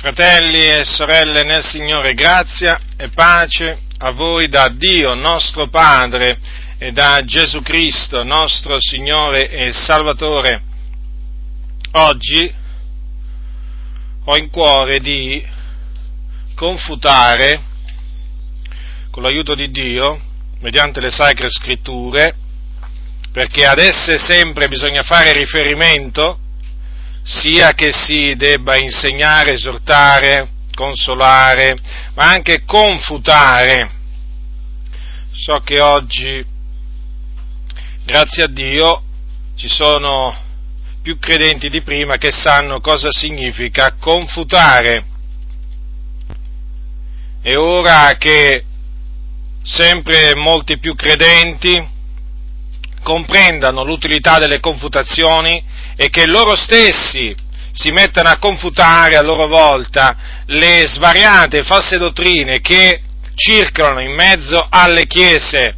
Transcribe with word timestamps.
Fratelli 0.00 0.64
e 0.64 0.86
sorelle 0.86 1.44
nel 1.44 1.62
Signore, 1.62 2.14
grazia 2.14 2.80
e 2.96 3.10
pace 3.10 3.80
a 3.98 4.12
voi 4.12 4.48
da 4.48 4.70
Dio 4.70 5.12
nostro 5.12 5.68
Padre 5.68 6.38
e 6.78 6.90
da 6.90 7.20
Gesù 7.22 7.60
Cristo 7.60 8.22
nostro 8.22 8.80
Signore 8.80 9.50
e 9.50 9.70
Salvatore. 9.72 10.62
Oggi 11.92 12.50
ho 14.24 14.36
in 14.38 14.48
cuore 14.48 15.00
di 15.00 15.46
confutare 16.54 17.60
con 19.10 19.22
l'aiuto 19.22 19.54
di 19.54 19.70
Dio, 19.70 20.18
mediante 20.60 21.00
le 21.00 21.10
sacre 21.10 21.50
scritture, 21.50 22.34
perché 23.32 23.66
ad 23.66 23.78
esse 23.78 24.16
sempre 24.16 24.66
bisogna 24.66 25.02
fare 25.02 25.34
riferimento, 25.34 26.38
sia 27.22 27.72
che 27.72 27.92
si 27.92 28.34
debba 28.36 28.76
insegnare, 28.76 29.52
esortare, 29.52 30.48
consolare, 30.74 31.78
ma 32.14 32.30
anche 32.30 32.64
confutare. 32.64 33.90
So 35.32 35.60
che 35.64 35.80
oggi, 35.80 36.44
grazie 38.04 38.44
a 38.44 38.48
Dio, 38.48 39.02
ci 39.56 39.68
sono 39.68 40.34
più 41.02 41.18
credenti 41.18 41.68
di 41.68 41.82
prima 41.82 42.16
che 42.16 42.30
sanno 42.30 42.80
cosa 42.80 43.10
significa 43.10 43.94
confutare. 43.98 45.04
È 47.42 47.56
ora 47.56 48.14
che 48.18 48.64
sempre 49.62 50.34
molti 50.34 50.78
più 50.78 50.94
credenti 50.94 51.98
comprendano 53.02 53.82
l'utilità 53.82 54.38
delle 54.38 54.60
confutazioni 54.60 55.62
e 56.00 56.08
che 56.08 56.24
loro 56.24 56.56
stessi 56.56 57.36
si 57.72 57.90
mettano 57.90 58.30
a 58.30 58.38
confutare 58.38 59.16
a 59.16 59.22
loro 59.22 59.46
volta 59.48 60.16
le 60.46 60.86
svariate 60.86 61.62
false 61.62 61.98
dottrine 61.98 62.62
che 62.62 63.02
circolano 63.34 64.00
in 64.00 64.14
mezzo 64.14 64.66
alle 64.70 65.06
chiese, 65.06 65.74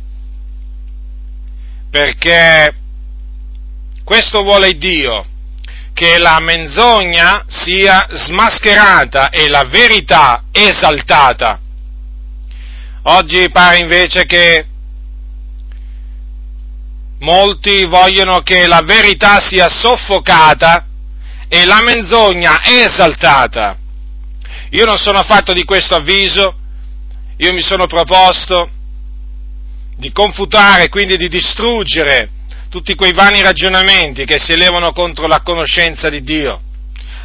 perché 1.91 2.73
questo 4.05 4.45
vuole 4.45 4.75
Dio, 4.79 5.27
che 5.93 6.19
la 6.19 6.39
menzogna 6.39 7.45
sia 7.49 8.07
smascherata 8.13 9.29
e 9.29 9.49
la 9.49 9.65
verità 9.65 10.45
esaltata. 10.53 11.59
Oggi 13.03 13.49
pare 13.51 13.79
invece 13.79 14.25
che 14.25 14.67
molti 17.23 17.85
vogliono 17.85 18.41
che 18.41 18.67
la 18.67 18.83
verità 18.83 19.41
sia 19.41 19.69
soffocata 19.69 20.87
e 21.49 21.65
la 21.65 21.81
menzogna 21.83 22.61
esaltata. 22.65 23.77
Io 24.71 24.85
non 24.85 24.97
sono 24.97 25.19
affatto 25.19 25.53
di 25.53 25.65
questo 25.65 25.97
avviso, 25.97 26.55
io 27.37 27.53
mi 27.53 27.63
sono 27.63 27.87
proposto 27.87 28.71
di 29.97 30.11
confutare, 30.13 30.89
quindi 30.89 31.17
di 31.17 31.29
distruggere 31.29 32.31
tutti 32.69 32.95
quei 32.95 33.13
vani 33.13 33.43
ragionamenti 33.43 34.25
che 34.25 34.39
si 34.39 34.53
elevano 34.53 34.93
contro 34.93 35.27
la 35.27 35.43
conoscenza 35.43 36.09
di 36.09 36.23
Dio. 36.23 36.61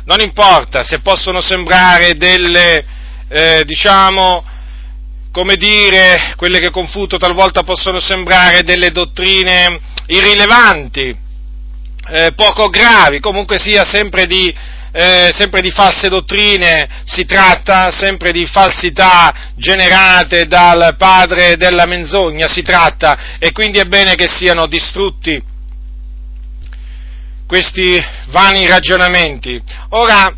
Non 0.03 0.19
importa 0.19 0.83
se 0.83 0.99
possono 0.99 1.41
sembrare 1.41 2.13
delle, 2.15 2.85
eh, 3.29 3.63
diciamo, 3.65 4.43
come 5.31 5.55
dire, 5.55 6.33
quelle 6.35 6.59
che 6.59 6.71
confuto 6.71 7.17
talvolta 7.17 7.63
possono 7.63 7.99
sembrare 7.99 8.63
delle 8.63 8.91
dottrine 8.91 9.79
irrilevanti, 10.07 11.15
eh, 12.09 12.31
poco 12.33 12.69
gravi, 12.69 13.19
comunque 13.19 13.59
sia 13.59 13.83
sempre 13.83 14.25
di, 14.25 14.53
eh, 14.91 15.29
sempre 15.33 15.61
di 15.61 15.69
false 15.69 16.07
dottrine, 16.09 17.03
si 17.05 17.25
tratta 17.25 17.91
sempre 17.91 18.31
di 18.31 18.45
falsità 18.45 19.51
generate 19.55 20.45
dal 20.45 20.95
padre 20.97 21.57
della 21.57 21.85
menzogna, 21.85 22.47
si 22.47 22.61
tratta 22.61 23.37
e 23.37 23.51
quindi 23.51 23.77
è 23.77 23.85
bene 23.85 24.15
che 24.15 24.27
siano 24.27 24.65
distrutti 24.67 25.55
questi 27.45 28.03
vani 28.27 28.67
ragionamenti. 28.67 29.61
Ora, 29.89 30.33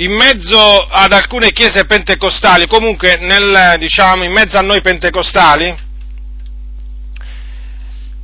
in 0.00 0.12
mezzo 0.12 0.86
ad 0.88 1.12
alcune 1.12 1.50
chiese 1.50 1.84
pentecostali, 1.84 2.66
comunque 2.66 3.16
nel, 3.16 3.74
diciamo, 3.78 4.24
in 4.24 4.32
mezzo 4.32 4.56
a 4.56 4.62
noi 4.62 4.80
pentecostali, 4.80 5.86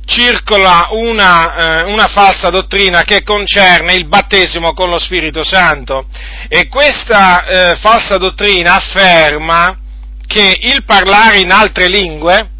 circola 0.05 0.87
una, 0.91 1.81
eh, 1.81 1.91
una, 1.91 2.07
falsa 2.07 2.49
dottrina 2.49 3.01
che 3.01 3.23
concerne 3.23 3.95
il 3.95 4.07
battesimo 4.07 4.73
con 4.73 4.89
lo 4.89 4.99
Spirito 4.99 5.43
Santo. 5.43 6.07
E 6.47 6.67
questa 6.67 7.45
eh, 7.45 7.75
falsa 7.77 8.17
dottrina 8.17 8.75
afferma 8.75 9.77
che 10.25 10.57
il 10.61 10.85
parlare 10.85 11.39
in 11.39 11.51
altre 11.51 11.87
lingue 11.87 12.51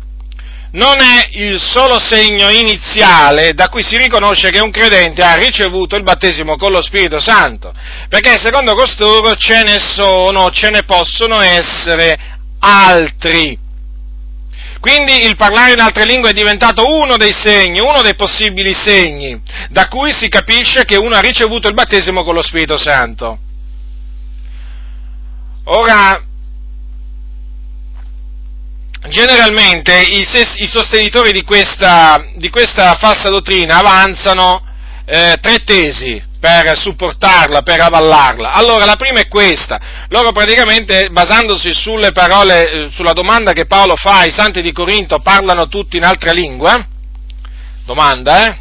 non 0.75 0.99
è 0.99 1.27
il 1.31 1.59
solo 1.59 1.99
segno 1.99 2.49
iniziale 2.49 3.53
da 3.53 3.69
cui 3.69 3.83
si 3.83 3.97
riconosce 3.97 4.49
che 4.49 4.59
un 4.59 4.71
credente 4.71 5.23
ha 5.23 5.35
ricevuto 5.35 5.95
il 5.95 6.03
battesimo 6.03 6.57
con 6.57 6.71
lo 6.71 6.81
Spirito 6.81 7.19
Santo, 7.19 7.73
perché 8.09 8.37
secondo 8.37 8.75
costoro 8.75 9.35
ce 9.35 9.63
ne 9.63 9.79
sono, 9.79 10.49
ce 10.51 10.69
ne 10.69 10.83
possono 10.83 11.39
essere 11.39 12.17
altri. 12.59 13.57
Quindi 14.81 15.25
il 15.25 15.35
parlare 15.35 15.73
in 15.73 15.79
altre 15.79 16.05
lingue 16.05 16.29
è 16.29 16.33
diventato 16.33 16.83
uno 16.85 17.15
dei 17.17 17.33
segni, 17.33 17.79
uno 17.79 18.01
dei 18.01 18.15
possibili 18.15 18.73
segni, 18.73 19.41
da 19.69 19.87
cui 19.87 20.11
si 20.13 20.27
capisce 20.27 20.83
che 20.83 20.97
uno 20.97 21.15
ha 21.15 21.21
ricevuto 21.21 21.67
il 21.67 21.73
battesimo 21.73 22.23
con 22.23 22.35
lo 22.35 22.43
Spirito 22.43 22.77
Santo. 22.77 23.39
Ora, 25.63 26.21
generalmente 29.07 30.01
i, 30.01 30.25
i 30.57 30.67
sostenitori 30.67 31.31
di 31.31 31.43
questa, 31.43 32.23
di 32.35 32.49
questa, 32.49 32.95
falsa 32.95 33.29
dottrina 33.29 33.77
avanzano 33.77 34.63
eh, 35.05 35.37
tre 35.39 35.63
tesi 35.63 36.21
per 36.39 36.77
supportarla, 36.77 37.61
per 37.61 37.81
avallarla. 37.81 38.53
Allora, 38.53 38.85
la 38.85 38.95
prima 38.95 39.19
è 39.19 39.27
questa. 39.27 39.79
Loro 40.09 40.31
praticamente, 40.31 41.09
basandosi 41.09 41.73
sulle 41.73 42.11
parole, 42.11 42.71
eh, 42.71 42.89
sulla 42.91 43.13
domanda 43.13 43.51
che 43.51 43.65
Paolo 43.65 43.95
fa 43.95 44.19
ai 44.19 44.31
santi 44.31 44.61
di 44.61 44.71
Corinto, 44.71 45.19
parlano 45.19 45.67
tutti 45.67 45.97
in 45.97 46.03
altre 46.03 46.33
lingue? 46.33 46.87
Domanda, 47.85 48.45
eh? 48.47 48.57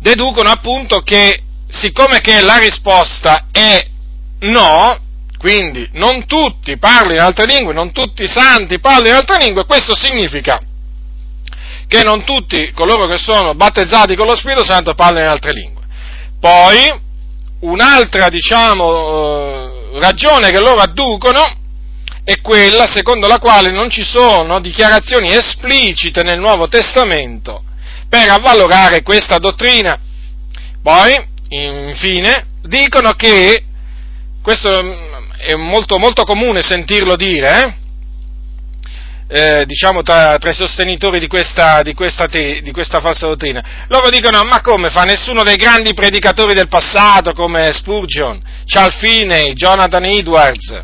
Deducono 0.00 0.50
appunto 0.50 0.98
che, 1.00 1.42
siccome 1.68 2.20
che 2.20 2.40
la 2.40 2.58
risposta 2.58 3.46
è 3.52 3.86
no, 4.40 4.98
quindi 5.42 5.88
non 5.94 6.24
tutti 6.26 6.78
parlano 6.78 7.14
in 7.14 7.18
altre 7.18 7.46
lingue, 7.46 7.74
non 7.74 7.90
tutti 7.90 8.22
i 8.22 8.28
santi 8.28 8.78
parlano 8.78 9.08
in 9.08 9.14
altre 9.14 9.38
lingue, 9.38 9.64
questo 9.64 9.96
significa 9.96 10.56
che 11.88 12.04
non 12.04 12.22
tutti 12.22 12.70
coloro 12.72 13.08
che 13.08 13.18
sono 13.18 13.52
battezzati 13.56 14.14
con 14.14 14.26
lo 14.26 14.36
Spirito 14.36 14.62
Santo 14.62 14.94
parlano 14.94 15.24
in 15.24 15.30
altre 15.30 15.50
lingue. 15.52 15.82
Poi, 16.38 17.00
un'altra, 17.62 18.28
diciamo, 18.28 18.84
eh, 18.84 19.98
ragione 19.98 20.52
che 20.52 20.60
loro 20.60 20.80
adducono 20.80 21.42
è 22.22 22.40
quella 22.40 22.86
secondo 22.86 23.26
la 23.26 23.40
quale 23.40 23.72
non 23.72 23.90
ci 23.90 24.04
sono 24.04 24.60
dichiarazioni 24.60 25.32
esplicite 25.32 26.22
nel 26.22 26.38
Nuovo 26.38 26.68
Testamento 26.68 27.64
per 28.08 28.28
avvalorare 28.28 29.02
questa 29.02 29.38
dottrina. 29.38 29.98
Poi, 30.80 31.16
infine, 31.48 32.46
dicono 32.62 33.10
che 33.14 33.64
questo 34.40 35.10
è 35.42 35.54
molto, 35.56 35.98
molto 35.98 36.22
comune 36.22 36.62
sentirlo 36.62 37.16
dire, 37.16 37.64
eh? 37.64 37.80
Eh, 39.34 39.64
diciamo 39.64 40.02
tra, 40.02 40.36
tra, 40.36 40.50
i 40.50 40.54
sostenitori 40.54 41.18
di 41.18 41.26
questa, 41.26 41.80
di, 41.80 41.94
questa 41.94 42.26
te, 42.26 42.60
di 42.60 42.70
questa, 42.70 43.00
falsa 43.00 43.26
dottrina. 43.26 43.86
Loro 43.88 44.10
dicono, 44.10 44.42
ma 44.44 44.60
come 44.60 44.90
fa 44.90 45.04
nessuno 45.04 45.42
dei 45.42 45.56
grandi 45.56 45.94
predicatori 45.94 46.54
del 46.54 46.68
passato 46.68 47.32
come 47.32 47.72
Spurgeon, 47.72 48.42
Charles 48.66 48.98
Finney, 48.98 49.54
Jonathan 49.54 50.04
Edwards, 50.04 50.82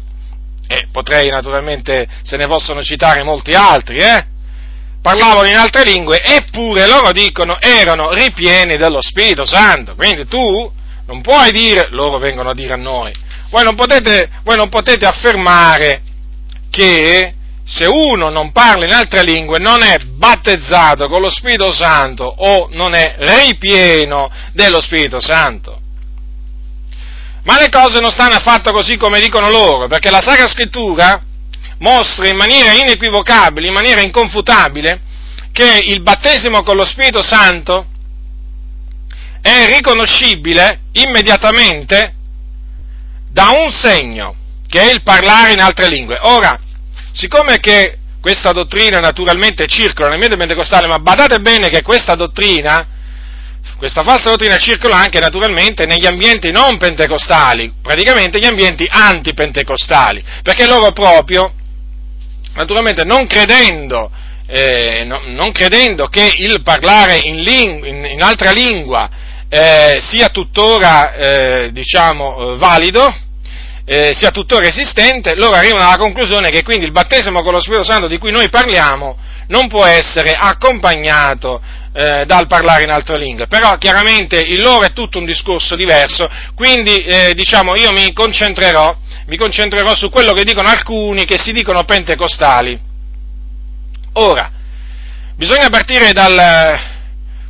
e 0.66 0.88
potrei 0.90 1.28
naturalmente, 1.28 2.08
se 2.22 2.36
ne 2.36 2.46
possono 2.46 2.82
citare 2.82 3.22
molti 3.22 3.52
altri, 3.52 3.98
eh? 3.98 4.26
parlavano 5.00 5.46
in 5.46 5.56
altre 5.56 5.84
lingue, 5.84 6.22
eppure 6.22 6.86
loro 6.86 7.12
dicono 7.12 7.60
erano 7.60 8.10
ripieni 8.10 8.76
dello 8.76 9.00
Spirito 9.02 9.44
Santo. 9.44 9.94
Quindi 9.94 10.26
tu 10.26 10.72
non 11.06 11.20
puoi 11.20 11.52
dire, 11.52 11.88
loro 11.90 12.18
vengono 12.18 12.50
a 12.50 12.54
dire 12.54 12.72
a 12.72 12.76
noi, 12.76 13.12
voi 13.50 13.64
non 13.64 13.74
potete, 13.74 14.28
voi 14.44 14.56
non 14.56 14.68
potete 14.68 15.06
affermare 15.06 16.02
che 16.70 17.34
se 17.64 17.86
uno 17.86 18.30
non 18.30 18.50
parla 18.50 18.86
in 18.86 18.92
altre 18.92 19.22
lingue 19.22 19.58
non 19.58 19.82
è 19.82 19.98
battezzato 19.98 21.08
con 21.08 21.20
lo 21.20 21.30
Spirito 21.30 21.70
Santo 21.70 22.24
o 22.24 22.68
non 22.72 22.94
è 22.94 23.16
ripieno 23.18 24.30
dello 24.52 24.80
Spirito 24.80 25.20
Santo. 25.20 25.80
Ma 27.42 27.58
le 27.58 27.68
cose 27.68 28.00
non 28.00 28.10
stanno 28.10 28.34
affatto 28.34 28.72
così 28.72 28.96
come 28.96 29.20
dicono 29.20 29.50
loro, 29.50 29.86
perché 29.86 30.10
la 30.10 30.20
Sacra 30.20 30.46
Scrittura 30.46 31.22
mostra 31.78 32.26
in 32.26 32.36
maniera 32.36 32.72
inequivocabile, 32.72 33.68
in 33.68 33.72
maniera 33.72 34.00
inconfutabile, 34.00 35.00
che 35.52 35.78
il 35.84 36.02
battesimo 36.02 36.62
con 36.62 36.76
lo 36.76 36.84
Spirito 36.84 37.22
Santo 37.22 37.86
è 39.40 39.66
riconoscibile 39.74 40.80
immediatamente 40.92 42.14
da 43.38 43.50
un 43.50 43.70
segno, 43.70 44.34
che 44.66 44.80
è 44.80 44.92
il 44.92 45.02
parlare 45.04 45.52
in 45.52 45.60
altre 45.60 45.88
lingue. 45.88 46.18
Ora, 46.22 46.58
siccome 47.12 47.60
che 47.60 47.98
questa 48.20 48.50
dottrina 48.50 48.98
naturalmente 48.98 49.66
circola 49.68 50.08
nel 50.08 50.18
nell'ambiente 50.18 50.36
pentecostale, 50.36 50.88
ma 50.88 50.98
badate 50.98 51.38
bene 51.38 51.68
che 51.68 51.82
questa 51.82 52.16
dottrina, 52.16 52.84
questa 53.76 54.02
falsa 54.02 54.30
dottrina 54.30 54.56
circola 54.56 54.96
anche 54.96 55.20
naturalmente 55.20 55.86
negli 55.86 56.04
ambienti 56.04 56.50
non 56.50 56.78
pentecostali, 56.78 57.74
praticamente 57.80 58.40
gli 58.40 58.44
ambienti 58.44 58.88
antipentecostali, 58.90 60.24
perché 60.42 60.66
loro 60.66 60.90
proprio, 60.90 61.52
naturalmente 62.54 63.04
non 63.04 63.28
credendo, 63.28 64.10
eh, 64.48 65.04
no, 65.04 65.22
non 65.26 65.52
credendo 65.52 66.08
che 66.08 66.28
il 66.38 66.60
parlare 66.62 67.20
in, 67.22 67.38
ling- 67.40 67.86
in, 67.86 68.04
in 68.04 68.20
altra 68.20 68.50
lingua 68.50 69.08
eh, 69.48 70.00
sia 70.00 70.28
tuttora, 70.30 71.12
eh, 71.12 71.70
diciamo, 71.72 72.56
valido, 72.56 73.26
eh, 73.90 74.12
sia 74.12 74.30
tuttora 74.30 74.66
esistente, 74.66 75.34
loro 75.34 75.54
arrivano 75.54 75.86
alla 75.86 75.96
conclusione 75.96 76.50
che 76.50 76.62
quindi 76.62 76.84
il 76.84 76.92
battesimo 76.92 77.42
con 77.42 77.54
lo 77.54 77.60
Spirito 77.60 77.84
Santo 77.84 78.06
di 78.06 78.18
cui 78.18 78.30
noi 78.30 78.50
parliamo 78.50 79.16
non 79.46 79.66
può 79.66 79.82
essere 79.86 80.32
accompagnato 80.32 81.58
eh, 81.94 82.26
dal 82.26 82.46
parlare 82.46 82.84
in 82.84 82.90
altre 82.90 83.16
lingue, 83.16 83.46
però 83.46 83.78
chiaramente 83.78 84.38
il 84.38 84.60
loro 84.60 84.84
è 84.84 84.92
tutto 84.92 85.18
un 85.18 85.24
discorso 85.24 85.74
diverso, 85.74 86.28
quindi 86.54 86.96
eh, 86.96 87.32
diciamo 87.32 87.76
io 87.76 87.90
mi 87.92 88.12
concentrerò, 88.12 88.94
mi 89.26 89.38
concentrerò 89.38 89.94
su 89.94 90.10
quello 90.10 90.34
che 90.34 90.44
dicono 90.44 90.68
alcuni 90.68 91.24
che 91.24 91.38
si 91.38 91.52
dicono 91.52 91.84
pentecostali. 91.84 92.78
Ora, 94.12 94.50
bisogna 95.34 95.70
partire 95.70 96.12
dal, 96.12 96.78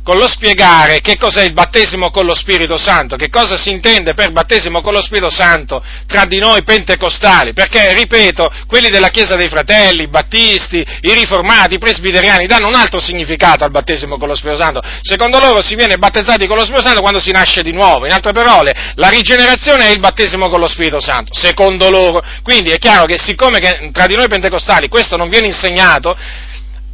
con 0.09 0.17
lo 0.17 0.27
spiegare 0.27 1.01
che 1.01 1.17
cos'è 1.17 1.43
il 1.43 1.53
battesimo 1.53 2.09
con 2.09 2.25
lo 2.25 2.33
Spirito 2.33 2.77
Santo, 2.77 3.15
che 3.15 3.29
cosa 3.29 3.59
si 3.59 3.69
intende 3.69 4.15
per 4.15 4.31
battesimo 4.31 4.81
con 4.81 4.91
lo 4.91 5.03
Spirito 5.03 5.29
Santo 5.29 5.83
tra 6.07 6.25
di 6.25 6.39
noi 6.39 6.63
pentecostali, 6.63 7.53
perché, 7.53 7.93
ripeto, 7.93 8.51
quelli 8.65 8.89
della 8.89 9.09
Chiesa 9.09 9.35
dei 9.35 9.49
Fratelli, 9.49 10.03
i 10.03 10.07
battisti, 10.07 10.83
i 11.01 11.13
riformati, 11.13 11.75
i 11.75 11.77
presbiteriani 11.77 12.47
danno 12.47 12.69
un 12.69 12.73
altro 12.73 12.99
significato 12.99 13.63
al 13.63 13.69
battesimo 13.69 14.17
con 14.17 14.27
lo 14.27 14.33
Spirito 14.33 14.59
Santo. 14.59 14.81
Secondo 15.03 15.37
loro 15.37 15.61
si 15.61 15.75
viene 15.75 15.99
battezzati 15.99 16.47
con 16.47 16.57
lo 16.57 16.63
Spirito 16.63 16.87
Santo 16.87 17.01
quando 17.01 17.19
si 17.19 17.29
nasce 17.29 17.61
di 17.61 17.71
nuovo, 17.71 18.07
in 18.07 18.11
altre 18.11 18.31
parole, 18.31 18.73
la 18.95 19.09
rigenerazione 19.09 19.89
è 19.89 19.91
il 19.91 19.99
battesimo 19.99 20.49
con 20.49 20.59
lo 20.59 20.67
Spirito 20.67 20.99
Santo, 20.99 21.35
secondo 21.35 21.91
loro. 21.91 22.23
Quindi 22.41 22.71
è 22.71 22.79
chiaro 22.79 23.05
che 23.05 23.19
siccome 23.19 23.59
che 23.59 23.91
tra 23.93 24.07
di 24.07 24.15
noi 24.15 24.27
pentecostali 24.27 24.87
questo 24.87 25.17
non 25.17 25.29
viene 25.29 25.45
insegnato, 25.45 26.17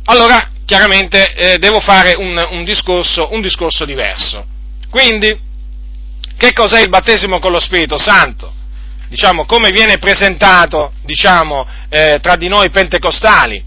allora 0.03 0.49
chiaramente 0.65 1.33
eh, 1.33 1.57
devo 1.57 1.79
fare 1.79 2.13
un, 2.17 2.43
un, 2.51 2.63
discorso, 2.63 3.29
un 3.31 3.41
discorso 3.41 3.85
diverso. 3.85 4.45
Quindi, 4.89 5.39
che 6.37 6.53
cos'è 6.53 6.81
il 6.81 6.89
battesimo 6.89 7.39
con 7.39 7.51
lo 7.51 7.59
Spirito 7.59 7.97
Santo? 7.97 8.53
Diciamo, 9.07 9.45
come 9.45 9.69
viene 9.69 9.97
presentato, 9.97 10.91
diciamo, 11.03 11.65
eh, 11.89 12.19
tra 12.21 12.35
di 12.35 12.47
noi 12.47 12.69
pentecostali? 12.69 13.63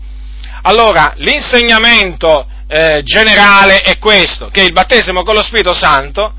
Allora, 0.63 1.15
l'insegnamento 1.17 2.47
eh, 2.67 3.03
generale 3.05 3.81
è 3.83 3.99
questo, 3.99 4.49
che 4.49 4.63
il 4.63 4.73
battesimo 4.73 5.23
con 5.23 5.35
lo 5.35 5.43
Spirito 5.43 5.73
Santo 5.73 6.35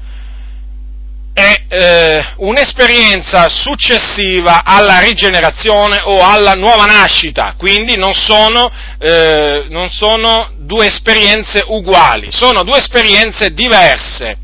è 1.39 1.61
eh, 1.69 2.25
un'esperienza 2.37 3.47
successiva 3.47 4.63
alla 4.65 4.99
rigenerazione 4.99 6.01
o 6.03 6.21
alla 6.21 6.53
nuova 6.53 6.83
nascita, 6.83 7.55
quindi 7.57 7.95
non 7.95 8.13
sono, 8.13 8.69
eh, 8.99 9.65
non 9.69 9.89
sono 9.89 10.51
due 10.57 10.87
esperienze 10.87 11.63
uguali, 11.65 12.27
sono 12.31 12.63
due 12.63 12.77
esperienze 12.77 13.53
diverse. 13.53 14.37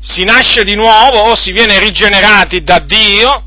Si 0.00 0.22
nasce 0.24 0.62
di 0.62 0.76
nuovo 0.76 1.18
o 1.18 1.34
si 1.34 1.50
viene 1.50 1.78
rigenerati 1.78 2.62
da 2.62 2.78
Dio 2.78 3.42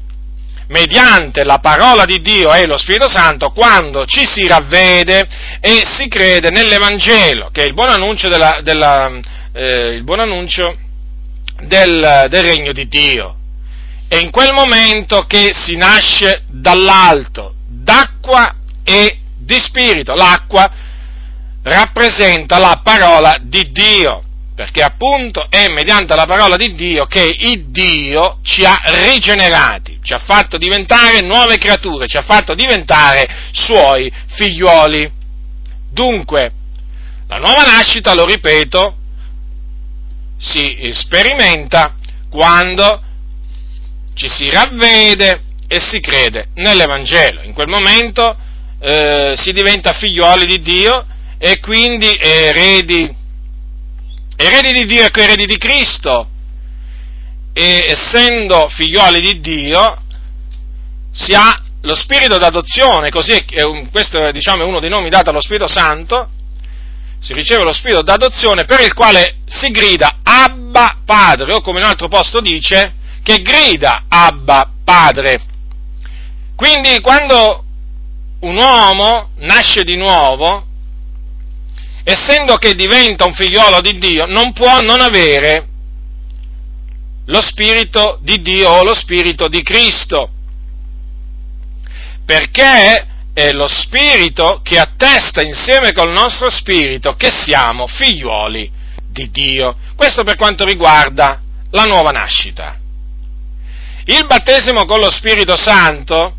mediante 0.67 1.43
la 1.43 1.59
parola 1.59 2.05
di 2.05 2.21
Dio 2.21 2.53
e 2.53 2.65
lo 2.65 2.77
Spirito 2.77 3.09
Santo 3.09 3.49
quando 3.49 4.05
ci 4.05 4.25
si 4.25 4.45
ravvede 4.47 5.27
e 5.59 5.83
si 5.85 6.07
crede 6.07 6.49
nell'Evangelo, 6.49 7.49
che 7.51 7.63
è 7.63 7.65
il 7.65 7.73
buon 7.73 7.89
annuncio 7.89 8.27
della, 8.27 8.59
della 8.61 9.39
eh, 9.53 9.94
il 9.94 10.03
buon 10.03 10.19
annuncio 10.19 10.77
del, 11.63 12.27
del 12.30 12.44
regno 12.44 12.71
di 12.71 12.88
Dio. 12.88 13.36
È 14.07 14.15
in 14.15 14.30
quel 14.30 14.53
momento 14.53 15.21
che 15.21 15.51
si 15.53 15.75
nasce 15.77 16.44
dall'alto, 16.48 17.56
d'acqua 17.68 18.56
e 18.83 19.19
di 19.38 19.59
spirito. 19.59 20.13
L'acqua 20.13 20.69
rappresenta 21.63 22.57
la 22.57 22.81
parola 22.83 23.38
di 23.42 23.71
Dio, 23.71 24.24
perché 24.53 24.81
appunto 24.81 25.48
è 25.50 25.69
mediante 25.69 26.13
la 26.15 26.25
parola 26.25 26.57
di 26.57 26.75
Dio 26.75 27.06
che 27.06 27.24
il 27.24 27.69
Dio 27.69 28.39
ci 28.44 28.65
ha 28.65 28.81
rigenerati, 28.83 30.00
ci 30.03 30.13
ha 30.13 30.19
fatto 30.19 30.57
diventare 30.57 31.21
nuove 31.21 31.57
creature, 31.57 32.07
ci 32.07 32.18
ha 32.18 32.24
fatto 32.24 32.53
diventare 32.53 33.27
suoi 33.51 34.12
figliuoli. 34.27 35.09
Dunque, 35.89 36.51
la 37.27 37.38
nuova 37.38 37.63
nascita, 37.63 38.13
lo 38.13 38.25
ripeto, 38.25 38.98
si 40.41 40.89
sperimenta 40.91 41.95
quando 42.29 43.01
ci 44.15 44.27
si 44.27 44.49
ravvede 44.49 45.43
e 45.67 45.79
si 45.79 45.99
crede 45.99 46.47
nell'Evangelo. 46.55 47.41
In 47.43 47.53
quel 47.53 47.67
momento 47.67 48.35
eh, 48.79 49.33
si 49.38 49.53
diventa 49.53 49.93
figlioli 49.93 50.45
di 50.47 50.59
Dio 50.59 51.05
e 51.38 51.59
quindi 51.59 52.11
eredi, 52.19 53.09
eredi 54.35 54.73
di 54.73 54.85
Dio 54.85 55.05
e 55.05 55.11
eredi 55.13 55.45
di 55.45 55.57
Cristo. 55.57 56.27
E 57.53 57.85
essendo 57.88 58.67
figlioli 58.69 59.21
di 59.21 59.39
Dio 59.39 60.01
si 61.11 61.33
ha 61.33 61.61
lo 61.81 61.95
spirito 61.95 62.38
d'adozione, 62.38 63.09
così 63.09 63.31
è, 63.31 63.43
questo 63.91 64.31
diciamo, 64.31 64.63
è 64.63 64.65
uno 64.65 64.79
dei 64.79 64.89
nomi 64.89 65.09
dati 65.09 65.29
allo 65.29 65.41
Spirito 65.41 65.67
Santo, 65.67 66.29
si 67.21 67.33
riceve 67.33 67.63
lo 67.63 67.71
spirito 67.71 68.01
d'adozione 68.01 68.65
per 68.65 68.81
il 68.81 68.94
quale 68.95 69.41
si 69.45 69.69
grida 69.69 70.18
Abba 70.23 70.97
Padre, 71.06 71.53
o 71.53 71.62
come 71.62 71.77
in 71.77 71.85
un 71.85 71.91
altro 71.91 72.07
posto 72.07 72.41
dice, 72.41 72.95
che 73.21 73.41
grida 73.41 74.06
Abba 74.07 74.68
Padre. 74.83 75.39
Quindi 76.56 77.00
quando 77.00 77.63
un 78.39 78.57
uomo 78.57 79.29
nasce 79.38 79.83
di 79.83 79.95
nuovo, 79.97 80.65
essendo 82.03 82.56
che 82.56 82.73
diventa 82.73 83.25
un 83.25 83.33
figliolo 83.33 83.81
di 83.81 84.00
Dio, 84.00 84.25
non 84.25 84.51
può 84.51 84.81
non 84.81 85.00
avere 85.00 85.67
lo 87.25 87.41
spirito 87.41 88.17
di 88.21 88.41
Dio 88.41 88.67
o 88.67 88.84
lo 88.84 88.96
spirito 88.96 89.48
di 89.48 89.62
Cristo. 89.62 90.27
Perché 92.25 93.10
è 93.33 93.51
lo 93.51 93.67
Spirito 93.67 94.59
che 94.63 94.77
attesta 94.77 95.41
insieme 95.41 95.93
col 95.93 96.11
nostro 96.11 96.50
Spirito 96.50 97.15
che 97.15 97.31
siamo 97.31 97.88
figliuoli 97.88 98.69
di 99.07 99.29
Dio. 99.31 99.77
Questo 99.95 100.23
per 100.23 100.35
quanto 100.35 100.65
riguarda 100.65 101.39
la 101.71 101.83
nuova 101.83 102.11
nascita. 102.11 102.77
Il 104.05 104.25
battesimo 104.25 104.85
con 104.85 105.00
lo 105.00 105.11
Spirito 105.11 105.55
Santo 105.55 106.35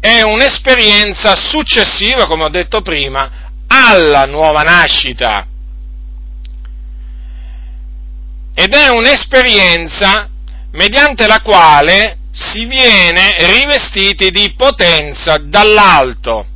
è 0.00 0.22
un'esperienza 0.22 1.34
successiva, 1.36 2.26
come 2.26 2.44
ho 2.44 2.48
detto 2.48 2.80
prima, 2.82 3.30
alla 3.66 4.24
nuova 4.24 4.62
nascita. 4.62 5.46
Ed 8.54 8.74
è 8.74 8.88
un'esperienza 8.88 10.28
mediante 10.72 11.26
la 11.26 11.40
quale 11.40 12.18
si 12.32 12.64
viene 12.64 13.36
rivestiti 13.46 14.30
di 14.30 14.54
potenza 14.56 15.36
dall'alto. 15.38 16.46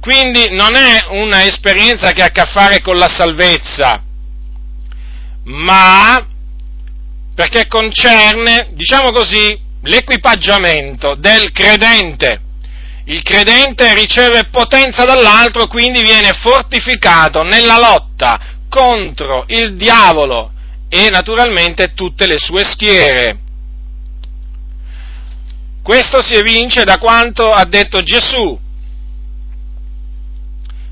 Quindi 0.00 0.50
non 0.50 0.74
è 0.74 1.04
una 1.10 1.44
esperienza 1.44 2.10
che 2.12 2.22
ha 2.22 2.26
a 2.26 2.30
che 2.30 2.44
fare 2.46 2.80
con 2.80 2.96
la 2.96 3.08
salvezza, 3.08 4.02
ma 5.44 6.26
perché 7.34 7.66
concerne, 7.68 8.70
diciamo 8.72 9.12
così, 9.12 9.58
l'equipaggiamento 9.82 11.14
del 11.14 11.52
credente. 11.52 12.40
Il 13.04 13.22
credente 13.22 13.94
riceve 13.94 14.48
potenza 14.50 15.04
dall'altro, 15.04 15.66
quindi 15.66 16.02
viene 16.02 16.32
fortificato 16.32 17.42
nella 17.42 17.78
lotta 17.78 18.38
contro 18.68 19.44
il 19.48 19.74
diavolo 19.74 20.52
e 20.88 21.08
naturalmente 21.08 21.92
tutte 21.94 22.26
le 22.26 22.38
sue 22.38 22.64
schiere. 22.64 23.38
Questo 25.90 26.22
si 26.22 26.34
evince 26.34 26.84
da 26.84 26.98
quanto 26.98 27.50
ha 27.50 27.64
detto 27.64 28.00
Gesù. 28.04 28.56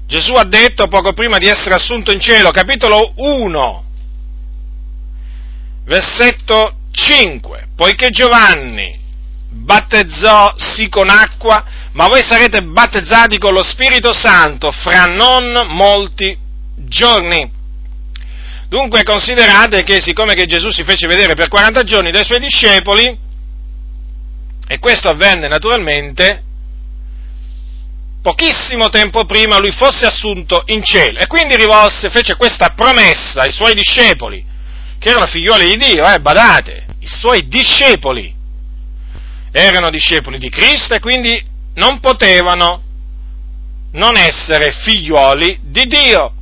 Gesù 0.09 0.33
ha 0.33 0.43
detto 0.43 0.89
poco 0.89 1.13
prima 1.13 1.39
di 1.39 1.47
essere 1.47 1.77
assunto 1.77 2.11
in 2.11 2.19
cielo, 2.19 2.51
capitolo 2.51 3.13
1, 3.15 3.85
versetto 5.85 6.79
5, 6.91 7.69
poiché 7.77 8.11
Giovanni 8.11 8.99
battezzò 9.49 10.55
sì 10.57 10.89
con 10.89 11.09
acqua, 11.11 11.65
ma 11.93 12.09
voi 12.09 12.25
sarete 12.25 12.65
battezzati 12.65 13.39
con 13.39 13.53
lo 13.53 13.63
Spirito 13.63 14.13
Santo 14.13 14.73
fra 14.73 15.05
non 15.05 15.65
molti 15.77 16.37
giorni. 16.75 17.49
Dunque 18.69 19.05
considerate 19.05 19.85
che 19.85 20.01
siccome 20.01 20.35
che 20.35 20.47
Gesù 20.47 20.73
si 20.73 20.83
fece 20.83 21.07
vedere 21.07 21.35
per 21.35 21.47
40 21.47 21.85
giorni 21.85 22.11
dai 22.11 22.25
suoi 22.25 22.41
discepoli, 22.41 23.27
e 24.69 24.79
questo 24.79 25.09
avvenne 25.09 25.49
naturalmente 25.49 26.43
pochissimo 28.21 28.91
tempo 28.91 29.25
prima 29.25 29.59
lui 29.59 29.73
fosse 29.73 30.05
assunto 30.05 30.63
in 30.67 30.85
cielo 30.85 31.19
e 31.19 31.27
quindi 31.27 31.57
rivolse, 31.57 32.11
fece 32.11 32.37
questa 32.37 32.75
promessa 32.77 33.43
ai 33.43 33.53
suoi 33.53 33.75
discepoli, 33.75 34.45
che 34.99 35.09
erano 35.09 35.27
figlioli 35.27 35.71
di 35.71 35.77
Dio, 35.77 36.05
eh, 36.05 36.19
badate, 36.19 36.87
i 37.01 37.07
suoi 37.07 37.49
discepoli 37.49 38.37
erano 39.51 39.89
discepoli 39.89 40.39
di 40.39 40.51
Cristo 40.51 40.95
e 40.95 41.01
quindi 41.01 41.43
non 41.75 42.01
potevano 42.01 42.83
non 43.93 44.17
essere 44.17 44.73
figlioli 44.73 45.61
di 45.63 45.85
Dio. 45.87 46.33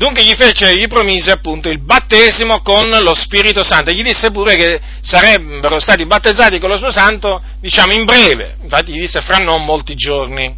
Dunque 0.00 0.24
gli 0.24 0.32
fece, 0.34 0.78
gli 0.78 0.86
promise 0.86 1.30
appunto 1.30 1.68
il 1.68 1.78
battesimo 1.78 2.62
con 2.62 2.88
lo 2.88 3.14
Spirito 3.14 3.62
Santo 3.62 3.90
e 3.90 3.94
gli 3.94 4.02
disse 4.02 4.30
pure 4.30 4.56
che 4.56 4.80
sarebbero 5.02 5.78
stati 5.78 6.06
battezzati 6.06 6.58
con 6.58 6.70
lo 6.70 6.76
Spirito 6.78 6.98
Santo, 6.98 7.42
diciamo, 7.60 7.92
in 7.92 8.06
breve, 8.06 8.56
infatti 8.62 8.94
gli 8.94 9.00
disse 9.00 9.20
fra 9.20 9.36
non 9.36 9.62
molti 9.62 9.94
giorni. 9.96 10.56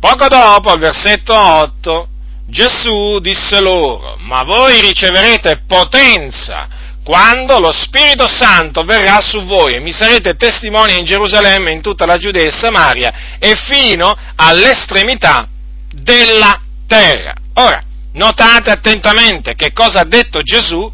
Poco 0.00 0.26
dopo, 0.26 0.72
al 0.72 0.80
versetto 0.80 1.32
8, 1.32 2.08
Gesù 2.48 3.20
disse 3.20 3.60
loro, 3.60 4.16
ma 4.22 4.42
voi 4.42 4.80
riceverete 4.80 5.62
potenza 5.64 6.66
quando 7.04 7.60
lo 7.60 7.70
Spirito 7.70 8.26
Santo 8.26 8.82
verrà 8.82 9.20
su 9.20 9.44
voi 9.44 9.74
e 9.74 9.80
mi 9.80 9.92
sarete 9.92 10.34
testimoni 10.34 10.98
in 10.98 11.04
Gerusalemme, 11.04 11.70
in 11.70 11.80
tutta 11.80 12.06
la 12.06 12.16
Giudea 12.16 12.46
e 12.46 12.50
Samaria 12.50 13.38
e 13.38 13.54
fino 13.54 14.12
all'estremità 14.34 15.46
della 15.92 16.60
terra. 16.88 17.34
Ora, 17.54 17.84
Notate 18.14 18.70
attentamente 18.70 19.54
che 19.54 19.72
cosa 19.72 20.00
ha 20.00 20.04
detto 20.04 20.42
Gesù 20.42 20.90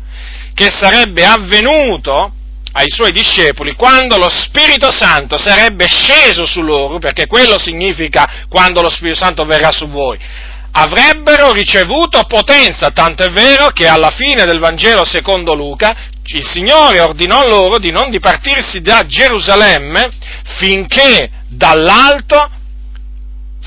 che 0.54 0.70
sarebbe 0.70 1.24
avvenuto 1.24 2.32
ai 2.72 2.88
suoi 2.88 3.12
discepoli 3.12 3.74
quando 3.74 4.16
lo 4.18 4.28
Spirito 4.28 4.90
Santo 4.92 5.38
sarebbe 5.38 5.86
sceso 5.86 6.46
su 6.46 6.62
loro, 6.62 6.98
perché 6.98 7.26
quello 7.26 7.58
significa 7.58 8.44
quando 8.48 8.82
lo 8.82 8.88
Spirito 8.88 9.18
Santo 9.18 9.44
verrà 9.44 9.70
su 9.70 9.88
voi. 9.88 10.18
Avrebbero 10.70 11.52
ricevuto 11.52 12.22
potenza, 12.24 12.90
tanto 12.90 13.24
è 13.24 13.30
vero 13.30 13.68
che 13.68 13.88
alla 13.88 14.10
fine 14.10 14.44
del 14.44 14.58
Vangelo 14.58 15.04
secondo 15.04 15.54
Luca 15.54 15.96
il 16.30 16.44
Signore 16.44 17.00
ordinò 17.00 17.46
loro 17.46 17.78
di 17.78 17.90
non 17.90 18.10
dipartirsi 18.10 18.82
da 18.82 19.06
Gerusalemme 19.06 20.10
finché 20.58 21.30
dall'alto 21.48 22.50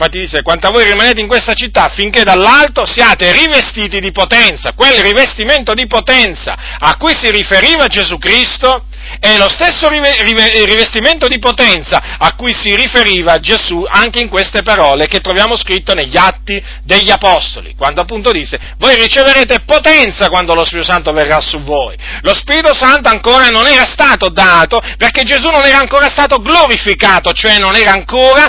Infatti 0.01 0.17
dice, 0.17 0.41
quanto 0.41 0.65
a 0.65 0.71
voi 0.71 0.83
rimanete 0.85 1.21
in 1.21 1.27
questa 1.27 1.53
città 1.53 1.91
finché 1.93 2.23
dall'alto 2.23 2.87
siate 2.87 3.31
rivestiti 3.31 3.99
di 3.99 4.11
potenza. 4.11 4.71
Quel 4.73 4.99
rivestimento 5.03 5.75
di 5.75 5.85
potenza 5.85 6.57
a 6.79 6.97
cui 6.97 7.13
si 7.13 7.29
riferiva 7.29 7.85
Gesù 7.85 8.17
Cristo 8.17 8.85
è 9.19 9.37
lo 9.37 9.47
stesso 9.47 9.89
rivestimento 9.89 11.27
di 11.27 11.37
potenza 11.37 12.17
a 12.17 12.33
cui 12.33 12.51
si 12.51 12.75
riferiva 12.75 13.39
Gesù 13.39 13.85
anche 13.87 14.19
in 14.19 14.27
queste 14.27 14.63
parole 14.63 15.07
che 15.07 15.19
troviamo 15.19 15.55
scritto 15.55 15.93
negli 15.93 16.17
atti 16.17 16.59
degli 16.83 17.11
Apostoli, 17.11 17.75
quando 17.75 18.01
appunto 18.01 18.31
disse, 18.31 18.57
voi 18.77 18.95
riceverete 18.95 19.59
potenza 19.65 20.29
quando 20.29 20.55
lo 20.55 20.65
Spirito 20.65 20.91
Santo 20.91 21.13
verrà 21.13 21.39
su 21.41 21.61
voi. 21.61 21.95
Lo 22.21 22.33
Spirito 22.33 22.73
Santo 22.73 23.07
ancora 23.09 23.49
non 23.49 23.67
era 23.67 23.85
stato 23.85 24.29
dato 24.29 24.81
perché 24.97 25.21
Gesù 25.23 25.49
non 25.49 25.63
era 25.63 25.77
ancora 25.77 26.09
stato 26.09 26.41
glorificato, 26.41 27.33
cioè 27.33 27.59
non 27.59 27.75
era 27.75 27.91
ancora 27.91 28.47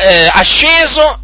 eh, 0.00 0.28
asceso 0.32 1.20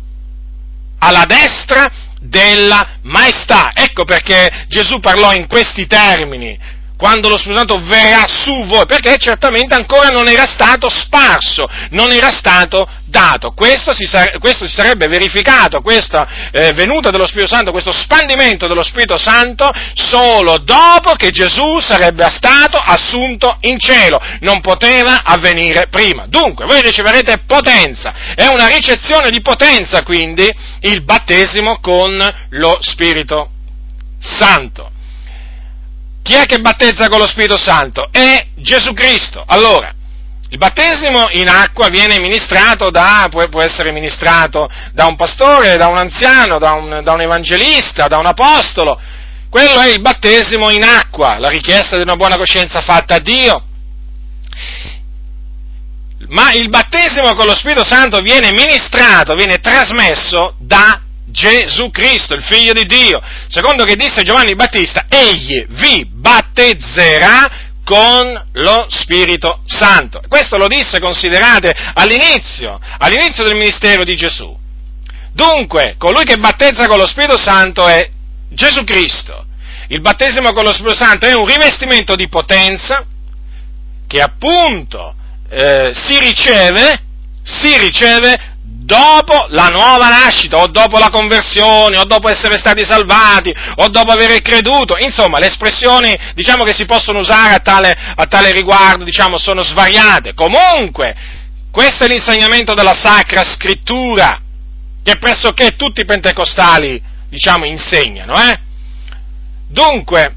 alla 0.99 1.25
destra 1.25 1.91
della 2.21 2.99
maestà. 3.02 3.73
Ecco 3.75 4.05
perché 4.05 4.67
Gesù 4.69 5.00
parlò 5.00 5.33
in 5.33 5.47
questi 5.47 5.87
termini 5.87 6.59
quando 7.03 7.29
lo 7.29 7.37
Spirito 7.37 7.59
Santo 7.59 7.83
verrà 7.83 8.29
su 8.29 8.65
voi, 8.67 8.87
perché 8.87 9.17
certamente 9.19 9.75
ancora 9.75 10.11
non 10.11 10.29
era 10.29 10.45
stato 10.47 10.89
sparso, 10.89 11.69
non 11.91 12.13
era 12.13 12.31
stato 12.31 12.89
dato. 13.07 13.51
Questo 13.51 13.93
si, 13.93 14.07
sare- 14.07 14.39
questo 14.39 14.69
si 14.69 14.73
sarebbe 14.73 15.09
verificato, 15.09 15.81
questa 15.81 16.29
eh, 16.53 16.73
venuta 16.75 17.11
dello 17.11 17.27
Spirito 17.27 17.53
Santo, 17.53 17.73
questo 17.73 17.91
spandimento 17.91 18.69
dello 18.69 18.85
Spirito 18.85 19.19
Santo, 19.19 19.69
solo 19.95 20.59
dopo 20.59 21.15
che 21.15 21.31
Gesù 21.31 21.81
sarebbe 21.81 22.25
stato 22.31 22.79
assunto 22.79 23.57
in 23.63 23.81
cielo. 23.81 24.21
Non 24.39 24.61
poteva 24.61 25.23
avvenire 25.25 25.89
prima. 25.89 26.27
Dunque, 26.29 26.67
voi 26.67 26.83
riceverete 26.83 27.43
potenza. 27.49 28.15
È 28.37 28.47
una 28.47 28.69
ricezione 28.69 29.31
di 29.31 29.41
potenza, 29.41 30.05
quindi, 30.05 30.49
il 30.83 31.03
battesimo 31.03 31.81
con 31.81 32.17
lo 32.51 32.79
Spirito 32.81 33.51
Santo. 34.21 34.92
Chi 36.23 36.35
è 36.35 36.47
che 36.47 36.61
battezza 36.61 37.09
con 37.09 37.19
lo 37.19 37.26
Spirito 37.26 37.57
Santo? 37.57 38.09
È 38.11 38.47
Gesù 38.57 38.93
Cristo. 38.95 39.43
Allora, 39.47 39.93
il 40.52 40.59
battesimo 40.59 41.29
in 41.31 41.49
acqua 41.49 41.88
viene 41.88 42.21
ministrato 42.21 42.91
da, 42.91 43.26
può, 43.31 43.62
essere 43.62 43.91
ministrato 43.91 44.69
da 44.93 45.07
un 45.07 45.17
pastore, 45.17 45.76
da 45.76 45.88
un 45.88 45.97
anziano, 45.97 46.59
da 46.59 46.73
un, 46.73 47.00
da 47.02 47.12
un 47.12 47.23
evangelista, 47.23 48.07
da 48.07 48.19
un 48.19 48.26
apostolo. 48.26 49.00
Quello 49.49 49.81
è 49.81 49.88
il 49.88 50.00
battesimo 50.00 50.71
in 50.71 50.85
acqua, 50.85 51.38
la 51.38 51.49
richiesta 51.49 51.97
di 51.97 52.02
una 52.02 52.17
buona 52.17 52.37
coscienza 52.37 52.83
fatta 52.83 53.14
a 53.14 53.19
Dio. 53.19 53.64
Ma 56.29 56.52
il 56.52 56.69
battesimo 56.69 57.35
con 57.35 57.47
lo 57.47 57.55
Spirito 57.55 57.85
Santo 57.85 58.21
viene 58.21 58.52
ministrato, 58.52 59.35
viene 59.35 59.59
trasmesso 59.59 60.55
da 60.59 61.00
Gesù 61.33 61.91
Cristo, 61.91 62.35
il 62.35 62.45
figlio 62.45 62.73
di 62.73 62.85
Dio. 62.85 63.21
Secondo 63.49 63.85
che 63.85 63.97
disse 63.97 64.23
Giovanni 64.23 64.55
Battista, 64.55 65.07
egli 65.09 65.67
vi 65.71 66.07
battezzerà 66.07 67.71
con 67.85 68.49
lo 68.53 68.87
Spirito 68.89 69.62
Santo. 69.67 70.21
Questo 70.29 70.57
lo 70.57 70.69
disse, 70.69 71.01
considerate, 71.01 71.75
all'inizio, 71.95 72.79
all'inizio 72.99 73.45
del 73.45 73.57
ministero 73.57 74.05
di 74.05 74.15
Gesù. 74.15 74.57
Dunque, 75.33 75.97
colui 75.99 76.25
che 76.25 76.37
battezza 76.37 76.87
con 76.87 76.99
lo 76.99 77.07
Spirito 77.07 77.39
Santo 77.39 77.89
è 77.89 78.09
Gesù 78.51 78.85
Cristo. 78.85 79.47
Il 79.89 80.01
battesimo 80.01 80.53
con 80.53 80.65
lo 80.65 80.73
Spirito 80.73 81.03
Santo 81.03 81.27
è 81.27 81.35
un 81.35 81.47
rivestimento 81.47 82.15
di 82.15 82.29
potenza 82.29 83.05
che 84.07 84.21
appunto 84.21 85.15
eh, 85.49 85.93
si 85.95 86.19
riceve, 86.19 87.03
si 87.43 87.77
riceve 87.79 88.52
dopo 88.85 89.47
la 89.50 89.69
nuova 89.69 90.09
nascita, 90.09 90.59
o 90.59 90.67
dopo 90.67 90.99
la 90.99 91.11
conversione, 91.11 91.97
o 91.97 92.05
dopo 92.05 92.29
essere 92.29 92.59
stati 92.59 92.85
salvati, 92.85 93.55
o 93.76 93.88
dopo 93.88 94.11
aver 94.11 94.43
creduto. 94.43 94.97
Insomma, 94.99 95.38
le 95.38 95.47
espressioni, 95.47 96.17
diciamo, 96.35 96.64
che 96.64 96.73
si 96.73 96.85
possono 96.85 97.21
usare 97.21 97.55
a 97.55 97.61
tale, 97.61 97.97
a 98.14 98.26
tale 98.26 98.52
riguardo, 98.52 99.05
diciamo, 99.05 99.38
sono 99.38 99.62
svariate. 99.62 100.35
Comunque, 100.35 101.14
questo 101.71 102.05
è 102.05 102.09
l'insegnamento 102.09 102.75
della 102.75 102.95
Sacra 102.95 103.45
Scrittura, 103.45 104.41
che 105.02 105.17
pressoché 105.17 105.75
tutti 105.76 106.00
i 106.00 106.05
pentecostali, 106.05 107.00
diciamo, 107.29 107.64
insegnano, 107.64 108.35
eh? 108.35 108.61
Dunque, 109.69 110.35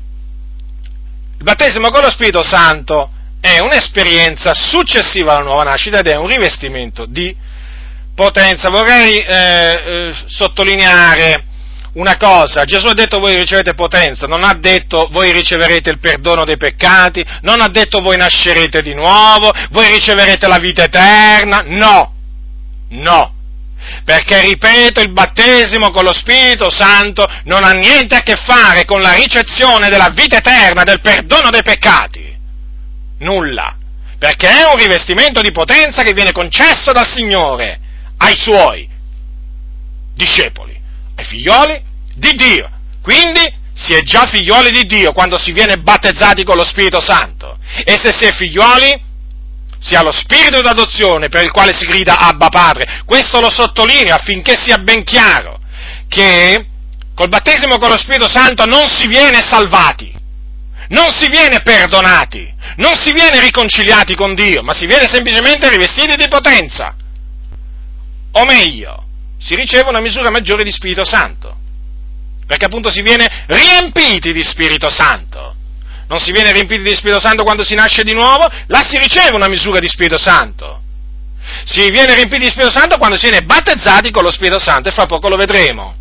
il 1.37 1.43
battesimo 1.43 1.89
con 1.89 2.01
lo 2.01 2.09
Spirito 2.09 2.41
Santo 2.41 3.09
è 3.41 3.59
un'esperienza 3.59 4.53
successiva 4.53 5.33
alla 5.33 5.43
nuova 5.43 5.63
nascita 5.63 5.99
ed 5.99 6.07
è 6.07 6.15
un 6.15 6.27
rivestimento 6.27 7.05
di 7.05 7.35
potenza. 8.15 8.69
Vorrei 8.69 9.17
eh, 9.17 9.27
eh, 9.27 10.15
sottolineare 10.25 11.43
una 11.95 12.17
cosa, 12.17 12.65
Gesù 12.65 12.87
ha 12.87 12.93
detto 12.93 13.19
voi 13.19 13.37
ricevete 13.37 13.73
potenza, 13.73 14.27
non 14.27 14.43
ha 14.43 14.53
detto 14.53 15.07
voi 15.11 15.31
riceverete 15.31 15.89
il 15.91 15.99
perdono 15.99 16.43
dei 16.43 16.57
peccati, 16.57 17.23
non 17.41 17.61
ha 17.61 17.69
detto 17.69 18.01
voi 18.01 18.17
nascerete 18.17 18.81
di 18.81 18.93
nuovo, 18.93 19.51
voi 19.69 19.89
riceverete 19.91 20.47
la 20.47 20.57
vita 20.57 20.83
eterna, 20.83 21.63
no, 21.65 22.13
no. 22.89 23.33
Perché, 24.03 24.41
ripeto, 24.41 24.99
il 24.99 25.11
battesimo 25.11 25.91
con 25.91 26.03
lo 26.03 26.13
Spirito 26.13 26.69
Santo 26.69 27.25
non 27.43 27.63
ha 27.63 27.71
niente 27.71 28.15
a 28.15 28.23
che 28.23 28.35
fare 28.35 28.83
con 28.83 28.99
la 28.99 29.13
ricezione 29.13 29.89
della 29.89 30.09
vita 30.09 30.37
eterna, 30.37 30.83
del 30.83 31.01
perdono 31.01 31.49
dei 31.49 31.61
peccati. 31.61 32.35
Nulla. 33.19 33.77
Perché 34.17 34.49
è 34.49 34.65
un 34.71 34.77
rivestimento 34.77 35.39
di 35.39 35.51
potenza 35.51 36.01
che 36.01 36.13
viene 36.13 36.31
concesso 36.31 36.91
dal 36.91 37.07
Signore 37.07 37.79
ai 38.25 38.35
suoi 38.37 38.89
discepoli, 40.15 40.79
ai 41.15 41.25
figlioli 41.25 41.81
di 42.15 42.31
Dio. 42.31 42.69
Quindi 43.01 43.63
si 43.75 43.93
è 43.93 44.01
già 44.01 44.25
figlioli 44.25 44.71
di 44.71 44.85
Dio 44.85 45.11
quando 45.11 45.37
si 45.37 45.51
viene 45.51 45.77
battezzati 45.77 46.43
con 46.43 46.55
lo 46.55 46.63
Spirito 46.63 46.99
Santo. 46.99 47.57
E 47.83 47.99
se 48.01 48.11
si 48.11 48.25
è 48.25 48.33
figlioli, 48.33 49.03
si 49.79 49.93
ha 49.95 50.01
lo 50.01 50.11
spirito 50.11 50.61
d'adozione 50.61 51.27
per 51.27 51.43
il 51.43 51.51
quale 51.51 51.73
si 51.73 51.85
grida 51.85 52.17
Abba 52.17 52.49
Padre. 52.49 53.03
Questo 53.05 53.39
lo 53.39 53.51
sottolineo 53.51 54.15
affinché 54.15 54.55
sia 54.59 54.77
ben 54.77 55.03
chiaro 55.03 55.59
che 56.07 56.65
col 57.13 57.29
battesimo 57.29 57.77
con 57.77 57.89
lo 57.89 57.97
Spirito 57.97 58.27
Santo 58.27 58.65
non 58.65 58.87
si 58.87 59.07
viene 59.07 59.41
salvati, 59.41 60.13
non 60.89 61.11
si 61.11 61.27
viene 61.29 61.61
perdonati, 61.61 62.51
non 62.77 62.95
si 62.95 63.11
viene 63.11 63.39
riconciliati 63.39 64.15
con 64.15 64.33
Dio, 64.33 64.63
ma 64.63 64.73
si 64.73 64.85
viene 64.87 65.07
semplicemente 65.07 65.69
rivestiti 65.69 66.15
di 66.15 66.27
potenza 66.27 66.95
o 68.37 68.45
meglio, 68.45 69.03
si 69.37 69.55
riceve 69.55 69.89
una 69.89 69.99
misura 69.99 70.29
maggiore 70.29 70.63
di 70.63 70.71
Spirito 70.71 71.05
Santo. 71.05 71.63
perché 72.45 72.65
appunto 72.65 72.91
si 72.91 73.01
viene 73.01 73.27
riempiti 73.47 74.31
di 74.31 74.43
Spirito 74.43 74.89
Santo. 74.89 75.55
Non 76.07 76.19
si 76.19 76.31
viene 76.31 76.51
riempiti 76.51 76.83
di 76.83 76.93
Spirito 76.93 77.19
Santo 77.19 77.43
quando 77.43 77.63
si 77.63 77.73
nasce 77.73 78.03
di 78.03 78.13
nuovo, 78.13 78.47
là 78.67 78.83
si 78.87 78.97
riceve 78.99 79.35
una 79.35 79.47
misura 79.47 79.79
di 79.79 79.87
Spirito 79.87 80.19
Santo. 80.19 80.81
Si 81.63 81.89
viene 81.89 82.13
riempiti 82.13 82.43
di 82.43 82.49
Spirito 82.49 82.71
Santo 82.71 82.97
quando 82.97 83.17
si 83.17 83.27
viene 83.27 83.45
battezzati 83.45 84.11
con 84.11 84.21
lo 84.21 84.31
Spirito 84.31 84.59
Santo 84.59 84.89
e 84.89 84.91
fra 84.91 85.07
poco 85.07 85.27
lo 85.27 85.35
vedremo. 85.35 85.95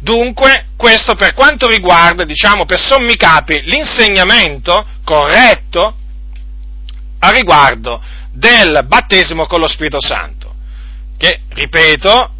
Dunque, 0.00 0.66
questo 0.76 1.14
per 1.14 1.32
quanto 1.32 1.68
riguarda, 1.68 2.24
diciamo, 2.24 2.64
per 2.64 2.80
sommi 2.80 3.16
capi, 3.16 3.62
l'insegnamento 3.62 4.84
corretto 5.04 5.96
a 7.20 7.30
riguardo 7.30 8.02
del 8.32 8.84
battesimo 8.86 9.46
con 9.46 9.60
lo 9.60 9.66
Spirito 9.66 10.00
Santo, 10.00 10.35
che, 11.16 11.40
ripeto, 11.48 12.30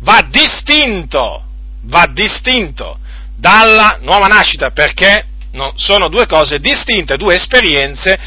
va 0.00 0.26
distinto, 0.30 1.44
va 1.82 2.06
distinto 2.12 2.98
dalla 3.36 3.98
nuova 4.00 4.26
nascita, 4.26 4.70
perché 4.70 5.26
sono 5.74 6.08
due 6.08 6.26
cose 6.26 6.58
distinte, 6.60 7.16
due 7.16 7.34
esperienze 7.34 8.18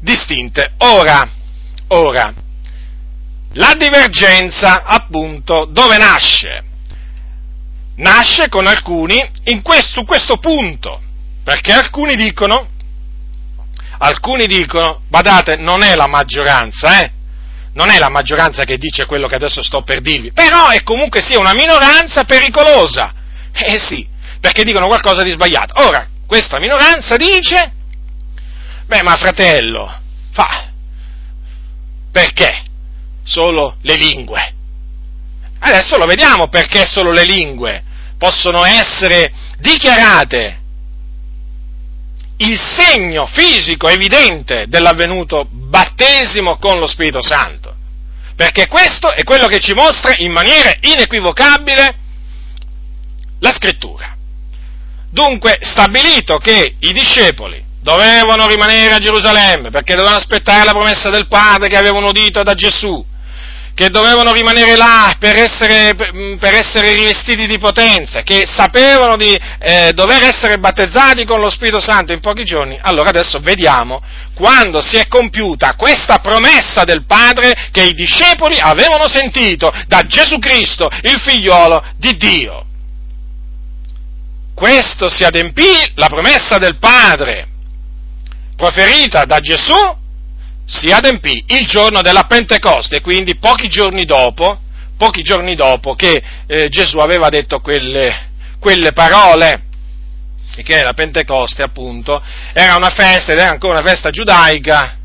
distinte. 0.00 0.72
Ora, 0.78 1.28
ora, 1.88 2.32
la 3.52 3.74
divergenza, 3.76 4.84
appunto, 4.84 5.66
dove 5.66 5.96
nasce? 5.98 6.64
Nasce 7.96 8.48
con 8.48 8.66
alcuni 8.66 9.22
in 9.44 9.62
questo, 9.62 10.04
questo 10.04 10.38
punto, 10.38 11.02
perché 11.44 11.72
alcuni 11.72 12.14
dicono, 12.14 12.68
alcuni 13.98 14.46
dicono, 14.46 15.02
badate, 15.08 15.56
non 15.56 15.82
è 15.82 15.94
la 15.94 16.06
maggioranza, 16.06 17.02
eh? 17.02 17.10
Non 17.72 17.90
è 17.90 17.98
la 17.98 18.08
maggioranza 18.08 18.64
che 18.64 18.78
dice 18.78 19.06
quello 19.06 19.28
che 19.28 19.36
adesso 19.36 19.62
sto 19.62 19.82
per 19.82 20.00
dirvi, 20.00 20.32
però 20.32 20.68
è 20.68 20.82
comunque 20.82 21.20
sia 21.22 21.38
una 21.38 21.54
minoranza 21.54 22.24
pericolosa. 22.24 23.14
Eh 23.52 23.78
sì, 23.78 24.06
perché 24.40 24.64
dicono 24.64 24.86
qualcosa 24.86 25.22
di 25.22 25.30
sbagliato. 25.30 25.80
Ora, 25.82 26.06
questa 26.26 26.58
minoranza 26.58 27.16
dice, 27.16 27.72
beh 28.86 29.02
ma 29.02 29.16
fratello, 29.16 30.00
fa, 30.32 30.68
perché 32.10 32.62
solo 33.22 33.76
le 33.82 33.94
lingue? 33.94 34.54
Adesso 35.60 35.98
lo 35.98 36.06
vediamo 36.06 36.48
perché 36.48 36.86
solo 36.86 37.12
le 37.12 37.24
lingue 37.24 37.82
possono 38.16 38.64
essere 38.64 39.32
dichiarate 39.58 40.59
il 42.40 42.58
segno 42.58 43.26
fisico 43.26 43.88
evidente 43.88 44.64
dell'avvenuto 44.68 45.46
battesimo 45.50 46.56
con 46.58 46.78
lo 46.78 46.86
Spirito 46.86 47.22
Santo. 47.22 47.74
Perché 48.34 48.66
questo 48.66 49.12
è 49.12 49.22
quello 49.24 49.46
che 49.46 49.58
ci 49.58 49.74
mostra 49.74 50.14
in 50.16 50.32
maniera 50.32 50.74
inequivocabile 50.80 51.94
la 53.40 53.52
scrittura. 53.52 54.16
Dunque, 55.10 55.58
stabilito 55.62 56.38
che 56.38 56.76
i 56.78 56.92
discepoli 56.92 57.62
dovevano 57.82 58.46
rimanere 58.46 58.94
a 58.94 58.98
Gerusalemme 58.98 59.70
perché 59.70 59.94
dovevano 59.94 60.18
aspettare 60.18 60.64
la 60.64 60.72
promessa 60.72 61.10
del 61.10 61.26
Padre 61.26 61.68
che 61.68 61.76
avevano 61.76 62.08
udito 62.08 62.42
da 62.42 62.54
Gesù, 62.54 63.04
che 63.80 63.88
dovevano 63.88 64.34
rimanere 64.34 64.76
là 64.76 65.16
per 65.18 65.34
essere, 65.36 65.94
per 65.94 66.52
essere 66.52 66.92
rivestiti 66.92 67.46
di 67.46 67.56
potenza, 67.58 68.20
che 68.20 68.44
sapevano 68.46 69.16
di 69.16 69.34
eh, 69.58 69.92
dover 69.94 70.22
essere 70.22 70.58
battezzati 70.58 71.24
con 71.24 71.40
lo 71.40 71.48
Spirito 71.48 71.80
Santo 71.80 72.12
in 72.12 72.20
pochi 72.20 72.44
giorni, 72.44 72.78
allora 72.78 73.08
adesso 73.08 73.40
vediamo 73.40 74.02
quando 74.34 74.82
si 74.82 74.96
è 74.96 75.06
compiuta 75.08 75.76
questa 75.76 76.18
promessa 76.18 76.84
del 76.84 77.06
Padre 77.06 77.54
che 77.70 77.84
i 77.84 77.94
discepoli 77.94 78.60
avevano 78.60 79.08
sentito 79.08 79.72
da 79.86 80.02
Gesù 80.02 80.38
Cristo, 80.38 80.86
il 81.00 81.18
figliolo 81.18 81.82
di 81.96 82.18
Dio. 82.18 82.66
Questo 84.54 85.08
si 85.08 85.24
adempì 85.24 85.72
la 85.94 86.08
promessa 86.08 86.58
del 86.58 86.76
Padre 86.78 87.48
proferita 88.56 89.24
da 89.24 89.40
Gesù 89.40 89.99
si 90.70 90.92
adempì 90.92 91.44
il 91.48 91.66
giorno 91.66 92.00
della 92.00 92.24
Pentecoste, 92.24 93.00
quindi 93.00 93.36
pochi 93.36 93.68
giorni 93.68 94.04
dopo, 94.04 94.60
pochi 94.96 95.22
giorni 95.22 95.56
dopo 95.56 95.94
che 95.94 96.22
eh, 96.46 96.68
Gesù 96.68 96.98
aveva 96.98 97.28
detto 97.28 97.58
quelle, 97.58 98.28
quelle 98.60 98.92
parole 98.92 99.64
che 100.62 100.82
la 100.82 100.92
Pentecoste 100.92 101.62
appunto 101.62 102.22
era 102.52 102.76
una 102.76 102.90
festa 102.90 103.32
ed 103.32 103.38
era 103.38 103.50
ancora 103.50 103.80
una 103.80 103.88
festa 103.88 104.10
giudaica 104.10 104.96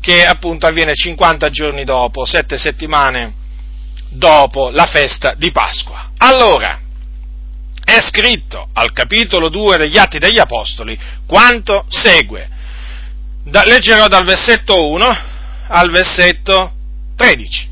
che 0.00 0.24
appunto 0.24 0.66
avviene 0.66 0.94
50 0.94 1.50
giorni 1.50 1.84
dopo, 1.84 2.24
sette 2.24 2.56
settimane 2.56 3.34
dopo 4.08 4.70
la 4.70 4.86
festa 4.86 5.34
di 5.36 5.52
Pasqua. 5.52 6.12
Allora, 6.16 6.80
è 7.84 8.00
scritto 8.00 8.68
al 8.72 8.92
capitolo 8.92 9.50
2 9.50 9.76
degli 9.76 9.98
Atti 9.98 10.18
degli 10.18 10.38
Apostoli 10.38 10.98
quanto 11.26 11.84
segue 11.88 12.48
da, 13.44 13.64
leggerò 13.64 14.08
dal 14.08 14.24
versetto 14.24 14.88
1 14.88 15.18
al 15.68 15.90
versetto 15.90 16.72
13. 17.16 17.68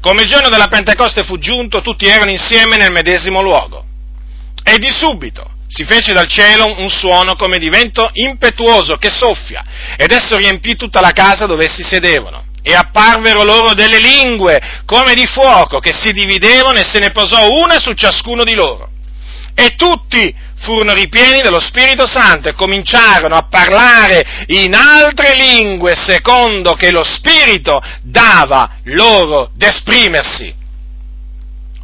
Come 0.00 0.22
il 0.22 0.28
giorno 0.28 0.48
della 0.48 0.68
Pentecoste 0.68 1.24
fu 1.24 1.38
giunto, 1.38 1.80
tutti 1.80 2.06
erano 2.06 2.30
insieme 2.30 2.76
nel 2.76 2.90
medesimo 2.90 3.40
luogo. 3.40 3.84
E 4.64 4.78
di 4.78 4.90
subito 4.90 5.50
si 5.68 5.84
fece 5.84 6.12
dal 6.12 6.26
cielo 6.26 6.80
un 6.80 6.90
suono 6.90 7.34
come 7.34 7.58
di 7.58 7.68
vento 7.68 8.10
impetuoso 8.12 8.96
che 8.96 9.10
soffia, 9.10 9.64
ed 9.96 10.10
esso 10.10 10.36
riempì 10.36 10.76
tutta 10.76 11.00
la 11.00 11.12
casa 11.12 11.46
dove 11.46 11.64
essi 11.64 11.82
sedevano. 11.82 12.44
E 12.64 12.74
apparvero 12.74 13.42
loro 13.42 13.74
delle 13.74 13.98
lingue 13.98 14.82
come 14.84 15.14
di 15.14 15.26
fuoco 15.26 15.80
che 15.80 15.92
si 15.92 16.12
dividevano 16.12 16.78
e 16.78 16.84
se 16.84 17.00
ne 17.00 17.10
posò 17.10 17.50
una 17.50 17.78
su 17.80 17.92
ciascuno 17.92 18.44
di 18.44 18.54
loro. 18.54 18.90
E 19.54 19.70
tutti 19.76 20.32
furono 20.62 20.94
ripieni 20.94 21.40
dello 21.42 21.60
Spirito 21.60 22.06
Santo 22.06 22.48
e 22.48 22.54
cominciarono 22.54 23.34
a 23.34 23.46
parlare 23.48 24.44
in 24.46 24.74
altre 24.74 25.34
lingue 25.36 25.94
secondo 25.94 26.74
che 26.74 26.90
lo 26.90 27.02
Spirito 27.02 27.82
dava 28.02 28.78
loro 28.84 29.50
d'esprimersi. 29.54 30.60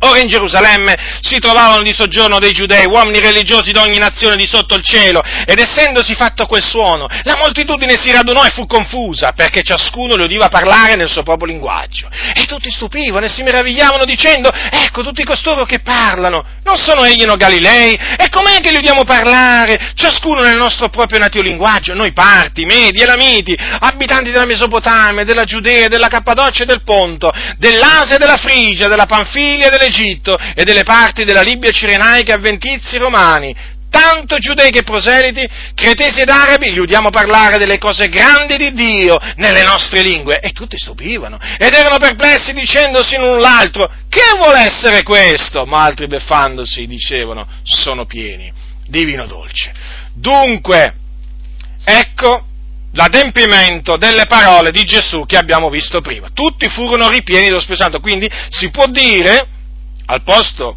Ora 0.01 0.21
in 0.21 0.29
Gerusalemme 0.29 0.97
si 1.21 1.39
trovavano 1.39 1.83
di 1.83 1.93
soggiorno 1.93 2.39
dei 2.39 2.53
giudei, 2.53 2.87
uomini 2.87 3.21
religiosi 3.21 3.73
di 3.73 3.79
ogni 3.79 3.99
nazione 3.99 4.37
di 4.37 4.47
sotto 4.47 4.75
il 4.75 4.85
cielo, 4.85 5.23
ed 5.45 5.59
essendosi 5.59 6.15
fatto 6.15 6.47
quel 6.47 6.63
suono, 6.63 7.09
la 7.25 7.37
moltitudine 7.37 7.97
si 7.97 8.13
radunò 8.13 8.45
e 8.45 8.51
fu 8.51 8.67
confusa, 8.67 9.33
perché 9.33 9.63
ciascuno 9.63 10.15
li 10.15 10.23
udiva 10.23 10.49
parlare 10.49 10.95
nel 10.95 11.09
suo 11.09 11.23
proprio 11.23 11.49
linguaggio. 11.49 12.09
E 12.35 12.45
tutti 12.47 12.71
stupivano 12.71 13.27
e 13.27 13.29
si 13.29 13.43
meravigliavano 13.43 14.05
dicendo, 14.05 14.51
ecco 14.53 15.03
tutti 15.03 15.25
costoro 15.25 15.65
che 15.65 15.81
parlano, 15.81 16.45
non 16.63 16.77
sono 16.77 17.05
egli 17.05 17.25
no 17.25 17.37
Galilei? 17.37 17.99
E 18.17 18.29
com'è 18.31 18.61
che 18.61 18.71
li 18.71 18.79
udiamo 18.79 19.05
parlare, 19.05 19.93
ciascuno 19.95 20.43
nel 20.43 20.57
nostro 20.57 20.89
proprio 20.89 21.19
natio 21.19 21.43
linguaggio, 21.43 21.95
noi 21.95 22.13
parti, 22.13 22.65
medi, 22.65 23.01
elamiti, 23.01 23.57
abitanti 23.81 24.31
della 24.31 24.47
Mesopotamia, 24.47 25.25
della 25.25 25.45
Giudea, 25.45 25.89
della 25.89 26.09
Cappadocia 26.09 26.63
e 26.63 26.67
del 26.67 26.83
Ponto, 26.83 27.33
dell'Asia 27.57 28.17
e 28.17 28.19
della 28.19 28.37
Frigia, 28.37 28.89
della 28.89 29.07
Panfilia 29.07 29.67
e 29.67 29.71
delle 29.71 29.88
dell'Egitto 29.89 30.39
e 30.55 30.65
delle 30.65 30.83
parti 30.83 31.25
della 31.25 31.43
Libia 31.43 31.71
cirenaica 31.71 32.35
avventizi 32.35 32.99
romani, 32.99 33.55
tanto 33.91 34.37
giudei 34.39 34.71
che 34.71 34.83
proseliti, 34.83 35.49
cretesi 35.75 36.21
ed 36.21 36.29
arabi, 36.29 36.71
gli 36.71 36.79
udiamo 36.79 37.11
parlare 37.11 37.57
delle 37.57 37.79
cose 37.79 38.09
grandi 38.09 38.57
di 38.57 38.73
Dio 38.73 39.19
nelle 39.37 39.65
nostre 39.65 40.03
lingue. 40.03 40.41
E 40.41 40.53
tutti 40.53 40.77
stupivano 40.79 41.39
ed 41.59 41.75
erano 41.75 41.97
perplessi 41.97 42.53
dicendosi 42.53 43.17
l'un 43.17 43.39
l'altro, 43.39 43.91
che 44.09 44.37
vuole 44.37 44.61
essere 44.61 45.03
questo? 45.03 45.65
Ma 45.65 45.85
altri 45.85 46.07
beffandosi 46.07 46.87
dicevano, 46.87 47.49
sono 47.63 48.05
pieni 48.05 48.53
di 48.87 49.05
vino 49.05 49.27
dolce. 49.27 49.73
Dunque, 50.15 50.95
ecco 51.85 52.45
l'adempimento 52.93 53.97
delle 53.97 54.27
parole 54.27 54.71
di 54.71 54.83
Gesù 54.85 55.25
che 55.27 55.37
abbiamo 55.37 55.71
visto 55.71 56.01
prima. 56.01 56.29
Tutti 56.33 56.69
furono 56.69 57.09
ripieni 57.09 57.47
dello 57.47 57.61
Spirito 57.61 57.83
Santo, 57.83 58.01
quindi 58.01 58.29
si 58.51 58.71
può 58.71 58.87
dire 58.87 59.47
al 60.11 60.23
posto, 60.23 60.77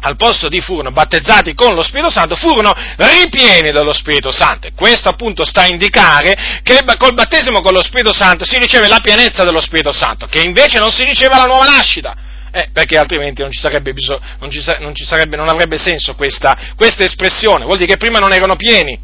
al 0.00 0.16
posto 0.16 0.48
di 0.48 0.60
furono 0.60 0.90
battezzati 0.90 1.54
con 1.54 1.74
lo 1.74 1.82
Spirito 1.82 2.10
Santo, 2.10 2.36
furono 2.36 2.74
ripieni 2.96 3.70
dello 3.70 3.92
Spirito 3.92 4.30
Santo. 4.30 4.68
Questo 4.74 5.08
appunto 5.08 5.44
sta 5.44 5.62
a 5.62 5.68
indicare 5.68 6.60
che 6.62 6.80
col 6.98 7.14
battesimo 7.14 7.60
con 7.60 7.72
lo 7.72 7.82
Spirito 7.82 8.12
Santo 8.12 8.44
si 8.44 8.58
riceve 8.58 8.88
la 8.88 9.00
pienezza 9.00 9.44
dello 9.44 9.60
Spirito 9.60 9.92
Santo, 9.92 10.26
che 10.26 10.40
invece 10.40 10.78
non 10.78 10.90
si 10.90 11.04
riceve 11.04 11.34
alla 11.34 11.46
nuova 11.46 11.66
nascita. 11.66 12.16
Eh, 12.50 12.70
perché 12.72 12.96
altrimenti 12.96 13.42
non 13.42 13.50
bisogno, 13.50 14.20
non, 14.38 14.50
ci, 14.50 14.64
non, 14.78 14.94
sarebbe, 14.94 15.36
non 15.36 15.48
avrebbe 15.48 15.76
senso 15.76 16.14
questa, 16.14 16.56
questa 16.74 17.04
espressione, 17.04 17.64
vuol 17.64 17.76
dire 17.76 17.90
che 17.90 17.98
prima 17.98 18.18
non 18.18 18.32
erano 18.32 18.56
pieni. 18.56 18.98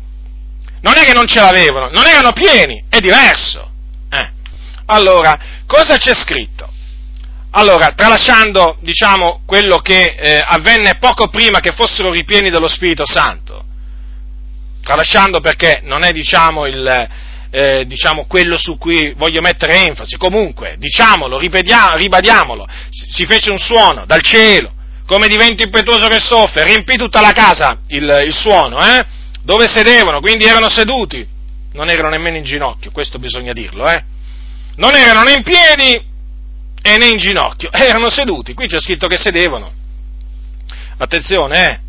Non 0.80 0.96
è 0.96 1.04
che 1.04 1.12
non 1.12 1.26
ce 1.26 1.40
l'avevano, 1.40 1.90
non 1.90 2.06
erano 2.06 2.32
pieni, 2.32 2.82
è 2.88 2.98
diverso. 2.98 3.70
Eh. 4.10 4.30
Allora, 4.86 5.38
cosa 5.66 5.98
c'è 5.98 6.14
scritto? 6.14 6.71
Allora, 7.54 7.92
tralasciando, 7.94 8.78
diciamo, 8.80 9.42
quello 9.44 9.76
che 9.78 10.14
eh, 10.18 10.42
avvenne 10.42 10.96
poco 10.98 11.28
prima 11.28 11.60
che 11.60 11.72
fossero 11.72 12.10
ripieni 12.10 12.48
dello 12.48 12.68
Spirito 12.68 13.04
Santo, 13.04 13.62
tralasciando 14.82 15.40
perché 15.40 15.80
non 15.82 16.02
è, 16.02 16.12
diciamo, 16.12 16.66
il, 16.66 17.08
eh, 17.50 17.84
diciamo, 17.86 18.24
quello 18.24 18.56
su 18.56 18.78
cui 18.78 19.12
voglio 19.18 19.42
mettere 19.42 19.84
enfasi, 19.86 20.16
comunque, 20.16 20.76
diciamolo, 20.78 21.38
ribadiamolo, 21.38 22.66
si 22.88 23.26
fece 23.26 23.50
un 23.50 23.58
suono 23.58 24.06
dal 24.06 24.22
cielo, 24.22 24.72
come 25.04 25.28
di 25.28 25.36
vento 25.36 25.62
impetuoso 25.62 26.08
che 26.08 26.20
soffre, 26.20 26.64
riempì 26.64 26.96
tutta 26.96 27.20
la 27.20 27.32
casa 27.32 27.80
il, 27.88 28.22
il 28.24 28.34
suono, 28.34 28.78
eh? 28.78 29.04
dove 29.42 29.66
sedevano, 29.70 30.20
quindi 30.20 30.46
erano 30.46 30.70
seduti, 30.70 31.26
non 31.74 31.90
erano 31.90 32.08
nemmeno 32.08 32.38
in 32.38 32.44
ginocchio, 32.44 32.90
questo 32.92 33.18
bisogna 33.18 33.52
dirlo, 33.52 33.86
eh? 33.86 34.02
non 34.76 34.94
erano 34.94 35.24
né 35.24 35.34
in 35.34 35.42
piedi 35.42 36.10
e 36.82 36.98
né 36.98 37.06
in 37.08 37.18
ginocchio, 37.18 37.70
erano 37.72 38.10
seduti, 38.10 38.54
qui 38.54 38.66
c'è 38.66 38.80
scritto 38.80 39.06
che 39.06 39.16
sedevano. 39.16 39.72
Attenzione, 40.98 41.70
eh? 41.70 41.80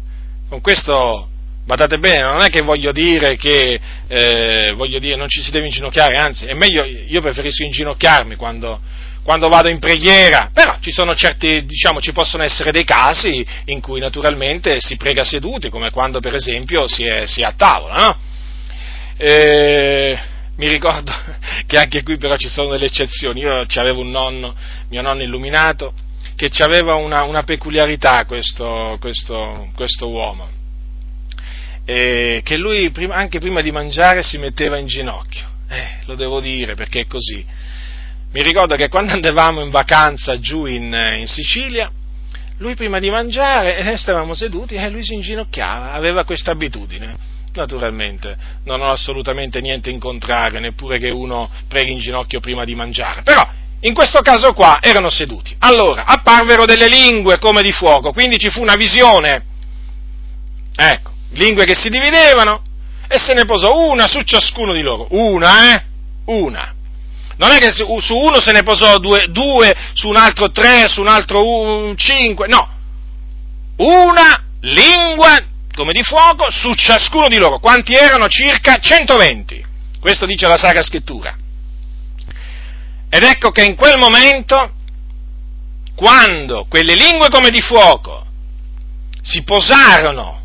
con 0.50 0.62
questo 0.62 1.28
Badate 1.66 1.98
bene, 1.98 2.24
non 2.24 2.42
è 2.42 2.50
che 2.50 2.62
voglio 2.62 2.92
dire 2.92 3.38
che 3.38 3.80
eh, 4.08 4.74
voglio 4.76 5.00
dire, 5.00 5.16
non 5.16 5.30
ci 5.30 5.42
si 5.42 5.50
deve 5.50 5.66
inginocchiare, 5.66 6.18
anzi, 6.18 6.46
è 6.46 6.54
meglio, 6.54 6.84
io 6.84 7.22
preferisco 7.22 7.64
inginocchiarmi 7.64 8.36
quando, 8.36 8.82
quando 9.24 9.48
vado 9.48 9.70
in 9.70 9.80
preghiera, 9.80 10.50
però 10.54 10.76
ci 10.82 10.92
sono 10.92 11.16
certi, 11.16 11.66
diciamo, 11.66 12.02
ci 12.02 12.12
possono 12.12 12.44
essere 12.44 12.74
dei 12.74 12.84
casi 12.84 13.46
in 13.66 13.80
cui 13.80 14.02
naturalmente 14.02 14.82
si 14.82 14.98
prega 14.98 15.24
seduti, 15.24 15.70
come 15.70 15.90
quando 15.90 16.20
per 16.20 16.36
esempio 16.36 16.86
si 16.86 17.06
è, 17.06 17.26
si 17.26 17.40
è 17.40 17.46
a 17.46 17.54
tavola, 17.56 17.96
no? 17.96 18.18
E, 19.16 20.20
mi 20.56 20.68
ricordo 20.68 21.12
che 21.66 21.78
anche 21.78 22.04
qui 22.04 22.18
però 22.18 22.36
ci 22.36 22.50
sono 22.50 22.70
delle 22.70 22.86
eccezioni, 22.86 23.42
io 23.42 23.66
avevo 23.76 24.02
un 24.02 24.10
nonno, 24.10 24.56
mio 24.90 25.02
nonno 25.02 25.24
illuminato, 25.24 25.94
che 26.36 26.50
aveva 26.64 26.96
una, 26.96 27.24
una 27.24 27.44
peculiarità 27.44 28.26
questo, 28.26 28.98
questo, 29.00 29.70
questo 29.76 30.10
uomo 30.10 30.62
eh, 31.86 32.42
che 32.44 32.58
lui 32.58 32.90
prima, 32.92 33.16
anche 33.16 33.40
prima 33.40 33.62
di 33.62 33.72
mangiare 33.72 34.24
si 34.24 34.38
metteva 34.38 34.78
in 34.78 34.88
ginocchio. 34.88 35.52
Eh, 35.70 35.98
lo 36.06 36.16
devo 36.16 36.40
dire 36.40 36.76
perché 36.76 37.02
è 37.02 37.08
così. 37.08 37.46
Mi 38.32 38.42
ricordo 38.42 38.76
che 38.76 38.88
quando 38.88 39.14
andavamo 39.14 39.62
in 39.62 39.70
vacanza 39.70 40.40
giù 40.40 40.66
in, 40.66 40.94
in 41.18 41.28
Sicilia, 41.28 41.92
lui 42.58 42.76
prima 42.76 43.00
di 43.00 43.10
mangiare, 43.10 43.78
eh, 43.78 43.98
stavamo 43.98 44.34
seduti 44.34 44.76
e 44.76 44.90
lui 44.90 45.04
si 45.04 45.14
inginocchiava, 45.14 45.92
aveva 45.92 46.24
questa 46.24 46.52
abitudine. 46.52 47.32
Naturalmente, 47.54 48.36
non 48.66 48.82
ho 48.82 48.92
assolutamente 48.92 49.62
niente 49.62 49.92
in 49.92 50.00
contrario, 50.00 50.60
neppure 50.60 50.98
che 50.98 51.12
uno 51.12 51.50
preghi 51.68 51.92
in 51.92 52.00
ginocchio 52.00 52.40
prima 52.40 52.64
di 52.64 52.74
mangiare, 52.74 53.22
però 53.22 53.48
in 53.82 53.94
questo 53.94 54.22
caso 54.22 54.54
qua 54.54 54.80
erano 54.82 55.10
seduti. 55.10 55.56
Allora, 55.60 56.06
apparvero 56.06 56.66
delle 56.66 56.88
lingue 56.88 57.38
come 57.38 57.62
di 57.62 57.72
fuoco, 57.72 58.12
quindi 58.12 58.38
ci 58.38 58.50
fu 58.50 58.62
una 58.62 58.76
visione. 58.76 59.46
Ecco, 60.76 61.12
lingue 61.32 61.66
che 61.66 61.76
si 61.76 61.90
dividevano, 61.90 62.64
e 63.08 63.20
se 63.20 63.34
ne 63.34 63.46
posò 63.46 63.78
una 63.88 64.08
su 64.08 64.22
ciascuno 64.22 64.74
di 64.74 64.82
loro. 64.82 65.08
Una, 65.12 65.76
eh? 65.76 65.84
Una. 66.26 66.74
Non 67.36 67.52
è 67.52 67.58
che 67.60 67.72
su 67.72 68.16
uno 68.16 68.40
se 68.40 68.52
ne 68.52 68.64
posò 68.64 68.98
due, 68.98 69.28
due 69.30 69.76
su 69.94 70.08
un 70.08 70.16
altro 70.16 70.50
tre, 70.52 70.88
su 70.88 71.02
un 71.02 71.08
altro 71.08 71.48
un, 71.48 71.96
cinque, 71.98 72.48
no. 72.48 72.68
Una 73.78 74.44
lingua 74.62 75.38
come 75.76 75.92
di 75.92 76.04
fuoco 76.04 76.50
su 76.50 76.74
ciascuno 76.74 77.28
di 77.28 77.38
loro. 77.38 77.60
Quanti 77.60 77.94
erano? 77.94 78.28
Circa 78.28 78.78
120. 78.78 79.66
Questo 80.00 80.26
dice 80.26 80.48
la 80.48 80.58
Sacra 80.58 80.84
Scrittura. 80.84 81.36
Ed 83.10 83.24
ecco 83.24 83.52
che 83.52 83.64
in 83.64 83.76
quel 83.76 83.98
momento, 83.98 84.74
quando 85.96 86.66
quelle 86.68 86.96
lingue 86.96 87.30
come 87.30 87.50
di 87.50 87.62
fuoco 87.62 88.26
si 89.22 89.44
posarono 89.44 90.42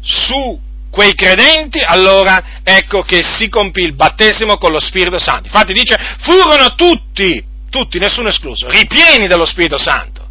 su 0.00 0.58
quei 0.90 1.14
credenti, 1.14 1.80
allora 1.80 2.60
ecco 2.62 3.02
che 3.02 3.22
si 3.22 3.48
compì 3.48 3.82
il 3.82 3.94
battesimo 3.94 4.58
con 4.58 4.72
lo 4.72 4.80
Spirito 4.80 5.18
Santo. 5.18 5.44
Infatti 5.44 5.72
dice, 5.72 5.98
furono 6.18 6.74
tutti, 6.74 7.42
tutti, 7.70 7.98
nessuno 7.98 8.28
escluso, 8.28 8.68
ripieni 8.68 9.26
dello 9.26 9.46
Spirito 9.46 9.78
Santo. 9.78 10.28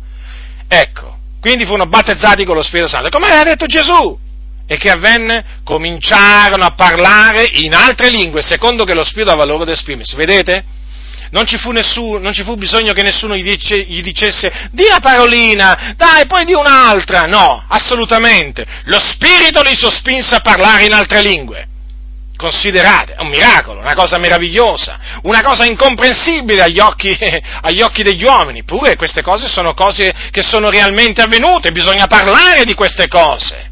Ecco, 0.67 1.17
quindi 1.41 1.65
furono 1.65 1.87
battezzati 1.87 2.45
con 2.45 2.55
lo 2.55 2.61
Spirito 2.61 2.87
Santo, 2.87 3.09
come 3.09 3.25
aveva 3.25 3.43
detto 3.43 3.65
Gesù. 3.65 4.17
E 4.67 4.77
che 4.77 4.89
avvenne? 4.89 5.43
Cominciarono 5.65 6.63
a 6.63 6.73
parlare 6.75 7.49
in 7.55 7.73
altre 7.73 8.09
lingue, 8.09 8.41
secondo 8.41 8.85
che 8.85 8.93
lo 8.93 9.03
Spirito 9.03 9.31
aveva 9.31 9.45
loro 9.45 9.63
ad 9.63 9.69
esprimersi. 9.69 10.15
Vedete? 10.15 10.63
non 11.31 11.45
ci 11.45 11.57
fu, 11.57 11.71
nessuno, 11.71 12.19
non 12.19 12.33
ci 12.33 12.43
fu 12.43 12.55
bisogno 12.55 12.93
che 12.93 13.03
nessuno 13.03 13.35
gli, 13.35 13.43
dice, 13.43 13.81
gli, 13.83 14.01
dicesse 14.01 14.69
di 14.71 14.83
una 14.83 14.99
parolina, 14.99 15.93
dai, 15.95 16.25
poi 16.27 16.45
di 16.45 16.53
un'altra, 16.53 17.21
no, 17.21 17.63
assolutamente. 17.67 18.65
Lo 18.85 18.99
Spirito 18.99 19.61
li 19.61 19.75
sospinse 19.75 20.35
a 20.35 20.41
parlare 20.41 20.85
in 20.85 20.93
altre 20.93 21.21
lingue. 21.21 21.67
Considerate, 22.41 23.13
è 23.13 23.21
un 23.21 23.27
miracolo, 23.27 23.81
una 23.81 23.93
cosa 23.93 24.17
meravigliosa, 24.17 24.99
una 25.23 25.43
cosa 25.43 25.63
incomprensibile 25.63 26.63
agli 26.63 26.79
occhi, 26.79 27.15
agli 27.61 27.81
occhi 27.81 28.01
degli 28.01 28.23
uomini. 28.23 28.63
Pure 28.63 28.95
queste 28.95 29.21
cose 29.21 29.47
sono 29.47 29.75
cose 29.75 30.11
che 30.31 30.41
sono 30.41 30.71
realmente 30.71 31.21
avvenute, 31.21 31.71
bisogna 31.71 32.07
parlare 32.07 32.65
di 32.65 32.73
queste 32.73 33.07
cose 33.07 33.69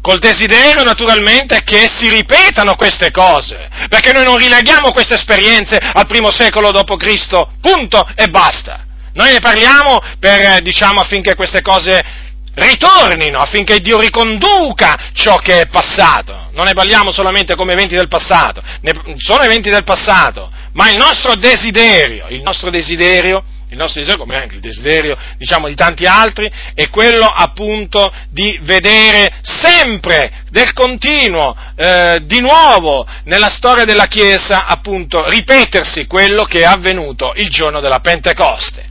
col 0.00 0.18
desiderio 0.18 0.84
naturalmente 0.84 1.62
che 1.64 1.88
si 1.96 2.08
ripetano 2.08 2.76
queste 2.76 3.10
cose, 3.10 3.68
perché 3.88 4.12
noi 4.12 4.24
non 4.24 4.36
rileghiamo 4.36 4.92
queste 4.92 5.14
esperienze 5.14 5.76
al 5.76 6.06
primo 6.06 6.30
secolo 6.30 6.70
d.C., 6.70 7.46
punto 7.60 8.08
e 8.14 8.28
basta. 8.28 8.84
Noi 9.14 9.32
ne 9.32 9.40
parliamo 9.40 10.00
per, 10.18 10.60
diciamo, 10.62 11.00
affinché 11.00 11.34
queste 11.34 11.60
cose 11.60 12.04
ritornino, 12.54 13.38
affinché 13.38 13.78
Dio 13.80 13.98
riconduca 13.98 15.10
ciò 15.12 15.36
che 15.36 15.62
è 15.62 15.66
passato. 15.66 16.50
Non 16.52 16.66
ne 16.66 16.74
parliamo 16.74 17.12
solamente 17.12 17.54
come 17.54 17.72
eventi 17.72 17.94
del 17.94 18.08
passato, 18.08 18.62
ne, 18.80 18.92
sono 19.16 19.42
eventi 19.42 19.70
del 19.70 19.84
passato, 19.84 20.50
ma 20.72 20.90
il 20.90 20.96
nostro 20.96 21.34
desiderio, 21.34 22.26
il 22.28 22.42
nostro 22.42 22.70
desiderio 22.70 23.44
il 23.72 23.78
nostro 23.78 24.00
desiderio, 24.00 24.26
come 24.26 24.36
anche 24.36 24.56
il 24.56 24.60
desiderio 24.60 25.16
diciamo, 25.38 25.66
di 25.66 25.74
tanti 25.74 26.04
altri, 26.04 26.50
è 26.74 26.88
quello 26.90 27.24
appunto 27.24 28.12
di 28.28 28.58
vedere 28.62 29.40
sempre 29.40 30.44
del 30.50 30.74
continuo, 30.74 31.56
eh, 31.74 32.20
di 32.24 32.40
nuovo 32.40 33.06
nella 33.24 33.48
storia 33.48 33.84
della 33.84 34.06
Chiesa, 34.06 34.66
appunto, 34.66 35.26
ripetersi 35.28 36.06
quello 36.06 36.44
che 36.44 36.60
è 36.60 36.64
avvenuto 36.64 37.32
il 37.36 37.48
giorno 37.48 37.80
della 37.80 38.00
Pentecoste. 38.00 38.84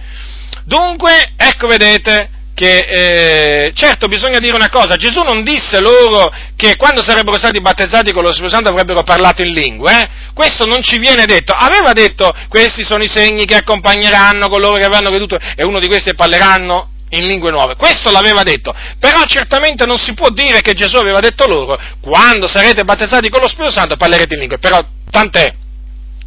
Dunque, 0.65 1.33
ecco 1.37 1.67
vedete, 1.67 2.29
che 2.61 3.65
eh, 3.65 3.71
certo 3.73 4.05
bisogna 4.05 4.37
dire 4.37 4.53
una 4.53 4.69
cosa, 4.69 4.95
Gesù 4.95 5.23
non 5.23 5.43
disse 5.43 5.79
loro 5.79 6.31
che 6.55 6.75
quando 6.75 7.01
sarebbero 7.01 7.39
stati 7.39 7.59
battezzati 7.59 8.11
con 8.11 8.21
lo 8.21 8.31
Spirito 8.31 8.53
Santo 8.53 8.69
avrebbero 8.69 9.01
parlato 9.01 9.41
in 9.41 9.51
lingue, 9.51 9.91
eh? 9.91 10.09
questo 10.35 10.67
non 10.67 10.79
ci 10.83 10.99
viene 10.99 11.25
detto, 11.25 11.53
aveva 11.53 11.91
detto 11.93 12.31
questi 12.49 12.83
sono 12.83 13.01
i 13.01 13.07
segni 13.07 13.45
che 13.45 13.55
accompagneranno 13.55 14.47
coloro 14.47 14.75
che 14.75 14.83
avranno 14.83 15.09
creduto 15.09 15.39
e 15.55 15.63
uno 15.63 15.79
di 15.79 15.87
questi 15.87 16.13
parleranno 16.13 16.89
in 17.09 17.25
lingue 17.25 17.49
nuove, 17.49 17.75
questo 17.75 18.11
l'aveva 18.11 18.43
detto, 18.43 18.75
però 18.99 19.23
certamente 19.23 19.87
non 19.87 19.97
si 19.97 20.13
può 20.13 20.29
dire 20.29 20.61
che 20.61 20.73
Gesù 20.73 20.97
aveva 20.97 21.19
detto 21.19 21.47
loro 21.47 21.79
quando 21.99 22.47
sarete 22.47 22.83
battezzati 22.83 23.29
con 23.29 23.41
lo 23.41 23.47
Spirito 23.47 23.71
Santo 23.73 23.95
parlerete 23.95 24.35
in 24.35 24.39
lingue, 24.41 24.59
però 24.59 24.85
tant'è 25.09 25.51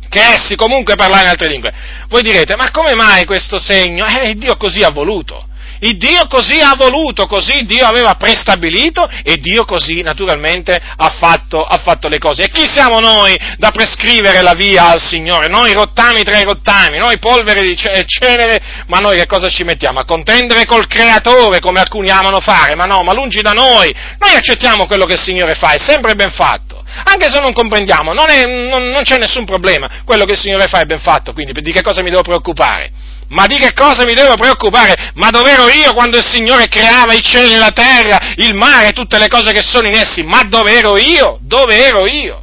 che 0.09 0.21
essi 0.21 0.57
comunque 0.57 0.97
parlano 0.97 1.23
in 1.23 1.29
altre 1.29 1.49
lingue. 1.49 1.73
Voi 2.09 2.23
direte, 2.23 2.57
ma 2.57 2.71
come 2.73 2.95
mai 2.95 3.25
questo 3.25 3.61
segno? 3.61 4.05
Eh, 4.07 4.35
Dio 4.35 4.57
così 4.57 4.81
ha 4.81 4.91
voluto. 4.91 5.47
Il 5.85 5.99
Dio 5.99 6.27
così 6.29 6.61
ha 6.61 6.75
voluto, 6.75 7.27
così 7.27 7.65
Dio 7.67 7.85
aveva 7.85 8.15
prestabilito 8.15 9.07
e 9.23 9.37
Dio 9.37 9.67
così 9.67 10.01
naturalmente 10.01 10.81
ha 10.97 11.15
fatto, 11.21 11.63
ha 11.63 11.77
fatto, 11.77 12.09
le 12.09 12.17
cose. 12.17 12.45
E 12.45 12.49
chi 12.49 12.67
siamo 12.67 13.01
noi 13.01 13.39
da 13.59 13.71
prescrivere 13.71 14.41
la 14.41 14.55
via 14.55 14.89
al 14.89 15.01
Signore? 15.03 15.49
Noi 15.49 15.75
rottami 15.75 16.23
tra 16.23 16.39
i 16.39 16.45
rottami, 16.45 16.97
noi 16.97 17.19
polvere 17.19 17.61
di 17.61 17.77
cenere, 17.77 18.63
ma 18.87 19.01
noi 19.01 19.19
che 19.19 19.27
cosa 19.27 19.51
ci 19.51 19.63
mettiamo? 19.63 20.01
A 20.01 20.07
contendere 20.07 20.65
col 20.65 20.87
Creatore 20.87 21.61
come 21.61 21.81
alcuni 21.81 22.09
amano 22.09 22.41
fare? 22.41 22.75
Ma 22.75 22.87
no, 22.87 23.03
ma 23.03 23.13
lungi 23.13 23.43
da 23.43 23.53
noi. 23.53 23.95
Noi 24.19 24.35
accettiamo 24.35 24.87
quello 24.87 25.05
che 25.05 25.15
il 25.15 25.21
Signore 25.21 25.53
fa, 25.53 25.73
è 25.73 25.79
sempre 25.79 26.15
ben 26.15 26.31
fatto. 26.31 26.74
Anche 27.05 27.29
se 27.29 27.41
non 27.41 27.53
comprendiamo, 27.53 28.13
non, 28.13 28.31
è, 28.31 28.47
non, 28.47 28.89
non 28.91 29.03
c'è 29.03 29.19
nessun 29.19 29.45
problema, 29.45 30.03
quello 30.05 30.25
che 30.25 30.33
il 30.33 30.39
Signore 30.39 30.69
fa 30.69 30.81
è 30.81 30.85
ben 30.85 31.01
fatto, 31.01 31.33
quindi 31.33 31.53
di 31.61 31.73
che 31.73 31.83
cosa 31.83 32.03
mi 32.03 32.11
devo 32.11 32.23
preoccupare? 32.23 32.91
Ma 33.29 33.47
di 33.47 33.57
che 33.57 33.73
cosa 33.73 34.05
mi 34.05 34.15
devo 34.15 34.35
preoccupare? 34.35 35.11
Ma 35.15 35.31
dove 35.31 35.51
ero 35.51 35.69
io 35.69 35.93
quando 35.95 36.19
il 36.19 36.25
Signore 36.25 36.69
creava 36.69 37.15
i 37.15 37.23
cieli 37.23 37.55
e 37.55 37.59
la 37.59 37.73
terra, 37.73 38.35
il 38.37 38.55
mare 38.55 38.89
e 38.89 38.93
tutte 38.93 39.19
le 39.19 39.29
cose 39.29 39.53
che 39.53 39.63
sono 39.63 39.89
in 39.89 39.95
essi? 39.95 40.23
Ma 40.23 40.43
dove 40.43 40.73
ero 40.73 40.97
io? 40.97 41.39
Dove 41.41 41.85
ero 41.85 42.07
io? 42.07 42.43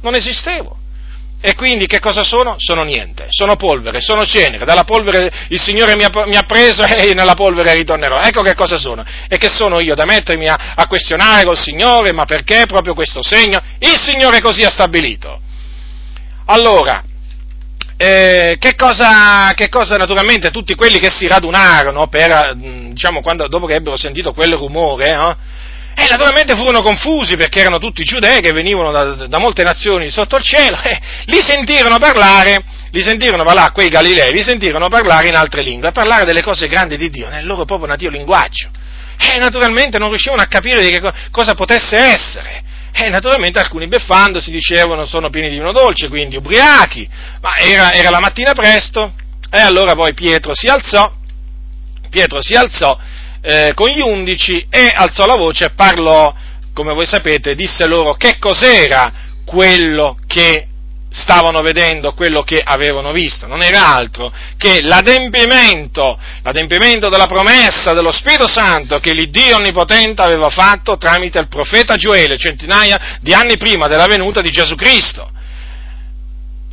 Non 0.00 0.14
esistevo. 0.14 0.78
E 1.46 1.54
quindi 1.56 1.86
che 1.86 2.00
cosa 2.00 2.24
sono? 2.24 2.54
Sono 2.56 2.84
niente, 2.84 3.26
sono 3.28 3.56
polvere, 3.56 4.00
sono 4.00 4.24
cenere, 4.24 4.64
dalla 4.64 4.84
polvere 4.84 5.30
il 5.48 5.60
Signore 5.60 5.94
mi 5.94 6.02
ha, 6.02 6.10
mi 6.24 6.36
ha 6.36 6.44
preso 6.44 6.82
e 6.88 7.12
nella 7.12 7.34
polvere 7.34 7.74
ritornerò. 7.74 8.18
Ecco 8.22 8.40
che 8.40 8.54
cosa 8.54 8.78
sono. 8.78 9.04
E 9.28 9.36
che 9.36 9.50
sono 9.50 9.78
io 9.78 9.94
da 9.94 10.06
mettermi 10.06 10.48
a, 10.48 10.72
a 10.74 10.86
questionare 10.86 11.44
col 11.44 11.58
Signore, 11.58 12.14
ma 12.14 12.24
perché 12.24 12.64
proprio 12.66 12.94
questo 12.94 13.22
segno? 13.22 13.60
Il 13.78 14.00
Signore 14.00 14.40
così 14.40 14.64
ha 14.64 14.70
stabilito. 14.70 15.38
Allora, 16.46 17.04
eh, 17.98 18.56
che, 18.58 18.74
cosa, 18.74 19.52
che, 19.54 19.68
cosa, 19.68 19.98
naturalmente 19.98 20.50
tutti 20.50 20.74
quelli 20.74 20.98
che 20.98 21.10
si 21.10 21.26
radunarono 21.26 22.06
per, 22.06 22.54
mm, 22.56 22.92
diciamo, 22.92 23.20
quando, 23.20 23.48
dopo 23.48 23.66
che 23.66 23.74
ebbero 23.74 23.98
sentito 23.98 24.32
quel 24.32 24.54
rumore, 24.54 25.14
no? 25.14 25.36
Eh, 25.94 26.06
naturalmente 26.08 26.56
furono 26.56 26.82
confusi 26.82 27.36
perché 27.36 27.60
erano 27.60 27.78
tutti 27.78 28.02
giudei 28.02 28.40
che 28.40 28.52
venivano 28.52 28.90
da, 28.90 29.26
da 29.26 29.38
molte 29.38 29.62
nazioni 29.62 30.10
sotto 30.10 30.36
il 30.36 30.42
cielo 30.42 30.80
e 30.82 30.98
li 31.26 31.40
sentirono 31.40 31.98
parlare 31.98 32.62
li 32.94 33.02
sentirono 33.02 33.42
parlare, 33.42 33.72
quei 33.72 33.88
Galilei, 33.88 34.32
li 34.32 34.42
sentirono 34.44 34.88
parlare 34.88 35.26
in 35.26 35.34
altre 35.34 35.62
lingue, 35.62 35.90
parlare 35.90 36.24
delle 36.24 36.42
cose 36.42 36.68
grandi 36.68 36.96
di 36.96 37.10
Dio, 37.10 37.28
nel 37.28 37.44
loro 37.44 37.64
proprio 37.64 37.88
nativo 37.88 38.12
linguaggio. 38.12 38.70
E 39.18 39.36
naturalmente 39.38 39.98
non 39.98 40.10
riuscivano 40.10 40.42
a 40.42 40.46
capire 40.46 40.80
di 40.80 40.90
che 40.90 41.12
cosa 41.32 41.54
potesse 41.54 41.96
essere. 41.96 42.62
E 42.92 43.08
naturalmente 43.08 43.58
alcuni 43.58 43.88
beffandosi 43.88 44.52
dicevano 44.52 45.06
sono 45.06 45.28
pieni 45.28 45.50
di 45.50 45.56
vino 45.56 45.72
dolce, 45.72 46.08
quindi 46.08 46.36
ubriachi, 46.36 47.08
ma 47.40 47.56
era, 47.56 47.92
era 47.92 48.10
la 48.10 48.20
mattina 48.20 48.52
presto, 48.52 49.12
e 49.50 49.60
allora 49.60 49.94
poi 49.94 50.14
Pietro 50.14 50.54
si 50.54 50.68
alzò, 50.68 51.12
Pietro 52.08 52.40
si 52.40 52.54
alzò 52.54 52.96
eh, 53.46 53.72
con 53.74 53.90
gli 53.90 54.00
undici 54.00 54.66
e 54.70 54.90
alzò 54.94 55.26
la 55.26 55.36
voce 55.36 55.66
e 55.66 55.70
parlò, 55.70 56.34
come 56.72 56.94
voi 56.94 57.06
sapete, 57.06 57.54
disse 57.54 57.86
loro 57.86 58.14
che 58.14 58.38
cos'era 58.38 59.12
quello 59.44 60.16
che 60.26 60.68
stavano 61.10 61.60
vedendo 61.60 62.14
quello 62.14 62.42
che 62.42 62.60
avevano 62.64 63.12
visto, 63.12 63.46
non 63.46 63.62
era 63.62 63.94
altro 63.94 64.32
che 64.56 64.80
l'adempimento, 64.82 66.18
l'adempimento 66.42 67.08
della 67.08 67.26
promessa 67.26 67.92
dello 67.92 68.10
Spirito 68.10 68.48
Santo 68.48 68.98
che 68.98 69.12
l'Iddio 69.12 69.56
Onnipotente 69.56 70.22
aveva 70.22 70.48
fatto 70.48 70.96
tramite 70.96 71.38
il 71.38 71.48
profeta 71.48 71.94
Gioele 71.96 72.36
centinaia 72.36 73.18
di 73.20 73.32
anni 73.32 73.56
prima 73.56 73.86
della 73.86 74.06
venuta 74.06 74.40
di 74.40 74.50
Gesù 74.50 74.74
Cristo 74.74 75.30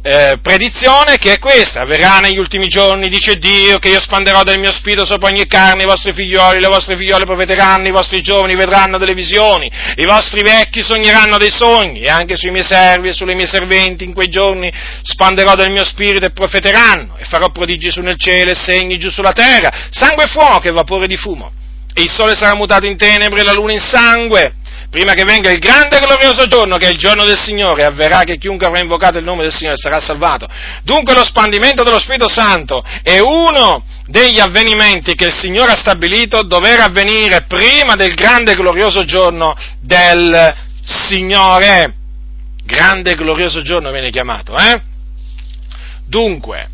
eh, 0.04 0.40
predizione 0.42 1.18
che 1.18 1.34
è 1.34 1.40
questa, 1.40 1.82
avverrà 1.82 2.18
negli 2.18 2.38
ultimi 2.38 2.68
giorni, 2.68 3.08
dice 3.08 3.38
Dio, 3.38 3.78
che 3.78 3.90
io 3.90 4.00
spanderò 4.00 4.42
del 4.44 4.60
mio 4.60 4.72
spirito 4.72 5.06
sopra 5.06 5.30
ogni 5.30 5.46
carne, 5.46 5.84
i 5.84 5.86
vostri 5.86 6.12
figlioli, 6.14 6.60
le 6.60 6.68
vostre 6.68 6.98
figliole 6.98 7.26
profeteranno, 7.26 7.88
i 7.88 7.92
vostri 7.92 8.22
giovani 8.22 8.56
vedranno 8.56 8.98
delle 8.98 9.14
visioni, 9.14 9.72
i 9.98 10.06
vostri 10.06 10.42
vecchi 10.42 10.82
sogneranno 10.82 11.38
dei 11.38 11.52
sogni, 11.52 12.02
e 12.02 12.10
anche 12.10 12.36
sui 12.36 12.50
miei 12.50 12.66
servi 12.66 13.10
e 13.10 13.14
sulle 13.14 13.36
mie 13.36 13.46
serventi 13.46 14.04
in 14.04 14.14
quei 14.14 14.28
giorni 14.28 14.72
spanderò 15.04 15.54
del 15.54 15.70
mio 15.70 15.84
spirito 15.84 16.26
e 16.26 16.32
profeteranno, 16.32 17.18
e 17.18 17.26
farò 17.26 17.50
prodigi 17.52 17.92
su 17.92 18.02
nel 18.02 18.18
cielo 18.18 18.52
e 18.52 18.56
segni 18.56 18.98
giù 18.98 19.12
sulla 19.12 19.34
terra, 19.34 19.90
sangue 19.92 20.24
e 20.24 20.28
fuoco 20.28 20.68
e 20.68 20.72
vapore 20.72 21.06
di 21.06 21.18
fumo, 21.18 21.52
e 21.94 22.02
il 22.02 22.10
sole 22.10 22.36
sarà 22.36 22.56
mutato 22.56 22.88
in 22.88 22.98
tenebre 22.98 23.42
e 23.42 23.44
la 23.44 23.54
luna 23.54 23.74
in 23.74 23.80
sangue, 23.80 24.54
prima 24.92 25.14
che 25.14 25.24
venga 25.24 25.50
il 25.50 25.60
grande 25.60 25.98
e 25.98 26.06
glorioso 26.06 26.48
giorno, 26.48 26.76
che 26.76 26.88
è 26.88 26.92
il 26.92 26.98
giorno 26.98 27.24
del 27.24 27.40
Signore, 27.40 27.86
avverrà 27.86 28.24
che 28.24 28.38
chiunque 28.38 28.68
avrà 28.68 28.82
invocato 28.82 29.18
il 29.18 29.24
nome 29.24 29.44
del 29.44 29.54
Signore 29.54 29.78
sarà 29.78 30.02
salvato. 30.02 30.48
Dunque 30.84 31.16
lo 31.16 31.24
spandimento 31.24 31.82
dello 31.84 31.98
Spirito 31.98 32.28
Santo 32.28 32.84
è 33.02 33.18
uno 33.20 33.86
degli 34.08 34.42
avvenimenti 34.42 35.16
che 35.16 35.28
il 35.28 35.34
Signore 35.34 35.72
ha 35.72 35.78
stabilito 35.78 36.44
dover 36.44 36.82
avvenire 36.82 37.46
prima 37.48 37.96
del 37.96 38.14
grande 38.16 38.52
e 38.52 38.56
glorioso 38.56 39.06
giorno 39.06 39.56
del 39.80 40.54
Signore. 40.84 41.94
Grande 42.66 43.12
e 43.12 43.16
glorioso 43.16 43.62
giorno 43.62 43.92
viene 43.92 44.10
chiamato, 44.10 44.58
eh? 44.58 44.82
Dunque, 46.06 46.68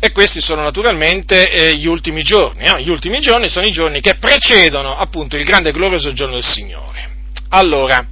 e 0.00 0.12
questi 0.12 0.40
sono 0.40 0.62
naturalmente 0.62 1.50
eh, 1.50 1.76
gli 1.76 1.86
ultimi 1.86 2.22
giorni. 2.22 2.66
No? 2.66 2.78
Gli 2.78 2.88
ultimi 2.88 3.18
giorni 3.20 3.48
sono 3.48 3.66
i 3.66 3.72
giorni 3.72 4.00
che 4.00 4.16
precedono 4.16 4.96
appunto 4.96 5.36
il 5.36 5.44
grande 5.44 5.70
e 5.70 5.72
glorioso 5.72 6.12
giorno 6.12 6.34
del 6.34 6.44
Signore. 6.44 7.10
Allora, 7.50 8.06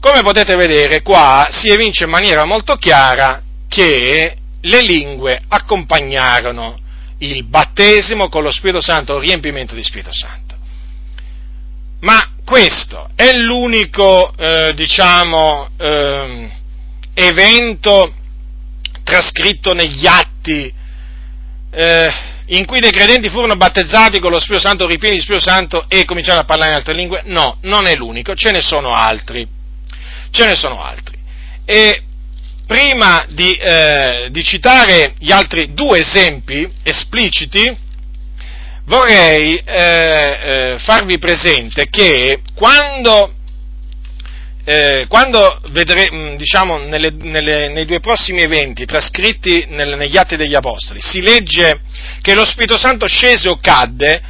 come 0.00 0.22
potete 0.22 0.56
vedere 0.56 1.02
qua 1.02 1.48
si 1.50 1.68
evince 1.68 2.04
in 2.04 2.10
maniera 2.10 2.44
molto 2.44 2.76
chiara 2.76 3.42
che 3.68 4.36
le 4.60 4.80
lingue 4.80 5.40
accompagnarono 5.46 6.78
il 7.18 7.44
battesimo 7.44 8.28
con 8.28 8.42
lo 8.42 8.50
Spirito 8.50 8.80
Santo, 8.80 9.16
il 9.16 9.28
riempimento 9.28 9.74
di 9.74 9.82
Spirito 9.82 10.12
Santo. 10.12 10.56
Ma 12.00 12.32
questo 12.44 13.10
è 13.14 13.30
l'unico, 13.32 14.32
eh, 14.36 14.72
diciamo, 14.74 15.68
eh, 15.76 16.50
evento 17.12 18.14
trascritto 19.04 19.74
negli 19.74 20.06
atti 20.06 20.72
eh, 21.70 22.12
in 22.46 22.66
cui 22.66 22.80
dei 22.80 22.90
credenti 22.90 23.28
furono 23.28 23.56
battezzati 23.56 24.18
con 24.18 24.30
lo 24.32 24.40
Spirito 24.40 24.66
Santo, 24.66 24.86
ripieni 24.86 25.16
di 25.16 25.22
Spirito 25.22 25.48
Santo 25.48 25.84
e 25.88 26.04
cominciarono 26.04 26.42
a 26.42 26.46
parlare 26.46 26.70
in 26.70 26.76
altre 26.76 26.94
lingue? 26.94 27.22
No, 27.26 27.58
non 27.62 27.86
è 27.86 27.94
l'unico, 27.94 28.34
ce 28.34 28.50
ne 28.50 28.60
sono 28.60 28.92
altri. 28.92 29.46
Ce 30.30 30.46
ne 30.46 30.56
sono 30.56 30.82
altri. 30.82 31.16
E 31.64 32.02
prima 32.66 33.24
di, 33.28 33.52
eh, 33.54 34.28
di 34.30 34.42
citare 34.44 35.14
gli 35.18 35.32
altri 35.32 35.72
due 35.74 36.00
esempi 36.00 36.68
espliciti, 36.82 37.76
vorrei 38.84 39.56
eh, 39.56 39.64
eh, 39.64 40.78
farvi 40.78 41.18
presente 41.18 41.88
che 41.88 42.42
quando 42.54 43.34
eh, 44.70 45.06
quando 45.08 45.60
vedremo, 45.70 46.16
mm, 46.16 46.36
diciamo, 46.36 46.78
nelle, 46.78 47.10
nelle, 47.10 47.70
nei 47.70 47.84
due 47.86 47.98
prossimi 47.98 48.42
eventi 48.42 48.84
trascritti 48.84 49.66
nel, 49.70 49.96
negli 49.96 50.16
Atti 50.16 50.36
degli 50.36 50.54
Apostoli, 50.54 51.00
si 51.00 51.20
legge 51.20 51.80
che 52.22 52.34
lo 52.34 52.44
Spirito 52.44 52.78
Santo 52.78 53.08
scese 53.08 53.48
o 53.48 53.58
cadde, 53.60 54.22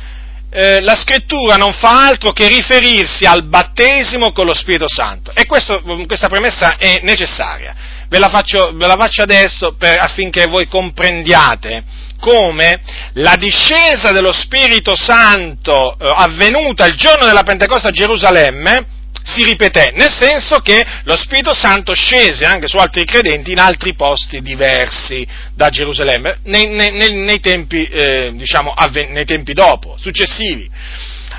eh, 0.50 0.80
la 0.80 0.96
scrittura 0.96 1.56
non 1.56 1.74
fa 1.74 2.06
altro 2.06 2.32
che 2.32 2.48
riferirsi 2.48 3.26
al 3.26 3.44
battesimo 3.44 4.32
con 4.32 4.46
lo 4.46 4.54
Spirito 4.54 4.88
Santo. 4.88 5.30
E 5.34 5.44
questo, 5.44 5.82
mm, 5.86 6.04
questa 6.04 6.28
premessa 6.28 6.78
è 6.78 7.00
necessaria. 7.02 7.76
Ve 8.08 8.18
la 8.18 8.30
faccio, 8.30 8.72
ve 8.74 8.86
la 8.86 8.96
faccio 8.96 9.20
adesso 9.20 9.74
per, 9.74 9.98
affinché 9.98 10.46
voi 10.46 10.66
comprendiate 10.68 11.84
come 12.18 12.80
la 13.14 13.36
discesa 13.36 14.10
dello 14.10 14.32
Spirito 14.32 14.96
Santo 14.96 15.98
eh, 15.98 16.10
avvenuta 16.16 16.86
il 16.86 16.94
giorno 16.94 17.26
della 17.26 17.42
Pentecoste 17.42 17.88
a 17.88 17.92
Gerusalemme 17.92 18.98
si 19.30 19.44
ripeté, 19.44 19.92
nel 19.94 20.10
senso 20.10 20.58
che 20.58 20.84
lo 21.04 21.16
Spirito 21.16 21.52
Santo 21.52 21.94
scese 21.94 22.44
anche 22.44 22.66
su 22.66 22.76
altri 22.76 23.04
credenti 23.04 23.52
in 23.52 23.58
altri 23.58 23.94
posti 23.94 24.42
diversi 24.42 25.26
da 25.54 25.68
Gerusalemme, 25.68 26.38
nei, 26.44 26.68
nei, 26.68 26.90
nei, 26.90 27.40
tempi, 27.40 27.84
eh, 27.84 28.32
diciamo, 28.34 28.72
avven- 28.72 29.12
nei 29.12 29.24
tempi 29.24 29.52
dopo, 29.52 29.96
successivi. 29.98 30.68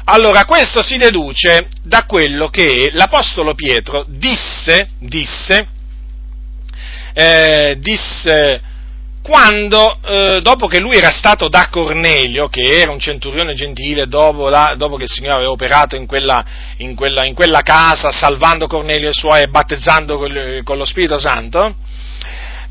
Allora, 0.06 0.45
questo 0.45 0.82
si 0.82 0.97
deduce 0.97 1.67
da 1.84 2.06
quello 2.06 2.49
che 2.49 2.89
l'Apostolo 2.93 3.54
Pietro 3.54 4.06
disse, 4.08 4.89
disse, 4.99 5.67
eh, 7.13 7.75
disse 7.77 8.62
quando, 9.21 9.99
eh, 10.03 10.41
dopo 10.41 10.67
che 10.67 10.79
lui 10.79 10.95
era 10.95 11.12
stato 11.12 11.47
da 11.47 11.67
Cornelio, 11.69 12.47
che 12.47 12.79
era 12.79 12.91
un 12.91 12.99
centurione 12.99 13.53
gentile, 13.53 14.07
dopo, 14.07 14.49
la, 14.49 14.73
dopo 14.75 14.95
che 14.95 15.03
il 15.03 15.10
Signore 15.10 15.36
aveva 15.36 15.51
operato 15.51 15.95
in 15.95 16.07
quella, 16.07 16.43
in, 16.77 16.95
quella, 16.95 17.23
in 17.25 17.36
quella, 17.36 17.62
casa, 17.62 18.12
salvando 18.12 18.67
Cornelio 18.67 19.07
e 19.07 19.12
i 19.12 19.15
suoi 19.15 19.43
e 19.43 19.47
battezzando 19.47 20.17
con, 20.17 20.62
con 20.63 20.77
lo 20.77 20.86
Spirito 20.86 21.19
Santo, 21.19 21.75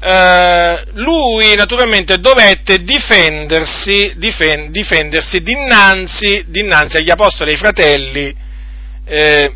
eh, 0.03 0.85
lui 0.95 1.55
naturalmente 1.55 2.19
dovette 2.19 2.83
difendersi, 2.83 4.15
difen, 4.17 4.73
difendersi 4.73 5.43
dinanzi, 5.43 6.45
dinanzi, 6.49 6.97
agli 6.97 7.11
apostoli 7.11 7.51
e 7.51 7.53
ai 7.53 7.59
fratelli 7.59 8.35
eh, 9.05 9.55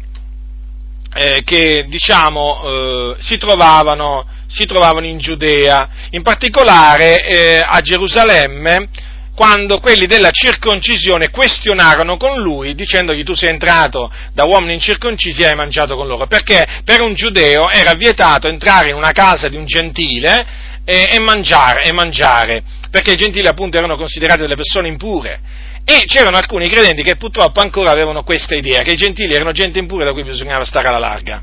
eh 1.16 1.42
che 1.44 1.86
diciamo 1.88 2.62
eh, 2.64 3.16
si 3.20 3.38
trovavano 3.38 4.26
si 4.46 4.66
trovavano 4.66 5.06
in 5.06 5.18
Giudea, 5.18 5.88
in 6.10 6.22
particolare 6.22 7.26
eh, 7.26 7.62
a 7.64 7.80
Gerusalemme, 7.80 8.88
quando 9.34 9.80
quelli 9.80 10.06
della 10.06 10.30
circoncisione 10.30 11.30
questionarono 11.30 12.16
con 12.16 12.40
lui 12.40 12.74
dicendogli 12.74 13.24
tu 13.24 13.34
sei 13.34 13.50
entrato 13.50 14.10
da 14.32 14.44
uomini 14.44 14.74
incirconcisi 14.74 15.42
e 15.42 15.46
hai 15.46 15.56
mangiato 15.56 15.96
con 15.96 16.06
loro, 16.06 16.26
perché 16.26 16.64
per 16.84 17.00
un 17.00 17.14
giudeo 17.14 17.68
era 17.68 17.94
vietato 17.94 18.48
entrare 18.48 18.90
in 18.90 18.94
una 18.94 19.12
casa 19.12 19.48
di 19.48 19.56
un 19.56 19.66
gentile 19.66 20.46
e, 20.84 21.08
e, 21.12 21.18
mangiare, 21.18 21.84
e 21.84 21.92
mangiare, 21.92 22.62
perché 22.90 23.12
i 23.12 23.16
gentili 23.16 23.48
appunto 23.48 23.76
erano 23.76 23.96
considerati 23.96 24.42
delle 24.42 24.54
persone 24.54 24.88
impure. 24.88 25.40
E 25.86 26.04
c'erano 26.06 26.38
alcuni 26.38 26.68
credenti 26.68 27.02
che 27.02 27.16
purtroppo 27.16 27.60
ancora 27.60 27.90
avevano 27.90 28.22
questa 28.22 28.54
idea, 28.54 28.82
che 28.82 28.92
i 28.92 28.96
gentili 28.96 29.34
erano 29.34 29.52
gente 29.52 29.78
impure 29.78 30.04
da 30.04 30.12
cui 30.12 30.22
bisognava 30.22 30.64
stare 30.64 30.88
alla 30.88 30.98
larga. 30.98 31.42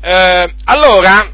Eh, 0.00 0.54
allora, 0.64 1.32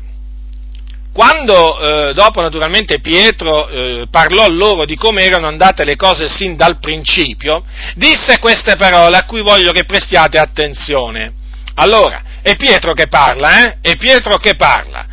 quando 1.13 2.09
eh, 2.09 2.15
dopo 2.15 2.41
naturalmente 2.41 3.01
Pietro 3.01 3.69
eh, 3.69 4.07
parlò 4.11 4.49
loro 4.49 4.87
di 4.87 4.97
come 4.97 5.23
erano 5.23 5.47
andate 5.47 5.85
le 5.85 5.97
cose 5.97 6.27
sin 6.27 6.57
dal 6.57 6.79
principio, 6.79 7.65
disse 7.95 8.39
queste 8.39 8.77
parole 8.77 9.19
a 9.19 9.25
cui 9.25 9.43
voglio 9.43 9.73
che 9.73 9.85
prestiate 9.85 10.39
attenzione. 10.39 11.35
Allora, 11.75 12.23
è 12.41 12.57
Pietro 12.57 12.95
che 12.95 13.09
parla, 13.09 13.63
eh? 13.63 13.79
È 13.83 13.97
Pietro 13.97 14.37
che 14.39 14.55
parla. 14.55 15.07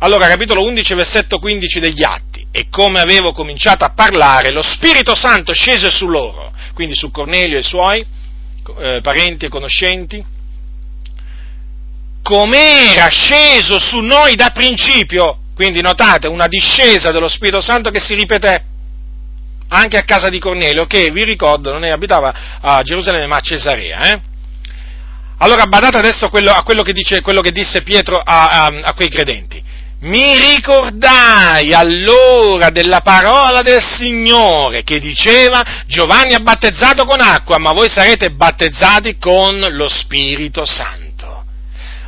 Allora, 0.00 0.28
capitolo 0.28 0.62
11, 0.62 0.94
versetto 0.94 1.38
15 1.38 1.80
degli 1.80 2.02
Atti. 2.02 2.46
E 2.50 2.66
come 2.70 3.00
avevo 3.00 3.32
cominciato 3.32 3.84
a 3.84 3.92
parlare, 3.94 4.50
lo 4.50 4.62
Spirito 4.62 5.14
Santo 5.14 5.54
scese 5.54 5.90
su 5.90 6.06
loro, 6.06 6.52
quindi 6.74 6.94
su 6.94 7.10
Cornelio 7.10 7.56
e 7.56 7.60
i 7.60 7.64
suoi 7.64 8.04
eh, 8.78 9.00
parenti 9.02 9.46
e 9.46 9.48
conoscenti, 9.48 10.24
come 12.22 12.92
era 12.92 13.08
sceso 13.08 13.78
su 13.78 14.00
noi 14.00 14.34
da 14.34 14.50
principio, 14.50 15.38
quindi 15.56 15.80
notate 15.80 16.28
una 16.28 16.48
discesa 16.48 17.10
dello 17.12 17.28
Spirito 17.28 17.62
Santo 17.62 17.88
che 17.88 17.98
si 17.98 18.14
ripeté 18.14 18.62
anche 19.68 19.96
a 19.96 20.04
casa 20.04 20.28
di 20.28 20.38
Cornelio, 20.38 20.84
che 20.84 21.10
vi 21.10 21.24
ricordo 21.24 21.72
non 21.72 21.82
abitava 21.82 22.58
a 22.60 22.82
Gerusalemme 22.82 23.26
ma 23.26 23.36
a 23.36 23.40
Cesarea. 23.40 24.12
Eh? 24.12 24.20
Allora 25.38 25.64
badate 25.64 25.96
adesso 25.96 26.28
quello, 26.28 26.50
a 26.50 26.62
quello, 26.62 26.82
che, 26.82 26.92
dice, 26.92 27.22
quello 27.22 27.40
che, 27.40 27.52
disse 27.52 27.82
Pietro 27.82 28.18
a, 28.18 28.48
a, 28.48 28.80
a 28.82 28.92
quei 28.92 29.08
credenti. 29.08 29.62
mi 30.00 30.36
ricordai 30.38 31.72
allora 31.72 32.68
della 32.68 33.00
parola 33.00 33.62
del 33.62 33.82
Signore 33.82 34.82
che 34.82 34.98
diceva 34.98 35.84
Giovanni 35.86 36.34
ha 36.34 36.40
battezzato 36.40 37.06
con 37.06 37.22
acqua, 37.22 37.56
ma 37.56 37.72
voi 37.72 37.88
sarete 37.88 38.30
battezzati 38.30 39.16
con 39.16 39.58
lo 39.70 39.88
Spirito 39.88 40.66
Santo. 40.66 41.44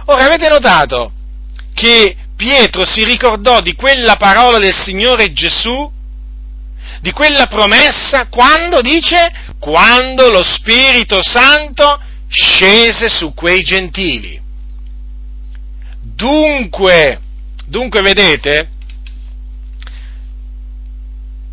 Ora 0.04 0.26
avete 0.26 0.48
notato 0.48 1.12
che 1.72 2.14
Pietro 2.38 2.84
si 2.84 3.02
ricordò 3.02 3.60
di 3.60 3.74
quella 3.74 4.14
parola 4.14 4.60
del 4.60 4.72
Signore 4.72 5.32
Gesù, 5.32 5.90
di 7.00 7.10
quella 7.10 7.46
promessa, 7.46 8.28
quando 8.28 8.80
dice, 8.80 9.32
quando 9.58 10.30
lo 10.30 10.44
Spirito 10.44 11.20
Santo 11.20 12.00
scese 12.28 13.08
su 13.08 13.34
quei 13.34 13.62
gentili. 13.62 14.40
Dunque, 16.00 17.18
dunque 17.66 18.02
vedete, 18.02 18.68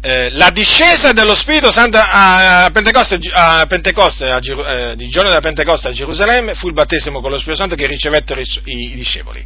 eh, 0.02 0.30
la 0.34 0.52
discesa 0.52 1.14
dello 1.14 1.34
Spirito 1.34 1.72
Santo 1.72 1.98
a 2.00 2.70
Pentecoste, 2.72 3.20
a 3.34 3.66
Pentecoste 3.66 4.30
a, 4.30 4.38
eh, 4.38 4.94
il 5.00 5.10
giorno 5.10 5.30
della 5.30 5.42
Pentecoste 5.42 5.88
a 5.88 5.94
Gerusalemme 5.94 6.54
fu 6.54 6.68
il 6.68 6.74
battesimo 6.74 7.22
con 7.22 7.32
lo 7.32 7.40
Spirito 7.40 7.62
Santo 7.62 7.76
che 7.76 7.88
ricevettero 7.88 8.40
i, 8.40 8.46
i, 8.66 8.92
i 8.92 8.96
discepoli. 8.96 9.44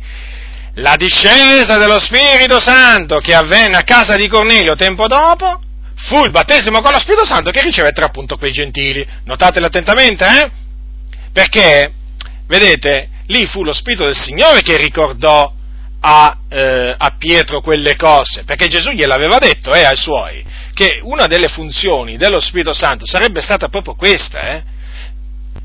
La 0.80 0.96
discesa 0.96 1.78
dello 1.78 2.00
Spirito 2.00 2.58
Santo 2.62 3.20
che 3.20 3.36
avvenne 3.36 3.76
a 3.76 3.84
casa 3.84 4.16
di 4.16 4.30
Cornelio 4.30 4.76
tempo 4.76 5.08
dopo 5.08 5.60
fu 5.96 6.24
il 6.24 6.32
battesimo 6.32 6.80
con 6.80 6.94
lo 6.94 7.00
Spirito 7.00 7.26
Santo 7.26 7.52
che 7.52 7.62
ricevettero 7.62 8.06
appunto 8.06 8.38
quei 8.38 8.54
gentili. 8.54 9.06
Notatelo 9.26 9.66
attentamente, 9.66 10.26
eh? 10.26 10.52
Perché, 11.34 11.92
vedete, 12.48 13.10
lì 13.28 13.46
fu 13.48 13.66
lo 13.66 13.74
Spirito 13.74 14.06
del 14.06 14.16
Signore 14.16 14.62
che 14.62 14.78
ricordò 14.78 15.52
a, 16.00 16.38
eh, 16.48 16.96
a 16.98 17.16
Pietro 17.18 17.60
quelle 17.60 17.98
cose, 17.98 18.46
perché 18.46 18.70
Gesù 18.70 18.92
gliel'aveva 18.92 19.38
detto 19.38 19.74
eh, 19.74 19.84
ai 19.84 19.98
suoi, 19.98 20.46
che 20.74 21.02
una 21.04 21.28
delle 21.28 21.50
funzioni 21.50 22.16
dello 22.16 22.40
Spirito 22.40 22.72
Santo 22.72 23.06
sarebbe 23.06 23.42
stata 23.42 23.68
proprio 23.68 23.96
questa, 23.96 24.48
eh? 24.52 24.64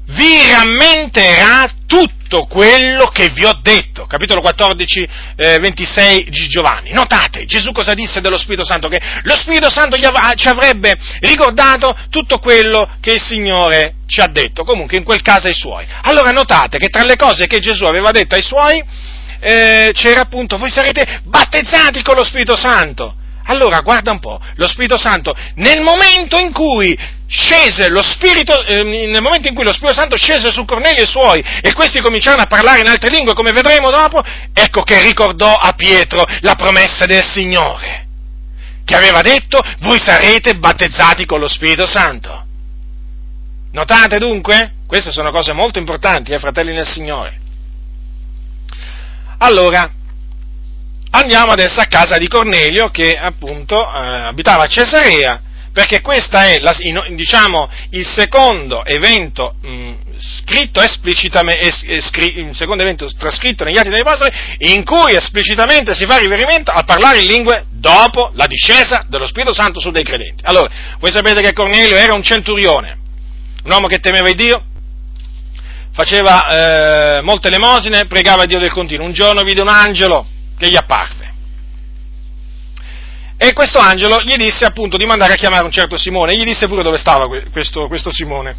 Vi 0.06 0.50
rammenterà 0.50 1.68
tutto 1.86 2.44
quello 2.46 3.06
che 3.06 3.30
vi 3.30 3.44
ho 3.44 3.58
detto. 3.62 4.06
Capitolo 4.06 4.40
14, 4.40 5.08
eh, 5.36 5.58
26 5.58 6.24
di 6.30 6.48
Giovanni. 6.48 6.92
Notate, 6.92 7.46
Gesù 7.46 7.72
cosa 7.72 7.94
disse 7.94 8.20
dello 8.20 8.38
Spirito 8.38 8.64
Santo? 8.64 8.88
Che 8.88 9.00
lo 9.22 9.36
Spirito 9.36 9.70
Santo 9.70 9.96
av- 9.96 10.34
ci 10.34 10.48
avrebbe 10.48 10.94
ricordato 11.20 11.96
tutto 12.10 12.38
quello 12.38 12.88
che 13.00 13.12
il 13.12 13.20
Signore 13.20 13.94
ci 14.06 14.20
ha 14.20 14.26
detto, 14.26 14.64
comunque 14.64 14.96
in 14.96 15.04
quel 15.04 15.22
caso 15.22 15.46
ai 15.46 15.54
suoi. 15.54 15.86
Allora 16.02 16.30
notate 16.30 16.78
che 16.78 16.88
tra 16.88 17.04
le 17.04 17.16
cose 17.16 17.46
che 17.46 17.60
Gesù 17.60 17.84
aveva 17.84 18.10
detto 18.10 18.34
ai 18.34 18.42
suoi 18.42 18.82
eh, 19.40 19.90
c'era 19.92 20.22
appunto, 20.22 20.58
voi 20.58 20.70
sarete 20.70 21.20
battezzati 21.24 22.02
con 22.02 22.16
lo 22.16 22.24
Spirito 22.24 22.56
Santo. 22.56 23.16
Allora, 23.46 23.80
guarda 23.80 24.10
un 24.10 24.20
po', 24.20 24.40
lo 24.54 24.66
Spirito 24.66 24.96
Santo, 24.96 25.36
nel 25.56 25.82
momento 25.82 26.38
in 26.38 26.50
cui 26.50 26.98
scese 27.34 27.88
lo 27.88 28.00
Spirito, 28.00 28.64
eh, 28.64 28.84
nel 28.84 29.20
momento 29.20 29.48
in 29.48 29.54
cui 29.54 29.64
lo 29.64 29.72
Spirito 29.72 29.94
Santo 29.94 30.16
scese 30.16 30.52
su 30.52 30.64
Cornelio 30.64 31.00
e 31.00 31.04
i 31.04 31.08
suoi 31.08 31.44
e 31.60 31.72
questi 31.72 32.00
cominciarono 32.00 32.42
a 32.42 32.46
parlare 32.46 32.80
in 32.80 32.86
altre 32.86 33.10
lingue, 33.10 33.34
come 33.34 33.52
vedremo 33.52 33.90
dopo, 33.90 34.22
ecco 34.52 34.82
che 34.82 35.02
ricordò 35.02 35.52
a 35.52 35.72
Pietro 35.72 36.24
la 36.40 36.54
promessa 36.54 37.06
del 37.06 37.24
Signore, 37.24 38.04
che 38.84 38.94
aveva 38.94 39.20
detto, 39.20 39.60
voi 39.80 39.98
sarete 39.98 40.54
battezzati 40.54 41.26
con 41.26 41.40
lo 41.40 41.48
Spirito 41.48 41.86
Santo. 41.86 42.42
Notate 43.72 44.18
dunque? 44.18 44.74
Queste 44.86 45.10
sono 45.10 45.32
cose 45.32 45.52
molto 45.52 45.80
importanti, 45.80 46.32
eh, 46.32 46.38
fratelli 46.38 46.72
nel 46.72 46.86
Signore. 46.86 47.40
Allora, 49.38 49.90
andiamo 51.10 51.50
adesso 51.50 51.80
a 51.80 51.86
casa 51.86 52.16
di 52.16 52.28
Cornelio 52.28 52.90
che 52.90 53.16
appunto 53.18 53.76
eh, 53.76 53.98
abitava 54.26 54.64
a 54.64 54.68
Cesarea, 54.68 55.40
perché 55.74 56.00
questo 56.00 56.36
è 56.36 56.58
la, 56.60 56.72
diciamo, 57.10 57.68
il 57.90 58.06
secondo 58.06 58.84
evento 58.84 59.56
mh, 59.60 59.92
scritto 60.18 60.80
esplicitamente, 60.80 61.66
es, 61.66 61.82
escri, 61.84 62.38
il 62.38 62.54
secondo 62.54 62.84
evento 62.84 63.10
trascritto 63.18 63.64
negli 63.64 63.76
Atti 63.76 63.88
dei 63.88 64.00
Apostoli, 64.00 64.30
in 64.58 64.84
cui 64.84 65.16
esplicitamente 65.16 65.92
si 65.92 66.06
fa 66.06 66.18
riferimento 66.18 66.70
a 66.70 66.84
parlare 66.84 67.18
in 67.18 67.26
lingue 67.26 67.64
dopo 67.70 68.30
la 68.34 68.46
discesa 68.46 69.04
dello 69.08 69.26
Spirito 69.26 69.52
Santo 69.52 69.80
su 69.80 69.90
dei 69.90 70.04
credenti. 70.04 70.44
Allora, 70.44 70.70
voi 71.00 71.10
sapete 71.10 71.42
che 71.42 71.52
Cornelio 71.52 71.96
era 71.96 72.14
un 72.14 72.22
centurione, 72.22 72.96
un 73.64 73.72
uomo 73.72 73.88
che 73.88 73.98
temeva 73.98 74.30
Dio, 74.30 74.64
faceva 75.92 77.18
eh, 77.18 77.20
molte 77.22 77.48
elemosine, 77.48 78.06
pregava 78.06 78.46
Dio 78.46 78.60
del 78.60 78.70
continuo. 78.70 79.06
Un 79.06 79.12
giorno 79.12 79.42
vide 79.42 79.60
un 79.60 79.68
angelo 79.68 80.24
che 80.56 80.68
gli 80.68 80.76
apparve. 80.76 81.23
E 83.44 83.52
questo 83.52 83.78
angelo 83.78 84.22
gli 84.22 84.36
disse 84.36 84.64
appunto 84.64 84.96
di 84.96 85.04
mandare 85.04 85.34
a 85.34 85.36
chiamare 85.36 85.64
un 85.64 85.70
certo 85.70 85.98
Simone, 85.98 86.32
e 86.32 86.36
gli 86.36 86.44
disse 86.44 86.66
pure 86.66 86.82
dove 86.82 86.96
stava 86.96 87.28
questo, 87.52 87.88
questo 87.88 88.10
Simone. 88.10 88.56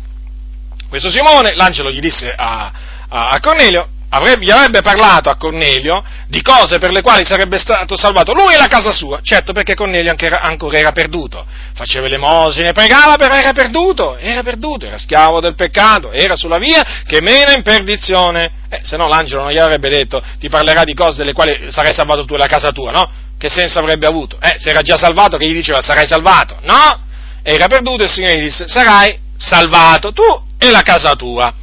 Questo 0.88 1.10
Simone, 1.10 1.56
l'angelo 1.56 1.90
gli 1.90 2.00
disse 2.00 2.32
a, 2.32 2.72
a, 3.10 3.30
a 3.30 3.40
Cornelio, 3.40 3.88
avrebbe, 4.10 4.46
gli 4.46 4.52
avrebbe 4.52 4.84
parlato 4.84 5.32
a 5.32 5.38
Cornelio 5.38 6.04
di 6.28 6.40
cose 6.44 6.78
per 6.78 6.92
le 6.92 7.02
quali 7.02 7.26
sarebbe 7.26 7.58
stato 7.58 7.98
salvato 7.98 8.32
lui 8.34 8.54
e 8.54 8.58
la 8.58 8.68
casa 8.68 8.94
sua, 8.94 9.22
certo 9.24 9.54
perché 9.54 9.74
Cornelio 9.74 10.14
era, 10.16 10.42
ancora 10.42 10.78
era 10.78 10.92
perduto, 10.92 11.44
faceva 11.74 12.06
elemosine, 12.06 12.72
pregava 12.72 13.16
però 13.16 13.34
era 13.34 13.54
perduto, 13.54 14.18
era 14.18 14.44
perduto, 14.44 14.86
era 14.86 15.00
schiavo 15.00 15.40
del 15.40 15.56
peccato, 15.56 16.12
era 16.12 16.36
sulla 16.36 16.60
via 16.60 17.02
che 17.08 17.22
mena 17.22 17.54
in 17.54 17.64
perdizione, 17.64 18.52
eh, 18.70 18.82
se 18.84 18.98
no 18.98 19.08
l'angelo 19.08 19.42
non 19.42 19.52
gli 19.52 19.58
avrebbe 19.58 19.90
detto 19.90 20.22
ti 20.38 20.48
parlerà 20.48 20.84
di 20.84 20.94
cose 20.94 21.18
delle 21.18 21.34
quali 21.34 21.72
sarai 21.72 21.96
salvato 21.96 22.24
tu 22.24 22.36
e 22.36 22.38
la 22.38 22.46
casa 22.46 22.72
tua, 22.72 22.92
no? 22.92 23.25
Che 23.46 23.52
senso 23.52 23.78
avrebbe 23.78 24.08
avuto? 24.08 24.40
Eh, 24.42 24.56
se 24.58 24.72
era 24.72 24.82
già 24.82 24.98
salvato 24.98 25.38
che 25.38 25.48
gli 25.48 25.54
diceva 25.54 25.80
sarai 25.80 26.08
salvato? 26.08 26.58
No! 26.64 27.04
Era 27.44 27.68
perduto 27.68 28.02
e 28.02 28.06
il 28.06 28.12
Signore 28.12 28.40
gli 28.40 28.46
disse 28.46 28.68
sarai 28.68 29.20
salvato 29.38 30.12
tu 30.14 30.24
e 30.58 30.72
la 30.72 30.82
casa 30.82 31.14
tua. 31.14 31.54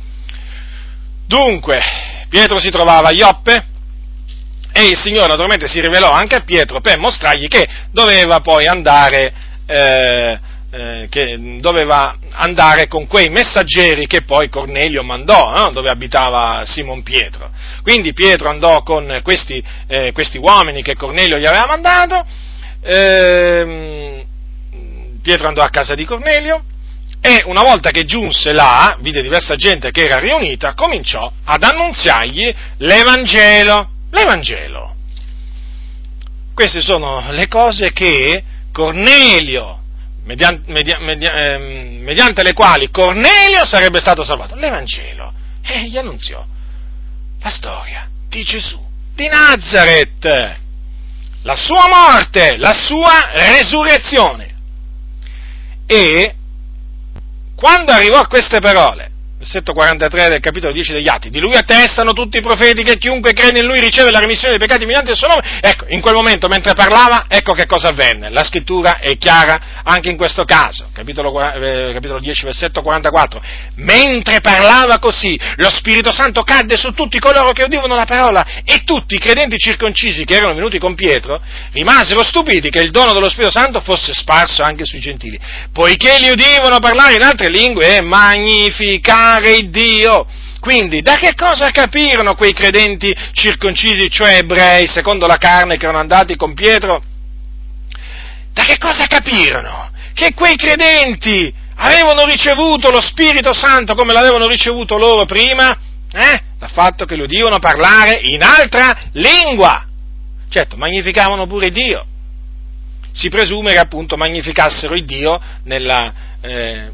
Dunque, 1.27 1.81
Pietro 2.29 2.61
si 2.61 2.71
trovava 2.71 3.09
a 3.09 3.11
Ioppe 3.11 3.67
e 4.73 4.87
il 4.87 4.97
Signore 4.97 5.27
naturalmente 5.27 5.67
si 5.67 5.81
rivelò 5.81 6.13
anche 6.13 6.37
a 6.37 6.45
Pietro 6.45 6.81
per 6.81 6.99
mostrargli 6.99 7.49
che 7.49 7.69
doveva 7.91 8.39
poi 8.39 8.69
andare, 8.69 9.35
eh, 9.67 10.39
eh, 10.75 11.07
che 11.11 11.59
doveva 11.61 12.17
andare 12.31 12.89
con 12.89 13.07
quei 13.07 13.29
messaggeri 13.29 14.07
che 14.07 14.23
poi 14.23 14.49
Cornelio 14.49 15.03
mandò, 15.03 15.51
no? 15.55 15.71
dove 15.71 15.91
abitava 15.91 16.63
Simon 16.65 17.03
Pietro. 17.03 17.51
Quindi 17.83 18.15
Pietro 18.15 18.49
andò 18.49 18.83
con 18.83 19.21
questi, 19.23 19.63
eh, 19.87 20.13
questi 20.13 20.39
uomini 20.39 20.83
che 20.83 20.97
Cornelio 20.97 21.37
gli 21.37 21.45
aveva 21.45 21.67
mandato, 21.67 22.25
ehm, 22.81 24.25
Pietro 25.21 25.47
andò 25.47 25.63
a 25.63 25.69
casa 25.69 25.95
di 25.95 26.07
Cornelio, 26.07 26.65
e 27.21 27.43
una 27.45 27.61
volta 27.61 27.91
che 27.91 28.05
giunse 28.05 28.53
là, 28.53 28.97
vide 29.01 29.21
diversa 29.21 29.55
gente 29.57 29.91
che 29.91 30.07
era 30.07 30.19
riunita, 30.19 30.73
cominciò 30.73 31.31
ad 31.45 31.63
annunziargli 31.63 32.53
l'Evangelo. 32.79 33.91
L'Evangelo. 34.11 34.97
Queste 36.55 36.81
sono 36.81 37.31
le 37.31 37.47
cose 37.47 37.93
che 37.93 38.43
Cornelio, 38.73 39.82
mediante, 40.25 40.71
media, 40.73 40.99
media, 41.01 41.35
eh, 41.35 41.59
mediante 41.59 42.43
le 42.43 42.53
quali 42.53 42.91
Cornelio 42.91 43.65
sarebbe 43.65 44.01
stato 44.01 44.25
salvato. 44.25 44.55
L'Evangelo. 44.55 45.33
E 45.63 45.89
gli 45.89 45.97
annunziò 45.97 46.45
la 47.41 47.51
storia 47.51 48.09
di 48.29 48.43
Gesù, 48.43 48.81
di 49.15 49.29
Nazareth, 49.29 50.57
la 51.43 51.57
sua 51.57 51.87
morte, 51.89 52.57
la 52.57 52.73
sua 52.73 53.31
resurrezione. 53.33 54.55
E 55.87 56.35
quando 57.57 57.93
arrivò 57.93 58.19
a 58.19 58.27
queste 58.27 58.61
parole, 58.61 59.12
versetto 59.43 59.73
43 59.73 60.29
del 60.29 60.41
capitolo 60.41 60.73
10 60.73 60.93
degli 60.93 61.09
Atti, 61.09 61.29
di 61.29 61.41
lui 61.41 61.57
attestano 61.57 62.13
tutti 62.13 62.39
i 62.39 62.41
profeti 62.41 62.85
che 62.85 62.97
chiunque 62.97 63.33
crede 63.33 63.59
in 63.59 63.67
lui 63.67 63.81
riceve 63.81 64.13
la 64.13 64.21
remissione 64.21 64.57
dei 64.57 64.65
peccati 64.65 64.87
mediante 64.87 65.11
il 65.11 65.17
suo 65.17 65.27
nome, 65.27 65.59
ecco, 65.61 65.87
in 65.89 66.01
quel 66.01 66.15
momento 66.15 66.47
mentre 66.47 66.75
parlava, 66.75 67.25
ecco 67.29 67.53
che 67.53 67.67
cosa 67.67 67.89
avvenne, 67.89 68.31
la 68.31 68.45
scrittura 68.45 69.01
è 69.01 69.19
chiara 69.19 69.83
anche 69.83 70.11
in 70.11 70.17
questo 70.17 70.45
caso, 70.45 70.91
capitolo, 70.93 71.33
eh, 71.41 71.91
capitolo 71.93 72.21
10 72.21 72.45
versetto 72.45 72.83
44, 72.83 73.43
mentre 73.77 74.41
parlava 74.41 75.01
così, 75.01 75.37
lo 75.57 75.71
Spirito 75.71 76.13
Santo 76.13 76.45
cadde 76.45 76.77
su 76.77 76.93
tutti 76.93 77.19
coloro 77.19 77.51
che 77.51 77.65
udivano 77.65 77.97
la 77.97 78.05
parola 78.05 78.47
e 78.65 78.83
tutti 78.85 79.17
i 79.17 79.19
credenti 79.19 79.59
circoncisi 79.59 80.25
che 80.25 80.37
erano 80.37 80.55
venuti 80.55 80.79
con 80.79 80.95
Pietro 80.95 81.43
rimasero 81.73 82.23
stupiti 82.23 82.71
che 82.71 82.81
il 82.81 82.93
dono 82.93 83.13
dello 83.13 83.29
Spirito 83.29 83.51
Santo 83.51 83.81
fosse 83.81 84.13
sparso 84.15 84.63
anche 84.63 84.85
sui 84.85 85.01
gentili, 85.01 85.37
poiché 85.73 86.19
li 86.21 86.31
udivano 86.31 86.79
parlare 86.79 87.15
in 87.15 87.23
altre 87.23 87.49
lingue 87.49 87.97
e 87.97 88.01
magnificare 88.03 89.31
amare 89.33 89.71
Dio. 89.71 90.27
Quindi, 90.61 91.03
da 91.03 91.17
che 91.17 91.35
cosa 91.35 91.71
capirono 91.71 92.35
quei 92.35 92.53
credenti 92.53 93.13
circoncisi, 93.33 94.09
cioè 94.09 94.37
ebrei, 94.37 94.87
secondo 94.87 95.27
la 95.27 95.37
carne, 95.37 95.77
che 95.77 95.85
erano 95.85 95.99
andati 95.99 96.37
con 96.37 96.55
Pietro? 96.55 97.03
Da 98.53 98.63
che 98.65 98.79
cosa 98.79 99.07
capirono? 99.07 99.91
Che 100.15 100.35
quei 100.35 100.57
credenti 100.57 101.53
avevano 101.77 102.25
ricevuto 102.27 102.91
lo 102.91 103.01
Spirito 103.01 103.53
Santo 103.53 103.95
come 103.95 104.13
l'avevano 104.13 104.47
ricevuto 104.47 104.99
loro 104.99 105.25
prima? 105.25 105.77
Eh? 106.13 106.41
Dal 106.59 106.71
fatto 106.71 107.07
che 107.07 107.17
lo 107.17 107.25
udivano 107.25 107.59
parlare 107.59 108.21
in 108.23 108.43
altra 108.43 109.09
lingua. 109.13 109.85
Certo, 110.49 110.77
magnificavano 110.77 111.47
pure 111.47 111.71
Dio. 111.71 112.07
Si 113.11 113.29
presume 113.31 113.73
che 113.73 113.79
appunto 113.79 114.17
magnificassero 114.17 114.95
il 114.95 115.05
Dio 115.05 115.41
nella, 115.65 116.13
eh, 116.41 116.91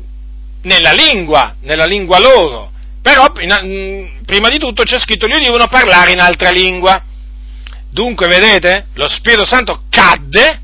nella 0.63 0.93
lingua, 0.93 1.55
nella 1.63 1.85
lingua 1.85 2.19
loro. 2.19 2.73
Però 3.03 3.33
in, 3.39 4.23
prima 4.25 4.49
di 4.49 4.59
tutto 4.59 4.83
c'è 4.83 4.99
scritto 4.99 5.27
gli 5.27 5.41
devono 5.41 5.67
parlare 5.69 6.13
in 6.13 6.21
altra 6.21 6.51
lingua. 6.51 7.03
Dunque, 7.91 8.27
vedete, 8.29 8.87
lo 8.95 9.09
Spirito 9.09 9.45
Santo 9.45 9.83
cadde 9.89 10.61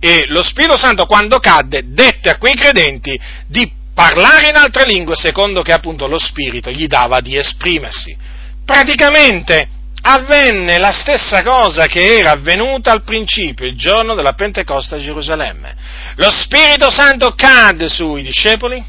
e 0.00 0.26
lo 0.28 0.42
Spirito 0.42 0.76
Santo 0.76 1.06
quando 1.06 1.38
cadde 1.38 1.84
dette 1.86 2.28
a 2.28 2.38
quei 2.38 2.54
credenti 2.54 3.18
di 3.46 3.70
parlare 3.94 4.48
in 4.48 4.56
altre 4.56 4.84
lingue 4.84 5.14
secondo 5.14 5.62
che 5.62 5.72
appunto 5.72 6.06
lo 6.06 6.18
Spirito 6.18 6.70
gli 6.70 6.86
dava 6.86 7.20
di 7.20 7.36
esprimersi. 7.36 8.16
Praticamente 8.64 9.68
avvenne 10.02 10.78
la 10.78 10.92
stessa 10.92 11.42
cosa 11.42 11.86
che 11.86 12.18
era 12.18 12.32
avvenuta 12.32 12.90
al 12.90 13.04
principio, 13.04 13.64
il 13.64 13.76
giorno 13.76 14.14
della 14.14 14.34
Pentecoste 14.34 14.96
a 14.96 15.00
Gerusalemme. 15.00 15.74
Lo 16.16 16.30
Spirito 16.30 16.90
Santo 16.90 17.34
cadde 17.34 17.88
sui 17.88 18.22
discepoli, 18.22 18.84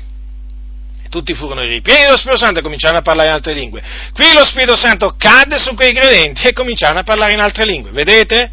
tutti 1.15 1.33
furono 1.33 1.61
ripieni 1.61 2.03
dello 2.03 2.17
Spirito 2.17 2.43
Santo 2.43 2.59
e 2.59 2.61
cominciarono 2.61 2.99
a 2.99 3.03
parlare 3.03 3.29
in 3.29 3.35
altre 3.35 3.53
lingue. 3.53 3.81
Qui 4.13 4.33
lo 4.33 4.43
Spirito 4.43 4.75
Santo 4.75 5.15
cadde 5.17 5.57
su 5.59 5.73
quei 5.73 5.93
credenti 5.93 6.47
e 6.47 6.51
cominciarono 6.51 6.99
a 6.99 7.03
parlare 7.03 7.31
in 7.31 7.39
altre 7.39 7.65
lingue, 7.65 7.91
vedete? 7.91 8.51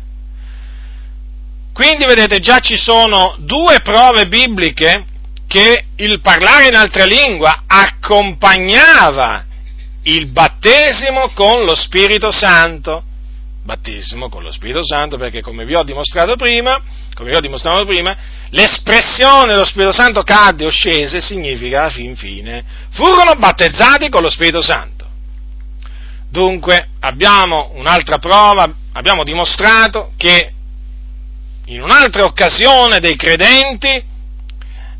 Quindi 1.72 2.04
vedete 2.04 2.38
già 2.38 2.60
ci 2.60 2.76
sono 2.76 3.34
due 3.38 3.80
prove 3.80 4.28
bibliche 4.28 5.06
che 5.48 5.86
il 5.96 6.20
parlare 6.20 6.68
in 6.68 6.76
altra 6.76 7.04
lingua 7.04 7.64
accompagnava 7.66 9.44
il 10.04 10.26
battesimo 10.26 11.30
con 11.34 11.64
lo 11.64 11.74
Spirito 11.74 12.30
Santo. 12.30 13.02
Battesimo 13.64 14.28
con 14.28 14.42
lo 14.42 14.50
Spirito 14.50 14.84
Santo 14.84 15.16
perché 15.16 15.40
come 15.40 15.64
vi 15.64 15.74
ho 15.74 15.84
dimostrato 15.84 16.34
prima, 16.34 16.74
ho 16.74 17.40
dimostrato 17.40 17.84
prima, 17.86 18.16
l'espressione 18.50 19.52
dello 19.52 19.64
Spirito 19.64 19.92
Santo 19.92 20.22
cadde 20.24 20.66
o 20.66 20.70
scese 20.70 21.20
significa 21.20 21.88
fin 21.88 22.16
fine 22.16 22.64
furono 22.90 23.34
battezzati 23.36 24.08
con 24.08 24.22
lo 24.22 24.30
Spirito 24.30 24.62
Santo. 24.62 25.06
Dunque 26.28 26.88
abbiamo 27.00 27.70
un'altra 27.74 28.18
prova, 28.18 28.68
abbiamo 28.94 29.22
dimostrato 29.22 30.12
che 30.16 30.52
in 31.66 31.82
un'altra 31.82 32.24
occasione 32.24 32.98
dei 32.98 33.16
credenti, 33.16 34.04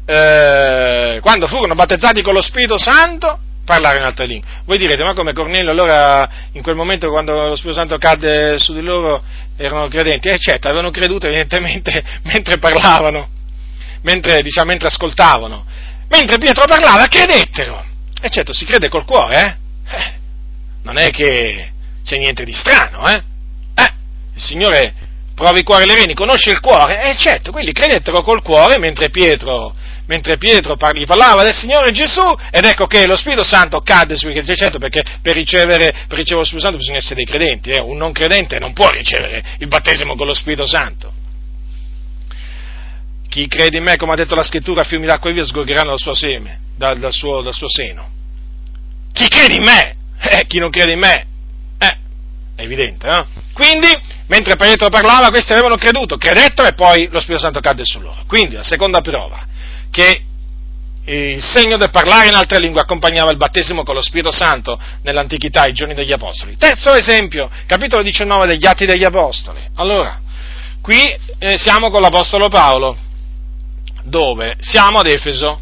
eh, 0.05 1.19
quando 1.21 1.49
furono 1.49 1.75
battezzati 1.75 2.23
con 2.23 2.35
lo 2.35 2.43
Spirito 2.43 2.79
Santo, 2.79 3.39
parlare 3.65 3.99
in 3.99 4.05
altre 4.05 4.27
lingue. 4.27 4.49
Voi 4.65 4.79
direte, 4.79 5.03
ma 5.03 5.15
come 5.15 5.33
Cornelio 5.33 5.71
allora 5.71 6.29
in 6.53 6.63
quel 6.63 6.75
momento 6.75 7.09
quando 7.09 7.49
lo 7.49 7.57
Spirito 7.57 7.79
Santo 7.79 7.99
cadde 7.99 8.59
su 8.59 8.73
di 8.73 8.83
loro 8.83 9.23
erano 9.57 9.89
credenti? 9.89 10.29
Eh 10.29 10.39
certo, 10.39 10.69
avevano 10.69 10.91
creduto 10.91 11.27
evidentemente 11.27 12.03
mentre 12.25 12.59
parlavano, 12.59 13.29
mentre, 14.03 14.43
diciamo, 14.43 14.69
mentre 14.69 14.89
ascoltavano. 14.89 15.65
Mentre 16.09 16.39
Pietro 16.39 16.65
parlava, 16.67 17.07
credettero. 17.07 17.85
E 18.21 18.29
certo, 18.29 18.53
si 18.53 18.65
crede 18.65 18.89
col 18.89 19.05
cuore, 19.05 19.41
eh? 19.41 19.97
eh 19.97 20.21
non 20.83 20.99
è 20.99 21.11
che 21.11 21.71
c'è 22.05 22.19
niente 22.19 22.45
di 22.45 22.53
strano, 22.53 23.09
eh? 23.09 23.23
Eh, 23.75 23.93
il 24.35 24.43
Signore 24.43 24.95
prova 25.35 25.59
i 25.59 25.63
cuori 25.63 25.87
le 25.87 25.95
reni, 25.95 26.15
conosce 26.15 26.51
il 26.51 26.61
cuore, 26.61 27.03
e 27.03 27.11
eh, 27.11 27.17
certo, 27.17 27.51
quelli 27.51 27.73
credettero 27.73 28.23
col 28.23 28.43
cuore 28.43 28.79
mentre 28.79 29.11
Pietro 29.11 29.75
mentre 30.07 30.36
Pietro 30.36 30.76
gli 30.92 31.05
parlava 31.05 31.42
del 31.44 31.55
Signore 31.55 31.92
Gesù, 31.92 32.36
ed 32.50 32.64
ecco 32.64 32.86
che 32.86 33.07
lo 33.07 33.16
Spirito 33.16 33.44
Santo 33.44 33.80
cadde 33.80 34.16
sui 34.16 34.34
certo 34.57 34.78
perché 34.78 35.03
per 35.22 35.34
ricevere, 35.34 36.05
per 36.09 36.18
ricevere 36.18 36.40
lo 36.40 36.44
Spirito 36.44 36.66
Santo 36.66 36.78
bisogna 36.78 36.98
essere 36.98 37.14
dei 37.16 37.24
credenti, 37.24 37.70
eh? 37.70 37.80
un 37.80 37.96
non 37.96 38.12
credente 38.12 38.59
non 38.59 38.72
può 38.72 38.90
ricevere 38.90 39.42
il 39.59 39.68
battesimo 39.68 40.16
con 40.16 40.26
lo 40.26 40.34
Spirito 40.34 40.66
Santo. 40.66 41.20
Chi 43.28 43.46
crede 43.48 43.78
in 43.78 43.84
me, 43.84 43.96
come 43.96 44.12
ha 44.12 44.16
detto 44.16 44.34
la 44.34 44.42
scrittura, 44.42 44.84
fiumi 44.84 45.07
d'acqua 45.07 45.30
e 45.30 45.32
via 45.32 45.44
sgorgeranno 45.44 45.90
dal 45.90 45.98
suo 45.98 46.14
seme, 46.14 46.61
dal, 46.76 46.98
dal, 46.98 47.12
suo, 47.12 47.40
dal 47.40 47.55
suo 47.55 47.68
seno. 47.68 48.11
Chi 49.12 49.26
crede 49.28 49.55
in 49.55 49.62
me? 49.62 49.94
Eh, 50.20 50.46
chi 50.46 50.59
non 50.59 50.68
crede 50.68 50.92
in 50.92 50.98
me? 50.98 51.26
Eh, 51.78 51.96
è 52.57 52.62
evidente, 52.62 53.07
no? 53.07 53.26
Quindi, 53.55 53.88
mentre 54.26 54.57
Pietro 54.57 54.90
parlava, 54.90 55.30
questi 55.30 55.53
avevano 55.53 55.76
creduto, 55.76 56.16
credettero 56.16 56.68
e 56.68 56.74
poi 56.74 57.09
lo 57.11 57.20
Spirito 57.20 57.44
Santo 57.44 57.61
cadde 57.61 57.84
su 57.84 58.00
loro. 58.00 58.22
Quindi, 58.26 58.57
la 58.57 58.62
seconda 58.62 59.00
prova, 59.00 59.46
che 59.93 60.22
il 61.05 61.43
segno 61.43 61.76
del 61.76 61.90
parlare 61.90 62.28
in 62.28 62.34
altre 62.34 62.59
lingue 62.59 62.80
accompagnava 62.80 63.30
il 63.30 63.36
battesimo 63.36 63.82
con 63.82 63.95
lo 63.95 64.03
Spirito 64.03 64.32
Santo 64.32 64.80
nell'antichità, 65.03 65.62
ai 65.62 65.72
giorni 65.72 65.95
degli 65.95 66.12
Apostoli. 66.12 66.57
Terzo 66.57 66.95
esempio, 66.95 67.51
capitolo 67.66 68.03
19 68.03 68.47
degli 68.47 68.66
Atti 68.66 68.86
degli 68.86 69.05
Apostoli. 69.05 69.61
Allora, 69.76 70.20
qui 70.80 70.99
eh, 71.38 71.59
siamo 71.59 71.90
con 71.90 72.01
l'Apostolo 72.01 72.49
Paolo, 72.49 72.97
dove 74.05 74.57
siamo 74.61 75.01
ad 75.01 75.07
Efeso, 75.07 75.61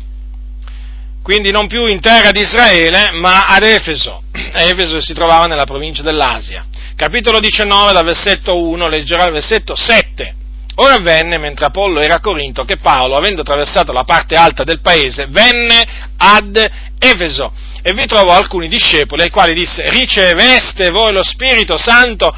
quindi 1.22 1.51
non 1.51 1.66
più 1.66 1.87
in 1.87 2.01
terra 2.01 2.31
di 2.31 2.41
Israele, 2.41 3.11
ma 3.12 3.47
ad 3.47 3.64
Efeso. 3.64 4.22
Efeso 4.33 5.01
si 5.01 5.12
trovava 5.12 5.47
nella 5.47 5.64
provincia 5.64 6.03
dell'Asia. 6.03 6.66
Capitolo 6.95 7.41
19, 7.41 7.93
dal 7.93 8.05
versetto 8.05 8.62
1, 8.62 8.89
leggerà 8.89 9.24
il 9.24 9.33
versetto 9.33 9.74
7. 9.74 10.35
Ora 10.83 10.95
avvenne, 10.95 11.37
mentre 11.37 11.66
Apollo 11.66 12.01
era 12.01 12.14
a 12.14 12.20
Corinto, 12.20 12.64
che 12.64 12.76
Paolo, 12.76 13.14
avendo 13.14 13.43
attraversato 13.43 13.93
la 13.93 14.05
parte 14.05 14.35
alta 14.35 14.64
del 14.64 14.81
paese, 14.81 15.26
venne 15.28 15.85
ad 16.16 16.57
Efeso 16.99 17.53
e 17.83 17.93
vi 17.93 18.07
trovò 18.07 18.33
alcuni 18.33 18.66
discepoli 18.66 19.22
ai 19.22 19.31
quali 19.31 19.53
disse, 19.53 19.91
riceveste 19.91 20.91
voi 20.91 21.12
lo 21.12 21.22
Spirito 21.22 21.76
Santo 21.76 22.35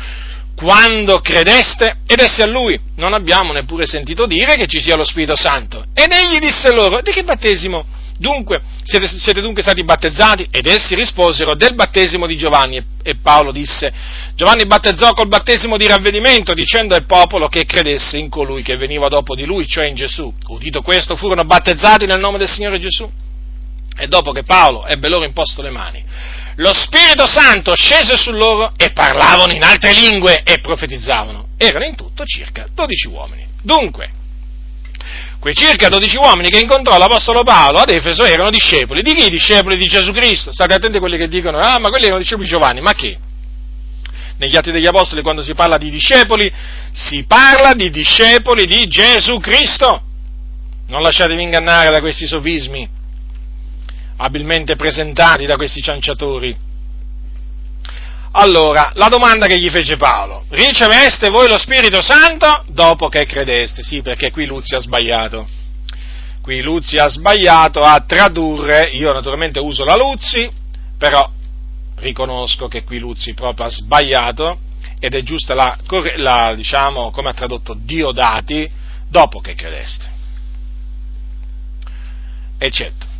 quando 0.56 1.20
credeste? 1.20 1.98
Ed 2.04 2.18
essi 2.18 2.42
a 2.42 2.46
lui, 2.46 2.78
non 2.96 3.14
abbiamo 3.14 3.52
neppure 3.52 3.86
sentito 3.86 4.26
dire 4.26 4.56
che 4.56 4.66
ci 4.66 4.80
sia 4.80 4.96
lo 4.96 5.04
Spirito 5.04 5.36
Santo. 5.36 5.84
Ed 5.94 6.10
egli 6.10 6.40
disse 6.40 6.72
loro, 6.72 7.00
di 7.00 7.12
che 7.12 7.22
battesimo? 7.22 7.84
Dunque, 8.18 8.60
siete, 8.84 9.06
siete, 9.08 9.40
dunque 9.40 9.62
stati 9.62 9.82
battezzati? 9.84 10.48
Ed 10.50 10.66
essi 10.66 10.94
risposero 10.94 11.54
del 11.54 11.74
battesimo 11.74 12.26
di 12.26 12.36
Giovanni. 12.36 12.82
E 13.02 13.16
Paolo 13.16 13.50
disse, 13.50 13.92
Giovanni 14.34 14.64
battezzò 14.66 15.12
col 15.12 15.28
battesimo 15.28 15.76
di 15.76 15.86
ravvedimento, 15.86 16.54
dicendo 16.54 16.94
al 16.94 17.06
popolo 17.06 17.48
che 17.48 17.64
credesse 17.64 18.18
in 18.18 18.28
colui 18.28 18.62
che 18.62 18.76
veniva 18.76 19.08
dopo 19.08 19.34
di 19.34 19.44
lui, 19.44 19.66
cioè 19.66 19.86
in 19.86 19.94
Gesù. 19.94 20.32
Udito 20.48 20.82
questo, 20.82 21.16
furono 21.16 21.44
battezzati 21.44 22.06
nel 22.06 22.20
nome 22.20 22.38
del 22.38 22.48
Signore 22.48 22.78
Gesù. 22.78 23.10
E 23.94 24.06
dopo 24.06 24.32
che 24.32 24.44
Paolo 24.44 24.86
ebbe 24.86 25.08
loro 25.08 25.24
imposto 25.24 25.60
le 25.60 25.70
mani, 25.70 26.02
lo 26.56 26.72
Spirito 26.72 27.26
Santo 27.26 27.74
scese 27.74 28.16
su 28.16 28.30
loro 28.30 28.72
e 28.76 28.92
parlavano 28.92 29.52
in 29.52 29.62
altre 29.62 29.92
lingue 29.92 30.42
e 30.44 30.60
profetizzavano. 30.60 31.48
Erano 31.56 31.84
in 31.84 31.94
tutto 31.94 32.24
circa 32.24 32.66
12 32.72 33.08
uomini. 33.08 33.46
Dunque, 33.62 34.10
Quei 35.42 35.54
circa 35.54 35.88
12 35.88 36.18
uomini 36.18 36.50
che 36.50 36.60
incontrò 36.60 36.96
l'Apostolo 36.96 37.42
Paolo 37.42 37.80
ad 37.80 37.90
Efeso 37.90 38.22
erano 38.22 38.48
discepoli. 38.48 39.02
Di 39.02 39.12
chi? 39.12 39.28
Discepoli 39.28 39.76
di 39.76 39.88
Gesù 39.88 40.12
Cristo. 40.12 40.52
State 40.52 40.72
attenti 40.72 40.98
a 40.98 41.00
quelli 41.00 41.18
che 41.18 41.26
dicono, 41.26 41.58
ah, 41.58 41.80
ma 41.80 41.88
quelli 41.88 42.04
erano 42.04 42.20
discepoli 42.20 42.46
di 42.46 42.52
Giovanni. 42.52 42.80
Ma 42.80 42.92
che? 42.92 43.18
Negli 44.36 44.54
Atti 44.54 44.70
degli 44.70 44.86
Apostoli, 44.86 45.20
quando 45.20 45.42
si 45.42 45.52
parla 45.52 45.78
di 45.78 45.90
discepoli, 45.90 46.48
si 46.92 47.24
parla 47.24 47.72
di 47.74 47.90
discepoli 47.90 48.66
di 48.66 48.86
Gesù 48.86 49.38
Cristo. 49.38 50.02
Non 50.86 51.02
lasciatevi 51.02 51.42
ingannare 51.42 51.90
da 51.90 51.98
questi 51.98 52.28
sofismi 52.28 52.88
abilmente 54.18 54.76
presentati 54.76 55.44
da 55.44 55.56
questi 55.56 55.82
cianciatori. 55.82 56.56
Allora, 58.34 58.92
la 58.94 59.08
domanda 59.08 59.46
che 59.46 59.58
gli 59.58 59.68
fece 59.68 59.96
Paolo, 59.96 60.44
riceveste 60.48 61.28
voi 61.28 61.48
lo 61.48 61.58
Spirito 61.58 62.00
Santo 62.00 62.64
dopo 62.68 63.08
che 63.08 63.26
credeste? 63.26 63.82
Sì, 63.82 64.00
perché 64.00 64.30
qui 64.30 64.46
Luzio 64.46 64.78
ha 64.78 64.80
sbagliato. 64.80 65.46
Qui 66.40 66.62
Luzio 66.62 67.04
ha 67.04 67.08
sbagliato 67.08 67.80
a 67.80 68.00
tradurre, 68.00 68.84
io 68.84 69.12
naturalmente 69.12 69.60
uso 69.60 69.84
la 69.84 69.96
Luzzi, 69.96 70.50
però 70.96 71.30
riconosco 71.96 72.68
che 72.68 72.84
qui 72.84 72.98
Luzzi 72.98 73.34
proprio 73.34 73.66
ha 73.66 73.70
sbagliato 73.70 74.58
ed 74.98 75.14
è 75.14 75.22
giusta 75.22 75.54
la, 75.54 75.76
la 76.16 76.54
diciamo, 76.54 77.10
come 77.10 77.28
ha 77.28 77.34
tradotto 77.34 77.74
Diodati, 77.74 78.68
dopo 79.08 79.40
che 79.40 79.54
credeste. 79.54 80.10
Eccetto. 82.56 83.11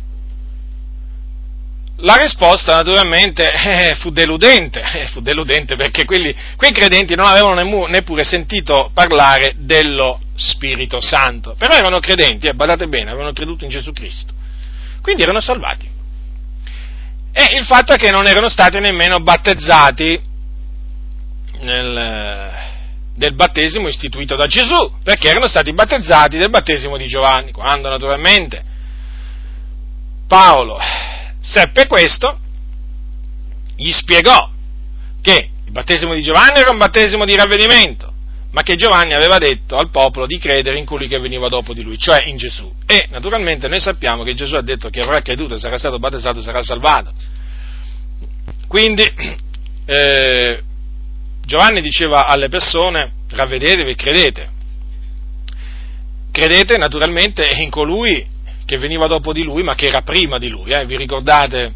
La 1.97 2.15
risposta 2.15 2.75
naturalmente 2.75 3.51
eh, 3.53 3.95
fu 3.95 4.09
deludente, 4.09 4.81
eh, 4.81 5.07
fu 5.07 5.21
deludente 5.21 5.75
perché 5.75 6.05
quelli, 6.05 6.35
quei 6.55 6.71
credenti 6.71 7.15
non 7.15 7.27
avevano 7.27 7.87
neppure 7.87 8.23
sentito 8.23 8.89
parlare 8.93 9.53
dello 9.57 10.19
Spirito 10.35 10.99
Santo, 10.99 11.55
però 11.57 11.75
erano 11.75 11.99
credenti, 11.99 12.47
eh, 12.47 12.53
badate 12.53 12.87
bene, 12.87 13.11
avevano 13.11 13.31
creduto 13.31 13.63
in 13.63 13.69
Gesù 13.69 13.91
Cristo, 13.91 14.33
quindi 15.01 15.21
erano 15.21 15.39
salvati. 15.39 15.87
E 17.31 17.55
il 17.57 17.65
fatto 17.65 17.93
è 17.93 17.97
che 17.97 18.11
non 18.11 18.27
erano 18.27 18.49
stati 18.49 18.79
nemmeno 18.79 19.19
battezzati 19.19 20.19
nel, 21.61 22.51
del 23.15 23.33
battesimo 23.33 23.87
istituito 23.87 24.35
da 24.35 24.47
Gesù, 24.47 24.97
perché 25.03 25.29
erano 25.29 25.47
stati 25.47 25.71
battezzati 25.73 26.37
del 26.37 26.49
battesimo 26.49 26.97
di 26.97 27.05
Giovanni, 27.05 27.51
quando 27.51 27.89
naturalmente 27.89 28.63
Paolo 30.27 30.77
seppe 31.43 31.87
questo, 31.87 32.39
gli 33.75 33.91
spiegò 33.91 34.49
che 35.21 35.49
il 35.65 35.71
battesimo 35.71 36.13
di 36.13 36.23
Giovanni 36.23 36.59
era 36.59 36.71
un 36.71 36.77
battesimo 36.77 37.25
di 37.25 37.35
ravvedimento, 37.35 38.11
ma 38.51 38.61
che 38.61 38.75
Giovanni 38.75 39.13
aveva 39.13 39.37
detto 39.37 39.75
al 39.75 39.89
popolo 39.89 40.25
di 40.25 40.37
credere 40.37 40.77
in 40.77 40.85
colui 40.85 41.07
che 41.07 41.19
veniva 41.19 41.49
dopo 41.49 41.73
di 41.73 41.83
lui, 41.83 41.97
cioè 41.97 42.23
in 42.25 42.37
Gesù. 42.37 42.71
E 42.85 43.07
naturalmente 43.09 43.67
noi 43.67 43.81
sappiamo 43.81 44.23
che 44.23 44.33
Gesù 44.33 44.55
ha 44.55 44.61
detto 44.61 44.89
che 44.89 45.01
avrà 45.01 45.21
creduto, 45.21 45.57
sarà 45.57 45.77
stato 45.77 45.99
battezzato, 45.99 46.41
sarà 46.41 46.63
salvato. 46.63 47.13
Quindi 48.67 49.03
eh, 49.85 50.63
Giovanni 51.45 51.81
diceva 51.81 52.27
alle 52.27 52.47
persone, 52.47 53.11
ravvedetevi 53.29 53.91
e 53.91 53.95
credete. 53.95 54.51
Credete 56.31 56.77
naturalmente 56.77 57.45
in 57.59 57.69
colui 57.69 58.25
che 58.65 58.77
veniva 58.77 59.07
dopo 59.07 59.33
di 59.33 59.43
lui, 59.43 59.63
ma 59.63 59.75
che 59.75 59.87
era 59.87 60.01
prima 60.01 60.37
di 60.37 60.49
lui. 60.49 60.71
Eh? 60.71 60.85
Vi 60.85 60.97
ricordate? 60.97 61.73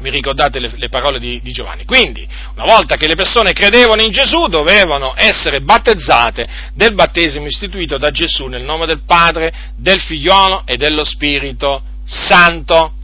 Vi 0.00 0.08
ricordate 0.08 0.58
le, 0.58 0.72
le 0.76 0.88
parole 0.88 1.18
di, 1.18 1.40
di, 1.42 1.52
Giovanni? 1.52 1.84
Quindi, 1.84 2.26
una 2.54 2.64
volta 2.64 2.96
che 2.96 3.06
le 3.06 3.14
persone 3.14 3.52
credevano 3.52 4.00
in 4.00 4.10
Gesù, 4.10 4.46
dovevano 4.46 5.12
essere 5.14 5.60
battezzate 5.60 6.48
del 6.74 6.94
battesimo 6.94 7.46
istituito 7.46 7.98
da 7.98 8.10
Gesù 8.10 8.46
nel 8.46 8.64
nome 8.64 8.86
del 8.86 9.02
Padre, 9.04 9.52
del 9.76 10.00
Figliolo 10.00 10.62
e 10.64 10.76
dello 10.76 11.04
Spirito 11.04 11.82
Santo. 12.04 12.94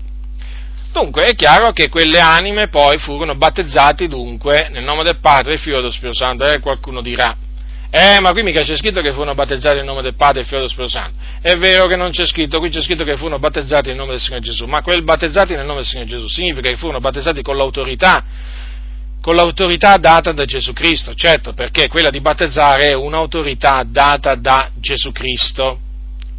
Dunque 0.92 1.24
è 1.24 1.34
chiaro 1.34 1.72
che 1.72 1.90
quelle 1.90 2.20
anime 2.20 2.68
poi 2.68 2.96
furono 2.96 3.34
battezzate 3.34 4.08
dunque 4.08 4.68
nel 4.70 4.82
nome 4.82 5.02
del 5.02 5.18
Padre, 5.20 5.58
Figlio 5.58 5.76
e 5.76 5.80
dello 5.80 5.92
Spirito 5.92 6.16
Santo. 6.16 6.46
Eh, 6.46 6.60
qualcuno 6.60 7.02
dirà, 7.02 7.36
eh, 7.90 8.20
ma 8.20 8.32
qui 8.32 8.42
mica 8.42 8.62
c'è 8.62 8.76
scritto 8.76 9.00
che 9.00 9.12
furono 9.12 9.34
battezzati 9.34 9.76
nel 9.76 9.84
nome 9.84 10.02
del 10.02 10.14
Padre, 10.14 10.40
del 10.40 10.44
Figlio 10.44 10.56
e 10.56 10.60
dello 10.62 10.72
Spirito 10.72 10.92
Santo. 10.92 11.18
È 11.40 11.56
vero 11.56 11.86
che 11.86 11.96
non 11.96 12.10
c'è 12.10 12.26
scritto, 12.26 12.58
qui 12.58 12.68
c'è 12.70 12.80
scritto 12.80 13.04
che 13.04 13.16
furono 13.16 13.38
battezzati 13.38 13.88
nel 13.88 13.96
nome 13.96 14.12
del 14.12 14.20
Signore 14.20 14.42
Gesù, 14.42 14.66
ma 14.66 14.82
quel 14.82 15.02
battezzati 15.02 15.54
nel 15.54 15.66
nome 15.66 15.80
del 15.80 15.86
Signore 15.86 16.08
Gesù 16.08 16.28
significa 16.28 16.68
che 16.68 16.76
furono 16.76 17.00
battezzati 17.00 17.42
con 17.42 17.56
l'autorità, 17.56 18.24
con 19.20 19.34
l'autorità 19.34 19.96
data 19.96 20.32
da 20.32 20.44
Gesù 20.44 20.72
Cristo, 20.72 21.14
certo, 21.14 21.52
perché 21.52 21.88
quella 21.88 22.10
di 22.10 22.20
battezzare 22.20 22.90
è 22.90 22.94
un'autorità 22.94 23.84
data 23.84 24.34
da 24.34 24.70
Gesù 24.78 25.12
Cristo, 25.12 25.80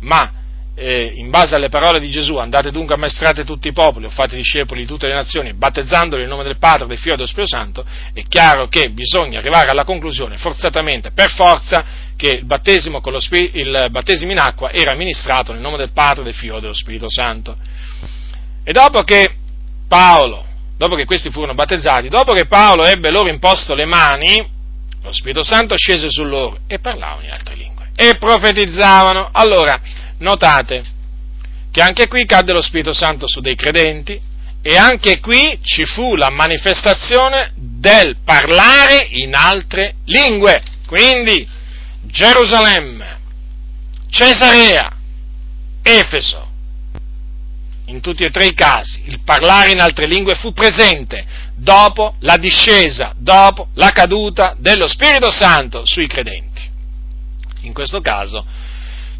ma 0.01 0.31
eh, 0.79 1.13
in 1.15 1.31
base 1.31 1.55
alle 1.55 1.69
parole 1.69 1.99
di 1.99 2.11
Gesù, 2.11 2.35
andate 2.35 2.69
dunque 2.69 2.93
a 2.93 2.99
maestrate 2.99 3.43
tutti 3.43 3.67
i 3.67 3.71
popoli, 3.71 4.05
o 4.05 4.11
fate 4.11 4.35
discepoli 4.35 4.81
di 4.81 4.87
tutte 4.87 5.07
le 5.07 5.13
nazioni, 5.13 5.55
battezzandoli 5.55 6.21
nel 6.21 6.29
nome 6.29 6.43
del 6.43 6.59
Padre, 6.59 6.85
del 6.85 6.99
Figlio 6.99 7.13
e 7.13 7.15
dello 7.15 7.27
Spirito 7.27 7.55
Santo, 7.55 7.83
è 8.13 8.21
chiaro 8.27 8.67
che 8.67 8.91
bisogna 8.91 9.39
arrivare 9.39 9.71
alla 9.71 9.83
conclusione, 9.83 10.37
forzatamente, 10.37 11.11
per 11.11 11.31
forza, 11.31 11.83
che 12.15 12.29
il 12.29 12.45
battesimo, 12.45 13.01
Spir- 13.17 13.55
il 13.55 13.87
battesimo 13.89 14.31
in 14.31 14.39
acqua 14.39 14.71
era 14.71 14.91
amministrato 14.91 15.51
nel 15.51 15.61
nome 15.61 15.77
del 15.77 15.91
Padre, 15.91 16.23
del 16.23 16.35
Figlio 16.35 16.57
e 16.57 16.61
dello 16.61 16.73
Spirito 16.73 17.09
Santo. 17.09 17.57
E 18.63 18.71
dopo 18.71 19.01
che 19.01 19.33
Paolo, 19.87 20.45
dopo 20.77 20.93
che 20.93 21.05
questi 21.05 21.31
furono 21.31 21.55
battezzati, 21.55 22.07
dopo 22.07 22.33
che 22.33 22.45
Paolo 22.45 22.85
ebbe 22.85 23.09
loro 23.09 23.29
imposto 23.29 23.73
le 23.73 23.85
mani, 23.85 24.47
lo 25.01 25.11
Spirito 25.11 25.41
Santo 25.41 25.75
scese 25.75 26.11
su 26.11 26.23
loro 26.23 26.59
e 26.67 26.77
parlavano 26.77 27.23
in 27.23 27.31
altre 27.31 27.55
lingue 27.55 27.89
e 27.95 28.15
profetizzavano. 28.17 29.29
Allora, 29.31 29.79
notate 30.19 30.83
che 31.71 31.81
anche 31.81 32.07
qui 32.07 32.25
cadde 32.25 32.53
lo 32.53 32.61
Spirito 32.61 32.93
Santo 32.93 33.27
su 33.27 33.39
dei 33.39 33.55
credenti 33.55 34.19
e 34.61 34.77
anche 34.77 35.19
qui 35.19 35.59
ci 35.61 35.85
fu 35.85 36.15
la 36.15 36.29
manifestazione 36.29 37.51
del 37.55 38.17
parlare 38.23 39.07
in 39.11 39.35
altre 39.35 39.95
lingue. 40.05 40.61
Quindi 40.85 41.47
Gerusalemme, 42.01 43.19
Cesarea, 44.09 44.91
Efeso, 45.83 46.47
in 47.85 48.01
tutti 48.01 48.23
e 48.23 48.29
tre 48.29 48.47
i 48.47 48.53
casi 48.53 49.03
il 49.05 49.21
parlare 49.21 49.71
in 49.71 49.79
altre 49.79 50.07
lingue 50.07 50.35
fu 50.35 50.51
presente 50.51 51.25
dopo 51.55 52.15
la 52.19 52.35
discesa, 52.37 53.13
dopo 53.17 53.69
la 53.75 53.91
caduta 53.91 54.55
dello 54.57 54.87
Spirito 54.87 55.31
Santo 55.31 55.85
sui 55.85 56.07
credenti. 56.07 56.61
In 57.61 57.73
questo 57.73 58.01
caso 58.01 58.45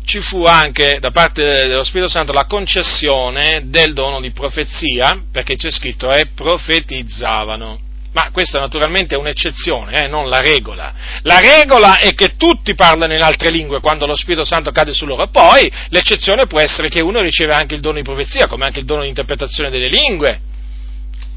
ci 0.08 0.22
fu 0.22 0.46
anche 0.46 1.00
da 1.02 1.12
parte 1.12 1.44
dello 1.68 1.84
Spirito 1.84 2.08
Santo 2.08 2.32
la 2.32 2.46
concessione 2.46 3.64
del 3.66 3.92
dono 3.92 4.22
di 4.22 4.32
profezia, 4.32 5.22
perché 5.30 5.58
c'è 5.58 5.70
scritto 5.70 6.10
e 6.10 6.28
profetizzavano. 6.28 7.78
Ma 8.14 8.30
questa 8.32 8.58
naturalmente 8.58 9.16
è 9.16 9.18
un'eccezione, 9.18 10.06
eh, 10.06 10.08
non 10.08 10.30
la 10.30 10.40
regola. 10.40 10.94
La 11.24 11.40
regola 11.40 12.00
è 12.00 12.14
che 12.14 12.38
tutti 12.38 12.74
parlano 12.74 13.14
in 13.14 13.22
altre 13.22 13.52
lingue 13.52 13.82
quando 13.82 14.06
lo 14.06 14.16
Spirito 14.16 14.46
Santo 14.46 14.72
cade 14.72 14.94
su 14.94 15.06
loro. 15.06 15.28
Poi 15.28 15.70
l'eccezione 15.90 16.48
può 16.48 16.62
essere 16.62 16.88
che 16.88 17.02
uno 17.02 17.20
riceve 17.20 17.52
anche 17.52 17.76
il 17.76 17.82
dono 17.82 17.98
di 17.98 18.04
profezia, 18.04 18.48
come 18.48 18.64
anche 18.64 18.80
il 18.80 18.86
dono 18.86 19.02
di 19.02 19.10
interpretazione 19.10 19.70
delle 19.70 19.90
lingue, 19.90 20.40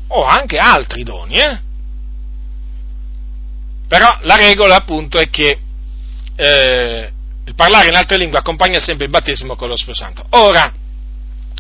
o 0.07 0.23
anche 0.23 0.59
altri 0.59 1.03
doni. 1.03 1.35
Eh? 1.35 1.59
Però 3.89 4.19
la 4.23 4.37
regola 4.37 4.77
appunto 4.77 5.19
è 5.19 5.29
che 5.29 5.59
eh, 6.37 7.11
il 7.51 7.57
parlare 7.57 7.89
in 7.89 7.97
altre 7.97 8.17
lingue 8.17 8.39
accompagna 8.39 8.79
sempre 8.79 9.07
il 9.07 9.11
battesimo 9.11 9.57
con 9.57 9.69
lo 9.69 9.77
Spirito 9.77 10.05
Santo. 10.05 10.25
Ora, 10.31 10.73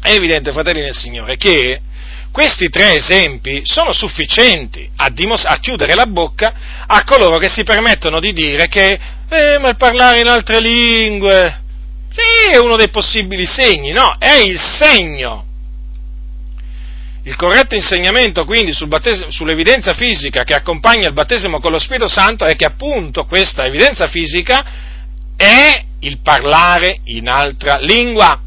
è 0.00 0.12
evidente, 0.12 0.52
fratelli 0.52 0.82
del 0.82 0.94
Signore, 0.94 1.36
che 1.36 1.80
questi 2.30 2.68
tre 2.68 2.94
esempi 2.94 3.62
sono 3.64 3.92
sufficienti 3.92 4.88
a, 4.96 5.10
dimos- 5.10 5.44
a, 5.44 5.58
chiudere 5.58 5.94
la 5.94 6.06
bocca 6.06 6.54
a 6.86 7.02
coloro 7.02 7.38
che 7.38 7.48
si 7.48 7.64
permettono 7.64 8.20
di 8.20 8.32
dire 8.32 8.68
che 8.68 9.00
eh, 9.28 9.58
ma 9.58 9.68
il 9.68 9.76
parlare 9.76 10.20
in 10.20 10.28
altre 10.28 10.60
lingue, 10.60 11.60
sì, 12.08 12.52
è 12.52 12.58
uno 12.58 12.76
dei 12.76 12.88
possibili 12.88 13.44
segni, 13.44 13.90
no, 13.90 14.14
è 14.18 14.36
il 14.36 14.60
segno. 14.60 15.46
Il 17.24 17.34
corretto 17.34 17.74
insegnamento 17.74 18.44
quindi 18.44 18.72
sul 18.72 18.88
sull'evidenza 19.28 19.94
fisica 19.94 20.44
che 20.44 20.54
accompagna 20.54 21.08
il 21.08 21.14
battesimo 21.14 21.58
con 21.58 21.72
lo 21.72 21.78
Spirito 21.78 22.08
Santo 22.08 22.44
è 22.44 22.54
che 22.54 22.64
appunto 22.64 23.24
questa 23.24 23.66
evidenza 23.66 24.06
fisica 24.06 24.89
è 25.40 25.84
il 26.00 26.18
parlare 26.20 26.98
in 27.04 27.26
altra 27.26 27.78
lingua. 27.78 28.38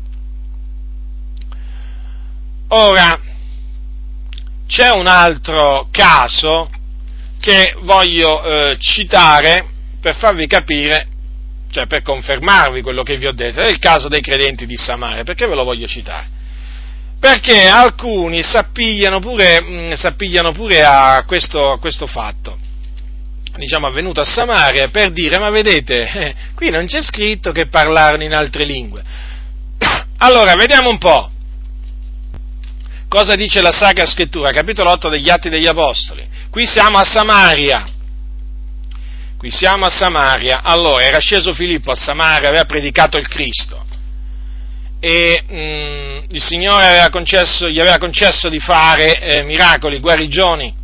Ora, 2.68 3.20
c'è 4.68 4.92
un 4.92 5.08
altro 5.08 5.88
caso 5.90 6.70
che 7.40 7.76
voglio 7.82 8.44
eh, 8.44 8.78
citare 8.78 9.66
per 10.00 10.18
farvi 10.18 10.46
capire, 10.46 11.08
cioè 11.72 11.88
per 11.88 12.04
confermarvi 12.04 12.84
quello 12.84 13.02
che 13.02 13.18
vi 13.18 13.26
ho 13.26 13.34
detto, 13.34 13.62
è 13.62 13.70
il 13.70 13.80
caso 13.80 14.08
dei 14.08 14.22
credenti 14.22 14.68
di 14.68 14.78
Samaria, 14.78 15.24
perché 15.24 15.48
ve 15.48 15.56
lo 15.56 15.64
voglio 15.64 15.88
citare? 15.88 16.28
Perché 17.20 17.68
alcuni 17.68 18.44
s'appigliano 18.44 19.20
pure, 19.20 19.62
mh, 19.62 19.74
mm, 19.74 19.92
s'appigliano 19.94 20.52
pure 20.52 20.84
a, 20.84 21.24
questo, 21.26 21.72
a 21.72 21.80
questo 21.80 22.06
fatto 22.06 22.63
diciamo, 23.58 23.88
avvenuto 23.88 24.22
a 24.22 24.26
Samaria 24.26 24.90
per 24.90 25.12
dire, 25.12 25.38
ma 25.38 25.50
vedete, 25.50 26.04
eh, 26.12 26.36
qui 26.56 26.70
non 26.70 26.86
c'è 26.86 27.02
scritto 27.02 27.52
che 27.52 27.68
parlarono 27.68 28.24
in 28.24 28.34
altre 28.34 28.66
lingue. 28.66 29.04
Allora, 30.18 30.54
vediamo 30.56 30.90
un 30.90 30.98
po'. 31.00 31.32
Cosa 33.10 33.36
dice 33.36 33.62
la 33.62 33.74
Sacra 33.74 34.06
Scrittura, 34.06 34.52
capitolo 34.52 34.90
8 34.92 35.10
degli 35.10 35.30
Atti 35.30 35.50
degli 35.50 35.68
Apostoli? 35.68 36.26
Qui 36.50 36.66
siamo 36.66 36.98
a 36.98 37.04
Samaria. 37.04 37.86
Qui 39.38 39.52
siamo 39.52 39.86
a 39.86 39.90
Samaria. 39.90 40.62
Allora, 40.64 41.04
era 41.04 41.20
sceso 41.20 41.54
Filippo 41.54 41.92
a 41.92 41.96
Samaria, 41.96 42.48
aveva 42.48 42.64
predicato 42.64 43.18
il 43.18 43.28
Cristo. 43.28 43.86
E 45.02 45.44
mh, 45.46 45.56
mm, 45.56 46.18
il 46.30 46.42
Signore 46.42 46.86
aveva 46.86 47.10
concesso, 47.10 47.68
gli 47.68 47.82
aveva 47.82 47.98
concesso 47.98 48.48
di 48.48 48.60
fare 48.60 49.20
eh, 49.20 49.44
miracoli, 49.44 50.00
guarigioni 50.00 50.82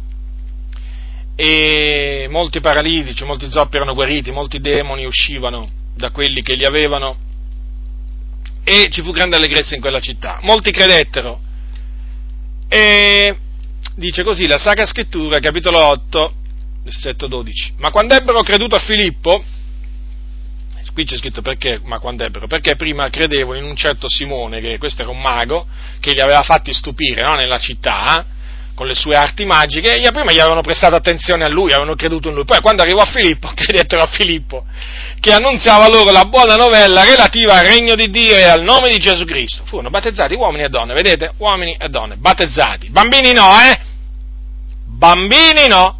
e 1.41 2.27
molti 2.29 2.59
paralitici, 2.59 3.23
molti 3.23 3.49
zoppi 3.49 3.77
erano 3.77 3.93
guariti, 3.93 4.29
molti 4.29 4.59
demoni 4.59 5.05
uscivano 5.05 5.69
da 5.95 6.11
quelli 6.11 6.41
che 6.41 6.55
li 6.55 6.65
avevano 6.65 7.17
e 8.61 8.89
ci 8.89 9.01
fu 9.01 9.11
grande 9.11 9.37
allegrezza 9.37 9.73
in 9.73 9.79
quella 9.79 10.01
città. 10.01 10.39
Molti 10.41 10.71
credettero 10.71 11.39
e 12.67 13.37
dice 13.95 14.21
così 14.23 14.47
la 14.47 14.57
Sacra 14.57 14.85
Scrittura, 14.85 15.39
capitolo 15.39 15.79
8, 15.79 16.33
versetto 16.83 17.27
12. 17.27 17.75
Ma 17.77 17.89
quando 17.89 18.15
ebbero 18.15 18.41
creduto 18.41 18.75
a 18.75 18.79
Filippo, 18.79 19.41
qui 20.91 21.05
c'è 21.05 21.15
scritto 21.15 21.41
perché, 21.41 21.79
ma 21.81 21.99
quando 21.99 22.25
ebbero, 22.25 22.47
perché 22.47 22.75
prima 22.75 23.09
credevano 23.09 23.59
in 23.59 23.63
un 23.63 23.77
certo 23.77 24.09
Simone, 24.09 24.59
che 24.59 24.77
questo 24.77 25.03
era 25.03 25.11
un 25.11 25.21
mago, 25.21 25.65
che 26.01 26.11
li 26.11 26.19
aveva 26.19 26.41
fatti 26.41 26.73
stupire 26.73 27.21
no, 27.21 27.31
nella 27.35 27.59
città, 27.59 28.25
con 28.79 28.87
le 28.87 28.95
sue 28.95 29.13
arti 29.13 29.43
magiche, 29.43 29.91
e 29.91 30.09
prima 30.11 30.31
gli 30.31 30.39
avevano 30.39 30.61
prestato 30.61 30.95
attenzione 30.95 31.43
a 31.43 31.49
lui, 31.49 31.73
avevano 31.73 31.95
creduto 31.95 32.29
in 32.29 32.35
lui. 32.35 32.45
Poi 32.45 32.61
quando 32.61 32.81
arrivò 32.81 33.01
a 33.01 33.05
Filippo, 33.11 33.51
credettero 33.53 34.01
a 34.01 34.05
Filippo, 34.05 34.63
che 35.19 35.33
annunziava 35.33 35.89
loro 35.89 36.11
la 36.11 36.23
buona 36.23 36.55
novella 36.55 37.03
relativa 37.03 37.55
al 37.55 37.65
regno 37.65 37.93
di 37.95 38.09
Dio 38.09 38.37
e 38.37 38.43
al 38.43 38.63
nome 38.63 38.87
di 38.87 38.97
Gesù 38.97 39.25
Cristo. 39.25 39.63
Furono 39.65 39.89
battezzati 39.89 40.33
uomini 40.33 40.63
e 40.63 40.69
donne, 40.69 40.93
vedete? 40.93 41.33
Uomini 41.39 41.75
e 41.77 41.89
donne, 41.89 42.15
battezzati. 42.15 42.89
Bambini 42.89 43.33
no, 43.33 43.51
eh? 43.59 43.79
Bambini 44.85 45.67
no. 45.67 45.99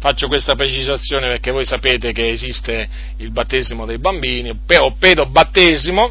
Faccio 0.00 0.28
questa 0.28 0.54
precisazione 0.54 1.26
perché 1.28 1.50
voi 1.50 1.66
sapete 1.66 2.12
che 2.12 2.30
esiste 2.30 2.88
il 3.18 3.32
battesimo 3.32 3.84
dei 3.84 3.98
bambini, 3.98 4.48
o 4.48 4.94
pedobattesimo, 4.98 6.10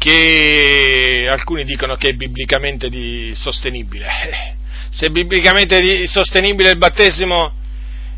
che 0.00 1.28
alcuni 1.28 1.62
dicono 1.64 1.96
che 1.96 2.08
è 2.08 2.12
biblicamente 2.14 2.88
sostenibile. 3.34 4.06
Se 4.88 5.06
è 5.06 5.10
biblicamente 5.10 6.06
sostenibile 6.06 6.70
il 6.70 6.78
battesimo, 6.78 7.52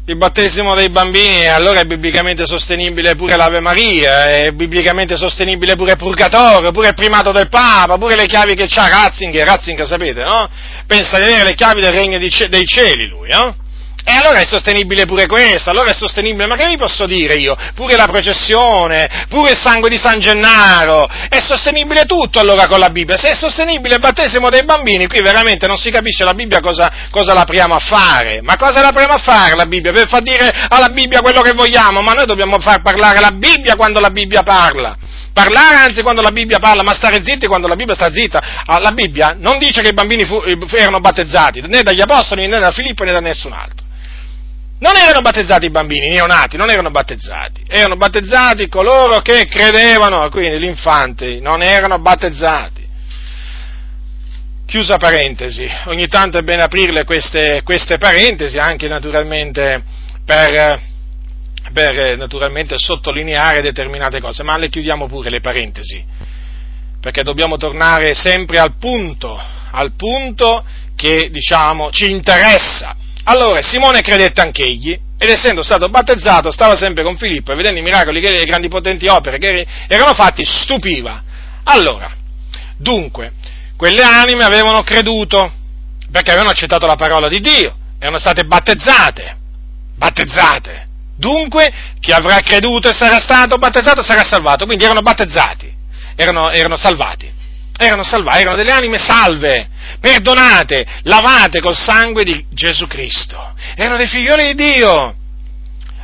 il 0.06 0.16
battesimo 0.16 0.74
dei 0.74 0.90
bambini, 0.90 1.48
allora 1.48 1.80
è 1.80 1.84
biblicamente 1.84 2.46
sostenibile 2.46 3.16
pure 3.16 3.36
l'Ave 3.36 3.58
Maria, 3.58 4.26
è 4.26 4.52
biblicamente 4.52 5.16
sostenibile 5.16 5.74
pure 5.74 5.92
il 5.92 5.98
Purgatorio, 5.98 6.70
pure 6.70 6.88
il 6.88 6.94
primato 6.94 7.32
del 7.32 7.48
Papa, 7.48 7.98
pure 7.98 8.14
le 8.14 8.26
chiavi 8.26 8.54
che 8.54 8.68
ha 8.72 8.88
Ratzinger, 8.88 9.44
Ratzinger 9.44 9.86
sapete, 9.86 10.22
no? 10.22 10.48
Pensa 10.86 11.18
di 11.18 11.24
avere 11.24 11.48
le 11.48 11.54
chiavi 11.54 11.80
del 11.80 11.92
regno 11.92 12.18
dei 12.18 12.64
cieli 12.64 13.08
lui, 13.08 13.28
no? 13.28 13.56
E 14.04 14.12
allora 14.12 14.40
è 14.40 14.44
sostenibile 14.44 15.04
pure 15.04 15.26
questo, 15.26 15.70
allora 15.70 15.90
è 15.90 15.94
sostenibile, 15.94 16.46
ma 16.46 16.56
che 16.56 16.66
vi 16.66 16.76
posso 16.76 17.06
dire 17.06 17.34
io? 17.34 17.56
Pure 17.74 17.96
la 17.96 18.06
processione, 18.06 19.26
pure 19.28 19.52
il 19.52 19.58
sangue 19.58 19.88
di 19.88 19.96
San 19.96 20.18
Gennaro, 20.18 21.08
è 21.28 21.40
sostenibile 21.40 22.04
tutto 22.04 22.40
allora 22.40 22.66
con 22.66 22.80
la 22.80 22.90
Bibbia. 22.90 23.16
Se 23.16 23.30
è 23.30 23.34
sostenibile 23.34 23.94
il 23.94 24.00
battesimo 24.00 24.50
dei 24.50 24.64
bambini, 24.64 25.06
qui 25.06 25.22
veramente 25.22 25.68
non 25.68 25.76
si 25.76 25.90
capisce 25.90 26.24
la 26.24 26.34
Bibbia 26.34 26.60
cosa, 26.60 26.90
cosa 27.10 27.32
l'apriamo 27.32 27.74
a 27.74 27.78
fare. 27.78 28.40
Ma 28.42 28.56
cosa 28.56 28.80
l'apriamo 28.80 29.14
a 29.14 29.18
fare 29.18 29.54
la 29.54 29.66
Bibbia? 29.66 29.92
Per 29.92 30.08
far 30.08 30.22
dire 30.22 30.50
alla 30.68 30.88
Bibbia 30.88 31.20
quello 31.20 31.40
che 31.40 31.52
vogliamo, 31.52 32.00
ma 32.00 32.12
noi 32.12 32.26
dobbiamo 32.26 32.58
far 32.58 32.82
parlare 32.82 33.20
la 33.20 33.30
Bibbia 33.30 33.76
quando 33.76 34.00
la 34.00 34.10
Bibbia 34.10 34.42
parla 34.42 34.96
parlare 35.32 35.76
anzi 35.76 36.02
quando 36.02 36.20
la 36.20 36.30
Bibbia 36.30 36.58
parla, 36.58 36.82
ma 36.82 36.92
stare 36.92 37.24
zitti 37.24 37.46
quando 37.46 37.66
la 37.66 37.74
Bibbia 37.74 37.94
sta 37.94 38.12
zitta. 38.12 38.62
Ah, 38.66 38.78
la 38.80 38.92
Bibbia 38.92 39.34
non 39.38 39.56
dice 39.58 39.80
che 39.80 39.88
i 39.88 39.94
bambini 39.94 40.26
fu, 40.26 40.42
erano 40.76 41.00
battezzati 41.00 41.62
né 41.62 41.82
dagli 41.82 42.02
apostoli 42.02 42.46
né 42.46 42.58
da 42.58 42.70
Filippo 42.70 43.04
né 43.04 43.12
da 43.12 43.20
nessun 43.20 43.52
altro. 43.52 43.81
Non 44.82 44.96
erano 44.96 45.20
battezzati 45.20 45.66
i 45.66 45.70
bambini, 45.70 46.08
i 46.08 46.10
neonati, 46.10 46.56
non 46.56 46.68
erano 46.68 46.90
battezzati, 46.90 47.62
erano 47.68 47.94
battezzati 47.94 48.68
coloro 48.68 49.20
che 49.20 49.46
credevano, 49.46 50.28
quindi 50.28 50.58
l'infante, 50.58 51.38
non 51.38 51.62
erano 51.62 52.00
battezzati. 52.00 52.84
Chiusa 54.66 54.96
parentesi, 54.96 55.70
ogni 55.84 56.08
tanto 56.08 56.38
è 56.38 56.42
bene 56.42 56.62
aprirle 56.62 57.04
queste, 57.04 57.60
queste 57.62 57.98
parentesi, 57.98 58.58
anche 58.58 58.88
naturalmente 58.88 59.84
per, 60.24 60.80
per 61.72 62.16
naturalmente 62.16 62.74
sottolineare 62.76 63.60
determinate 63.60 64.20
cose, 64.20 64.42
ma 64.42 64.58
le 64.58 64.68
chiudiamo 64.68 65.06
pure 65.06 65.30
le 65.30 65.38
parentesi, 65.38 66.04
perché 67.00 67.22
dobbiamo 67.22 67.56
tornare 67.56 68.14
sempre 68.14 68.58
al 68.58 68.74
punto, 68.78 69.40
al 69.70 69.92
punto 69.92 70.64
che 70.96 71.30
diciamo 71.30 71.92
ci 71.92 72.10
interessa 72.10 72.96
allora 73.24 73.62
Simone 73.62 74.00
credette 74.00 74.40
anch'egli 74.40 74.98
ed 75.16 75.28
essendo 75.28 75.62
stato 75.62 75.88
battezzato 75.88 76.50
stava 76.50 76.74
sempre 76.76 77.04
con 77.04 77.16
Filippo 77.16 77.52
e 77.52 77.54
vedendo 77.54 77.78
i 77.78 77.82
miracoli 77.82 78.20
e 78.20 78.30
le 78.30 78.44
grandi 78.44 78.68
potenti 78.68 79.06
opere 79.06 79.38
che 79.38 79.66
erano 79.86 80.14
fatti 80.14 80.44
stupiva. 80.44 81.22
Allora, 81.64 82.12
dunque, 82.76 83.32
quelle 83.76 84.02
anime 84.02 84.42
avevano 84.42 84.82
creduto 84.82 85.52
perché 86.10 86.30
avevano 86.30 86.50
accettato 86.50 86.86
la 86.86 86.96
parola 86.96 87.28
di 87.28 87.40
Dio, 87.40 87.76
erano 87.98 88.18
state 88.18 88.44
battezzate, 88.44 89.36
battezzate. 89.96 90.88
Dunque, 91.16 91.72
chi 92.00 92.10
avrà 92.10 92.40
creduto 92.40 92.88
e 92.88 92.94
sarà 92.94 93.20
stato 93.20 93.56
battezzato 93.58 94.02
sarà 94.02 94.24
salvato, 94.24 94.66
quindi 94.66 94.82
erano 94.82 95.02
battezzati, 95.02 95.72
erano, 96.16 96.50
erano 96.50 96.76
salvati 96.76 97.40
erano 97.84 98.02
salvati, 98.02 98.40
erano 98.40 98.56
delle 98.56 98.72
anime 98.72 98.98
salve, 98.98 99.68
perdonate, 100.00 100.86
lavate 101.02 101.60
col 101.60 101.76
sangue 101.76 102.24
di 102.24 102.44
Gesù 102.50 102.86
Cristo, 102.86 103.54
erano 103.74 103.96
dei 103.96 104.06
figlioli 104.06 104.54
di 104.54 104.62
Dio. 104.72 105.16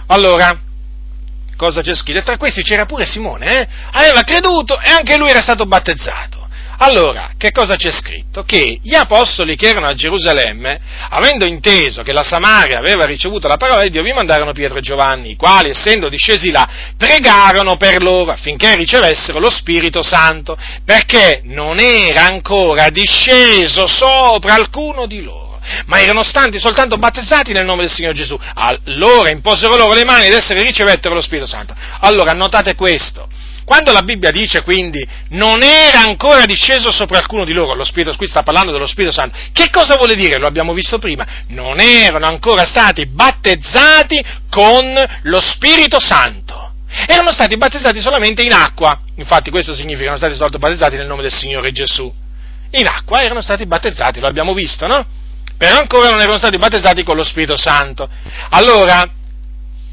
Allora, 0.06 0.58
cosa 1.56 1.80
c'è 1.82 1.94
scritto? 1.94 2.18
E 2.18 2.22
tra 2.22 2.36
questi 2.36 2.62
c'era 2.62 2.86
pure 2.86 3.04
Simone, 3.04 3.60
eh? 3.60 3.68
aveva 3.92 4.22
creduto 4.22 4.78
e 4.80 4.88
anche 4.88 5.16
lui 5.16 5.30
era 5.30 5.42
stato 5.42 5.66
battezzato. 5.66 6.37
Allora, 6.80 7.32
che 7.36 7.50
cosa 7.50 7.74
c'è 7.74 7.90
scritto? 7.90 8.44
Che 8.44 8.78
gli 8.80 8.94
apostoli 8.94 9.56
che 9.56 9.68
erano 9.68 9.88
a 9.88 9.94
Gerusalemme, 9.94 10.80
avendo 11.10 11.44
inteso 11.44 12.02
che 12.02 12.12
la 12.12 12.22
Samaria 12.22 12.78
aveva 12.78 13.04
ricevuto 13.04 13.48
la 13.48 13.56
parola 13.56 13.82
di 13.82 13.90
Dio, 13.90 14.02
vi 14.02 14.12
mandarono 14.12 14.52
Pietro 14.52 14.78
e 14.78 14.82
Giovanni, 14.82 15.30
i 15.30 15.36
quali, 15.36 15.70
essendo 15.70 16.08
discesi 16.08 16.50
là, 16.52 16.68
pregarono 16.96 17.76
per 17.76 18.00
loro 18.00 18.30
affinché 18.30 18.76
ricevessero 18.76 19.40
lo 19.40 19.50
Spirito 19.50 20.02
Santo, 20.02 20.56
perché 20.84 21.40
non 21.44 21.80
era 21.80 22.26
ancora 22.26 22.90
disceso 22.90 23.88
sopra 23.88 24.54
alcuno 24.54 25.06
di 25.06 25.22
loro 25.22 25.46
ma 25.86 26.00
erano 26.00 26.22
stati 26.22 26.58
soltanto 26.58 26.96
battezzati 26.96 27.52
nel 27.52 27.66
nome 27.66 27.82
del 27.82 27.90
Signore 27.90 28.14
Gesù. 28.14 28.38
Allora 28.54 29.28
imposero 29.28 29.76
loro 29.76 29.92
le 29.92 30.04
mani 30.04 30.26
ed 30.26 30.32
essere 30.32 30.62
ricevettero 30.62 31.14
lo 31.14 31.20
Spirito 31.20 31.46
Santo. 31.46 31.74
Allora 32.00 32.32
notate 32.32 32.74
questo, 32.74 33.28
quando 33.68 33.92
la 33.92 34.00
Bibbia 34.00 34.30
dice 34.30 34.62
quindi 34.62 35.06
non 35.28 35.62
era 35.62 36.00
ancora 36.00 36.46
disceso 36.46 36.90
sopra 36.90 37.18
alcuno 37.18 37.44
di 37.44 37.52
loro, 37.52 37.74
lo 37.74 37.84
Spirito, 37.84 38.16
qui 38.16 38.26
sta 38.26 38.42
parlando 38.42 38.72
dello 38.72 38.86
Spirito 38.86 39.12
Santo, 39.12 39.36
che 39.52 39.68
cosa 39.68 39.96
vuole 39.96 40.14
dire? 40.14 40.38
Lo 40.38 40.46
abbiamo 40.46 40.72
visto 40.72 40.98
prima, 40.98 41.26
non 41.48 41.78
erano 41.78 42.24
ancora 42.24 42.64
stati 42.64 43.04
battezzati 43.04 44.24
con 44.48 44.94
lo 45.24 45.40
Spirito 45.42 46.00
Santo. 46.00 46.72
Erano 47.06 47.30
stati 47.30 47.58
battezzati 47.58 48.00
solamente 48.00 48.40
in 48.40 48.54
acqua, 48.54 48.98
infatti 49.16 49.50
questo 49.50 49.74
significa 49.74 49.98
che 49.98 50.04
erano 50.04 50.16
stati 50.16 50.32
soltanto 50.32 50.58
battezzati 50.58 50.96
nel 50.96 51.06
nome 51.06 51.20
del 51.20 51.32
Signore 51.34 51.70
Gesù. 51.70 52.10
In 52.70 52.86
acqua 52.86 53.20
erano 53.20 53.42
stati 53.42 53.66
battezzati, 53.66 54.18
lo 54.18 54.28
abbiamo 54.28 54.54
visto, 54.54 54.86
no? 54.86 55.06
Però 55.58 55.78
ancora 55.78 56.08
non 56.08 56.20
erano 56.20 56.38
stati 56.38 56.56
battezzati 56.56 57.02
con 57.02 57.16
lo 57.16 57.24
Spirito 57.24 57.58
Santo. 57.58 58.08
Allora, 58.48 59.06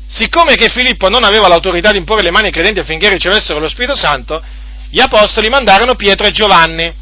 siccome 0.08 0.56
che 0.56 0.70
Filippo 0.70 1.10
non 1.10 1.24
aveva 1.24 1.48
l'autorità 1.48 1.92
di 1.92 1.98
imporre 1.98 2.24
le 2.24 2.32
mani 2.32 2.48
ai 2.48 2.52
credenti 2.52 2.80
affinché 2.80 3.10
ricevessero 3.10 3.60
lo 3.60 3.68
Spirito 3.68 3.96
Santo, 3.96 4.42
gli 4.90 5.00
apostoli 5.00 5.50
mandarono 5.50 5.96
Pietro 5.96 6.28
e 6.28 6.32
Giovanni. 6.32 6.94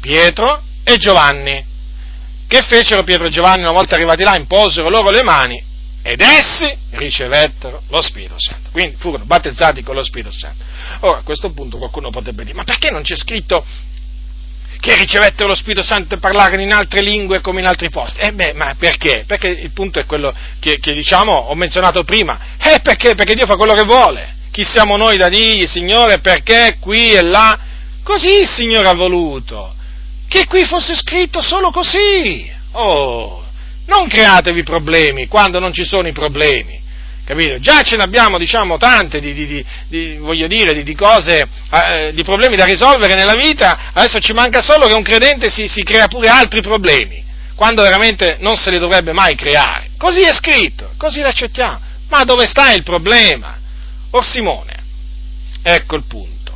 Pietro 0.00 0.62
e 0.82 0.96
Giovanni. 0.96 1.64
Che 2.46 2.62
fecero 2.62 3.04
Pietro 3.04 3.26
e 3.26 3.30
Giovanni 3.30 3.62
una 3.62 3.72
volta 3.72 3.94
arrivati 3.94 4.22
là? 4.22 4.36
Imposero 4.36 4.88
loro 4.88 5.10
le 5.10 5.22
mani 5.22 5.62
ed 6.02 6.20
essi 6.20 6.74
ricevettero 6.92 7.82
lo 7.88 8.00
Spirito 8.00 8.34
Santo. 8.38 8.70
Quindi 8.70 8.96
furono 8.96 9.24
battezzati 9.24 9.82
con 9.82 9.94
lo 9.94 10.02
Spirito 10.02 10.32
Santo. 10.32 10.64
Ora, 11.00 11.18
a 11.18 11.22
questo 11.22 11.50
punto 11.52 11.78
qualcuno 11.78 12.10
potrebbe 12.10 12.42
dire, 12.42 12.56
ma 12.56 12.64
perché 12.64 12.90
non 12.90 13.02
c'è 13.02 13.16
scritto 13.16 13.64
che 14.80 14.96
ricevettero 14.96 15.48
lo 15.48 15.54
Spirito 15.54 15.82
Santo 15.82 16.14
e 16.14 16.18
parlarono 16.18 16.62
in 16.62 16.72
altre 16.72 17.02
lingue 17.02 17.40
come 17.40 17.60
in 17.60 17.66
altri 17.66 17.90
posti. 17.90 18.18
Eh 18.20 18.32
beh, 18.32 18.54
ma 18.54 18.74
perché? 18.78 19.24
Perché 19.26 19.48
il 19.48 19.70
punto 19.72 20.00
è 20.00 20.06
quello 20.06 20.34
che, 20.58 20.78
che 20.78 20.92
diciamo, 20.92 21.32
ho 21.32 21.54
menzionato 21.54 22.02
prima. 22.02 22.56
Eh 22.58 22.80
perché? 22.80 23.14
Perché 23.14 23.34
Dio 23.34 23.46
fa 23.46 23.56
quello 23.56 23.74
che 23.74 23.84
vuole. 23.84 24.38
Chi 24.50 24.64
siamo 24.64 24.96
noi 24.96 25.18
da 25.18 25.28
dirgli, 25.28 25.66
Signore, 25.66 26.18
perché 26.20 26.78
qui 26.80 27.12
e 27.12 27.22
là? 27.22 27.58
Così 28.02 28.40
il 28.40 28.48
Signore 28.48 28.88
ha 28.88 28.94
voluto. 28.94 29.74
Che 30.26 30.46
qui 30.46 30.64
fosse 30.64 30.94
scritto 30.94 31.42
solo 31.42 31.70
così. 31.70 32.50
Oh, 32.72 33.44
non 33.86 34.08
createvi 34.08 34.62
problemi 34.62 35.26
quando 35.26 35.58
non 35.58 35.72
ci 35.72 35.84
sono 35.84 36.08
i 36.08 36.12
problemi. 36.12 36.79
Capito? 37.30 37.60
Già 37.60 37.82
ce 37.82 37.94
ne 37.94 38.02
abbiamo, 38.02 38.38
diciamo, 38.38 38.76
tante 38.76 39.20
di, 39.20 39.32
di, 39.32 39.64
di, 39.86 40.16
voglio 40.16 40.48
dire, 40.48 40.82
di, 40.82 40.94
cose, 40.96 41.46
eh, 41.70 42.10
di 42.12 42.24
problemi 42.24 42.56
da 42.56 42.64
risolvere 42.64 43.14
nella 43.14 43.36
vita, 43.36 43.92
adesso 43.92 44.18
ci 44.18 44.32
manca 44.32 44.60
solo 44.60 44.88
che 44.88 44.94
un 44.94 45.04
credente 45.04 45.48
si, 45.48 45.68
si 45.68 45.84
crea 45.84 46.08
pure 46.08 46.26
altri 46.26 46.60
problemi, 46.60 47.22
quando 47.54 47.82
veramente 47.82 48.38
non 48.40 48.56
se 48.56 48.72
li 48.72 48.80
dovrebbe 48.80 49.12
mai 49.12 49.36
creare. 49.36 49.90
Così 49.96 50.22
è 50.22 50.34
scritto, 50.34 50.90
così 50.96 51.20
l'accettiamo. 51.20 51.78
Ma 52.08 52.24
dove 52.24 52.46
sta 52.46 52.72
il 52.72 52.82
problema? 52.82 53.56
Or 54.10 54.24
Simone, 54.24 54.82
ecco 55.62 55.94
il 55.94 56.06
punto, 56.08 56.52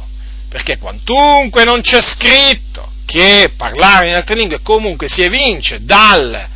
perché 0.49 0.79
quantunque 0.79 1.63
non 1.63 1.83
c'è 1.83 2.01
scritto 2.01 2.91
che 3.07 3.53
parlare 3.57 4.09
in 4.09 4.15
altre 4.15 4.35
lingue 4.35 4.61
comunque 4.61 5.07
si 5.07 5.23
evince 5.23 5.85
dal 5.85 6.49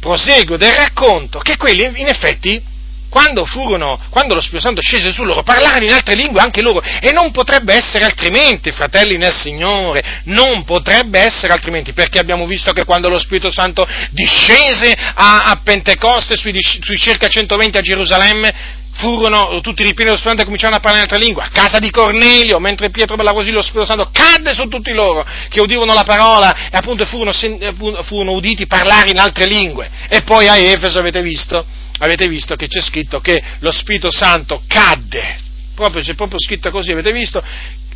proseguo 0.00 0.56
del 0.56 0.72
racconto, 0.72 1.38
che 1.38 1.56
quelli 1.56 1.84
in 2.00 2.08
effetti 2.08 2.69
quando, 3.10 3.44
furono, 3.44 4.00
quando 4.08 4.34
lo 4.34 4.40
Spirito 4.40 4.62
Santo 4.62 4.80
scese 4.80 5.12
su 5.12 5.24
loro, 5.24 5.42
parlarono 5.42 5.84
in 5.84 5.92
altre 5.92 6.14
lingue 6.14 6.40
anche 6.40 6.62
loro, 6.62 6.80
e 6.80 7.10
non 7.12 7.32
potrebbe 7.32 7.74
essere 7.74 8.04
altrimenti, 8.04 8.70
fratelli 8.70 9.18
nel 9.18 9.34
Signore, 9.34 10.22
non 10.24 10.64
potrebbe 10.64 11.18
essere 11.18 11.52
altrimenti, 11.52 11.92
perché 11.92 12.18
abbiamo 12.18 12.46
visto 12.46 12.72
che 12.72 12.84
quando 12.84 13.08
lo 13.08 13.18
Spirito 13.18 13.50
Santo 13.50 13.86
discese 14.10 14.92
a, 14.92 15.42
a 15.42 15.60
Pentecoste, 15.62 16.36
sui, 16.36 16.56
sui 16.62 16.96
circa 16.96 17.26
120 17.26 17.76
a 17.76 17.80
Gerusalemme, 17.82 18.78
furono 18.92 19.60
tutti 19.60 19.82
ripieni 19.82 20.10
dello 20.10 20.16
Spirito 20.16 20.28
Santo 20.28 20.42
e 20.42 20.44
cominciarono 20.44 20.78
a 20.78 20.80
parlare 20.80 21.04
in 21.04 21.10
altre 21.10 21.24
lingue, 21.24 21.42
a 21.42 21.50
casa 21.50 21.78
di 21.78 21.90
Cornelio, 21.90 22.58
mentre 22.60 22.90
Pietro 22.90 23.16
ballava 23.16 23.38
così, 23.38 23.50
lo 23.50 23.62
Spirito 23.62 23.86
Santo 23.86 24.10
cadde 24.12 24.54
su 24.54 24.68
tutti 24.68 24.92
loro 24.92 25.26
che 25.48 25.60
udivano 25.60 25.94
la 25.94 26.04
parola 26.04 26.68
e 26.70 26.76
appunto 26.76 27.04
furono, 27.06 27.32
furono 27.32 28.32
uditi 28.32 28.66
parlare 28.66 29.10
in 29.10 29.18
altre 29.18 29.46
lingue. 29.46 29.90
E 30.08 30.22
poi 30.22 30.48
a 30.48 30.56
Efeso 30.56 30.98
avete 30.98 31.22
visto 31.22 31.64
avete 32.00 32.28
visto 32.28 32.56
che 32.56 32.66
c'è 32.66 32.80
scritto 32.80 33.20
che 33.20 33.42
lo 33.60 33.70
Spirito 33.70 34.10
Santo 34.10 34.62
cadde, 34.66 35.38
proprio, 35.74 36.02
c'è 36.02 36.14
proprio 36.14 36.38
scritto 36.38 36.70
così, 36.70 36.92
avete 36.92 37.12
visto? 37.12 37.42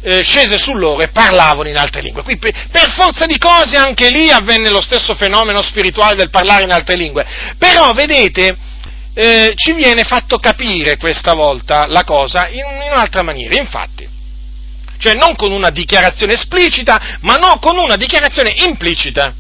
Eh, 0.07 0.23
scese 0.23 0.59
su 0.59 0.75
loro 0.75 1.01
e 1.01 1.09
parlavano 1.09 1.69
in 1.69 1.77
altre 1.79 2.03
lingue. 2.03 2.23
Qui 2.23 2.37
per, 2.37 2.91
forza 2.91 3.25
di 3.25 3.39
cose 3.39 3.77
anche 3.77 4.11
lì 4.11 4.31
avvenne 4.31 4.71
lo 4.71 4.83
stesso 4.83 5.15
fenomeno 5.15 5.63
spirituale 5.63 6.15
del 6.15 6.29
parlare 6.29 6.65
in 6.65 6.73
altre 6.73 6.97
lingue. 6.97 7.25
Però, 7.57 7.91
vedete, 7.93 8.55
eh, 9.15 9.53
ci 9.55 9.73
viene 9.73 10.03
fatto 10.05 10.39
capire 10.39 10.99
questa 10.99 11.33
volta 11.33 11.87
la 11.87 12.05
cosa 12.05 12.49
in, 12.49 12.59
in 12.59 12.91
un'altra 12.93 13.23
maniera. 13.23 13.57
Infatti, 13.57 14.07
cioè 14.99 15.15
non 15.15 15.37
con 15.37 15.53
una 15.53 15.71
dichiarazione 15.71 16.35
esplicita, 16.35 17.19
ma 17.21 17.37
no 17.37 17.59
con 17.59 17.79
una 17.79 17.97
dichiarazione 17.97 18.55
implicita. 18.59 19.35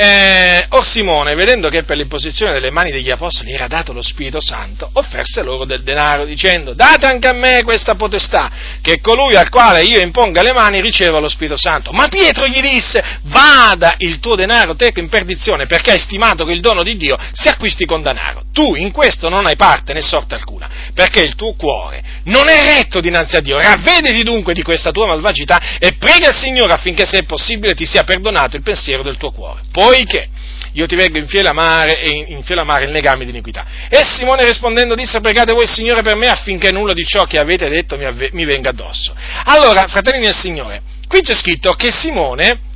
Eh, 0.00 0.66
Or 0.70 0.82
Simone, 0.82 1.34
vedendo 1.34 1.68
che 1.68 1.82
per 1.82 1.98
l'imposizione 1.98 2.54
delle 2.54 2.70
mani 2.70 2.90
degli 2.90 3.10
apostoli 3.10 3.52
era 3.52 3.66
dato 3.66 3.92
lo 3.92 4.00
Spirito 4.00 4.40
Santo, 4.40 4.88
offerse 4.94 5.42
loro 5.42 5.66
del 5.66 5.82
denaro, 5.82 6.24
dicendo, 6.24 6.72
date 6.72 7.04
anche 7.04 7.28
a 7.28 7.34
me 7.34 7.62
questa 7.64 7.96
potestà, 7.96 8.50
che 8.80 9.00
colui 9.02 9.36
al 9.36 9.50
quale 9.50 9.82
io 9.82 10.00
imponga 10.00 10.40
le 10.40 10.54
mani 10.54 10.80
riceva 10.80 11.18
lo 11.18 11.28
Spirito 11.28 11.58
Santo. 11.58 11.92
Ma 11.92 12.08
Pietro 12.08 12.46
gli 12.46 12.62
disse, 12.62 13.02
vada 13.24 13.96
il 13.98 14.20
tuo 14.20 14.36
denaro 14.36 14.74
teco 14.74 15.00
in 15.00 15.10
perdizione, 15.10 15.66
perché 15.66 15.90
hai 15.90 15.98
stimato 15.98 16.46
che 16.46 16.52
il 16.52 16.60
dono 16.60 16.82
di 16.82 16.96
Dio 16.96 17.18
si 17.32 17.48
acquisti 17.48 17.84
con 17.84 18.00
denaro. 18.00 18.44
Tu 18.54 18.76
in 18.76 18.92
questo 18.92 19.28
non 19.28 19.44
hai 19.44 19.56
parte 19.56 19.92
né 19.92 20.00
sorte 20.00 20.34
alcuna, 20.34 20.70
perché 20.94 21.20
il 21.20 21.34
tuo 21.34 21.52
cuore 21.52 22.02
non 22.24 22.48
è 22.48 22.74
retto 22.74 23.00
dinanzi 23.00 23.36
a 23.36 23.40
Dio. 23.40 23.60
Ravvediti 23.60 24.22
dunque 24.22 24.54
di 24.54 24.62
questa 24.62 24.92
tua 24.92 25.06
malvagità 25.06 25.60
e 25.78 25.96
prega 25.98 26.28
il 26.28 26.36
Signore 26.36 26.72
affinché 26.72 27.04
se 27.04 27.18
è 27.18 27.24
possibile 27.24 27.74
ti 27.74 27.84
sia 27.84 28.02
perdonato 28.02 28.56
il 28.56 28.62
pensiero 28.62 29.02
del 29.02 29.18
tuo 29.18 29.30
cuore 29.30 29.60
poiché 29.90 30.28
io 30.74 30.86
ti 30.86 30.94
vengo 30.94 31.18
in 31.18 31.26
fiele 31.26 31.48
amare 31.48 32.00
e 32.00 32.26
in 32.28 32.44
fiele 32.44 32.60
amare 32.60 32.84
il 32.84 32.92
legame 32.92 33.24
di 33.24 33.30
iniquità. 33.30 33.66
E 33.88 34.04
Simone 34.04 34.46
rispondendo 34.46 34.94
disse, 34.94 35.18
pregate 35.20 35.52
voi 35.52 35.66
Signore 35.66 36.02
per 36.02 36.14
me 36.14 36.28
affinché 36.28 36.70
nulla 36.70 36.92
di 36.92 37.04
ciò 37.04 37.24
che 37.24 37.40
avete 37.40 37.68
detto 37.68 37.96
mi, 37.96 38.04
avve- 38.04 38.30
mi 38.32 38.44
venga 38.44 38.70
addosso. 38.70 39.12
Allora, 39.46 39.88
fratelli 39.88 40.20
del 40.20 40.34
Signore, 40.34 40.80
qui 41.08 41.22
c'è 41.22 41.34
scritto 41.34 41.72
che 41.72 41.90
Simone 41.90 42.68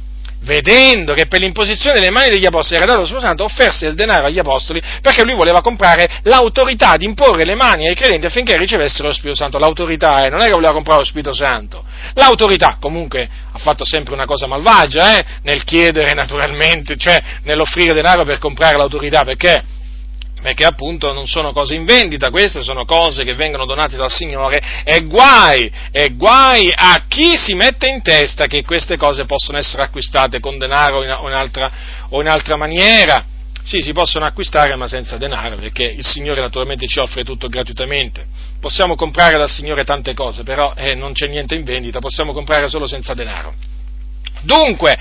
vedendo 0.44 1.14
che 1.14 1.26
per 1.26 1.40
l'imposizione 1.40 1.98
delle 1.98 2.10
mani 2.10 2.30
degli 2.30 2.46
apostoli 2.46 2.76
era 2.76 2.86
dato 2.86 3.00
lo 3.00 3.06
Spirito 3.06 3.26
Santo, 3.26 3.44
offerse 3.44 3.86
il 3.86 3.94
denaro 3.94 4.26
agli 4.26 4.38
apostoli 4.38 4.80
perché 5.00 5.24
lui 5.24 5.34
voleva 5.34 5.60
comprare 5.60 6.20
l'autorità 6.22 6.96
di 6.96 7.04
imporre 7.04 7.44
le 7.44 7.54
mani 7.54 7.88
ai 7.88 7.94
credenti 7.94 8.26
affinché 8.26 8.56
ricevessero 8.56 9.08
lo 9.08 9.14
Spirito 9.14 9.36
Santo. 9.36 9.58
L'autorità, 9.58 10.24
eh, 10.24 10.28
non 10.28 10.40
è 10.40 10.46
che 10.46 10.52
voleva 10.52 10.72
comprare 10.72 11.00
lo 11.00 11.04
Spirito 11.04 11.34
Santo. 11.34 11.84
L'autorità, 12.14 12.76
comunque, 12.80 13.28
ha 13.52 13.58
fatto 13.58 13.84
sempre 13.84 14.14
una 14.14 14.26
cosa 14.26 14.46
malvagia, 14.46 15.18
eh, 15.18 15.24
nel 15.42 15.64
chiedere 15.64 16.12
naturalmente, 16.12 16.96
cioè 16.96 17.20
nell'offrire 17.42 17.92
denaro 17.94 18.24
per 18.24 18.38
comprare 18.38 18.76
l'autorità, 18.76 19.22
perché 19.24 19.73
perché 20.44 20.66
appunto 20.66 21.14
non 21.14 21.26
sono 21.26 21.52
cose 21.52 21.74
in 21.74 21.86
vendita, 21.86 22.28
queste 22.28 22.62
sono 22.62 22.84
cose 22.84 23.24
che 23.24 23.32
vengono 23.32 23.64
donate 23.64 23.96
dal 23.96 24.10
Signore 24.10 24.60
e 24.84 25.02
guai, 25.04 25.72
e 25.90 26.10
guai 26.10 26.70
a 26.70 27.06
chi 27.08 27.38
si 27.38 27.54
mette 27.54 27.88
in 27.88 28.02
testa 28.02 28.44
che 28.44 28.62
queste 28.62 28.98
cose 28.98 29.24
possono 29.24 29.56
essere 29.56 29.84
acquistate 29.84 30.40
con 30.40 30.58
denaro 30.58 30.98
o 30.98 31.28
in 31.28 31.34
altra, 31.34 31.72
o 32.10 32.20
in 32.20 32.28
altra 32.28 32.56
maniera. 32.56 33.24
Sì, 33.62 33.80
si 33.80 33.92
possono 33.92 34.26
acquistare 34.26 34.76
ma 34.76 34.86
senza 34.86 35.16
denaro, 35.16 35.56
perché 35.56 35.84
il 35.84 36.04
Signore 36.04 36.42
naturalmente 36.42 36.86
ci 36.86 36.98
offre 36.98 37.24
tutto 37.24 37.48
gratuitamente. 37.48 38.26
Possiamo 38.60 38.96
comprare 38.96 39.38
dal 39.38 39.48
Signore 39.48 39.84
tante 39.84 40.12
cose, 40.12 40.42
però 40.42 40.74
eh, 40.76 40.94
non 40.94 41.14
c'è 41.14 41.26
niente 41.26 41.54
in 41.54 41.64
vendita, 41.64 42.00
possiamo 42.00 42.34
comprare 42.34 42.68
solo 42.68 42.86
senza 42.86 43.14
denaro. 43.14 43.54
Dunque, 44.42 44.94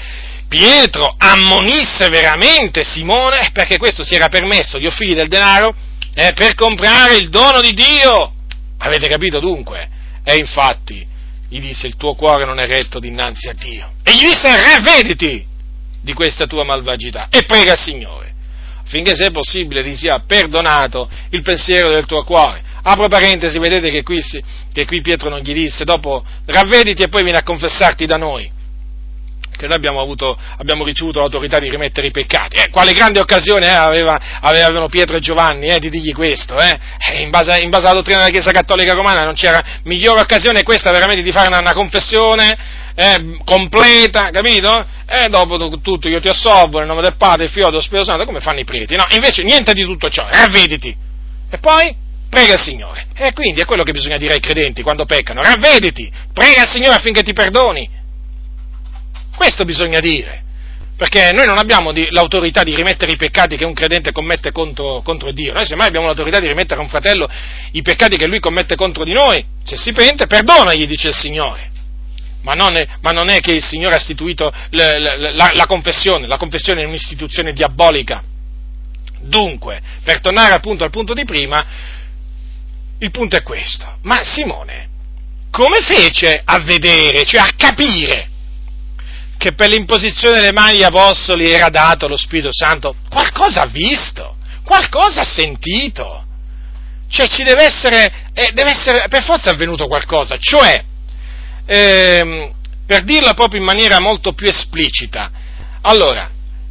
Pietro 0.53 1.15
ammonisse 1.17 2.09
veramente 2.09 2.83
Simone 2.83 3.49
perché 3.51 3.79
questo 3.79 4.03
si 4.03 4.13
era 4.13 4.27
permesso 4.27 4.77
di 4.77 4.85
offrirgli 4.85 5.15
del 5.15 5.27
denaro 5.27 5.73
eh, 6.13 6.31
per 6.33 6.53
comprare 6.53 7.15
il 7.15 7.29
dono 7.29 7.59
di 7.59 7.73
Dio. 7.73 8.33
Avete 8.77 9.07
capito 9.07 9.39
dunque? 9.39 9.89
E 10.23 10.35
infatti 10.35 11.03
gli 11.49 11.59
disse 11.59 11.87
il 11.87 11.95
tuo 11.95 12.13
cuore 12.13 12.45
non 12.45 12.59
è 12.59 12.67
retto 12.67 12.99
dinanzi 12.99 13.49
a 13.49 13.53
Dio. 13.53 13.93
E 14.03 14.13
gli 14.13 14.25
disse 14.25 14.55
ravvediti 14.55 15.43
di 15.99 16.13
questa 16.13 16.45
tua 16.45 16.63
malvagità 16.63 17.29
e 17.31 17.45
prega 17.45 17.71
il 17.71 17.79
Signore 17.79 18.31
affinché 18.85 19.15
se 19.15 19.25
è 19.25 19.31
possibile 19.31 19.81
ti 19.81 19.95
sia 19.95 20.19
perdonato 20.19 21.09
il 21.29 21.41
pensiero 21.41 21.89
del 21.89 22.05
tuo 22.05 22.23
cuore. 22.23 22.61
Apro 22.83 23.07
parentesi, 23.07 23.57
vedete 23.57 23.89
che 23.89 24.03
qui, 24.03 24.21
che 24.71 24.85
qui 24.85 25.01
Pietro 25.01 25.29
non 25.29 25.39
gli 25.39 25.53
disse 25.53 25.83
dopo 25.83 26.23
ravvediti 26.45 27.01
e 27.01 27.07
poi 27.07 27.23
vieni 27.23 27.39
a 27.39 27.43
confessarti 27.43 28.05
da 28.05 28.17
noi 28.17 28.61
che 29.55 29.67
noi 29.67 29.75
abbiamo, 29.75 30.01
avuto, 30.01 30.37
abbiamo 30.57 30.83
ricevuto 30.83 31.19
l'autorità 31.19 31.59
di 31.59 31.69
rimettere 31.69 32.07
i 32.07 32.11
peccati. 32.11 32.57
Eh, 32.57 32.69
quale 32.69 32.91
grande 32.93 33.19
occasione 33.19 33.67
eh, 33.67 33.69
aveva, 33.69 34.19
avevano 34.41 34.87
Pietro 34.87 35.17
e 35.17 35.19
Giovanni 35.19 35.67
eh, 35.67 35.79
di 35.79 35.89
dirgli 35.89 36.13
questo. 36.13 36.57
Eh? 36.57 36.77
eh? 37.11 37.21
In 37.21 37.29
base, 37.29 37.59
in, 37.59 37.69
base, 37.69 37.85
alla 37.85 37.95
dottrina 37.95 38.19
della 38.19 38.31
Chiesa 38.31 38.51
Cattolica 38.51 38.93
Romana 38.93 39.23
non 39.23 39.33
c'era 39.33 39.61
migliore 39.83 40.21
occasione 40.21 40.63
questa 40.63 40.91
veramente 40.91 41.21
di 41.21 41.31
fare 41.31 41.47
una, 41.47 41.59
una 41.59 41.73
confessione 41.73 42.57
eh, 42.95 43.37
completa, 43.43 44.29
capito? 44.29 44.85
E 45.07 45.27
dopo 45.29 45.57
tutto 45.79 46.09
io 46.09 46.19
ti 46.19 46.27
assolvo 46.27 46.79
nel 46.79 46.87
nome 46.87 47.01
del 47.01 47.15
Padre, 47.15 47.43
del 47.45 47.49
Figlio 47.49 47.69
dello 47.69 47.81
Spirito 47.81 48.05
Santo, 48.05 48.25
come 48.25 48.39
fanno 48.39 48.59
i 48.59 48.65
preti. 48.65 48.95
No, 48.95 49.05
invece 49.11 49.43
niente 49.43 49.73
di 49.73 49.83
tutto 49.83 50.09
ciò, 50.09 50.27
ravvediti. 50.29 50.95
E 51.49 51.57
poi 51.59 51.95
prega 52.29 52.53
il 52.53 52.59
Signore. 52.59 53.07
E 53.15 53.33
quindi 53.33 53.61
è 53.61 53.65
quello 53.65 53.83
che 53.83 53.91
bisogna 53.91 54.17
dire 54.17 54.33
ai 54.33 54.39
credenti 54.39 54.81
quando 54.81 55.05
peccano, 55.05 55.41
ravvediti, 55.41 56.11
prega 56.33 56.63
il 56.63 56.69
Signore 56.69 56.95
affinché 56.95 57.21
ti 57.23 57.33
perdoni. 57.33 58.01
Questo 59.35 59.65
bisogna 59.65 59.99
dire, 59.99 60.43
perché 60.95 61.31
noi 61.33 61.45
non 61.45 61.57
abbiamo 61.57 61.91
l'autorità 62.11 62.63
di 62.63 62.75
rimettere 62.75 63.11
i 63.11 63.15
peccati 63.15 63.57
che 63.57 63.65
un 63.65 63.73
credente 63.73 64.11
commette 64.11 64.51
contro, 64.51 65.01
contro, 65.01 65.31
Dio, 65.31 65.53
noi 65.53 65.65
semmai 65.65 65.87
abbiamo 65.87 66.05
l'autorità 66.05 66.39
di 66.39 66.47
rimettere 66.47 66.79
a 66.79 66.83
un 66.83 66.89
fratello 66.89 67.27
i 67.71 67.81
peccati 67.81 68.15
che 68.15 68.27
lui 68.27 68.39
commette 68.39 68.75
contro 68.75 69.03
di 69.03 69.11
noi, 69.11 69.43
se 69.63 69.75
si 69.75 69.91
pente, 69.91 70.27
perdonagli, 70.27 70.85
dice 70.85 71.09
il 71.09 71.15
Signore. 71.15 71.71
Ma 72.43 72.53
non, 72.53 72.75
è, 72.75 72.87
ma 73.01 73.11
non 73.11 73.29
è, 73.29 73.39
che 73.39 73.53
il 73.53 73.63
Signore 73.63 73.95
ha 73.95 73.99
istituito 73.99 74.53
la, 74.71 74.99
la, 74.99 75.51
la 75.53 75.65
confessione, 75.65 76.27
la 76.27 76.37
confessione 76.37 76.81
è 76.81 76.85
un'istituzione 76.85 77.53
diabolica. 77.53 78.21
Dunque, 79.21 79.81
per 80.03 80.19
tornare 80.19 80.53
appunto 80.53 80.83
al 80.83 80.89
punto 80.89 81.13
di 81.13 81.23
prima, 81.23 81.65
il 82.99 83.11
punto 83.11 83.37
è 83.37 83.43
questo. 83.43 83.97
Ma 84.01 84.23
Simone, 84.23 84.89
come 85.49 85.79
fece 85.81 86.41
a 86.43 86.59
vedere, 86.59 87.23
cioè 87.23 87.41
a 87.41 87.51
capire 87.55 88.27
che 89.43 89.51
per 89.51 89.67
l'imposizione 89.67 90.39
delle 90.39 90.53
mani 90.53 90.75
agli 90.75 90.83
apostoli 90.83 91.51
era 91.51 91.67
dato 91.67 92.07
lo 92.07 92.15
Spirito 92.15 92.53
Santo, 92.53 92.95
qualcosa 93.09 93.63
ha 93.63 93.65
visto, 93.65 94.37
qualcosa 94.63 95.19
ha 95.19 95.25
sentito. 95.25 96.23
Cioè 97.09 97.27
ci 97.27 97.43
deve 97.43 97.65
essere, 97.65 98.29
eh, 98.33 98.53
deve 98.53 98.69
essere 98.69 99.05
per 99.09 99.21
forza 99.21 99.49
avvenuto 99.49 99.87
qualcosa, 99.87 100.37
cioè, 100.37 100.81
ehm, 101.65 102.53
per 102.85 103.03
dirla 103.03 103.33
proprio 103.33 103.59
in 103.59 103.65
maniera 103.65 103.99
molto 103.99 104.31
più 104.31 104.47
esplicita, 104.47 105.29
allora, 105.81 106.29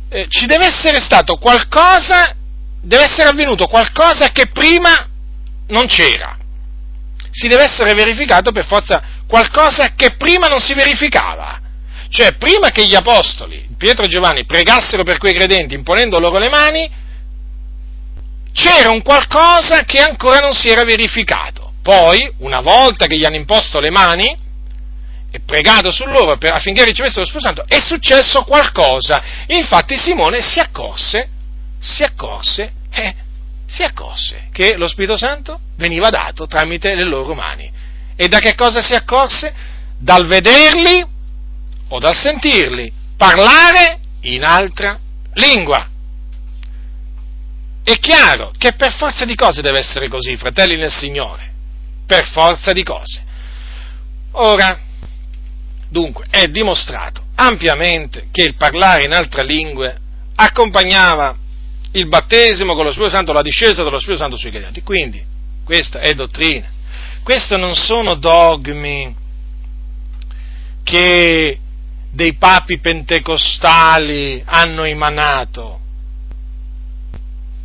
eh, 0.08 0.24
ci 0.30 0.46
deve 0.46 0.64
essere 0.64 0.98
stato 0.98 1.36
qualcosa, 1.36 2.34
deve 2.80 3.04
essere 3.04 3.28
avvenuto 3.28 3.66
qualcosa 3.66 4.30
che 4.30 4.46
prima 4.46 5.08
non 5.68 5.84
c'era. 5.88 6.38
Si 7.30 7.48
deve 7.48 7.64
essere 7.64 7.92
verificato 7.92 8.50
per 8.50 8.64
forza 8.64 9.02
qualcosa 9.26 9.92
che 9.94 10.16
prima 10.16 10.46
non 10.48 10.60
si 10.60 10.72
verificava. 10.72 11.60
Cioè, 12.12 12.34
prima 12.34 12.68
che 12.68 12.86
gli 12.86 12.94
apostoli, 12.94 13.68
Pietro 13.78 14.04
e 14.04 14.08
Giovanni, 14.08 14.44
pregassero 14.44 15.02
per 15.02 15.16
quei 15.16 15.32
credenti 15.32 15.72
imponendo 15.72 16.18
loro 16.18 16.38
le 16.38 16.50
mani, 16.50 16.90
c'era 18.52 18.90
un 18.90 19.00
qualcosa 19.00 19.84
che 19.84 20.02
ancora 20.02 20.38
non 20.38 20.52
si 20.52 20.68
era 20.68 20.84
verificato. 20.84 21.72
Poi, 21.80 22.30
una 22.40 22.60
volta 22.60 23.06
che 23.06 23.16
gli 23.16 23.24
hanno 23.24 23.36
imposto 23.36 23.80
le 23.80 23.90
mani 23.90 24.36
e 25.30 25.40
pregato 25.40 25.90
su 25.90 26.04
loro 26.04 26.36
per, 26.36 26.52
affinché 26.52 26.84
ricevessero 26.84 27.20
lo 27.20 27.26
Spirito 27.26 27.48
Santo, 27.48 27.64
è 27.66 27.80
successo 27.80 28.42
qualcosa. 28.44 29.22
Infatti 29.46 29.96
Simone 29.96 30.42
si 30.42 30.58
accorse, 30.58 31.30
si 31.78 32.02
accorse, 32.02 32.72
eh, 32.90 33.14
si 33.66 33.82
accorse 33.84 34.48
che 34.52 34.76
lo 34.76 34.86
Spirito 34.86 35.16
Santo 35.16 35.60
veniva 35.76 36.10
dato 36.10 36.46
tramite 36.46 36.94
le 36.94 37.04
loro 37.04 37.32
mani. 37.32 37.72
E 38.14 38.28
da 38.28 38.38
che 38.38 38.54
cosa 38.54 38.82
si 38.82 38.94
accorse? 38.94 39.70
Dal 39.96 40.26
vederli 40.26 41.11
o 41.92 41.98
dal 41.98 42.16
sentirli 42.16 42.90
parlare 43.16 43.98
in 44.22 44.44
altra 44.44 44.98
lingua. 45.34 45.86
È 47.84 47.98
chiaro 47.98 48.52
che 48.56 48.72
per 48.72 48.94
forza 48.94 49.26
di 49.26 49.34
cose 49.34 49.60
deve 49.60 49.80
essere 49.80 50.08
così, 50.08 50.36
fratelli 50.36 50.76
nel 50.76 50.90
Signore, 50.90 51.52
per 52.06 52.26
forza 52.28 52.72
di 52.72 52.82
cose. 52.82 53.22
Ora, 54.32 54.78
dunque, 55.88 56.24
è 56.30 56.46
dimostrato 56.46 57.24
ampiamente 57.34 58.28
che 58.30 58.44
il 58.44 58.54
parlare 58.54 59.04
in 59.04 59.12
altre 59.12 59.44
lingue 59.44 59.96
accompagnava 60.36 61.36
il 61.92 62.08
battesimo 62.08 62.74
con 62.74 62.84
lo 62.84 62.92
Spirito 62.92 63.14
Santo, 63.14 63.32
la 63.34 63.42
discesa 63.42 63.82
dello 63.82 63.98
Spirito 63.98 64.22
Santo 64.22 64.38
sui 64.38 64.50
credenti. 64.50 64.82
Quindi, 64.82 65.22
questa 65.62 65.98
è 65.98 66.14
dottrina. 66.14 66.70
Questi 67.22 67.56
non 67.58 67.74
sono 67.74 68.14
dogmi 68.14 69.14
che 70.82 71.58
dei 72.12 72.34
papi 72.34 72.78
pentecostali 72.78 74.42
hanno 74.44 74.84
emanato. 74.84 75.80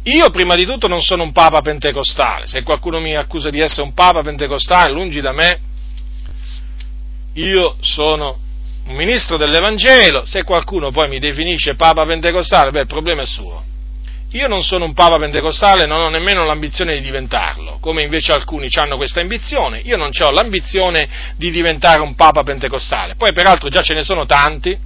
Io 0.04 0.30
prima 0.30 0.56
di 0.56 0.66
tutto 0.66 0.88
non 0.88 1.02
sono 1.02 1.24
un 1.24 1.34
papa 1.34 1.60
pentecostale, 1.62 2.48
se 2.48 2.64
qualcuno 2.64 3.02
mi 3.02 3.16
accusa 3.16 3.50
di 3.50 3.60
essere 3.60 3.82
un 3.82 3.94
papa 3.94 4.22
pentecostale, 4.22 4.94
lungi 4.94 5.20
da 5.20 5.34
me, 5.34 5.60
io 7.34 7.76
sono 7.82 8.40
un 8.86 8.96
ministro 8.96 9.36
dell'Evangelo, 9.36 10.26
se 10.26 10.44
qualcuno 10.44 10.92
poi 10.92 11.10
mi 11.10 11.20
definisce 11.20 11.76
papa 11.76 12.06
pentecostale, 12.06 12.72
beh 12.72 12.82
il 12.82 12.88
problema 12.88 13.24
è 13.24 13.26
suo. 13.26 13.64
Io 14.32 14.48
non 14.50 14.62
sono 14.62 14.84
un 14.84 14.94
papa 14.94 15.18
pentecostale, 15.18 15.86
non 15.86 16.02
ho 16.02 16.10
nemmeno 16.10 16.44
l'ambizione 16.44 16.96
di 16.96 17.02
diventarlo, 17.02 17.78
come 17.80 18.04
invece 18.04 18.34
alcuni 18.34 18.68
hanno 18.76 18.98
questa 18.98 19.22
ambizione. 19.22 19.80
Io 19.80 19.96
non 19.96 20.10
ho 20.22 20.32
l'ambizione 20.32 21.08
di 21.38 21.50
diventare 21.50 22.02
un 22.02 22.14
papa 22.14 22.44
pentecostale. 22.44 23.16
Poi 23.16 23.32
peraltro 23.32 23.70
già 23.70 23.82
ce 23.82 23.94
ne 23.94 24.04
sono 24.04 24.26
tanti, 24.26 24.78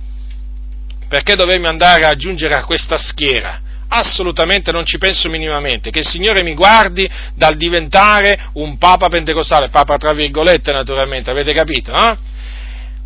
perché 1.07 1.35
dovermi 1.35 1.65
andare 1.65 2.05
a 2.05 2.09
aggiungere 2.09 2.53
a 2.53 2.63
questa 2.65 2.97
schiera? 2.97 3.59
Assolutamente 3.87 4.71
non 4.71 4.85
ci 4.85 4.99
penso 4.99 5.27
minimamente, 5.27 5.89
che 5.89 5.99
il 5.99 6.07
Signore 6.07 6.43
mi 6.43 6.53
guardi 6.53 7.09
dal 7.33 7.55
diventare 7.55 8.39
un 8.53 8.77
Papa 8.77 9.09
pentecostale, 9.09 9.69
Papa 9.69 9.97
tra 9.97 10.13
virgolette 10.13 10.71
naturalmente, 10.71 11.31
avete 11.31 11.51
capito, 11.51 11.91
no? 11.91 12.17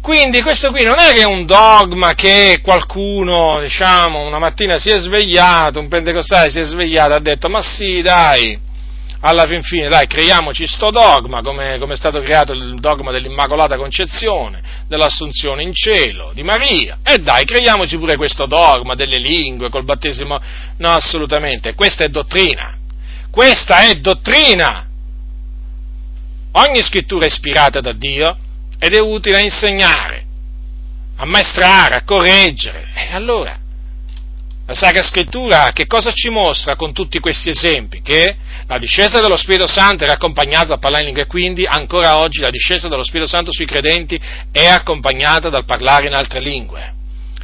Quindi 0.06 0.44
questo 0.44 0.70
qui 0.70 0.84
non 0.84 1.00
è 1.00 1.14
che 1.14 1.24
è 1.24 1.26
un 1.26 1.48
dogma 1.48 2.14
che 2.14 2.60
qualcuno, 2.62 3.60
diciamo, 3.60 4.24
una 4.24 4.38
mattina 4.38 4.78
si 4.78 4.90
è 4.90 5.00
svegliato, 5.00 5.80
un 5.80 5.88
pentecostale 5.88 6.52
si 6.52 6.60
è 6.60 6.64
svegliato 6.64 7.14
e 7.14 7.16
ha 7.16 7.20
detto, 7.20 7.50
ma 7.50 7.64
sì, 7.64 8.04
dai, 8.04 8.56
alla 9.22 9.48
fin 9.48 9.64
fine, 9.64 9.90
dai, 9.90 10.06
creiamoci 10.06 10.68
sto 10.68 10.92
dogma, 10.92 11.42
come, 11.42 11.80
come, 11.80 11.94
è 11.94 11.96
stato 11.96 12.22
creato 12.22 12.54
il 12.54 12.76
dogma 12.80 13.10
dell'Immacolata 13.10 13.78
Concezione, 13.78 14.62
dell'Assunzione 14.88 15.64
in 15.64 15.74
cielo, 15.74 16.34
di 16.36 16.44
Maria, 16.44 17.00
e 17.04 17.18
dai, 17.18 17.44
creiamoci 17.44 17.98
pure 17.98 18.16
questo 18.16 18.46
dogma 18.46 18.94
delle 18.94 19.18
lingue, 19.18 19.72
col 19.72 19.86
battesimo, 19.86 20.40
no, 20.78 20.90
assolutamente, 20.92 21.74
questa 21.74 22.04
è 22.04 22.10
dottrina, 22.10 22.78
questa 23.32 23.88
è 23.88 23.96
dottrina, 23.96 24.86
ogni 26.52 26.84
scrittura 26.84 27.26
è 27.26 27.28
ispirata 27.28 27.80
da 27.80 27.92
Dio 27.92 28.38
ed 28.80 28.94
è 28.94 29.00
utile 29.00 29.38
a 29.38 29.42
insegnare, 29.42 30.26
a 31.18 31.26
maestrare, 31.26 31.96
a 31.96 32.04
correggere, 32.04 32.90
e 32.94 33.14
allora, 33.14 33.58
la 34.68 34.74
Sacra 34.74 35.04
Scrittura 35.04 35.72
che 35.74 35.86
cosa 35.86 36.12
ci 36.12 36.30
mostra 36.30 36.76
con 36.76 36.92
tutti 36.92 37.20
questi 37.20 37.50
esempi? 37.50 38.02
Che 38.02 38.36
la 38.66 38.80
discesa 38.80 39.22
dello 39.22 39.38
Spirito 39.38 39.68
Santo 39.68 40.04
era 40.04 40.14
accompagnata 40.14 40.66
dal 40.66 40.80
parlare 40.80 41.04
in 41.04 41.10
lingue 41.10 41.28
quindi 41.28 41.66
ancora 41.66 42.18
oggi 42.18 42.42
la 42.42 42.50
discesa 42.50 42.88
dello 42.88 43.04
Spirito 43.04 43.30
Santo 43.30 43.52
sui 43.52 43.68
credenti 43.68 44.20
è 44.52 44.66
accompagnata 44.66 45.50
dal 45.50 45.66
parlare 45.66 46.08
in 46.08 46.14
altre 46.14 46.40
lingue. 46.40 46.94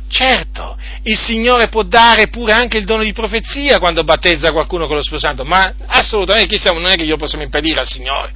Certo, 0.09 0.77
il 1.03 1.15
Signore 1.15 1.69
può 1.69 1.83
dare 1.83 2.27
pure 2.27 2.53
anche 2.53 2.77
il 2.77 2.85
dono 2.85 3.03
di 3.03 3.13
profezia 3.13 3.79
quando 3.79 4.03
battezza 4.03 4.51
qualcuno 4.51 4.87
con 4.87 4.95
lo 4.95 5.03
Spirito 5.03 5.27
Santo, 5.27 5.45
ma 5.45 5.73
assolutamente 5.85 6.55
chi 6.55 6.59
siamo, 6.59 6.79
non 6.79 6.89
è 6.89 6.95
che 6.95 7.03
glielo 7.03 7.17
possiamo 7.17 7.43
impedire 7.43 7.79
al 7.79 7.87
Signore. 7.87 8.33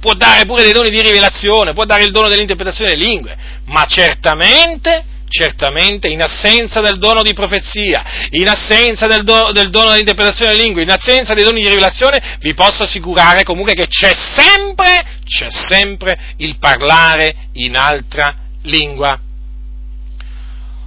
Può 0.00 0.14
dare 0.14 0.44
pure 0.44 0.62
dei 0.62 0.72
doni 0.72 0.90
di 0.90 1.00
rivelazione, 1.00 1.72
può 1.72 1.84
dare 1.84 2.04
il 2.04 2.10
dono 2.10 2.28
dell'interpretazione 2.28 2.92
delle 2.92 3.04
lingue, 3.04 3.36
ma 3.66 3.84
certamente 3.86 5.04
certamente 5.34 6.06
in 6.08 6.22
assenza 6.22 6.80
del 6.80 6.98
dono 6.98 7.22
di 7.22 7.32
profezia, 7.32 8.04
in 8.30 8.46
assenza 8.46 9.08
del, 9.08 9.24
do, 9.24 9.50
del 9.52 9.70
dono 9.70 9.90
dell'interpretazione 9.90 10.52
delle 10.52 10.62
lingue, 10.62 10.82
in 10.82 10.90
assenza 10.90 11.34
dei 11.34 11.42
doni 11.42 11.60
di 11.60 11.68
rivelazione, 11.68 12.38
vi 12.38 12.54
posso 12.54 12.84
assicurare 12.84 13.42
comunque 13.42 13.72
che 13.72 13.88
c'è 13.88 14.14
sempre, 14.14 15.04
c'è 15.24 15.48
sempre 15.50 16.16
il 16.36 16.56
parlare 16.58 17.34
in 17.54 17.76
altra 17.76 18.36
lingua. 18.62 19.18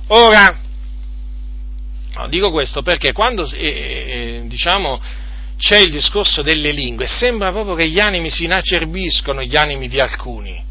Ora, 0.07 0.57
dico 2.29 2.49
questo 2.49 2.81
perché 2.81 3.11
quando 3.11 3.45
eh, 3.51 3.57
eh, 3.57 4.41
diciamo, 4.45 4.99
c'è 5.57 5.77
il 5.77 5.91
discorso 5.91 6.41
delle 6.41 6.71
lingue, 6.71 7.07
sembra 7.07 7.51
proprio 7.51 7.75
che 7.75 7.87
gli 7.87 7.99
animi 7.99 8.29
si 8.29 8.45
inacerbiscono, 8.45 9.41
gli 9.43 9.55
animi 9.55 9.87
di 9.87 9.99
alcuni 9.99 10.65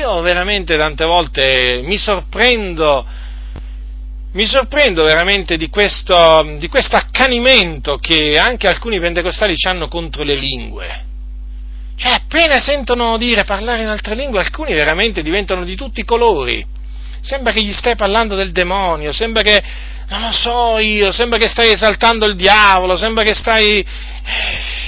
io 0.00 0.20
veramente 0.20 0.76
tante 0.76 1.06
volte 1.06 1.80
mi 1.82 1.96
sorprendo, 1.96 3.06
mi 4.32 4.44
sorprendo 4.44 5.02
veramente 5.04 5.56
di 5.56 5.70
questo, 5.70 6.56
di 6.58 6.68
questo 6.68 6.96
accanimento 6.96 7.96
che 7.96 8.38
anche 8.38 8.68
alcuni 8.68 9.00
pentecostali 9.00 9.54
hanno 9.66 9.88
contro 9.88 10.22
le 10.22 10.34
lingue. 10.34 11.04
Cioè, 11.96 12.12
appena 12.12 12.58
sentono 12.58 13.16
dire 13.16 13.44
parlare 13.44 13.82
in 13.82 13.88
altre 13.88 14.14
lingue, 14.14 14.40
alcuni 14.40 14.74
veramente 14.74 15.22
diventano 15.22 15.64
di 15.64 15.74
tutti 15.74 16.00
i 16.00 16.04
colori. 16.04 16.64
Sembra 17.22 17.52
che 17.52 17.62
gli 17.62 17.72
stai 17.72 17.96
parlando 17.96 18.34
del 18.34 18.52
demonio, 18.52 19.12
sembra 19.12 19.40
che, 19.40 19.62
non 20.08 20.20
lo 20.20 20.32
so 20.32 20.78
io, 20.78 21.10
sembra 21.10 21.38
che 21.38 21.48
stai 21.48 21.72
esaltando 21.72 22.26
il 22.26 22.36
diavolo, 22.36 22.96
sembra 22.96 23.24
che 23.24 23.34
stai... 23.34 23.78
Eh, 23.80 24.84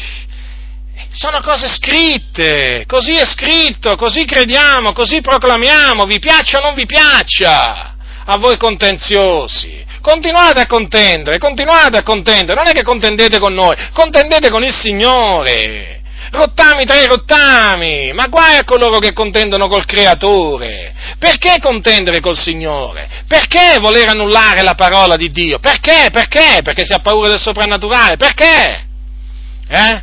sono 1.10 1.40
cose 1.40 1.68
scritte, 1.68 2.84
così 2.86 3.16
è 3.16 3.24
scritto, 3.24 3.96
così 3.96 4.24
crediamo, 4.24 4.92
così 4.92 5.20
proclamiamo, 5.20 6.04
vi 6.04 6.18
piaccia 6.18 6.58
o 6.58 6.60
non 6.60 6.74
vi 6.74 6.86
piaccia, 6.86 7.96
a 8.24 8.36
voi 8.36 8.56
contenziosi. 8.56 9.84
Continuate 10.00 10.60
a 10.60 10.66
contendere, 10.66 11.38
continuate 11.38 11.96
a 11.96 12.02
contendere, 12.02 12.56
non 12.56 12.68
è 12.68 12.72
che 12.72 12.82
contendete 12.82 13.38
con 13.38 13.54
noi, 13.54 13.74
contendete 13.92 14.50
con 14.50 14.62
il 14.62 14.72
Signore. 14.72 16.02
Rottami 16.30 16.84
tra 16.84 17.00
i 17.00 17.06
rottami, 17.06 18.12
ma 18.12 18.26
guai 18.26 18.58
a 18.58 18.64
coloro 18.64 18.98
che 18.98 19.12
contendono 19.12 19.66
col 19.66 19.86
Creatore. 19.86 20.94
Perché 21.18 21.58
contendere 21.60 22.20
col 22.20 22.36
Signore? 22.36 23.08
Perché 23.26 23.78
voler 23.80 24.08
annullare 24.08 24.62
la 24.62 24.74
parola 24.74 25.16
di 25.16 25.30
Dio? 25.30 25.58
Perché? 25.58 26.08
Perché? 26.12 26.60
Perché 26.62 26.84
si 26.84 26.92
ha 26.92 27.00
paura 27.00 27.28
del 27.28 27.40
soprannaturale? 27.40 28.16
Perché? 28.16 28.86
Eh? 29.68 30.02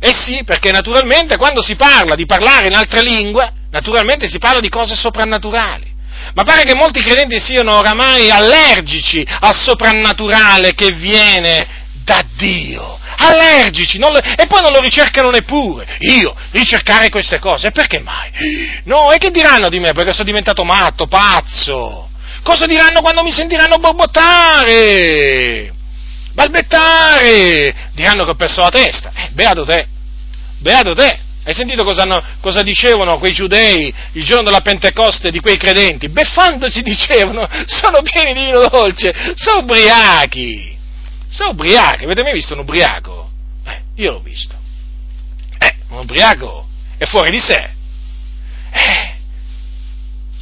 Eh 0.00 0.14
sì, 0.14 0.42
perché 0.44 0.72
naturalmente 0.72 1.36
quando 1.36 1.62
si 1.62 1.76
parla 1.76 2.16
di 2.16 2.26
parlare 2.26 2.66
in 2.66 2.74
altre 2.74 3.02
lingue, 3.02 3.52
naturalmente 3.70 4.28
si 4.28 4.38
parla 4.38 4.60
di 4.60 4.68
cose 4.68 4.96
soprannaturali. 4.96 5.88
Ma 6.34 6.42
pare 6.42 6.64
che 6.64 6.74
molti 6.74 7.00
credenti 7.00 7.38
siano 7.38 7.76
oramai 7.76 8.30
allergici 8.30 9.24
al 9.40 9.54
soprannaturale 9.54 10.74
che 10.74 10.92
viene 10.92 11.79
da 12.10 12.24
Dio. 12.34 12.98
Allergici, 13.18 13.98
lo, 13.98 14.16
e 14.18 14.46
poi 14.48 14.62
non 14.62 14.72
lo 14.72 14.80
ricercano 14.80 15.30
neppure. 15.30 15.86
Io, 16.00 16.34
ricercare 16.50 17.08
queste 17.08 17.38
cose, 17.38 17.70
perché 17.70 18.00
mai? 18.00 18.30
No, 18.84 19.12
e 19.12 19.18
che 19.18 19.30
diranno 19.30 19.68
di 19.68 19.78
me? 19.78 19.92
Perché 19.92 20.12
sono 20.12 20.24
diventato 20.24 20.64
matto, 20.64 21.06
pazzo. 21.06 22.08
Cosa 22.42 22.66
diranno 22.66 23.00
quando 23.00 23.22
mi 23.22 23.30
sentiranno 23.30 23.78
borbottare? 23.78 25.74
balbettare, 26.32 27.90
diranno 27.92 28.24
che 28.24 28.30
ho 28.30 28.34
perso 28.34 28.60
la 28.60 28.70
testa. 28.70 29.10
Eh, 29.14 29.28
beato 29.32 29.64
te, 29.64 29.86
beato 30.58 30.94
te. 30.94 31.18
Hai 31.42 31.54
sentito 31.54 31.84
cosa, 31.84 32.02
hanno, 32.02 32.22
cosa, 32.40 32.62
dicevano 32.62 33.18
quei 33.18 33.32
giudei 33.32 33.92
il 34.12 34.24
giorno 34.24 34.44
della 34.44 34.60
Pentecoste 34.60 35.30
di 35.30 35.40
quei 35.40 35.56
credenti? 35.56 36.08
Beffandosi 36.08 36.82
dicevano, 36.82 37.46
sono 37.66 38.02
pieni 38.02 38.34
di 38.34 38.44
vino 38.44 38.66
dolce, 38.68 39.14
sono 39.34 39.60
ubriachi. 39.60 40.78
Sono 41.30 41.50
ubriachi, 41.50 42.04
avete 42.04 42.22
mai 42.22 42.32
visto 42.32 42.54
un 42.54 42.60
ubriaco? 42.60 43.30
Eh, 43.64 43.82
io 43.96 44.12
l'ho 44.12 44.20
visto. 44.20 44.56
Eh, 45.58 45.76
un 45.88 45.98
ubriaco 45.98 46.68
è 46.98 47.06
fuori 47.06 47.30
di 47.30 47.38
sé. 47.38 47.70
Eh, 48.72 49.14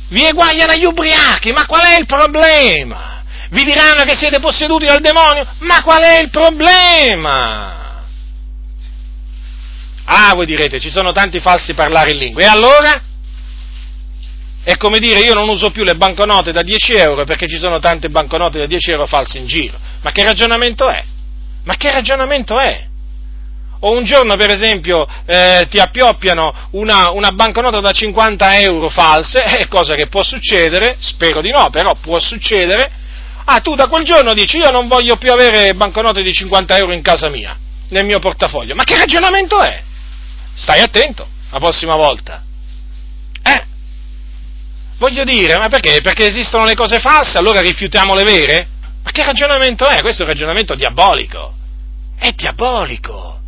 vi 0.09 0.25
eguagliano 0.25 0.73
agli 0.73 0.85
ubriachi, 0.85 1.53
ma 1.53 1.67
qual 1.67 1.83
è 1.83 1.99
il 1.99 2.07
problema? 2.07 3.19
vi 3.51 3.65
diranno 3.65 4.05
che 4.05 4.15
siete 4.15 4.41
posseduti 4.41 4.85
dal 4.85 5.01
demonio, 5.01 5.47
ma 5.61 5.83
qual 5.83 6.03
è 6.03 6.19
il 6.19 6.31
problema? 6.31 8.05
Ah, 10.05 10.35
voi 10.35 10.47
direte, 10.47 10.81
ci 10.81 10.91
sono 10.91 11.13
tanti 11.13 11.41
falsi 11.41 11.75
parlare 11.75 12.11
in 12.11 12.19
lingua, 12.19 12.43
e 12.43 12.47
allora? 12.47 13.03
È 14.69 14.77
come 14.77 14.99
dire, 14.99 15.21
io 15.21 15.33
non 15.33 15.49
uso 15.49 15.71
più 15.71 15.83
le 15.83 15.95
banconote 15.95 16.53
da 16.53 16.61
10 16.61 16.93
euro 16.93 17.25
perché 17.25 17.47
ci 17.47 17.57
sono 17.57 17.79
tante 17.79 18.11
banconote 18.11 18.59
da 18.59 18.67
10 18.67 18.91
euro 18.91 19.07
false 19.07 19.39
in 19.39 19.47
giro. 19.47 19.79
Ma 20.03 20.13
che 20.13 20.23
ragionamento 20.23 20.91
è? 20.91 21.03
Ma 21.65 21.75
che 21.77 21.91
ragionamento 21.91 22.59
è? 22.59 22.85
O 23.81 23.97
un 23.97 24.05
giorno, 24.05 24.37
per 24.37 24.51
esempio, 24.51 25.09
eh, 25.25 25.67
ti 25.71 25.79
appioppiano 25.79 26.69
una, 26.73 27.13
una, 27.13 27.33
banconota 27.33 27.81
da 27.81 27.93
50 27.93 28.59
euro 28.59 28.91
false, 28.91 29.41
è 29.41 29.67
cosa 29.69 29.95
che 29.95 30.09
può 30.09 30.23
succedere, 30.23 30.97
spero 30.99 31.41
di 31.41 31.51
no, 31.51 31.71
però 31.71 31.95
può 31.95 32.21
succedere, 32.21 32.91
Ah, 33.47 33.61
tu 33.61 33.75
da 33.75 33.89
quel 33.89 34.05
giorno 34.05 34.35
dici 34.35 34.59
io 34.59 34.71
non 34.71 34.87
voglio 34.87 35.17
più 35.17 35.33
avere 35.33 35.73
banconote 35.73 36.23
di 36.23 36.35
50 36.35 36.77
euro 36.77 36.93
in 36.93 37.01
casa 37.01 37.31
mia, 37.31 37.57
nel 37.89 38.05
mio 38.05 38.19
portafoglio. 38.19 38.75
Ma 38.75 38.85
che 38.85 38.99
ragionamento 38.99 39.59
è? 39.63 39.83
Stai 40.53 40.83
attento 40.83 41.27
la 41.49 41.59
prossima 41.59 41.95
volta. 41.97 42.43
Voglio 44.99 45.25
dire, 45.25 45.57
ma 45.59 45.69
perché? 45.69 46.01
Perché 46.01 46.27
esistono 46.27 46.65
le 46.65 46.75
cose 46.75 46.99
false, 46.99 47.39
allora 47.39 47.61
rifiutiamo 47.61 48.15
le 48.15 48.25
vere? 48.25 48.69
Ma 49.03 49.11
che 49.11 49.25
ragionamento 49.25 49.87
è? 49.87 50.01
Questo 50.01 50.23
è 50.23 50.27
un 50.27 50.33
ragionamento 50.33 50.75
diabolico. 50.75 51.55
È 52.19 52.33
diabolico. 52.33 53.41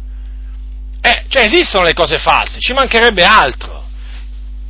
Eh, 1.02 1.24
cioè 1.28 1.44
esistono 1.44 1.84
le 1.84 1.94
cose 1.94 2.18
false, 2.18 2.60
ci 2.60 2.72
mancherebbe 2.72 3.24
altro 3.24 3.80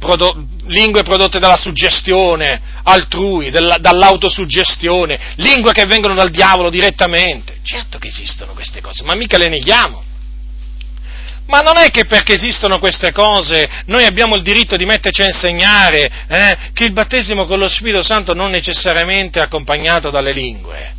prodo- 0.00 0.46
lingue 0.66 1.02
prodotte 1.02 1.38
dalla 1.38 1.56
suggestione 1.56 2.60
altrui, 2.82 3.50
della, 3.50 3.76
dall'autosuggestione, 3.78 5.34
lingue 5.36 5.72
che 5.72 5.84
vengono 5.84 6.14
dal 6.14 6.30
diavolo 6.30 6.70
direttamente. 6.70 7.58
Certo 7.62 7.98
che 7.98 8.08
esistono 8.08 8.54
queste 8.54 8.80
cose, 8.80 9.04
ma 9.04 9.14
mica 9.14 9.36
le 9.36 9.48
neghiamo. 9.48 10.02
Ma 11.50 11.62
non 11.62 11.78
è 11.78 11.90
che 11.90 12.04
perché 12.04 12.34
esistono 12.34 12.78
queste 12.78 13.10
cose 13.10 13.68
noi 13.86 14.04
abbiamo 14.04 14.36
il 14.36 14.42
diritto 14.42 14.76
di 14.76 14.86
metterci 14.86 15.22
a 15.22 15.26
insegnare 15.26 16.08
eh, 16.28 16.58
che 16.72 16.84
il 16.84 16.92
battesimo 16.92 17.44
con 17.46 17.58
lo 17.58 17.68
Spirito 17.68 18.04
Santo 18.04 18.34
non 18.34 18.52
necessariamente 18.52 19.40
è 19.40 19.42
accompagnato 19.42 20.10
dalle 20.10 20.32
lingue. 20.32 20.98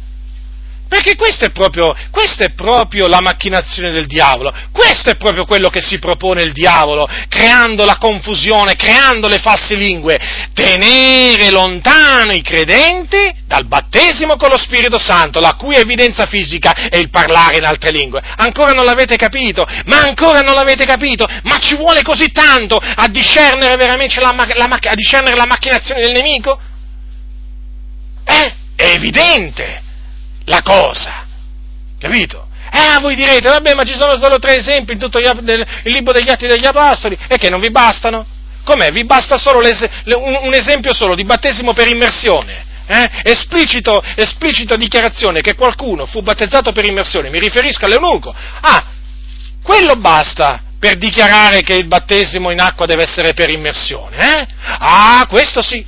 Perché 0.92 1.16
questa 1.16 1.46
è, 1.46 1.52
proprio, 1.52 1.96
questa 2.12 2.44
è 2.44 2.50
proprio 2.52 3.08
la 3.08 3.22
macchinazione 3.22 3.92
del 3.92 4.08
diavolo, 4.08 4.54
questo 4.74 5.10
è 5.10 5.16
proprio 5.16 5.46
quello 5.46 5.70
che 5.70 5.80
si 5.80 6.00
propone 6.00 6.42
il 6.42 6.52
diavolo, 6.52 7.08
creando 7.30 7.86
la 7.86 7.96
confusione, 7.96 8.76
creando 8.76 9.30
le 9.30 9.38
false 9.38 9.76
lingue, 9.76 10.20
tenere 10.54 11.50
lontano 11.50 12.34
i 12.34 12.42
credenti 12.42 13.34
dal 13.46 13.68
battesimo 13.68 14.36
con 14.36 14.50
lo 14.50 14.58
Spirito 14.58 15.00
Santo, 15.00 15.40
la 15.40 15.54
cui 15.54 15.76
evidenza 15.76 16.26
fisica 16.26 16.74
è 16.74 16.98
il 16.98 17.10
parlare 17.10 17.56
in 17.56 17.64
altre 17.64 17.92
lingue. 17.92 18.22
Ancora 18.36 18.74
non 18.74 18.84
l'avete 18.84 19.16
capito? 19.16 19.66
Ma 19.86 20.02
ancora 20.02 20.42
non 20.42 20.56
l'avete 20.56 20.84
capito? 20.86 21.26
Ma 21.44 21.58
ci 21.60 21.78
vuole 21.78 22.02
così 22.02 22.34
tanto 22.34 22.76
a 22.76 23.08
discernere 23.08 23.78
veramente 23.78 24.20
la, 24.20 24.36
la, 24.36 24.66
a 24.66 24.94
discernere 24.96 25.38
la 25.38 25.46
macchinazione 25.46 26.02
del 26.02 26.12
nemico? 26.12 26.60
Eh, 28.26 28.54
è 28.76 28.90
evidente 28.90 29.84
la 30.52 30.62
cosa, 30.62 31.26
capito? 31.98 32.48
Eh, 32.74 33.00
voi 33.00 33.16
direte, 33.16 33.48
vabbè, 33.48 33.74
ma 33.74 33.84
ci 33.84 33.96
sono 33.96 34.18
solo 34.18 34.38
tre 34.38 34.58
esempi 34.58 34.92
in 34.92 35.00
tutto 35.00 35.18
il 35.18 35.66
libro 35.84 36.12
degli 36.12 36.30
Atti 36.30 36.46
degli 36.46 36.66
Apostoli, 36.66 37.18
e 37.28 37.38
che 37.38 37.50
non 37.50 37.62
vi 37.62 37.72
bastano? 37.72 38.26
Com'è? 38.64 38.92
Vi 38.92 39.06
basta 39.06 39.38
solo 39.38 39.60
un 39.60 40.54
esempio 40.54 40.94
solo 40.94 41.16
di 41.16 41.24
battesimo 41.24 41.74
per 41.74 41.88
immersione? 41.88 42.66
Eh? 42.86 43.10
Esplicito, 43.24 44.04
esplicito 44.16 44.76
dichiarazione 44.76 45.40
che 45.40 45.56
qualcuno 45.56 46.06
fu 46.06 46.22
battezzato 46.22 46.74
per 46.74 46.86
immersione, 46.86 47.30
mi 47.30 47.40
riferisco 47.40 47.86
all'eunuco. 47.86 48.34
Ah, 48.62 48.86
quello 49.64 49.96
basta 49.96 50.62
per 50.78 50.98
dichiarare 50.98 51.62
che 51.62 51.76
il 51.76 51.86
battesimo 51.86 52.52
in 52.52 52.60
acqua 52.60 52.86
deve 52.86 53.04
essere 53.04 53.34
per 53.34 53.50
immersione, 53.50 54.18
eh? 54.18 54.48
Ah, 54.80 55.26
questo 55.30 55.62
sì. 55.62 55.86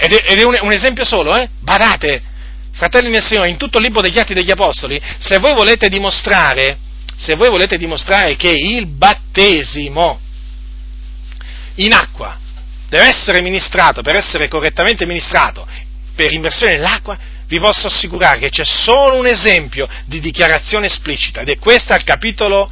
ed 0.00 0.12
è, 0.12 0.42
un, 0.44 0.56
un 0.60 0.72
esempio 0.72 1.04
solo, 1.04 1.36
eh? 1.36 1.48
Badate, 1.60 2.34
fratelli 2.76 3.08
nel 3.08 3.24
Signore, 3.24 3.48
in 3.48 3.56
tutto 3.56 3.78
il 3.78 3.84
libro 3.84 4.02
degli 4.02 4.18
Atti 4.18 4.34
degli 4.34 4.50
Apostoli, 4.50 5.00
se 5.18 5.38
voi 5.38 5.54
volete 5.54 5.88
dimostrare, 5.88 6.78
se 7.16 7.34
voi 7.34 7.48
volete 7.48 7.78
dimostrare 7.78 8.36
che 8.36 8.50
il 8.50 8.86
battesimo 8.86 10.20
in 11.76 11.92
acqua 11.92 12.38
deve 12.88 13.06
essere 13.06 13.40
ministrato, 13.40 14.02
per 14.02 14.16
essere 14.16 14.46
correttamente 14.48 15.06
ministrato, 15.06 15.66
per 16.14 16.32
immersione 16.32 16.74
nell'acqua, 16.74 17.18
vi 17.46 17.58
posso 17.58 17.86
assicurare 17.86 18.38
che 18.38 18.50
c'è 18.50 18.64
solo 18.64 19.16
un 19.16 19.26
esempio 19.26 19.88
di 20.04 20.20
dichiarazione 20.20 20.86
esplicita, 20.86 21.40
ed 21.40 21.48
è 21.48 21.58
questa 21.58 21.94
al 21.94 22.04
capitolo, 22.04 22.70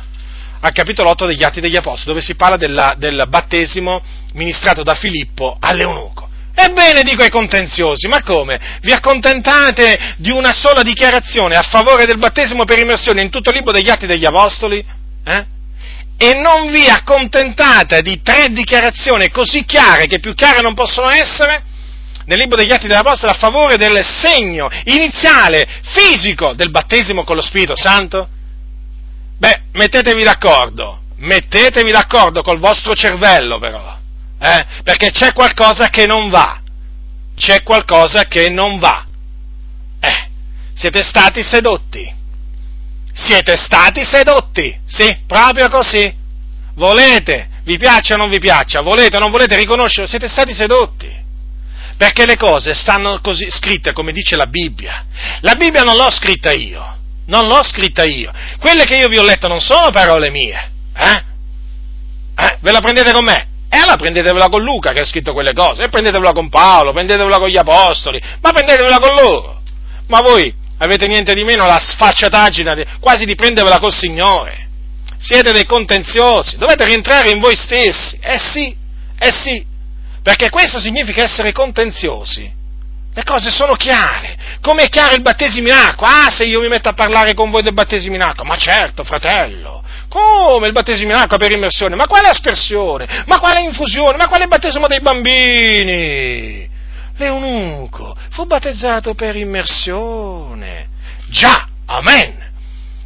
al 0.61 0.73
capitolo 0.73 1.11
8 1.11 1.27
degli 1.27 1.43
Atti 1.43 1.61
degli 1.61 1.77
Apostoli, 1.77 2.13
dove 2.13 2.21
si 2.21 2.35
parla 2.35 2.57
della, 2.57 2.95
del 2.99 3.25
battesimo 3.29 4.03
ministrato 4.33 4.83
da 4.83 4.95
Filippo 4.95 5.57
all'eunuco. 5.59 6.29
Ebbene, 6.57 7.03
dico 7.03 7.23
ai 7.23 7.31
contenziosi, 7.31 8.07
ma 8.07 8.23
come? 8.23 8.79
Vi 8.81 8.93
accontentate 8.93 10.15
di 10.19 10.31
una 10.31 10.53
sola 10.53 10.83
dichiarazione 10.83 11.57
a 11.57 11.63
favore 11.63 12.05
del 12.05 12.19
battesimo 12.19 12.65
per 12.65 12.79
immersione 12.79 13.23
in 13.23 13.31
tutto 13.31 13.51
il 13.51 13.57
libro 13.57 13.73
degli 13.73 13.91
Atti 13.91 14.07
degli 14.07 14.25
Apostoli? 14.25 14.85
Eh? 15.25 15.47
E 16.17 16.35
non 16.35 16.71
vi 16.71 16.87
accontentate 16.87 18.03
di 18.03 18.23
tre 18.23 18.51
dichiarazioni 18.51 19.31
così 19.31 19.65
chiare, 19.65 20.07
che 20.07 20.21
più 20.21 20.33
chiare 20.35 20.61
non 20.61 20.75
possono 20.75 21.09
essere, 21.09 21.65
nel 22.27 22.39
libro 22.39 22.57
degli 22.57 22.71
Atti 22.71 22.87
degli 22.87 22.97
Apostoli 22.97 23.33
a 23.33 23.37
favore 23.37 23.77
del 23.77 24.05
segno 24.05 24.71
iniziale, 24.85 25.67
fisico, 25.83 26.53
del 26.55 26.71
battesimo 26.71 27.25
con 27.25 27.35
lo 27.35 27.43
Spirito 27.43 27.75
Santo? 27.75 28.29
Beh, 29.39 29.63
mettetevi 29.73 30.23
d'accordo, 30.23 31.01
mettetevi 31.17 31.91
d'accordo 31.91 32.43
col 32.43 32.61
vostro 32.61 32.95
cervello 32.95 33.59
però 33.59 33.94
eh? 34.45 34.67
perché 34.83 35.11
c'è 35.11 35.33
qualcosa 35.33 35.89
che 35.89 36.07
non 36.07 36.29
va, 36.29 36.61
c'è 37.35 37.63
qualcosa 37.63 38.25
che 38.25 38.51
non 38.51 38.79
va. 38.79 39.07
Eh, 40.01 40.29
siete 40.75 41.03
stati 41.03 41.43
sedotti, 41.43 42.13
siete 43.15 43.57
stati 43.57 44.05
sedotti, 44.05 44.79
sì, 44.85 45.21
proprio 45.27 45.71
così. 45.71 46.23
Volete, 46.75 47.49
vi 47.65 47.79
piaccia 47.79 48.15
o 48.15 48.17
non 48.19 48.29
vi 48.29 48.39
piaccia, 48.39 48.83
volete 48.83 49.17
o 49.17 49.21
non 49.21 49.31
volete 49.31 49.57
riconoscere, 49.57 50.07
siete 50.07 50.29
stati 50.29 50.53
sedotti. 50.53 51.23
Perché 51.97 52.27
le 52.27 52.37
cose 52.37 52.75
stanno 52.75 53.21
così 53.21 53.49
scritte 53.51 53.93
come 53.93 54.13
dice 54.13 54.37
la 54.37 54.47
Bibbia. 54.47 55.07
La 55.41 55.55
Bibbia 55.55 55.85
non 55.85 55.97
l'ho 55.97 56.11
scritta 56.11 56.53
io, 56.53 56.97
non 57.27 57.47
l'ho 57.47 57.63
scritta 57.63 58.05
io. 58.05 58.31
Quelle 58.59 58.85
che 58.85 58.97
io 58.97 59.09
vi 59.09 59.17
ho 59.17 59.25
letto 59.25 59.49
non 59.49 59.61
sono 59.61 59.91
parole 59.91 60.31
mie, 60.31 60.71
eh? 60.97 61.25
eh 62.37 62.59
ve 62.61 62.73
la 62.73 62.81
prendete 62.81 63.13
con 63.13 63.25
me? 63.25 63.53
E 63.75 63.79
allora 63.79 63.97
prendetevela 63.97 64.49
con 64.49 64.63
Luca 64.63 64.93
che 64.93 65.01
ha 65.01 65.05
scritto 65.05 65.33
quelle 65.33 65.53
cose, 65.53 65.83
e 65.83 65.89
prendetevela 65.89 66.31
con 66.31 66.49
Paolo, 66.49 66.93
prendetevela 66.93 67.39
con 67.39 67.49
gli 67.49 67.57
Apostoli, 67.57 68.23
ma 68.41 68.53
prendetevela 68.53 69.01
con 69.01 69.15
loro. 69.17 69.63
Ma 70.07 70.21
voi 70.21 70.55
avete 70.79 71.09
niente 71.09 71.35
di 71.35 71.43
meno 71.43 71.67
la 71.67 71.81
sfacciataggine 71.81 72.99
quasi 73.01 73.25
di 73.25 73.35
prendervela 73.35 73.81
col 73.81 73.93
Signore. 73.93 74.69
Siete 75.19 75.51
dei 75.51 75.65
contenziosi, 75.65 76.57
dovete 76.57 76.85
rientrare 76.85 77.31
in 77.31 77.41
voi 77.41 77.57
stessi. 77.57 78.17
Eh 78.21 78.39
sì, 78.39 78.77
eh 79.19 79.33
sì, 79.33 79.67
perché 80.23 80.51
questo 80.51 80.79
significa 80.79 81.25
essere 81.25 81.51
contenziosi. 81.51 82.49
Le 83.13 83.25
cose 83.25 83.51
sono 83.51 83.75
chiare. 83.75 84.37
Come 84.65 84.85
è 84.85 84.89
chiaro 84.89 85.15
il 85.15 85.21
battesimo 85.21 85.69
in 85.69 85.75
acqua? 85.75 86.25
Ah, 86.25 86.31
se 86.31 86.47
io 86.47 86.59
mi 86.59 86.69
metto 86.69 86.89
a 86.89 86.95
parlare 86.95 87.35
con 87.35 87.51
voi 87.51 87.61
del 87.61 87.75
battesimo 87.75 88.15
in 88.15 88.23
acqua, 88.23 88.47
ma 88.47 88.57
certo, 88.57 89.05
fratello. 89.05 89.85
Come 90.09 90.69
il 90.69 90.73
battesimo 90.73 91.13
in 91.13 91.19
acqua 91.19 91.37
per 91.37 91.53
immersione? 91.53 91.95
Ma 91.97 92.07
quale 92.07 92.29
aspersione? 92.29 93.25
Ma 93.27 93.39
quale 93.41 93.61
infusione? 93.61 94.17
Ma 94.17 94.27
quale 94.27 94.47
battesimo 94.47 94.87
dei 94.87 95.03
bambini? 95.03 96.67
L'eunuco 97.17 98.17
fu 98.31 98.47
battezzato 98.47 99.13
per 99.13 99.37
immersione. 99.37 100.89
Già, 101.29 101.69
amen. 101.85 102.53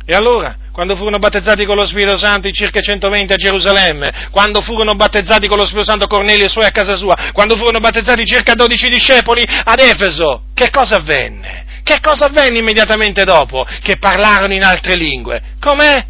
E 0.04 0.14
allora, 0.14 0.56
quando 0.78 0.94
furono 0.94 1.18
battezzati 1.18 1.64
con 1.64 1.74
lo 1.74 1.84
Spirito 1.84 2.16
Santo 2.16 2.46
in 2.46 2.54
circa 2.54 2.80
120 2.80 3.32
a 3.32 3.36
Gerusalemme, 3.36 4.28
quando 4.30 4.60
furono 4.60 4.94
battezzati 4.94 5.48
con 5.48 5.58
lo 5.58 5.64
Spirito 5.64 5.90
Santo 5.90 6.06
Cornelio 6.06 6.44
e 6.44 6.48
suoi 6.48 6.66
a 6.66 6.70
casa 6.70 6.94
sua, 6.94 7.16
quando 7.32 7.56
furono 7.56 7.80
battezzati 7.80 8.24
circa 8.24 8.54
12 8.54 8.88
discepoli 8.88 9.44
ad 9.44 9.80
Efeso, 9.80 10.42
che 10.54 10.70
cosa 10.70 10.98
avvenne? 10.98 11.64
Che 11.82 11.98
cosa 12.00 12.26
avvenne 12.26 12.60
immediatamente 12.60 13.24
dopo? 13.24 13.66
Che 13.82 13.96
parlarono 13.96 14.54
in 14.54 14.62
altre 14.62 14.94
lingue. 14.94 15.42
Com'è? 15.58 16.06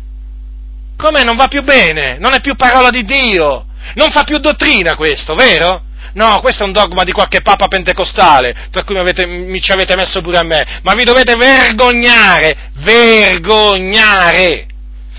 Com'è? 0.99 1.25
Non 1.25 1.37
va 1.37 1.49
più 1.49 1.63
bene, 1.63 2.19
non 2.19 2.35
è 2.35 2.41
più 2.41 2.55
parola 2.55 2.91
di 2.91 3.05
Dio, 3.05 3.65
non 3.95 4.11
fa 4.11 4.25
più 4.25 4.37
dottrina 4.37 4.97
questo, 4.97 5.35
vero? 5.35 5.85
No, 6.19 6.41
questo 6.41 6.65
è 6.65 6.67
un 6.67 6.73
dogma 6.73 7.05
di 7.05 7.13
qualche 7.13 7.43
papa 7.43 7.69
pentecostale, 7.69 8.67
tra 8.73 8.83
cui 8.83 8.97
mi, 8.97 9.01
avete, 9.01 9.25
mi 9.25 9.61
ci 9.61 9.71
avete 9.71 9.95
messo 9.95 10.21
pure 10.21 10.39
a 10.39 10.43
me, 10.43 10.81
ma 10.83 10.95
vi 10.95 11.05
dovete 11.05 11.37
vergognare, 11.37 12.71
vergognare, 12.79 14.67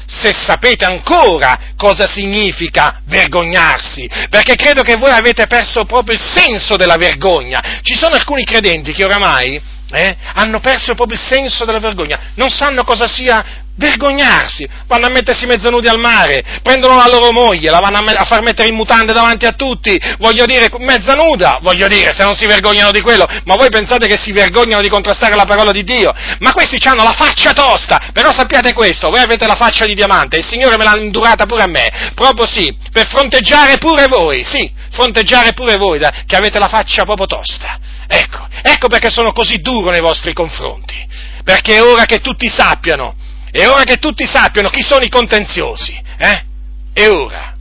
se 0.05 0.33
sapete 0.33 0.83
ancora 0.83 1.57
cosa 1.77 2.05
significa 2.05 2.99
vergognarsi, 3.05 4.09
perché 4.29 4.55
credo 4.55 4.81
che 4.81 4.97
voi 4.97 5.11
avete 5.11 5.47
perso 5.47 5.85
proprio 5.85 6.17
il 6.17 6.21
senso 6.21 6.75
della 6.75 6.97
vergogna. 6.97 7.79
Ci 7.81 7.95
sono 7.95 8.15
alcuni 8.15 8.43
credenti 8.43 8.91
che 8.91 9.05
oramai 9.05 9.61
eh, 9.91 10.17
hanno 10.33 10.59
perso 10.59 10.93
proprio 10.93 11.17
il 11.17 11.25
senso 11.25 11.65
della 11.65 11.79
vergogna, 11.79 12.31
non 12.35 12.49
sanno 12.49 12.83
cosa 12.83 13.07
sia 13.07 13.67
vergognarsi, 13.79 14.67
vanno 14.87 15.07
a 15.07 15.09
mettersi 15.09 15.45
mezzo 15.45 15.69
nudi 15.69 15.87
al 15.87 15.97
mare, 15.97 16.43
prendono 16.61 16.97
la 16.97 17.07
loro 17.07 17.31
moglie, 17.31 17.71
la 17.71 17.79
vanno 17.79 17.97
a, 17.97 18.01
me- 18.01 18.11
a, 18.11 18.25
far 18.25 18.41
mettere 18.41 18.67
in 18.67 18.75
mutande 18.75 19.13
davanti 19.13 19.45
a 19.45 19.53
tutti, 19.53 19.97
voglio 20.17 20.45
dire, 20.45 20.69
mezza 20.79 21.15
nuda, 21.15 21.59
voglio 21.61 21.87
dire, 21.87 22.13
se 22.13 22.23
non 22.23 22.35
si 22.35 22.45
vergognano 22.45 22.91
di 22.91 22.99
quello, 22.99 23.25
ma 23.45 23.55
voi 23.55 23.69
pensate 23.69 24.05
che 24.07 24.17
si 24.17 24.33
vergognano 24.33 24.81
di 24.81 24.89
contrastare 24.89 25.33
la 25.35 25.45
parola 25.45 25.71
di 25.71 25.83
Dio? 25.83 26.13
Ma 26.39 26.51
questi 26.51 26.77
hanno 26.89 27.03
la 27.03 27.13
faccia 27.13 27.53
tosta, 27.53 28.09
però 28.11 28.33
sappiate 28.33 28.73
questo, 28.73 29.09
voi 29.09 29.21
avete 29.21 29.47
la 29.47 29.55
faccia 29.55 29.85
di 29.85 29.95
diamante, 29.95 30.37
il 30.37 30.45
Signore 30.45 30.75
me 30.75 30.83
l'ha 30.83 30.97
indurata 30.97 31.45
pure 31.45 31.63
a 31.63 31.67
me, 31.67 32.11
proprio 32.13 32.45
sì, 32.45 32.75
per 32.91 33.07
fronteggiare 33.07 33.77
pure 33.77 34.07
voi, 34.07 34.43
sì, 34.43 34.69
fronteggiare 34.91 35.53
pure 35.53 35.77
voi, 35.77 35.99
da, 35.99 36.11
che 36.27 36.35
avete 36.35 36.59
la 36.59 36.67
faccia 36.67 37.05
proprio 37.05 37.27
tosta. 37.27 37.79
Ecco, 38.11 38.47
ecco 38.63 38.87
perché 38.87 39.09
sono 39.09 39.31
così 39.31 39.57
duro 39.61 39.91
nei 39.91 40.01
vostri 40.01 40.33
confronti, 40.33 40.95
perché 41.43 41.75
è 41.75 41.83
ora 41.83 42.05
che 42.05 42.19
tutti 42.21 42.49
sappiano 42.49 43.15
è 43.51 43.67
ora 43.67 43.83
che 43.83 43.97
tutti 43.97 44.25
sappiano 44.25 44.69
chi 44.69 44.81
sono 44.81 45.03
i 45.03 45.09
contenziosi. 45.09 45.99
Eh? 46.17 46.45
È 46.93 47.07
ora. 47.07 47.55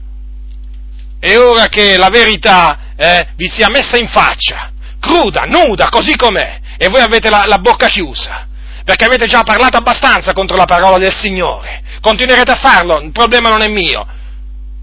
È 1.19 1.37
ora 1.37 1.67
che 1.67 1.97
la 1.97 2.09
verità 2.09 2.93
eh, 2.95 3.29
vi 3.35 3.47
sia 3.47 3.69
messa 3.69 3.97
in 3.97 4.07
faccia, 4.07 4.71
cruda, 4.99 5.43
nuda, 5.43 5.89
così 5.89 6.15
com'è, 6.15 6.59
e 6.77 6.87
voi 6.87 7.01
avete 7.01 7.29
la, 7.29 7.43
la 7.45 7.57
bocca 7.57 7.87
chiusa, 7.87 8.47
perché 8.85 9.05
avete 9.05 9.25
già 9.25 9.43
parlato 9.43 9.77
abbastanza 9.77 10.33
contro 10.33 10.55
la 10.55 10.65
parola 10.65 10.97
del 10.97 11.13
Signore. 11.13 11.81
Continuerete 11.99 12.51
a 12.51 12.55
farlo, 12.55 13.01
il 13.01 13.11
problema 13.11 13.49
non 13.49 13.61
è 13.61 13.67
mio, 13.67 14.07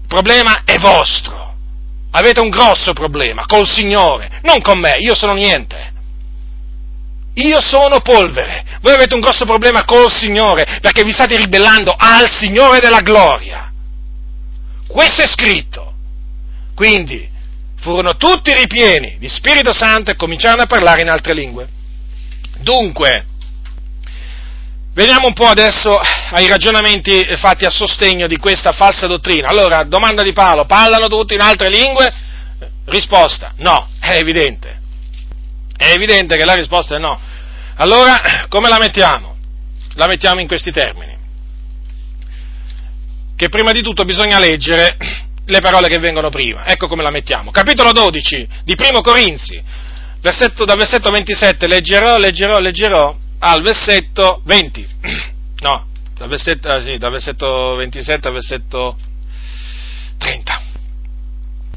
il 0.01 0.07
problema 0.07 0.61
è 0.65 0.77
vostro. 0.77 1.46
Avete 2.17 2.39
un 2.39 2.49
grosso 2.49 2.93
problema 2.93 3.45
col 3.45 3.67
Signore, 3.67 4.39
non 4.41 4.59
con 4.59 4.79
me, 4.79 4.95
io 4.97 5.13
sono 5.13 5.33
niente. 5.33 5.93
Io 7.35 7.61
sono 7.61 7.99
polvere. 7.99 8.65
Voi 8.81 8.93
avete 8.93 9.13
un 9.13 9.19
grosso 9.19 9.45
problema 9.45 9.85
col 9.85 10.11
Signore 10.11 10.79
perché 10.81 11.03
vi 11.03 11.11
state 11.11 11.37
ribellando 11.37 11.93
al 11.95 12.27
Signore 12.27 12.79
della 12.79 13.01
gloria. 13.01 13.71
Questo 14.87 15.21
è 15.21 15.27
scritto. 15.27 15.93
Quindi 16.73 17.29
furono 17.79 18.15
tutti 18.15 18.51
ripieni 18.51 19.17
di 19.19 19.29
Spirito 19.29 19.71
Santo 19.71 20.09
e 20.09 20.15
cominciarono 20.15 20.63
a 20.63 20.67
parlare 20.67 21.01
in 21.01 21.09
altre 21.09 21.35
lingue. 21.35 21.69
Dunque, 22.61 23.25
Veniamo 24.97 25.27
un 25.27 25.33
po' 25.33 25.45
adesso 25.45 25.95
ai 26.31 26.47
ragionamenti 26.47 27.23
fatti 27.35 27.65
a 27.65 27.69
sostegno 27.69 28.25
di 28.25 28.37
questa 28.37 28.71
falsa 28.71 29.05
dottrina. 29.05 29.47
Allora, 29.47 29.83
domanda 29.83 30.23
di 30.23 30.33
Paolo, 30.33 30.65
parlano 30.65 31.07
tutti 31.07 31.35
in 31.35 31.39
altre 31.39 31.69
lingue? 31.69 32.11
Risposta, 32.85 33.53
no, 33.57 33.89
è 33.99 34.15
evidente. 34.15 34.79
È 35.77 35.91
evidente 35.91 36.35
che 36.35 36.45
la 36.45 36.55
risposta 36.55 36.95
è 36.95 36.99
no. 36.99 37.15
Allora, 37.75 38.47
come 38.49 38.69
la 38.69 38.79
mettiamo? 38.79 39.35
La 39.93 40.07
mettiamo 40.07 40.41
in 40.41 40.47
questi 40.47 40.71
termini. 40.71 41.15
Che 43.35 43.49
prima 43.49 43.71
di 43.73 43.83
tutto 43.83 44.03
bisogna 44.03 44.39
leggere 44.39 44.97
le 45.45 45.59
parole 45.59 45.89
che 45.89 45.99
vengono 45.99 46.29
prima. 46.29 46.65
Ecco 46.65 46.87
come 46.87 47.03
la 47.03 47.11
mettiamo. 47.11 47.51
Capitolo 47.51 47.91
12 47.91 48.47
di 48.63 48.73
Primo 48.73 49.01
Corinzi, 49.01 49.61
versetto, 50.21 50.65
dal 50.65 50.77
versetto 50.77 51.11
27, 51.11 51.67
leggerò, 51.67 52.17
leggerò, 52.17 52.57
leggerò 52.57 53.25
al 53.39 53.61
versetto 53.61 54.41
20, 54.45 54.87
no, 55.61 55.87
dal 56.17 56.27
versetto, 56.27 56.67
ah, 56.67 56.81
sì, 56.81 56.97
dal 56.97 57.11
versetto 57.11 57.75
27 57.75 58.27
al 58.27 58.33
versetto 58.33 58.97
30. 60.17 60.61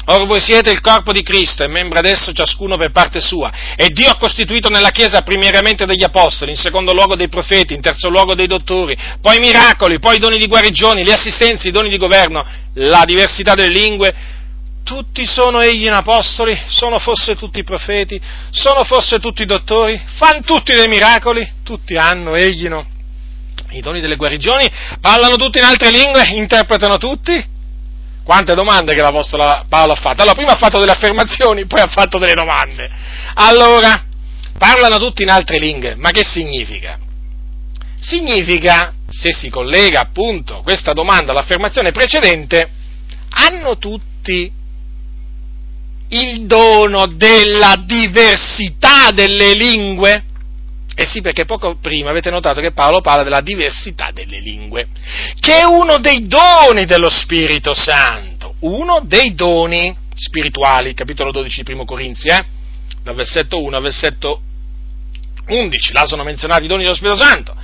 Ora 0.07 0.25
voi 0.25 0.41
siete 0.41 0.71
il 0.71 0.81
corpo 0.81 1.13
di 1.13 1.23
Cristo 1.23 1.63
e 1.63 1.69
membri 1.69 1.99
adesso 1.99 2.33
ciascuno 2.33 2.77
per 2.77 2.91
parte 2.91 3.21
sua. 3.21 3.53
E 3.77 3.91
Dio 3.91 4.11
ha 4.11 4.17
costituito 4.17 4.69
nella 4.69 4.91
Chiesa 4.91 5.23
primariamente 5.23 5.85
degli 5.85 6.03
apostoli, 6.03 6.51
in 6.51 6.57
secondo 6.57 6.93
luogo 6.93 7.15
dei 7.15 7.29
profeti, 7.29 7.75
in 7.75 7.81
terzo 7.81 8.09
luogo 8.09 8.35
dei 8.35 8.47
dottori, 8.47 8.97
poi 9.21 9.39
miracoli, 9.39 9.99
poi 9.99 10.19
doni 10.19 10.39
di 10.39 10.47
guarigioni, 10.47 11.05
le 11.05 11.13
assistenze, 11.13 11.69
i 11.69 11.71
doni 11.71 11.91
di 11.91 11.99
governo, 11.99 12.45
la 12.75 13.05
diversità 13.05 13.55
delle 13.55 13.73
lingue, 13.73 14.15
tutti 14.91 15.25
sono 15.25 15.61
egli 15.61 15.87
apostoli? 15.87 16.61
Sono 16.67 16.99
forse 16.99 17.37
tutti 17.37 17.63
profeti? 17.63 18.21
Sono 18.51 18.83
forse 18.83 19.21
tutti 19.21 19.45
dottori? 19.45 20.01
Fanno 20.17 20.41
tutti 20.41 20.75
dei 20.75 20.89
miracoli? 20.89 21.49
Tutti 21.63 21.97
hanno, 21.97 22.35
egli 22.35 22.67
no? 22.67 22.85
I 23.71 23.81
doni 23.83 24.01
delle 24.01 24.17
guarigioni? 24.17 24.69
Parlano 25.01 25.37
tutti 25.37 25.59
in 25.59 25.65
altre 25.65 25.91
lingue? 25.91 26.27
Interpretano 26.31 26.97
tutti? 26.97 27.41
Quante 28.25 28.55
domande 28.55 28.93
che 28.93 29.01
l'Apostolo 29.01 29.65
Paolo 29.69 29.93
ha 29.93 29.95
fatto? 29.95 30.23
Allora, 30.23 30.35
prima 30.35 30.55
ha 30.55 30.57
fatto 30.57 30.81
delle 30.81 30.91
affermazioni, 30.91 31.67
poi 31.67 31.83
ha 31.83 31.87
fatto 31.87 32.19
delle 32.19 32.35
domande. 32.35 32.91
Allora, 33.35 34.05
parlano 34.59 34.99
tutti 34.99 35.23
in 35.23 35.31
altre 35.31 35.59
lingue, 35.59 35.95
ma 35.95 36.11
che 36.11 36.25
significa? 36.25 36.99
Significa, 38.01 38.93
se 39.09 39.33
si 39.33 39.51
collega 39.51 40.01
appunto 40.01 40.63
questa 40.63 40.93
domanda 40.93 41.31
all'affermazione 41.31 41.93
precedente, 41.93 42.69
hanno 43.31 43.79
tutti 43.79 44.59
il 46.11 46.47
dono 46.47 47.07
della 47.07 47.83
diversità 47.85 49.11
delle 49.13 49.55
lingue? 49.55 50.25
Eh 50.95 51.07
sì, 51.07 51.21
perché 51.21 51.45
poco 51.45 51.77
prima 51.81 52.11
avete 52.11 52.31
notato 52.31 52.61
che 52.61 52.73
Paolo 52.73 53.01
parla 53.01 53.23
della 53.23 53.41
diversità 53.41 54.11
delle 54.13 54.39
lingue, 54.39 54.89
che 55.39 55.59
è 55.59 55.65
uno 55.65 55.99
dei 55.99 56.27
doni 56.27 56.85
dello 56.85 57.09
Spirito 57.09 57.73
Santo, 57.75 58.55
uno 58.61 59.01
dei 59.05 59.33
doni 59.33 59.97
spirituali, 60.15 60.93
capitolo 60.93 61.31
12 61.31 61.57
di 61.57 61.65
Primo 61.65 61.85
Corinzi, 61.85 62.29
eh? 62.29 62.45
dal 63.03 63.15
versetto 63.15 63.63
1 63.63 63.77
al 63.77 63.83
versetto 63.83 64.43
11, 65.47 65.93
là 65.93 66.07
sono 66.07 66.23
menzionati 66.23 66.65
i 66.65 66.69
doni 66.69 66.83
dello 66.83 66.95
Spirito 66.95 67.17
Santo. 67.17 67.55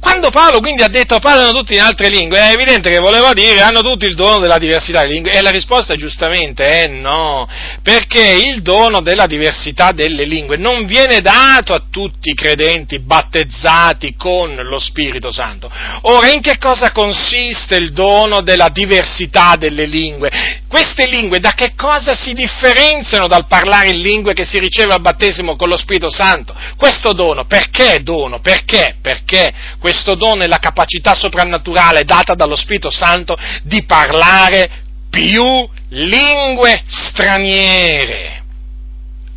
Quando 0.00 0.30
Paolo 0.30 0.60
quindi 0.60 0.82
ha 0.82 0.88
detto 0.88 1.18
parlano 1.18 1.52
tutti 1.52 1.74
in 1.74 1.80
altre 1.80 2.08
lingue, 2.08 2.38
è 2.38 2.52
evidente 2.52 2.88
che 2.88 2.98
voleva 2.98 3.32
dire 3.32 3.60
hanno 3.60 3.80
tutti 3.80 4.06
il 4.06 4.14
dono 4.14 4.38
della 4.38 4.58
diversità 4.58 5.00
delle 5.00 5.14
lingue 5.14 5.32
e 5.32 5.42
la 5.42 5.50
risposta 5.50 5.96
giustamente 5.96 6.64
è 6.64 6.86
no, 6.86 7.48
perché 7.82 8.22
il 8.46 8.62
dono 8.62 9.00
della 9.00 9.26
diversità 9.26 9.90
delle 9.90 10.24
lingue 10.24 10.56
non 10.56 10.86
viene 10.86 11.20
dato 11.20 11.74
a 11.74 11.82
tutti 11.90 12.30
i 12.30 12.34
credenti 12.34 13.00
battezzati 13.00 14.14
con 14.16 14.54
lo 14.54 14.78
Spirito 14.78 15.32
Santo. 15.32 15.70
Ora, 16.02 16.30
in 16.30 16.40
che 16.40 16.58
cosa 16.58 16.92
consiste 16.92 17.74
il 17.74 17.92
dono 17.92 18.40
della 18.40 18.68
diversità 18.68 19.56
delle 19.58 19.86
lingue? 19.86 20.30
Queste 20.68 21.06
lingue 21.06 21.40
da 21.40 21.52
che 21.52 21.72
cosa 21.74 22.14
si 22.14 22.34
differenziano 22.34 23.26
dal 23.26 23.46
parlare 23.46 23.88
in 23.88 24.00
lingue 24.00 24.34
che 24.34 24.44
si 24.44 24.58
riceve 24.58 24.92
al 24.92 25.00
battesimo 25.00 25.56
con 25.56 25.68
lo 25.68 25.78
Spirito 25.78 26.10
Santo? 26.10 26.54
Questo 26.76 27.14
dono, 27.14 27.46
perché 27.46 28.00
dono? 28.02 28.40
Perché? 28.40 28.96
Perché 29.00 29.52
questo 29.80 30.14
dono 30.14 30.42
è 30.42 30.46
la 30.46 30.58
capacità 30.58 31.14
soprannaturale 31.14 32.04
data 32.04 32.34
dallo 32.34 32.54
Spirito 32.54 32.90
Santo 32.90 33.36
di 33.62 33.84
parlare 33.84 34.84
più 35.08 35.68
lingue 35.88 36.82
straniere. 36.86 38.42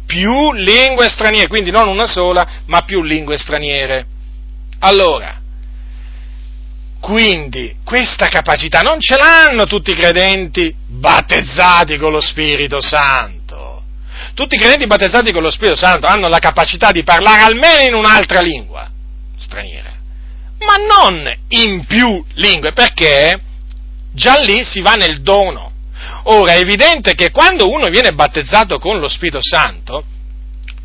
Più 0.05 0.51
lingue 0.51 1.07
straniere, 1.07 1.47
quindi 1.47 1.71
non 1.71 1.87
una 1.87 2.07
sola, 2.07 2.45
ma 2.65 2.81
più 2.81 3.01
lingue 3.01 3.37
straniere. 3.37 4.05
Allora, 4.79 5.40
quindi 7.01 7.75
questa 7.83 8.27
capacità 8.27 8.81
non 8.81 9.01
ce 9.01 9.17
l'hanno 9.17 9.65
tutti 9.65 9.91
i 9.91 9.95
credenti 9.95 10.73
battezzati 10.87 11.97
con 11.97 12.11
lo 12.11 12.21
Spirito 12.21 12.79
Santo. 12.79 13.83
Tutti 14.33 14.55
i 14.55 14.57
credenti 14.57 14.87
battezzati 14.87 15.33
con 15.33 15.41
lo 15.41 15.51
Spirito 15.51 15.75
Santo 15.75 16.07
hanno 16.07 16.29
la 16.29 16.39
capacità 16.39 16.91
di 16.91 17.03
parlare 17.03 17.41
almeno 17.41 17.81
in 17.81 17.93
un'altra 17.93 18.39
lingua 18.39 18.89
straniera 19.35 19.91
ma 20.61 20.75
non 20.75 21.33
in 21.49 21.85
più 21.85 22.23
lingue, 22.35 22.71
perché 22.71 23.39
già 24.13 24.39
lì 24.39 24.63
si 24.63 24.81
va 24.81 24.93
nel 24.93 25.21
dono. 25.21 25.69
Ora 26.23 26.53
è 26.53 26.59
evidente 26.59 27.13
che 27.13 27.31
quando 27.31 27.69
uno 27.69 27.87
viene 27.87 28.11
battezzato 28.11 28.79
con 28.79 28.99
lo 28.99 29.07
Spirito 29.07 29.39
Santo, 29.41 30.03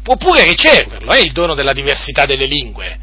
può 0.03 0.17
pure 0.17 0.45
riceverlo, 0.45 1.13
è 1.13 1.19
il 1.19 1.33
dono 1.33 1.55
della 1.55 1.73
diversità 1.73 2.27
delle 2.27 2.47
lingue, 2.47 2.99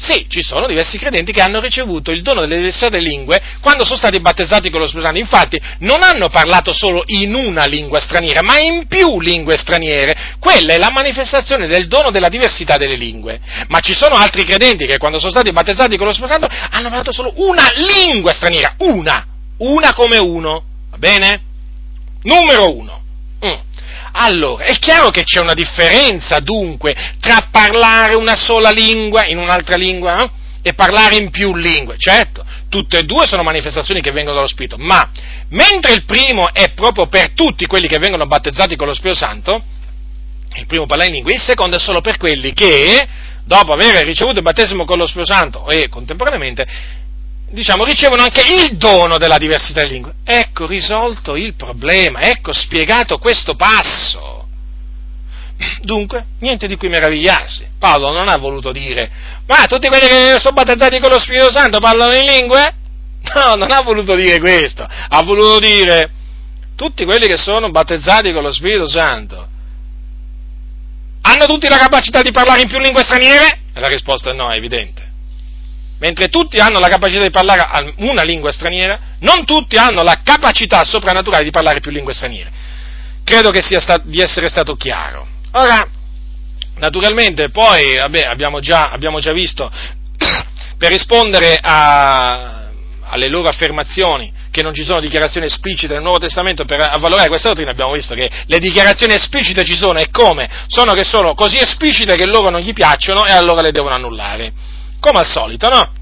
sì, 0.00 0.24
ci 0.30 0.40
sono 0.40 0.66
diversi 0.66 0.96
credenti 0.96 1.30
che 1.30 1.42
hanno 1.42 1.60
ricevuto 1.60 2.10
il 2.10 2.22
dono 2.22 2.40
delle 2.40 2.56
diversità 2.56 2.88
delle 2.88 3.06
lingue 3.06 3.38
quando 3.60 3.84
sono 3.84 3.98
stati 3.98 4.18
battezzati 4.18 4.70
con 4.70 4.80
lo 4.80 4.86
Spirito 4.86 5.08
Santo. 5.08 5.20
Infatti, 5.20 5.60
non 5.80 6.02
hanno 6.02 6.30
parlato 6.30 6.72
solo 6.72 7.02
in 7.04 7.34
una 7.34 7.66
lingua 7.66 8.00
straniera, 8.00 8.40
ma 8.42 8.58
in 8.58 8.86
più 8.86 9.20
lingue 9.20 9.58
straniere. 9.58 10.36
Quella 10.40 10.72
è 10.72 10.78
la 10.78 10.88
manifestazione 10.90 11.66
del 11.66 11.86
dono 11.86 12.10
della 12.10 12.30
diversità 12.30 12.78
delle 12.78 12.96
lingue. 12.96 13.40
Ma 13.68 13.80
ci 13.80 13.92
sono 13.92 14.14
altri 14.14 14.44
credenti 14.44 14.86
che 14.86 14.96
quando 14.96 15.18
sono 15.18 15.32
stati 15.32 15.50
battezzati 15.50 15.98
con 15.98 16.06
lo 16.06 16.14
Spirito 16.14 16.32
Santo 16.32 16.48
hanno 16.48 16.88
parlato 16.88 17.12
solo 17.12 17.34
una 17.36 17.68
lingua 17.74 18.32
straniera, 18.32 18.76
una, 18.78 19.26
una 19.58 19.92
come 19.92 20.16
uno. 20.16 20.62
Va 20.88 20.96
bene? 20.96 21.42
Numero 22.22 22.74
uno. 22.74 22.99
Allora, 24.12 24.64
è 24.64 24.76
chiaro 24.78 25.10
che 25.10 25.22
c'è 25.22 25.40
una 25.40 25.54
differenza 25.54 26.40
dunque 26.40 26.94
tra 27.20 27.48
parlare 27.50 28.16
una 28.16 28.36
sola 28.36 28.70
lingua 28.70 29.26
in 29.26 29.38
un'altra 29.38 29.76
lingua 29.76 30.22
eh? 30.22 30.30
e 30.62 30.74
parlare 30.74 31.16
in 31.16 31.30
più 31.30 31.54
lingue, 31.54 31.96
certo, 31.96 32.44
tutte 32.68 32.98
e 32.98 33.04
due 33.04 33.26
sono 33.26 33.42
manifestazioni 33.42 34.00
che 34.00 34.10
vengono 34.10 34.36
dallo 34.36 34.48
Spirito, 34.48 34.76
ma 34.78 35.08
mentre 35.50 35.92
il 35.92 36.04
primo 36.04 36.52
è 36.52 36.72
proprio 36.72 37.06
per 37.06 37.30
tutti 37.32 37.66
quelli 37.66 37.88
che 37.88 37.98
vengono 37.98 38.26
battezzati 38.26 38.76
con 38.76 38.86
lo 38.86 38.94
Spirito 38.94 39.18
Santo, 39.18 39.62
il 40.56 40.66
primo 40.66 40.86
parla 40.86 41.04
in 41.04 41.12
lingua, 41.12 41.32
il 41.32 41.40
secondo 41.40 41.76
è 41.76 41.78
solo 41.80 42.00
per 42.00 42.16
quelli 42.18 42.52
che, 42.52 43.06
dopo 43.44 43.72
aver 43.72 44.04
ricevuto 44.04 44.38
il 44.38 44.44
battesimo 44.44 44.84
con 44.84 44.98
lo 44.98 45.06
Spirito 45.06 45.32
Santo 45.32 45.68
e 45.68 45.88
contemporaneamente 45.88 46.66
diciamo, 47.50 47.84
ricevono 47.84 48.22
anche 48.22 48.42
il 48.42 48.76
dono 48.76 49.18
della 49.18 49.38
diversità 49.38 49.82
di 49.82 49.90
lingue. 49.90 50.14
Ecco 50.24 50.66
risolto 50.66 51.36
il 51.36 51.54
problema, 51.54 52.20
ecco 52.20 52.52
spiegato 52.52 53.18
questo 53.18 53.54
passo. 53.54 54.46
Dunque, 55.82 56.24
niente 56.40 56.66
di 56.66 56.76
cui 56.76 56.88
meravigliarsi. 56.88 57.66
Paolo 57.78 58.12
non 58.12 58.28
ha 58.28 58.36
voluto 58.36 58.72
dire, 58.72 59.10
ma 59.46 59.66
tutti 59.66 59.88
quelli 59.88 60.06
che 60.06 60.38
sono 60.40 60.54
battezzati 60.54 60.98
con 61.00 61.10
lo 61.10 61.18
Spirito 61.18 61.50
Santo 61.50 61.80
parlano 61.80 62.14
in 62.14 62.24
lingue? 62.24 62.74
No, 63.34 63.54
non 63.54 63.70
ha 63.70 63.82
voluto 63.82 64.14
dire 64.14 64.38
questo. 64.40 64.82
Ha 64.82 65.22
voluto 65.22 65.58
dire, 65.58 66.10
tutti 66.74 67.04
quelli 67.04 67.26
che 67.26 67.36
sono 67.36 67.70
battezzati 67.70 68.32
con 68.32 68.42
lo 68.42 68.52
Spirito 68.52 68.88
Santo 68.88 69.48
hanno 71.22 71.44
tutti 71.44 71.68
la 71.68 71.76
capacità 71.76 72.22
di 72.22 72.30
parlare 72.30 72.62
in 72.62 72.68
più 72.68 72.78
lingue 72.78 73.02
straniere? 73.02 73.60
E 73.74 73.80
la 73.80 73.88
risposta 73.88 74.30
è 74.30 74.32
no, 74.32 74.48
è 74.48 74.56
evidente 74.56 75.09
mentre 76.00 76.28
tutti 76.28 76.58
hanno 76.58 76.78
la 76.78 76.88
capacità 76.88 77.22
di 77.22 77.30
parlare 77.30 77.92
una 77.98 78.22
lingua 78.22 78.50
straniera, 78.50 78.98
non 79.20 79.44
tutti 79.44 79.76
hanno 79.76 80.02
la 80.02 80.20
capacità 80.24 80.82
soprannaturale 80.82 81.44
di 81.44 81.50
parlare 81.50 81.80
più 81.80 81.90
lingue 81.90 82.14
straniere. 82.14 82.50
Credo 83.22 83.50
che 83.50 83.62
sia 83.62 83.80
stato, 83.80 84.02
di 84.06 84.20
essere 84.20 84.48
stato 84.48 84.76
chiaro. 84.76 85.26
Ora, 85.52 85.86
naturalmente, 86.76 87.50
poi 87.50 87.96
vabbè, 87.96 88.22
abbiamo, 88.22 88.60
già, 88.60 88.90
abbiamo, 88.90 89.20
già, 89.20 89.32
visto, 89.32 89.70
per 90.78 90.90
rispondere 90.90 91.58
a, 91.60 92.70
alle 93.02 93.28
loro 93.28 93.48
affermazioni, 93.48 94.32
che 94.50 94.62
non 94.62 94.74
ci 94.74 94.82
sono 94.82 95.00
dichiarazioni 95.00 95.46
esplicite 95.46 95.92
nel 95.92 96.02
Nuovo 96.02 96.18
Testamento 96.18 96.64
per 96.64 96.80
avvalorare 96.80 97.28
questa 97.28 97.48
dottrina, 97.48 97.70
abbiamo 97.70 97.92
visto 97.92 98.14
che 98.14 98.28
le 98.46 98.58
dichiarazioni 98.58 99.14
esplicite 99.14 99.64
ci 99.64 99.76
sono 99.76 99.98
e 99.98 100.08
come? 100.10 100.48
Sono 100.66 100.94
che 100.94 101.04
sono 101.04 101.34
così 101.34 101.58
esplicite 101.58 102.16
che 102.16 102.24
loro 102.24 102.48
non 102.48 102.60
gli 102.60 102.72
piacciono 102.72 103.26
e 103.26 103.32
allora 103.32 103.60
le 103.60 103.70
devono 103.70 103.94
annullare 103.94 104.69
come 105.00 105.18
al 105.18 105.26
solito, 105.26 105.68
no? 105.68 105.92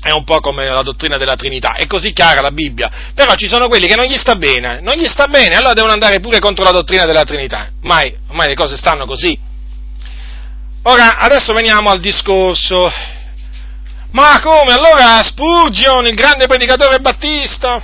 È 0.00 0.10
un 0.10 0.24
po' 0.24 0.40
come 0.40 0.66
la 0.66 0.82
dottrina 0.82 1.16
della 1.16 1.36
Trinità, 1.36 1.74
è 1.74 1.86
così 1.86 2.12
chiara 2.12 2.42
la 2.42 2.50
Bibbia, 2.50 2.90
però 3.14 3.34
ci 3.36 3.46
sono 3.46 3.68
quelli 3.68 3.86
che 3.86 3.94
non 3.94 4.04
gli 4.04 4.18
sta 4.18 4.36
bene, 4.36 4.80
non 4.80 4.96
gli 4.96 5.06
sta 5.06 5.28
bene, 5.28 5.54
allora 5.56 5.72
devono 5.72 5.94
andare 5.94 6.20
pure 6.20 6.40
contro 6.40 6.62
la 6.62 6.72
dottrina 6.72 7.06
della 7.06 7.24
Trinità, 7.24 7.70
mai, 7.82 8.14
ormai 8.28 8.48
le 8.48 8.54
cose 8.54 8.76
stanno 8.76 9.06
così. 9.06 9.38
Ora, 10.82 11.16
adesso 11.16 11.54
veniamo 11.54 11.88
al 11.88 12.00
discorso, 12.00 12.90
Ma 14.10 14.40
come? 14.40 14.72
Allora 14.72 15.22
Spurgeon, 15.22 16.06
il 16.06 16.14
grande 16.14 16.46
predicatore 16.46 17.00
battista, 17.00 17.82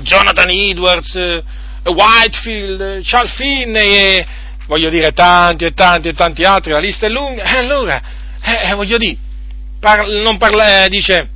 Jonathan 0.00 0.48
Edwards, 0.48 1.14
eh, 1.14 1.42
Whitefield, 1.84 3.00
Charles 3.02 3.34
Finney 3.34 3.94
e 3.96 4.26
voglio 4.66 4.88
dire 4.88 5.12
tanti 5.12 5.64
e 5.64 5.72
tanti 5.72 6.08
e 6.08 6.14
tanti 6.14 6.42
altri, 6.44 6.72
la 6.72 6.78
lista 6.78 7.06
è 7.06 7.10
lunga, 7.10 7.42
e 7.42 7.56
allora, 7.58 8.00
eh, 8.40 8.70
eh, 8.70 8.74
voglio 8.74 8.96
dire, 8.96 9.16
par- 9.78 10.06
non 10.06 10.36
parla, 10.36 10.84
eh, 10.84 10.88
dice, 10.88 11.30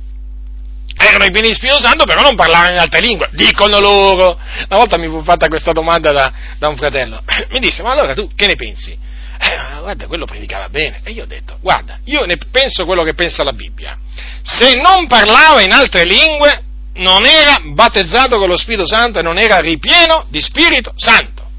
erano 0.97 1.25
i 1.25 1.31
pieni 1.31 1.49
di 1.49 1.55
Spirito 1.55 1.79
Santo, 1.79 2.05
però 2.05 2.21
non 2.21 2.35
parlavano 2.35 2.73
in 2.73 2.79
altre 2.79 2.99
lingue, 2.99 3.29
dicono 3.31 3.79
loro. 3.79 4.39
Una 4.69 4.77
volta 4.77 4.97
mi 4.97 5.07
fu 5.07 5.23
fatta 5.23 5.47
questa 5.47 5.71
domanda 5.71 6.11
da, 6.11 6.31
da 6.57 6.67
un 6.67 6.75
fratello, 6.75 7.21
mi 7.51 7.59
disse, 7.59 7.81
ma 7.81 7.91
allora 7.91 8.13
tu 8.13 8.29
che 8.35 8.47
ne 8.47 8.55
pensi? 8.55 8.91
Eh, 8.91 9.79
guarda, 9.79 10.05
quello 10.05 10.25
predicava 10.25 10.69
bene. 10.69 10.99
E 11.03 11.11
io 11.11 11.23
ho 11.23 11.27
detto, 11.27 11.57
guarda, 11.61 11.97
io 12.05 12.25
ne 12.25 12.37
penso 12.51 12.85
quello 12.85 13.03
che 13.03 13.15
pensa 13.15 13.43
la 13.43 13.53
Bibbia. 13.53 13.97
Se 14.43 14.75
non 14.75 15.07
parlava 15.07 15.61
in 15.61 15.71
altre 15.71 16.03
lingue, 16.03 16.63
non 16.95 17.25
era 17.25 17.59
battezzato 17.73 18.37
con 18.37 18.47
lo 18.47 18.57
Spirito 18.57 18.85
Santo 18.85 19.19
e 19.19 19.23
non 19.23 19.39
era 19.39 19.59
ripieno 19.59 20.25
di 20.29 20.41
Spirito 20.41 20.93
Santo. 20.95 21.49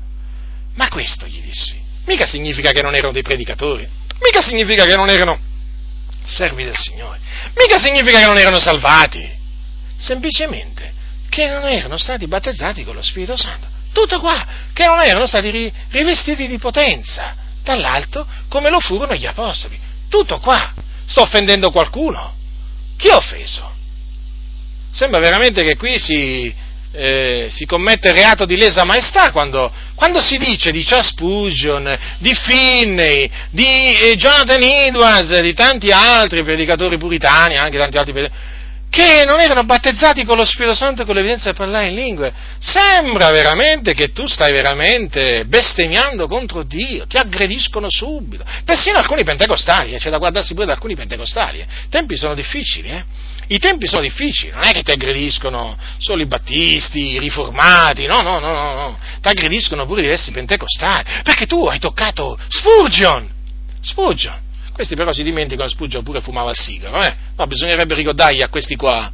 Ma 0.74 0.88
questo 0.88 1.26
gli 1.26 1.42
dissi, 1.42 1.80
mica 2.06 2.24
significa 2.24 2.70
che 2.70 2.82
non 2.82 2.94
erano 2.94 3.12
dei 3.12 3.22
predicatori, 3.22 3.86
mica 4.20 4.40
significa 4.40 4.84
che 4.86 4.94
non 4.94 5.10
erano 5.10 5.38
servi 6.24 6.64
del 6.64 6.76
Signore, 6.76 7.18
mica 7.54 7.78
significa 7.78 8.18
che 8.18 8.26
non 8.26 8.38
erano 8.38 8.60
salvati, 8.60 9.28
semplicemente 9.96 10.92
che 11.28 11.48
non 11.48 11.64
erano 11.64 11.96
stati 11.96 12.26
battezzati 12.26 12.84
con 12.84 12.94
lo 12.94 13.02
Spirito 13.02 13.36
Santo. 13.36 13.66
Tutto 13.92 14.20
qua, 14.20 14.46
che 14.72 14.86
non 14.86 15.00
erano 15.00 15.26
stati 15.26 15.72
rivestiti 15.90 16.46
di 16.46 16.58
potenza 16.58 17.34
dall'alto 17.62 18.26
come 18.48 18.68
lo 18.68 18.80
furono 18.80 19.14
gli 19.14 19.26
apostoli. 19.26 19.78
Tutto 20.08 20.40
qua. 20.40 20.74
Sto 21.06 21.22
offendendo 21.22 21.70
qualcuno? 21.70 22.34
Chi 22.96 23.08
ho 23.08 23.16
offeso? 23.16 23.70
Sembra 24.92 25.20
veramente 25.20 25.64
che 25.64 25.76
qui 25.76 25.98
si, 25.98 26.54
eh, 26.92 27.48
si 27.50 27.64
commette 27.64 28.08
il 28.08 28.14
reato 28.14 28.44
di 28.44 28.56
lesa 28.56 28.84
maestà 28.84 29.30
quando, 29.32 29.72
quando 29.94 30.20
si 30.20 30.36
dice 30.36 30.70
di 30.70 30.84
Charles 30.84 31.08
Spurgeon, 31.08 31.98
di 32.18 32.34
Finney, 32.34 33.30
di 33.50 33.96
eh, 33.96 34.14
Jonathan 34.16 34.62
Edwards, 34.62 35.40
di 35.40 35.54
tanti 35.54 35.90
altri 35.90 36.42
predicatori 36.42 36.98
puritani, 36.98 37.56
anche 37.56 37.78
tanti 37.78 37.96
altri 37.96 38.12
che 38.92 39.24
non 39.24 39.40
erano 39.40 39.64
battezzati 39.64 40.22
con 40.22 40.36
lo 40.36 40.44
Spirito 40.44 40.74
Santo 40.74 41.00
e 41.00 41.04
con 41.06 41.14
l'evidenza 41.14 41.50
di 41.50 41.56
parlare 41.56 41.88
in 41.88 41.94
lingue. 41.94 42.30
Sembra 42.58 43.30
veramente 43.30 43.94
che 43.94 44.12
tu 44.12 44.26
stai 44.26 44.52
veramente 44.52 45.46
bestemmiando 45.46 46.28
contro 46.28 46.62
Dio, 46.62 47.06
ti 47.06 47.16
aggrediscono 47.16 47.86
subito. 47.88 48.44
Persino 48.66 48.98
alcuni 48.98 49.24
pentecostali, 49.24 49.94
eh, 49.94 49.98
c'è 49.98 50.10
da 50.10 50.18
guardarsi 50.18 50.52
pure 50.52 50.66
da 50.66 50.72
alcuni 50.72 50.94
pentecostali. 50.94 51.60
Eh. 51.60 51.66
I 51.86 51.88
tempi 51.88 52.18
sono 52.18 52.34
difficili, 52.34 52.90
eh. 52.90 53.02
I 53.52 53.58
tempi 53.58 53.86
sono 53.86 54.00
difficili, 54.00 54.50
non 54.50 54.64
è 54.64 54.70
che 54.70 54.82
ti 54.82 54.92
aggrediscono 54.92 55.76
solo 55.98 56.22
i 56.22 56.26
battisti, 56.26 57.12
i 57.12 57.18
riformati, 57.18 58.06
no, 58.06 58.22
no, 58.22 58.38
no, 58.38 58.52
no, 58.54 58.74
no. 58.74 58.98
ti 59.20 59.28
aggrediscono 59.28 59.84
pure 59.84 60.00
diversi 60.00 60.30
pentecostali, 60.30 61.04
perché 61.22 61.44
tu 61.44 61.66
hai 61.66 61.78
toccato 61.78 62.38
Spurgeon, 62.48 63.28
Spurgeon, 63.82 64.40
questi 64.72 64.94
però 64.94 65.12
si 65.12 65.22
dimenticano 65.22 65.68
Spurgeon 65.68 66.02
pure 66.02 66.22
fumava 66.22 66.48
il 66.48 66.56
sigaro, 66.56 67.02
eh? 67.02 67.14
No, 67.36 67.46
bisognerebbe 67.46 67.94
ricordargli 67.94 68.40
a 68.40 68.48
questi 68.48 68.74
qua. 68.74 69.12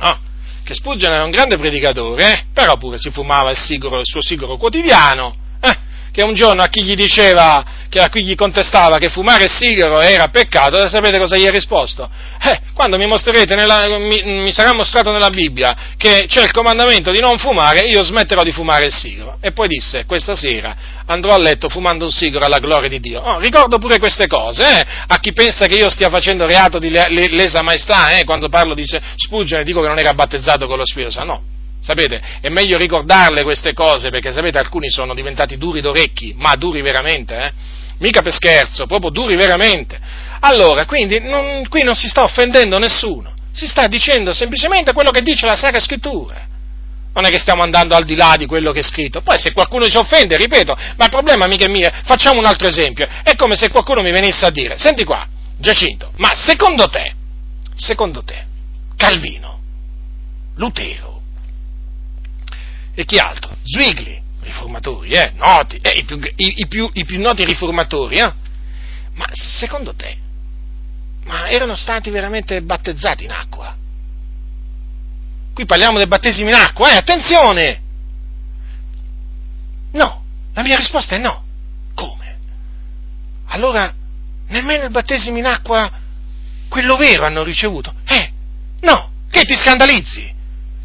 Oh, 0.00 0.18
che 0.64 0.74
Spurgeon 0.74 1.12
era 1.12 1.22
un 1.22 1.30
grande 1.30 1.56
predicatore, 1.56 2.32
eh? 2.32 2.44
Però 2.52 2.76
pure 2.78 2.98
si 2.98 3.10
fumava 3.10 3.50
il, 3.50 3.56
sigaro, 3.56 4.00
il 4.00 4.06
suo 4.06 4.22
sigaro 4.22 4.56
quotidiano 4.56 5.44
che 6.12 6.22
un 6.22 6.34
giorno 6.34 6.62
a 6.62 6.68
chi 6.68 6.82
gli 6.84 6.94
diceva, 6.94 7.64
a 7.90 8.08
chi 8.08 8.24
gli 8.24 8.34
contestava 8.34 8.98
che 8.98 9.08
fumare 9.08 9.44
il 9.44 9.50
sigaro 9.50 10.00
era 10.00 10.28
peccato, 10.28 10.88
sapete 10.88 11.18
cosa 11.18 11.36
gli 11.36 11.46
ha 11.46 11.50
risposto? 11.50 12.08
Eh, 12.42 12.60
quando 12.74 12.98
mi 12.98 13.06
nella, 13.06 13.98
mi, 13.98 14.22
mi, 14.22 14.52
sarà 14.52 14.72
mostrato 14.72 15.10
nella 15.10 15.30
Bibbia 15.30 15.94
che 15.96 16.26
c'è 16.28 16.42
il 16.42 16.52
comandamento 16.52 17.10
di 17.10 17.20
non 17.20 17.38
fumare, 17.38 17.80
io 17.80 18.02
smetterò 18.02 18.42
di 18.42 18.52
fumare 18.52 18.84
il 18.84 18.92
sigaro. 18.92 19.38
E 19.40 19.52
poi 19.52 19.68
disse, 19.68 20.04
questa 20.04 20.34
sera 20.34 20.76
andrò 21.06 21.34
a 21.34 21.38
letto 21.38 21.68
fumando 21.68 22.04
un 22.04 22.10
sigaro 22.10 22.44
alla 22.44 22.58
gloria 22.58 22.88
di 22.88 23.00
Dio. 23.00 23.20
Oh, 23.20 23.38
ricordo 23.38 23.78
pure 23.78 23.98
queste 23.98 24.26
cose, 24.26 24.62
eh, 24.62 24.86
a 25.06 25.18
chi 25.18 25.32
pensa 25.32 25.66
che 25.66 25.76
io 25.76 25.88
stia 25.88 26.08
facendo 26.08 26.46
reato 26.46 26.78
di 26.78 26.90
lesa 26.90 27.62
maestà, 27.62 28.16
eh, 28.16 28.24
quando 28.24 28.48
parlo 28.48 28.74
di 28.74 28.84
Spurgeon 29.16 29.60
e 29.60 29.64
dico 29.64 29.80
che 29.80 29.88
non 29.88 29.98
era 29.98 30.14
battezzato 30.14 30.66
con 30.66 30.78
lo 30.78 30.86
Spirito 30.86 31.10
Santo, 31.10 31.32
no 31.32 31.55
Sapete, 31.80 32.20
è 32.40 32.48
meglio 32.48 32.78
ricordarle 32.78 33.42
queste 33.42 33.72
cose 33.72 34.10
perché 34.10 34.32
sapete 34.32 34.58
alcuni 34.58 34.90
sono 34.90 35.14
diventati 35.14 35.56
duri 35.56 35.80
d'orecchi, 35.80 36.34
ma 36.36 36.54
duri 36.56 36.82
veramente, 36.82 37.36
eh? 37.36 37.52
Mica 37.98 38.22
per 38.22 38.32
scherzo, 38.32 38.86
proprio 38.86 39.10
duri 39.10 39.36
veramente. 39.36 39.98
Allora, 40.40 40.84
quindi 40.84 41.20
non, 41.20 41.66
qui 41.68 41.82
non 41.82 41.94
si 41.94 42.08
sta 42.08 42.22
offendendo 42.22 42.78
nessuno, 42.78 43.32
si 43.52 43.66
sta 43.66 43.86
dicendo 43.86 44.34
semplicemente 44.34 44.92
quello 44.92 45.10
che 45.10 45.22
dice 45.22 45.46
la 45.46 45.56
Sacra 45.56 45.80
Scrittura. 45.80 46.54
Non 47.14 47.24
è 47.24 47.30
che 47.30 47.38
stiamo 47.38 47.62
andando 47.62 47.94
al 47.94 48.04
di 48.04 48.14
là 48.14 48.34
di 48.36 48.44
quello 48.44 48.72
che 48.72 48.80
è 48.80 48.82
scritto. 48.82 49.22
Poi 49.22 49.38
se 49.38 49.52
qualcuno 49.52 49.88
ci 49.88 49.96
offende, 49.96 50.36
ripeto, 50.36 50.76
ma 50.96 51.04
il 51.04 51.10
problema 51.10 51.46
mica 51.46 51.64
è 51.64 51.68
mio. 51.68 51.90
Facciamo 52.04 52.38
un 52.38 52.44
altro 52.44 52.66
esempio. 52.66 53.08
È 53.22 53.34
come 53.36 53.56
se 53.56 53.70
qualcuno 53.70 54.02
mi 54.02 54.10
venisse 54.10 54.44
a 54.44 54.50
dire, 54.50 54.76
senti 54.76 55.04
qua, 55.04 55.26
Giacinto, 55.56 56.12
ma 56.16 56.34
secondo 56.34 56.84
te, 56.88 57.14
secondo 57.74 58.22
te, 58.22 58.44
Calvino, 58.96 59.60
Lutero, 60.56 61.15
e 62.96 63.04
chi 63.04 63.18
altro? 63.18 63.54
Zwigli, 63.62 64.18
riformatori, 64.40 65.10
eh, 65.10 65.32
noti, 65.36 65.76
eh, 65.82 65.98
i, 65.98 66.04
più, 66.04 66.16
i, 66.16 66.60
i, 66.60 66.66
più, 66.66 66.88
i, 66.94 67.04
più, 67.04 67.20
noti 67.20 67.44
riformatori, 67.44 68.16
eh? 68.16 68.32
Ma 69.12 69.26
secondo 69.32 69.94
te, 69.94 70.16
ma 71.24 71.46
erano 71.48 71.74
stati 71.74 72.08
veramente 72.08 72.62
battezzati 72.62 73.24
in 73.24 73.32
acqua? 73.32 73.76
Qui 75.52 75.66
parliamo 75.66 75.98
del 75.98 76.08
battesimo 76.08 76.48
in 76.48 76.54
acqua, 76.54 76.90
eh, 76.92 76.96
attenzione! 76.96 77.80
No, 79.92 80.24
la 80.54 80.62
mia 80.62 80.76
risposta 80.76 81.16
è 81.16 81.18
no. 81.18 81.44
Come? 81.94 82.38
Allora, 83.48 83.92
nemmeno 84.48 84.84
il 84.84 84.90
battesimo 84.90 85.36
in 85.36 85.46
acqua, 85.46 85.90
quello 86.68 86.96
vero, 86.96 87.26
hanno 87.26 87.42
ricevuto? 87.42 87.92
Eh, 88.06 88.32
no, 88.80 89.10
che 89.30 89.42
ti 89.42 89.54
scandalizzi? 89.54 90.35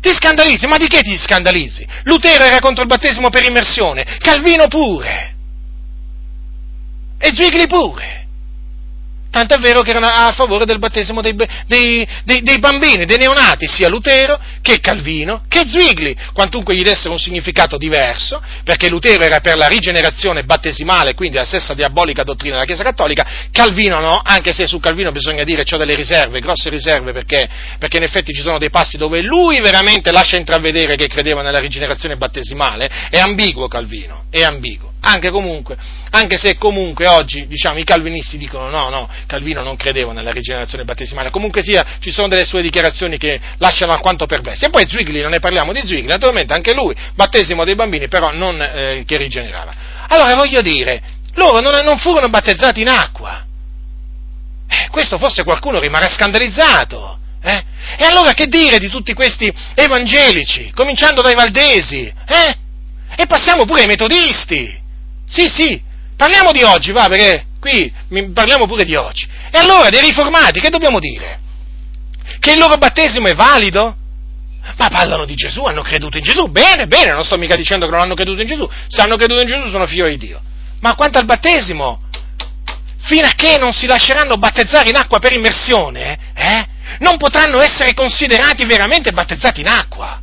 Ti 0.01 0.13
scandalizzi? 0.13 0.65
Ma 0.65 0.77
di 0.77 0.87
che 0.87 1.01
ti 1.01 1.15
scandalizzi? 1.15 1.87
Lutero 2.03 2.43
era 2.43 2.59
contro 2.59 2.81
il 2.81 2.89
battesimo 2.89 3.29
per 3.29 3.45
immersione, 3.47 4.17
Calvino 4.19 4.67
pure, 4.67 5.35
e 7.19 7.31
Zwigli 7.33 7.67
pure. 7.67 8.27
Tant'è 9.31 9.57
vero 9.59 9.81
che 9.81 9.91
erano 9.91 10.07
a 10.07 10.33
favore 10.33 10.65
del 10.65 10.77
battesimo 10.77 11.21
dei, 11.21 11.33
dei, 11.65 12.05
dei, 12.25 12.41
dei, 12.41 12.59
bambini, 12.59 13.05
dei 13.05 13.17
neonati, 13.17 13.65
sia 13.65 13.87
Lutero 13.87 14.37
che 14.61 14.81
Calvino 14.81 15.43
che 15.47 15.63
Zwigli, 15.65 16.13
quantunque 16.33 16.75
gli 16.75 16.83
dessero 16.83 17.13
un 17.13 17.17
significato 17.19 17.77
diverso, 17.77 18.43
perché 18.65 18.89
Lutero 18.89 19.23
era 19.23 19.39
per 19.39 19.55
la 19.55 19.67
rigenerazione 19.67 20.43
battesimale, 20.43 21.13
quindi 21.13 21.37
la 21.37 21.45
stessa 21.45 21.73
diabolica 21.73 22.23
dottrina 22.23 22.55
della 22.55 22.65
Chiesa 22.65 22.83
Cattolica, 22.83 23.25
Calvino 23.53 24.01
no, 24.01 24.21
anche 24.21 24.51
se 24.51 24.67
su 24.67 24.81
Calvino 24.81 25.13
bisogna 25.13 25.43
dire 25.43 25.63
che 25.63 25.75
ho 25.75 25.77
delle 25.77 25.95
riserve, 25.95 26.41
grosse 26.41 26.69
riserve, 26.69 27.13
perché, 27.13 27.47
perché 27.79 27.97
in 27.97 28.03
effetti 28.03 28.33
ci 28.33 28.41
sono 28.41 28.57
dei 28.57 28.69
passi 28.69 28.97
dove 28.97 29.21
lui 29.21 29.61
veramente 29.61 30.11
lascia 30.11 30.35
intravedere 30.35 30.95
che 30.95 31.07
credeva 31.07 31.41
nella 31.41 31.59
rigenerazione 31.59 32.17
battesimale, 32.17 33.07
è 33.09 33.19
ambiguo 33.19 33.69
Calvino, 33.69 34.25
è 34.29 34.43
ambiguo 34.43 34.90
anche, 35.01 35.31
comunque, 35.31 35.77
anche 36.11 36.37
se 36.37 36.57
comunque 36.57 37.07
oggi 37.07 37.47
diciamo, 37.47 37.79
i 37.79 37.83
calvinisti 37.83 38.37
dicono 38.37 38.69
no, 38.69 38.89
no, 38.89 39.09
Calvino 39.25 39.63
non 39.63 39.75
credeva 39.75 40.13
nella 40.13 40.31
rigenerazione 40.31 40.83
battesimale, 40.83 41.31
comunque 41.31 41.63
sia 41.63 41.97
ci 41.99 42.11
sono 42.11 42.27
delle 42.27 42.45
sue 42.45 42.61
dichiarazioni 42.61 43.17
che 43.17 43.39
lasciano 43.57 43.93
alquanto 43.93 44.27
perplessi. 44.27 44.65
E 44.65 44.69
poi 44.69 44.87
Zwigli, 44.87 45.21
non 45.21 45.31
ne 45.31 45.39
parliamo 45.39 45.73
di 45.73 45.81
Zwigli, 45.83 46.05
naturalmente 46.05 46.53
anche 46.53 46.73
lui, 46.73 46.95
battesimo 47.15 47.63
dei 47.63 47.73
bambini, 47.73 48.07
però 48.07 48.31
non 48.31 48.61
eh, 48.61 49.03
che 49.05 49.17
rigenerava. 49.17 49.73
Allora 50.07 50.35
voglio 50.35 50.61
dire, 50.61 51.01
loro 51.33 51.59
non, 51.61 51.83
non 51.83 51.97
furono 51.97 52.27
battezzati 52.27 52.81
in 52.81 52.89
acqua. 52.89 53.43
Eh, 54.67 54.87
questo 54.91 55.17
forse 55.17 55.43
qualcuno 55.43 55.79
rimarrà 55.79 56.09
scandalizzato. 56.09 57.17
Eh? 57.43 57.63
E 57.97 58.05
allora 58.05 58.33
che 58.33 58.45
dire 58.45 58.77
di 58.77 58.87
tutti 58.87 59.13
questi 59.13 59.51
evangelici, 59.73 60.71
cominciando 60.75 61.23
dai 61.23 61.33
valdesi? 61.33 62.05
Eh? 62.27 62.55
E 63.15 63.25
passiamo 63.25 63.65
pure 63.65 63.81
ai 63.81 63.87
metodisti. 63.87 64.80
Sì, 65.31 65.47
sì, 65.47 65.81
parliamo 66.17 66.51
di 66.51 66.61
oggi, 66.61 66.91
va, 66.91 67.07
perché 67.07 67.45
qui 67.57 67.91
parliamo 68.33 68.67
pure 68.67 68.83
di 68.83 68.95
oggi. 68.95 69.25
E 69.49 69.57
allora 69.57 69.87
dei 69.87 70.01
riformati, 70.01 70.59
che 70.59 70.69
dobbiamo 70.69 70.99
dire? 70.99 71.39
Che 72.37 72.51
il 72.51 72.59
loro 72.59 72.75
battesimo 72.75 73.29
è 73.29 73.33
valido? 73.33 73.95
Ma 74.75 74.89
parlano 74.89 75.25
di 75.25 75.33
Gesù, 75.35 75.63
hanno 75.63 75.83
creduto 75.83 76.17
in 76.17 76.23
Gesù. 76.23 76.47
Bene, 76.47 76.85
bene, 76.87 77.13
non 77.13 77.23
sto 77.23 77.37
mica 77.37 77.55
dicendo 77.55 77.85
che 77.85 77.91
non 77.91 78.01
hanno 78.01 78.13
creduto 78.13 78.41
in 78.41 78.47
Gesù. 78.47 78.69
Se 78.87 79.01
hanno 79.01 79.15
creduto 79.15 79.39
in 79.39 79.47
Gesù 79.47 79.69
sono 79.69 79.87
figlio 79.87 80.07
di 80.09 80.17
Dio. 80.17 80.41
Ma 80.81 80.95
quanto 80.95 81.17
al 81.17 81.25
battesimo, 81.25 82.01
fino 82.97 83.25
a 83.25 83.31
che 83.33 83.57
non 83.57 83.71
si 83.71 83.85
lasceranno 83.85 84.37
battezzare 84.37 84.89
in 84.89 84.97
acqua 84.97 85.19
per 85.19 85.31
immersione, 85.31 86.17
eh, 86.33 86.65
non 86.99 87.15
potranno 87.15 87.61
essere 87.61 87.93
considerati 87.93 88.65
veramente 88.65 89.11
battezzati 89.11 89.61
in 89.61 89.67
acqua. 89.67 90.20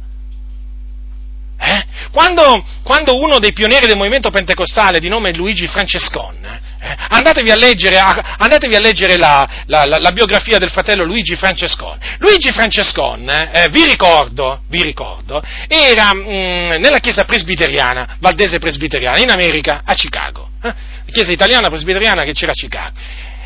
Eh? 1.68 1.84
Quando, 2.10 2.64
quando, 2.82 3.16
uno 3.16 3.38
dei 3.38 3.52
pionieri 3.52 3.86
del 3.86 3.96
movimento 3.96 4.30
pentecostale 4.30 5.00
di 5.00 5.08
nome 5.08 5.34
Luigi 5.34 5.66
Francescon, 5.66 6.66
Eh, 6.80 6.96
andatevi 7.08 7.50
a 7.50 7.56
leggere, 7.56 7.98
andatevi 7.98 8.76
a 8.76 8.78
leggere 8.78 9.16
la, 9.16 9.64
la, 9.66 9.84
la, 9.84 9.98
la, 9.98 10.12
biografia 10.12 10.58
del 10.58 10.70
fratello 10.70 11.02
Luigi 11.02 11.34
Francescon. 11.34 11.98
Luigi 12.18 12.52
Francescon, 12.52 13.28
eh, 13.28 13.68
vi 13.68 13.84
ricordo, 13.84 14.60
vi 14.68 14.82
ricordo, 14.82 15.42
era 15.66 16.14
mh, 16.14 16.20
mm, 16.20 16.70
nella 16.80 17.00
chiesa 17.00 17.24
presbiteriana, 17.24 18.18
valdese 18.20 18.60
presbiteriana, 18.60 19.18
in 19.18 19.30
America, 19.30 19.82
a 19.84 19.92
Chicago. 19.94 20.50
Eh? 20.62 20.72
Chiesa 21.10 21.32
italiana 21.32 21.68
presbiteriana 21.68 22.22
che 22.22 22.32
c'era 22.32 22.52
a 22.52 22.54
Chicago. 22.54 22.96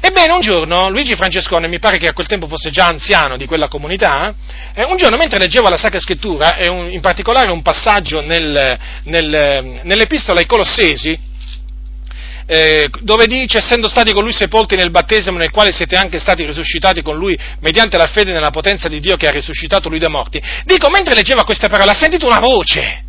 Ebbene, 0.05 0.33
un 0.33 0.41
giorno 0.41 0.91
Luigi 0.91 1.15
Francescone, 1.15 1.69
mi 1.69 1.79
pare 1.79 1.97
che 1.97 2.09
a 2.09 2.13
quel 2.13 2.27
tempo 2.27 2.49
fosse 2.49 2.71
già 2.71 2.87
anziano 2.87 3.37
di 3.37 3.47
quella 3.47 3.69
comunità, 3.69 4.35
eh, 4.75 4.83
un 4.83 4.97
giorno 4.97 5.17
mentre 5.17 5.39
leggeva 5.39 5.69
la 5.69 5.77
Sacra 5.77 6.01
Scrittura, 6.01 6.57
e 6.57 6.67
un, 6.69 6.91
in 6.91 7.01
particolare 7.01 7.53
un 7.53 7.63
passaggio 7.63 8.21
nel, 8.21 8.77
nel, 9.05 9.81
nell'Epistola 9.85 10.41
ai 10.41 10.47
Colossesi, 10.47 11.17
eh, 12.47 12.91
dove 13.03 13.27
dice, 13.27 13.59
essendo 13.59 13.89
stati 13.89 14.13
con 14.13 14.25
lui 14.25 14.33
sepolti 14.33 14.75
nel 14.75 14.91
battesimo 14.91 15.39
nel 15.39 15.53
quale 15.53 15.71
siete 15.71 15.95
anche 15.95 16.19
stati 16.19 16.45
risuscitati 16.45 17.01
con 17.01 17.17
lui 17.17 17.39
mediante 17.61 17.97
la 17.97 18.09
fede 18.09 18.33
nella 18.33 18.51
potenza 18.51 18.89
di 18.89 18.99
Dio 18.99 19.17
che 19.17 19.29
ha 19.29 19.31
risuscitato 19.31 19.89
lui 19.89 20.01
dai 20.01 20.11
morti, 20.11 20.43
dico, 20.65 20.91
mentre 20.91 21.15
leggeva 21.15 21.45
queste 21.45 21.69
parole, 21.69 21.93
ha 21.93 21.97
sentito 21.97 22.27
una 22.27 22.41
voce, 22.41 23.02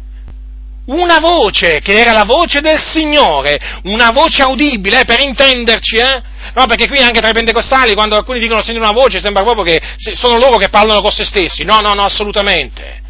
una 0.85 1.19
voce, 1.19 1.79
che 1.79 1.93
era 1.93 2.11
la 2.11 2.25
voce 2.25 2.59
del 2.59 2.79
Signore, 2.79 3.59
una 3.83 4.11
voce 4.11 4.41
audibile, 4.41 5.01
eh, 5.01 5.05
per 5.05 5.21
intenderci, 5.21 5.97
eh? 5.97 6.21
No, 6.55 6.65
perché 6.65 6.87
qui 6.87 6.99
anche 6.99 7.21
tra 7.21 7.29
i 7.29 7.33
pentecostali, 7.33 7.93
quando 7.93 8.15
alcuni 8.15 8.39
dicono 8.39 8.61
senti 8.61 8.79
una 8.79 8.91
voce, 8.91 9.21
sembra 9.21 9.43
proprio 9.43 9.63
che 9.63 9.81
sono 10.13 10.37
loro 10.37 10.57
che 10.57 10.69
parlano 10.69 11.01
con 11.01 11.11
se 11.11 11.23
stessi. 11.23 11.63
No, 11.63 11.79
no, 11.79 11.93
no, 11.93 12.03
assolutamente. 12.03 13.01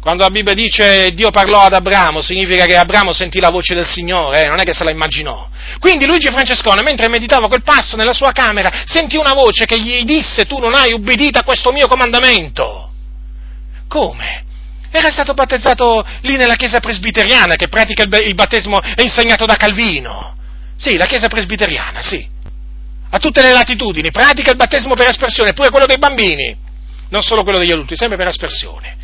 Quando 0.00 0.24
la 0.24 0.30
Bibbia 0.30 0.54
dice 0.54 1.12
Dio 1.14 1.30
parlò 1.30 1.60
ad 1.60 1.74
Abramo, 1.74 2.22
significa 2.22 2.64
che 2.64 2.76
Abramo 2.76 3.12
sentì 3.12 3.38
la 3.38 3.50
voce 3.50 3.74
del 3.74 3.86
Signore, 3.86 4.44
eh, 4.44 4.48
non 4.48 4.58
è 4.58 4.64
che 4.64 4.72
se 4.72 4.82
la 4.82 4.90
immaginò. 4.90 5.46
Quindi 5.78 6.06
Luigi 6.06 6.28
Francescone, 6.28 6.82
mentre 6.82 7.06
meditava 7.08 7.46
quel 7.46 7.62
passo 7.62 7.96
nella 7.96 8.12
sua 8.12 8.32
camera, 8.32 8.82
sentì 8.86 9.16
una 9.16 9.32
voce 9.32 9.64
che 9.64 9.78
gli 9.78 10.02
disse 10.02 10.44
tu 10.46 10.58
non 10.58 10.74
hai 10.74 10.92
ubbidito 10.92 11.38
a 11.38 11.44
questo 11.44 11.70
mio 11.70 11.86
comandamento. 11.86 12.90
Come? 13.86 14.50
Era 14.94 15.10
stato 15.10 15.32
battezzato 15.32 16.04
lì 16.20 16.36
nella 16.36 16.54
chiesa 16.54 16.78
presbiteriana 16.78 17.56
che 17.56 17.68
pratica 17.68 18.02
il 18.02 18.34
battesimo 18.34 18.78
insegnato 18.96 19.46
da 19.46 19.56
Calvino. 19.56 20.34
Sì, 20.76 20.98
la 20.98 21.06
chiesa 21.06 21.28
presbiteriana, 21.28 22.02
sì. 22.02 22.28
A 23.10 23.18
tutte 23.18 23.40
le 23.40 23.52
latitudini, 23.52 24.10
pratica 24.10 24.50
il 24.50 24.56
battesimo 24.56 24.94
per 24.94 25.06
aspersione, 25.06 25.54
pure 25.54 25.70
quello 25.70 25.86
dei 25.86 25.96
bambini, 25.96 26.54
non 27.08 27.22
solo 27.22 27.42
quello 27.42 27.58
degli 27.58 27.72
adulti, 27.72 27.96
sempre 27.96 28.18
per 28.18 28.26
aspersione. 28.26 28.96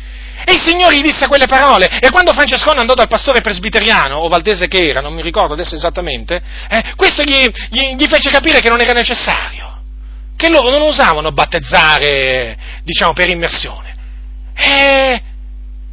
E 0.45 0.53
il 0.53 0.61
Signore 0.61 0.95
gli 0.95 1.01
disse 1.01 1.27
quelle 1.27 1.47
parole. 1.47 1.99
E 1.99 2.11
quando 2.11 2.33
Francescone 2.33 2.79
andò 2.79 2.93
dal 2.93 3.07
pastore 3.07 3.41
presbiteriano, 3.41 4.17
o 4.17 4.27
valdese 4.27 4.67
che 4.67 4.87
era, 4.87 5.01
non 5.01 5.13
mi 5.13 5.21
ricordo 5.23 5.53
adesso 5.53 5.75
esattamente, 5.75 6.41
eh, 6.69 6.93
questo 6.95 7.23
gli, 7.23 7.49
gli, 7.69 7.95
gli, 7.95 8.07
fece 8.07 8.29
capire 8.29 8.59
che 8.59 8.69
non 8.69 8.79
era 8.79 8.93
necessario. 8.93 9.77
Che 10.35 10.49
loro 10.49 10.69
non 10.69 10.81
usavano 10.81 11.31
battezzare, 11.31 12.57
diciamo, 12.83 13.13
per 13.13 13.29
immersione. 13.29 13.95
E, 14.55 15.21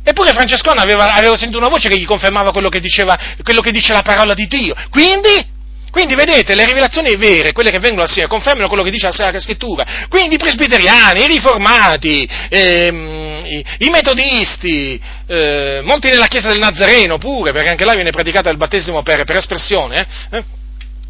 eppure 0.09 0.33
Francescone 0.33 0.81
aveva, 0.81 1.15
aveva, 1.15 1.37
sentito 1.37 1.59
una 1.59 1.69
voce 1.69 1.89
che 1.89 1.99
gli 1.99 2.05
confermava 2.05 2.53
quello 2.53 2.69
che, 2.69 2.79
diceva, 2.79 3.19
quello 3.43 3.61
che 3.61 3.73
dice 3.73 3.93
la 3.93 4.03
parola 4.03 4.35
di 4.35 4.47
Dio. 4.47 4.73
Quindi 4.89 5.55
quindi 5.91 6.15
vedete, 6.15 6.55
le 6.55 6.67
rivelazioni 6.67 7.17
vere, 7.17 7.53
quelle 7.53 7.71
che 7.71 7.79
vengono 7.79 8.03
al 8.03 8.09
Signore, 8.11 8.29
confermano 8.29 8.69
quello 8.69 8.83
che 8.83 8.91
dice 8.91 9.07
la 9.07 9.13
Sacra 9.13 9.41
Scrittura. 9.41 10.07
Quindi 10.11 10.35
i 10.35 10.39
presbiteriani, 10.39 11.23
i 11.23 11.27
riformati, 11.27 12.29
ehm, 12.51 13.43
i, 13.47 13.65
i, 13.79 13.89
metodisti, 13.89 15.01
eh, 15.27 15.81
molti 15.83 16.11
nella 16.11 16.27
Chiesa 16.27 16.51
del 16.51 16.59
Nazareno 16.59 17.17
pure, 17.17 17.53
perché 17.53 17.71
anche 17.71 17.87
là 17.87 17.95
viene 17.95 18.11
praticato 18.11 18.51
il 18.51 18.59
battesimo 18.59 19.03
per, 19.03 19.25
per 19.25 19.37
espressione, 19.37 20.07
eh? 20.33 20.45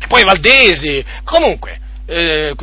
poi 0.07 0.21
i 0.21 0.25
valdesi, 0.25 1.05
comunque, 1.25 1.81
eh, 2.07 2.55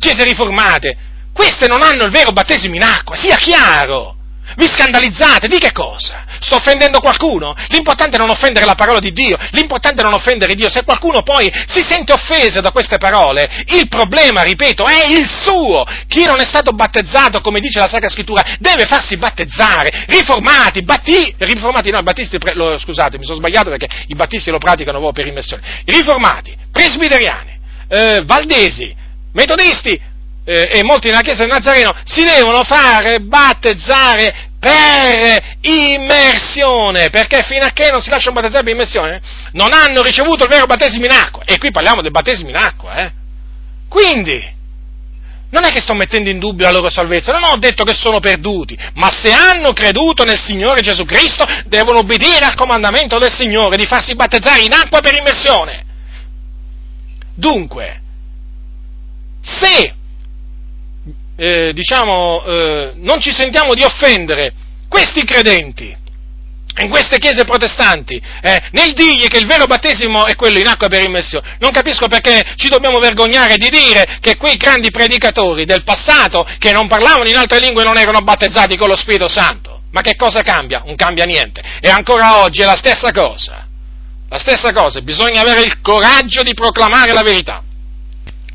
chiese 0.00 0.24
riformate, 0.24 0.96
queste 1.32 1.68
non 1.68 1.82
hanno 1.82 2.02
il 2.02 2.10
vero 2.10 2.32
battesimo 2.32 2.74
in 2.74 2.82
acqua, 2.82 3.14
sia 3.14 3.36
chiaro! 3.36 4.17
Vi 4.56 4.66
scandalizzate? 4.66 5.48
Di 5.48 5.58
che 5.58 5.72
cosa? 5.72 6.24
Sto 6.40 6.56
offendendo 6.56 7.00
qualcuno? 7.00 7.54
L'importante 7.68 8.16
è 8.16 8.18
non 8.18 8.30
offendere 8.30 8.64
la 8.64 8.74
parola 8.74 8.98
di 8.98 9.12
Dio, 9.12 9.36
l'importante 9.50 10.00
è 10.00 10.04
non 10.04 10.14
offendere 10.14 10.54
Dio. 10.54 10.68
Se 10.68 10.84
qualcuno 10.84 11.22
poi 11.22 11.52
si 11.66 11.82
sente 11.82 12.12
offeso 12.12 12.60
da 12.60 12.70
queste 12.70 12.98
parole, 12.98 13.64
il 13.66 13.88
problema, 13.88 14.42
ripeto, 14.42 14.86
è 14.86 15.06
il 15.10 15.28
suo. 15.28 15.84
Chi 16.06 16.24
non 16.24 16.40
è 16.40 16.44
stato 16.44 16.72
battezzato, 16.72 17.40
come 17.40 17.60
dice 17.60 17.78
la 17.78 17.88
Sacra 17.88 18.08
Scrittura, 18.08 18.56
deve 18.58 18.86
farsi 18.86 19.16
battezzare. 19.16 20.04
Riformati, 20.06 20.82
batti, 20.82 21.34
riformati, 21.38 21.90
no, 21.90 22.02
battisti, 22.02 22.38
lo, 22.54 22.78
scusate, 22.78 23.18
mi 23.18 23.24
sono 23.24 23.38
sbagliato 23.38 23.70
perché 23.70 23.88
i 24.06 24.14
battisti 24.14 24.50
lo 24.50 24.58
praticano 24.58 24.98
proprio 24.98 25.24
per 25.24 25.26
immersione. 25.26 25.62
Riformati, 25.84 26.56
presbiteriani, 26.72 27.58
eh, 27.88 28.22
valdesi, 28.24 28.94
metodisti, 29.32 30.00
eh, 30.48 30.78
e 30.78 30.82
molti 30.82 31.08
nella 31.08 31.20
Chiesa 31.20 31.42
del 31.44 31.52
Nazareno 31.52 31.94
si 32.04 32.24
devono 32.24 32.64
fare 32.64 33.20
battezzare 33.20 34.46
per 34.58 35.58
immersione, 35.60 37.10
perché 37.10 37.42
fino 37.42 37.66
a 37.66 37.70
che 37.70 37.90
non 37.90 38.00
si 38.00 38.08
lasciano 38.08 38.34
battezzare 38.34 38.64
per 38.64 38.72
immersione 38.72 39.20
non 39.52 39.74
hanno 39.74 40.02
ricevuto 40.02 40.44
il 40.44 40.50
vero 40.50 40.64
battesimo 40.64 41.04
in 41.04 41.10
acqua. 41.10 41.42
E 41.44 41.58
qui 41.58 41.70
parliamo 41.70 42.00
del 42.00 42.10
battesimo 42.10 42.48
in 42.48 42.56
acqua, 42.56 42.94
eh. 42.94 43.12
Quindi, 43.90 44.42
non 45.50 45.64
è 45.64 45.70
che 45.70 45.80
sto 45.80 45.92
mettendo 45.92 46.30
in 46.30 46.38
dubbio 46.38 46.64
la 46.64 46.72
loro 46.72 46.88
salvezza, 46.88 47.30
non 47.30 47.44
ho 47.44 47.56
detto 47.58 47.84
che 47.84 47.92
sono 47.92 48.18
perduti, 48.18 48.76
ma 48.94 49.10
se 49.10 49.30
hanno 49.30 49.74
creduto 49.74 50.24
nel 50.24 50.40
Signore 50.40 50.80
Gesù 50.80 51.04
Cristo 51.04 51.46
devono 51.66 51.98
obbedire 51.98 52.46
al 52.46 52.54
comandamento 52.54 53.18
del 53.18 53.32
Signore 53.32 53.76
di 53.76 53.84
farsi 53.84 54.14
battezzare 54.14 54.62
in 54.62 54.72
acqua 54.72 55.00
per 55.00 55.14
immersione. 55.14 55.84
Dunque, 57.34 58.00
se 59.40 59.96
eh, 61.40 61.72
diciamo, 61.72 62.44
eh, 62.44 62.92
non 62.96 63.20
ci 63.20 63.30
sentiamo 63.32 63.74
di 63.74 63.84
offendere 63.84 64.52
questi 64.88 65.22
credenti 65.22 65.96
in 66.78 66.90
queste 66.90 67.18
chiese 67.18 67.44
protestanti, 67.44 68.20
eh, 68.40 68.62
nel 68.70 68.92
dirgli 68.92 69.26
che 69.26 69.38
il 69.38 69.46
vero 69.46 69.66
battesimo 69.66 70.26
è 70.26 70.34
quello 70.36 70.58
in 70.58 70.66
acqua 70.66 70.88
per 70.88 71.02
immersione. 71.02 71.56
Non 71.58 71.70
capisco 71.70 72.06
perché 72.06 72.44
ci 72.56 72.68
dobbiamo 72.68 72.98
vergognare 72.98 73.56
di 73.56 73.68
dire 73.68 74.18
che 74.20 74.36
quei 74.36 74.56
grandi 74.56 74.90
predicatori 74.90 75.64
del 75.64 75.82
passato 75.82 76.46
che 76.58 76.72
non 76.72 76.86
parlavano 76.86 77.28
in 77.28 77.36
altre 77.36 77.58
lingue 77.58 77.84
non 77.84 77.96
erano 77.96 78.20
battezzati 78.20 78.76
con 78.76 78.88
lo 78.88 78.96
Spirito 78.96 79.28
Santo. 79.28 79.82
Ma 79.90 80.02
che 80.02 80.16
cosa 80.16 80.42
cambia? 80.42 80.82
Non 80.84 80.94
cambia 80.94 81.24
niente. 81.24 81.62
E 81.80 81.88
ancora 81.88 82.42
oggi 82.42 82.62
è 82.62 82.64
la 82.64 82.76
stessa 82.76 83.10
cosa. 83.10 83.66
La 84.28 84.38
stessa 84.38 84.72
cosa, 84.72 85.00
bisogna 85.00 85.40
avere 85.40 85.62
il 85.62 85.80
coraggio 85.80 86.42
di 86.42 86.52
proclamare 86.52 87.12
la 87.12 87.22
verità. 87.22 87.62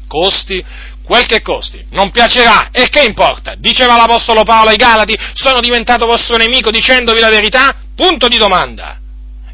Costi 0.08 0.64
quel 1.04 1.26
che 1.26 1.42
costi, 1.42 1.86
non 1.92 2.12
piacerà, 2.12 2.70
e 2.72 2.88
che 2.90 3.04
importa? 3.04 3.56
Diceva 3.58 3.98
l'Apostolo 3.98 4.44
Paolo 4.44 4.70
ai 4.70 4.78
Galati, 4.78 5.18
sono 5.34 5.60
diventato 5.60 6.06
vostro 6.06 6.38
nemico 6.38 6.72
dicendovi 6.72 7.20
la 7.20 7.30
verità? 7.30 7.76
Punto 7.96 8.28
di 8.28 8.38
domanda. 8.38 8.98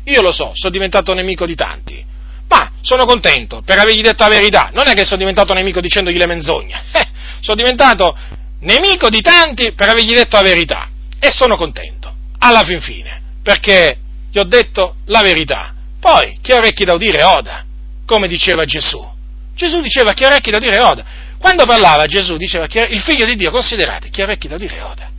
Io 0.06 0.22
lo 0.22 0.32
so, 0.32 0.52
sono 0.54 0.72
diventato 0.72 1.14
nemico 1.14 1.46
di 1.46 1.56
tanti, 1.56 2.04
ma 2.48 2.72
sono 2.82 3.06
contento 3.06 3.62
per 3.64 3.80
avergli 3.80 4.02
detto 4.02 4.24
la 4.24 4.30
verità, 4.30 4.70
non 4.74 4.88
è 4.88 4.94
che 4.94 5.06
sono 5.06 5.18
diventato 5.18 5.54
nemico 5.54 5.82
dicendogli 5.82 6.18
le 6.18 6.28
menzogne, 6.28 6.84
eh, 6.94 7.08
sono 7.42 7.56
diventato 7.56 8.16
nemico 8.62 9.10
di 9.10 9.22
tanti 9.22 9.74
per 9.74 9.90
avergli 9.90 10.14
detto 10.14 10.36
la 10.36 10.44
verità, 10.44 10.88
e 11.20 11.32
sono 11.32 11.56
contento, 11.58 12.14
alla 12.40 12.64
fin 12.64 12.82
fine, 12.82 13.22
perché 13.44 13.98
gli 14.32 14.38
ho 14.38 14.44
detto 14.44 14.96
la 15.06 15.22
verità. 15.22 15.74
Poi, 16.00 16.38
chi 16.42 16.54
ha 16.54 16.58
orecchi 16.58 16.86
da 16.86 16.94
udire 16.94 17.24
oda, 17.24 17.66
come 18.06 18.28
diceva 18.28 18.66
Gesù. 18.66 19.06
Gesù 19.54 19.82
diceva 19.82 20.14
chi 20.14 20.24
ha 20.24 20.28
orecchi 20.28 20.52
da 20.52 20.58
udire 20.58 20.80
oda. 20.80 21.04
Quando 21.40 21.66
parlava 21.66 22.06
Gesù 22.06 22.36
diceva 22.36 22.68
che 22.68 22.82
il 22.82 23.00
figlio 23.00 23.26
di 23.26 23.36
Dio, 23.36 23.50
considerate, 23.50 24.10
chi 24.10 24.22
ha 24.22 24.26
orecchi 24.26 24.48
da 24.48 24.58
dire 24.58 24.82
oda. 24.82 25.10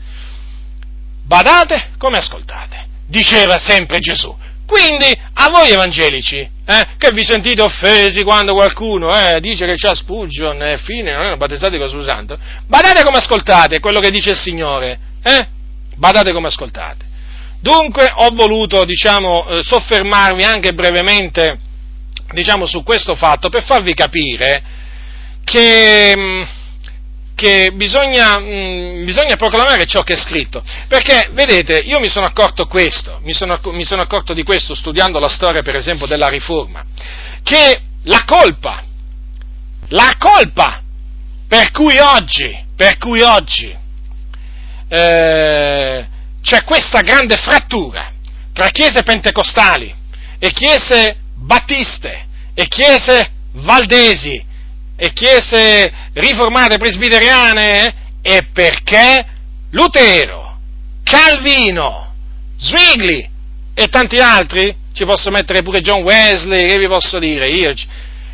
Badate 1.25 1.93
come 1.97 2.19
ascoltate, 2.19 2.87
diceva 3.07 3.59
sempre 3.59 3.99
Gesù. 3.99 4.37
Quindi 4.67 5.13
a 5.33 5.49
voi 5.49 5.71
evangelici, 5.71 6.39
eh, 6.39 6.87
che 6.97 7.11
vi 7.13 7.25
sentite 7.25 7.63
offesi 7.63 8.23
quando 8.23 8.53
qualcuno 8.53 9.13
eh, 9.17 9.41
dice 9.41 9.67
che 9.67 9.75
c'è 9.75 9.95
Spurgeon 9.95 10.63
e 10.63 10.79
fine, 10.79 11.11
non 11.11 11.23
erano 11.23 11.37
battezzati 11.39 11.77
con 11.77 11.89
Gesù 11.89 12.03
Santo, 12.03 12.39
badate 12.67 13.03
come 13.03 13.17
ascoltate 13.17 13.81
quello 13.81 13.99
che 13.99 14.11
dice 14.11 14.31
il 14.31 14.37
Signore, 14.37 14.99
eh? 15.25 15.49
badate 15.97 16.33
come 16.33 16.49
ascoltate. 16.49 17.05
Dunque 17.61 18.13
ho 18.15 18.31
voluto, 18.31 18.85
diciamo, 18.85 19.47
eh, 19.49 19.63
soffermarmi 19.63 20.45
anche 20.45 20.73
brevemente, 20.73 21.59
diciamo, 22.33 22.67
su 22.67 22.85
questo 22.85 23.15
fatto 23.15 23.49
per 23.49 23.65
farvi 23.65 23.95
capire 23.95 24.63
che, 25.45 26.15
mm, 26.17 26.43
che 27.35 27.73
bisogna, 27.75 28.39
mh, 28.39 28.45
mm, 28.45 29.05
bisogna, 29.05 29.37
proclamare 29.37 29.87
ciò 29.87 30.03
che 30.03 30.15
è 30.15 30.17
scritto. 30.17 30.63
Perché, 30.89 31.31
vedete, 31.33 31.79
io 31.79 32.01
mi 32.01 32.09
sono 32.09 32.27
accorto 32.27 32.67
questo, 32.67 33.21
mi 33.23 33.33
sono, 33.33 33.59
mi 33.73 33.85
sono 33.85 34.03
accorto 34.03 34.33
di 34.35 34.43
questo 34.43 34.75
studiando 34.75 35.19
la 35.19 35.29
storia, 35.29 35.63
per 35.63 35.77
esempio, 35.77 36.07
della 36.07 36.29
Riforma, 36.29 36.85
che 37.43 37.81
la 38.05 38.25
colpa, 38.27 38.85
la 39.89 40.15
colpa 40.19 40.83
per 41.51 41.73
cui 41.73 41.99
oggi, 41.99 42.49
per 42.77 42.97
cui 42.97 43.23
oggi 43.23 43.77
eh, 44.89 46.07
c'è 46.41 46.63
questa 46.65 47.01
grande 47.01 47.37
frattura 47.37 48.13
tra 48.53 48.69
chiese 48.69 49.03
pentecostali 49.03 49.93
e 50.39 50.53
chiese 50.53 51.17
battiste 51.35 52.27
e 52.55 52.69
chiese 52.69 53.31
valdesi 53.53 54.45
e 55.03 55.15
chiese 55.15 55.91
riformate 56.13 56.77
presbiteriane? 56.77 57.95
E 58.21 58.49
perché 58.53 59.25
Lutero, 59.71 60.59
Calvino, 61.03 62.13
Zwingli 62.59 63.27
e 63.73 63.87
tanti 63.87 64.17
altri, 64.17 64.77
ci 64.93 65.07
posso 65.07 65.31
mettere 65.31 65.63
pure 65.63 65.81
John 65.81 66.03
Wesley, 66.03 66.67
che 66.67 66.79
vi 66.79 66.87
posso 66.87 67.19
dire 67.19 67.47
io, 67.47 67.73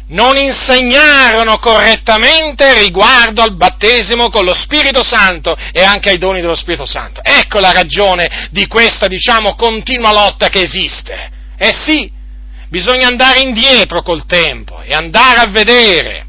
non 0.08 0.36
insegnarono 0.36 1.58
correttamente 1.58 2.80
riguardo 2.80 3.42
al 3.42 3.54
battesimo 3.54 4.28
con 4.28 4.44
lo 4.44 4.52
Spirito 4.52 5.04
Santo 5.04 5.56
e 5.70 5.84
anche 5.84 6.10
ai 6.10 6.18
doni 6.18 6.40
dello 6.40 6.56
Spirito 6.56 6.84
Santo. 6.84 7.20
Ecco 7.22 7.60
la 7.60 7.70
ragione 7.70 8.48
di 8.50 8.66
questa, 8.66 9.06
diciamo, 9.06 9.54
continua 9.54 10.10
lotta 10.10 10.48
che 10.48 10.62
esiste. 10.62 11.30
Eh 11.56 11.72
sì, 11.84 12.10
bisogna 12.68 13.06
andare 13.06 13.38
indietro 13.38 14.02
col 14.02 14.26
tempo 14.26 14.82
e 14.82 14.94
andare 14.94 15.38
a 15.38 15.46
vedere. 15.46 16.25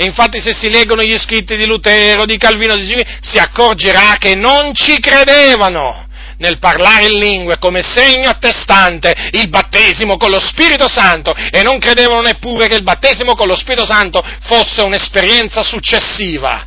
E 0.00 0.06
infatti 0.06 0.40
se 0.40 0.54
si 0.54 0.70
leggono 0.70 1.02
gli 1.02 1.18
scritti 1.18 1.56
di 1.56 1.66
Lutero, 1.66 2.24
di 2.24 2.38
Calvino, 2.38 2.74
di 2.74 2.86
Gini, 2.86 3.04
si 3.20 3.36
accorgerà 3.36 4.16
che 4.18 4.34
non 4.34 4.72
ci 4.72 4.98
credevano 4.98 6.06
nel 6.38 6.58
parlare 6.58 7.08
in 7.08 7.18
lingue 7.18 7.58
come 7.58 7.82
segno 7.82 8.30
attestante 8.30 9.14
il 9.32 9.50
battesimo 9.50 10.16
con 10.16 10.30
lo 10.30 10.40
Spirito 10.40 10.88
Santo 10.88 11.34
e 11.34 11.62
non 11.62 11.78
credevano 11.78 12.22
neppure 12.22 12.66
che 12.66 12.76
il 12.76 12.82
battesimo 12.82 13.34
con 13.34 13.46
lo 13.46 13.54
Spirito 13.54 13.84
Santo 13.84 14.24
fosse 14.44 14.80
un'esperienza 14.80 15.62
successiva 15.62 16.66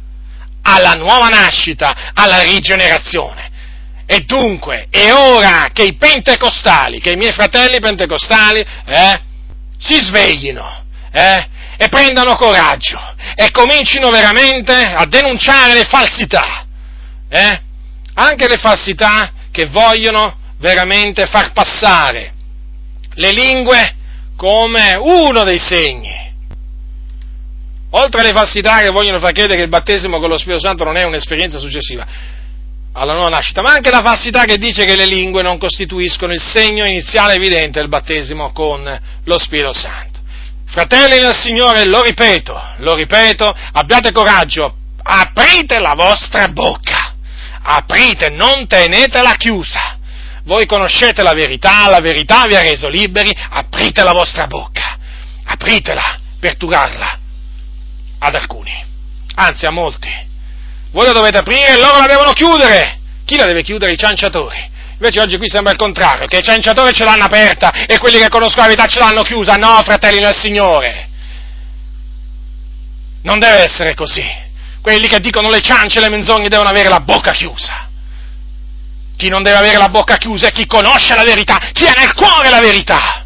alla 0.62 0.92
nuova 0.92 1.30
nascita, 1.30 2.12
alla 2.14 2.44
rigenerazione. 2.44 3.50
E 4.06 4.20
dunque 4.28 4.90
è 4.92 5.12
ora 5.12 5.70
che 5.74 5.86
i 5.86 5.96
pentecostali, 5.96 7.00
che 7.00 7.10
i 7.10 7.18
miei 7.18 7.34
fratelli 7.34 7.80
pentecostali, 7.80 8.60
eh, 8.60 9.22
si 9.80 9.96
sveglino, 9.96 10.84
eh, 11.12 11.48
e 11.78 11.90
prendano 11.90 12.36
coraggio 12.36 13.00
e 13.36 13.52
comincino 13.52 14.10
veramente 14.10 14.74
a 14.74 15.06
denunciare 15.06 15.74
le 15.74 15.86
falsità, 15.86 16.66
eh, 17.30 17.62
anche 18.14 18.48
le 18.48 18.58
falsità 18.58 19.32
che 19.52 19.66
vogliono 19.66 20.38
veramente 20.58 21.26
far 21.26 21.52
passare 21.52 22.34
le 23.16 23.32
lingue 23.32 23.95
come 24.36 24.95
uno 25.00 25.44
dei 25.44 25.60
segni. 25.60 26.22
Oltre 27.91 28.22
alle 28.22 28.32
falsità 28.32 28.82
che 28.82 28.90
vogliono 28.90 29.20
far 29.20 29.34
credere 29.34 29.56
che 29.56 29.64
il 29.64 29.70
battesimo 29.70 30.20
con 30.20 30.30
lo 30.30 30.38
Spirito 30.38 30.60
Santo 30.60 30.84
non 30.84 30.98
è 30.98 31.04
un'esperienza 31.04 31.60
successiva 31.60 32.06
alla 32.94 33.14
nuova 33.14 33.30
nascita, 33.30 33.62
ma 33.62 33.72
anche 33.72 33.90
la 33.90 34.02
falsità 34.02 34.44
che 34.45 34.58
dice 34.58 34.86
che 34.86 34.95
le 34.95 35.06
lingue 35.06 35.41
non 35.41 35.58
costituiscono 35.58 36.34
il 36.34 36.41
segno 36.41 36.86
iniziale 36.86 37.36
evidente 37.36 37.80
del 37.80 37.90
battesimo 37.90 38.52
con 38.52 39.02
lo 39.24 39.38
Spirito 39.38 39.74
Santo. 39.74 40.12
Fratelli 40.68 41.19
del 41.19 41.35
Signore, 41.35 41.85
lo 41.85 42.02
ripeto, 42.02 42.60
lo 42.77 42.95
ripeto, 42.95 43.53
abbiate 43.73 44.11
coraggio, 44.11 44.76
aprite 45.03 45.80
la 45.80 45.94
vostra 45.94 46.48
bocca 46.48 47.14
aprite, 47.64 48.30
non 48.30 48.68
tenetela 48.68 49.35
chiusa. 49.35 49.98
Voi 50.44 50.65
conoscete 50.65 51.23
la 51.23 51.34
verità, 51.34 51.90
la 51.90 52.02
verità 52.02 52.45
vi 52.48 52.56
ha 52.56 52.61
reso 52.61 52.90
liberi, 52.90 53.34
aprite 53.49 54.03
la 54.03 54.11
vostra 54.11 54.45
bocca, 54.48 54.98
apritela 55.45 56.19
per 56.40 56.57
turarla 56.57 57.19
ad 58.19 58.35
alcuni, 58.35 58.73
anzi 59.35 59.65
a 59.65 59.72
molti. 59.72 60.10
Voi 60.91 61.06
la 61.06 61.14
dovete 61.14 61.38
aprire 61.38 61.69
e 61.69 61.77
loro 61.77 61.99
la 61.99 62.07
devono 62.07 62.34
chiudere. 62.34 62.99
Chi 63.26 63.38
la 63.38 63.45
deve 63.45 63.64
chiudere? 63.64 63.94
I 63.94 63.98
cianciatori. 63.98 64.72
Invece 65.04 65.20
oggi 65.20 65.38
qui 65.38 65.50
sembra 65.50 65.74
il 65.74 65.78
contrario, 65.78 66.28
che 66.28 66.38
i 66.38 66.42
cianciatori 66.42 66.94
ce 66.94 67.04
l'hanno 67.04 67.26
aperta 67.26 67.86
e 67.86 67.98
quelli 67.98 68.20
che 68.20 68.30
conoscono 68.30 68.62
la 68.62 68.74
verità 68.74 68.88
ce 68.88 69.00
l'hanno 69.00 69.22
chiusa. 69.22 69.56
No, 69.56 69.82
fratelli 69.84 70.22
del 70.22 70.34
Signore. 70.34 71.10
Non 73.24 73.38
deve 73.38 73.64
essere 73.66 73.96
così 73.96 74.24
quelli 74.80 75.10
che 75.10 75.20
dicono 75.20 75.50
le 75.50 75.62
ciance 75.62 75.98
e 75.98 76.02
le 76.02 76.10
menzogne 76.10 76.48
devono 76.48 76.70
avere 76.70 76.88
la 76.88 77.02
bocca 77.02 77.32
chiusa. 77.32 77.90
Chi 79.18 79.28
non 79.28 79.44
deve 79.44 79.58
avere 79.58 79.78
la 79.78 79.90
bocca 79.90 80.16
chiusa 80.16 80.48
è 80.48 80.52
chi 80.52 80.66
conosce 80.68 81.16
la 81.16 81.24
verità, 81.26 81.58
chi 81.74 81.86
ha 81.86 81.94
nel 81.98 82.14
cuore 82.14 82.50
la 82.50 82.62
verità. 82.62 83.26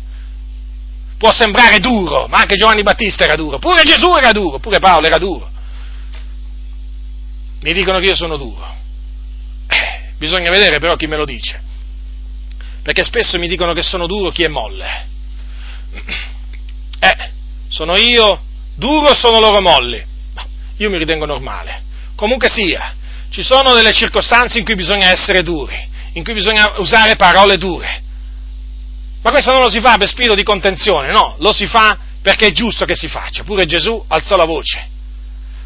Può 1.17 1.31
sembrare 1.31 1.79
duro, 1.79 2.27
ma 2.27 2.37
anche 2.37 2.55
Giovanni 2.55 2.81
Battista 2.81 3.23
era 3.23 3.35
duro, 3.35 3.59
pure 3.59 3.83
Gesù 3.83 4.15
era 4.15 4.31
duro, 4.31 4.57
pure 4.57 4.79
Paolo 4.79 5.05
era 5.05 5.17
duro. 5.19 5.49
Mi 7.61 7.73
dicono 7.73 7.99
che 7.99 8.05
io 8.05 8.15
sono 8.15 8.37
duro. 8.37 8.75
Eh, 9.67 10.13
bisogna 10.17 10.49
vedere 10.49 10.79
però 10.79 10.95
chi 10.95 11.05
me 11.05 11.17
lo 11.17 11.25
dice. 11.25 11.65
Perché 12.87 13.03
spesso 13.03 13.37
mi 13.37 13.49
dicono 13.49 13.73
che 13.73 13.81
sono 13.81 14.07
duro 14.07 14.31
chi 14.31 14.43
è 14.43 14.47
molle. 14.47 15.07
Eh, 16.99 17.31
sono 17.67 17.97
io 17.97 18.41
duro 18.75 19.09
o 19.09 19.13
sono 19.13 19.41
loro 19.41 19.59
molli? 19.59 20.01
io 20.77 20.89
mi 20.89 20.97
ritengo 20.97 21.25
normale. 21.25 21.83
Comunque 22.15 22.47
sia, 22.47 22.95
ci 23.29 23.43
sono 23.43 23.73
delle 23.73 23.91
circostanze 23.91 24.57
in 24.57 24.63
cui 24.63 24.75
bisogna 24.75 25.11
essere 25.11 25.43
duri, 25.43 25.75
in 26.13 26.23
cui 26.23 26.31
bisogna 26.31 26.79
usare 26.79 27.17
parole 27.17 27.57
dure. 27.57 28.03
Ma 29.21 29.31
questo 29.31 29.51
non 29.51 29.63
lo 29.63 29.69
si 29.69 29.81
fa 29.81 29.97
per 29.97 30.07
spirito 30.07 30.33
di 30.33 30.43
contenzione, 30.43 31.11
no, 31.11 31.35
lo 31.39 31.51
si 31.51 31.67
fa 31.67 31.97
perché 32.21 32.47
è 32.47 32.51
giusto 32.53 32.85
che 32.85 32.95
si 32.95 33.09
faccia. 33.09 33.43
Pure 33.43 33.65
Gesù 33.65 34.01
alzò 34.07 34.37
la 34.37 34.45
voce. 34.45 34.87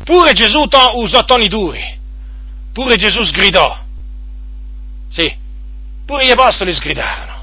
Pure 0.03 0.33
Gesù 0.33 0.65
to- 0.65 0.97
usò 0.97 1.23
toni 1.23 1.47
duri. 1.47 1.99
Pure 2.73 2.95
Gesù 2.95 3.21
sgridò. 3.21 3.77
Sì, 5.07 5.40
pure 6.11 6.25
gli 6.25 6.31
apostoli 6.31 6.73
sgridarono. 6.73 7.39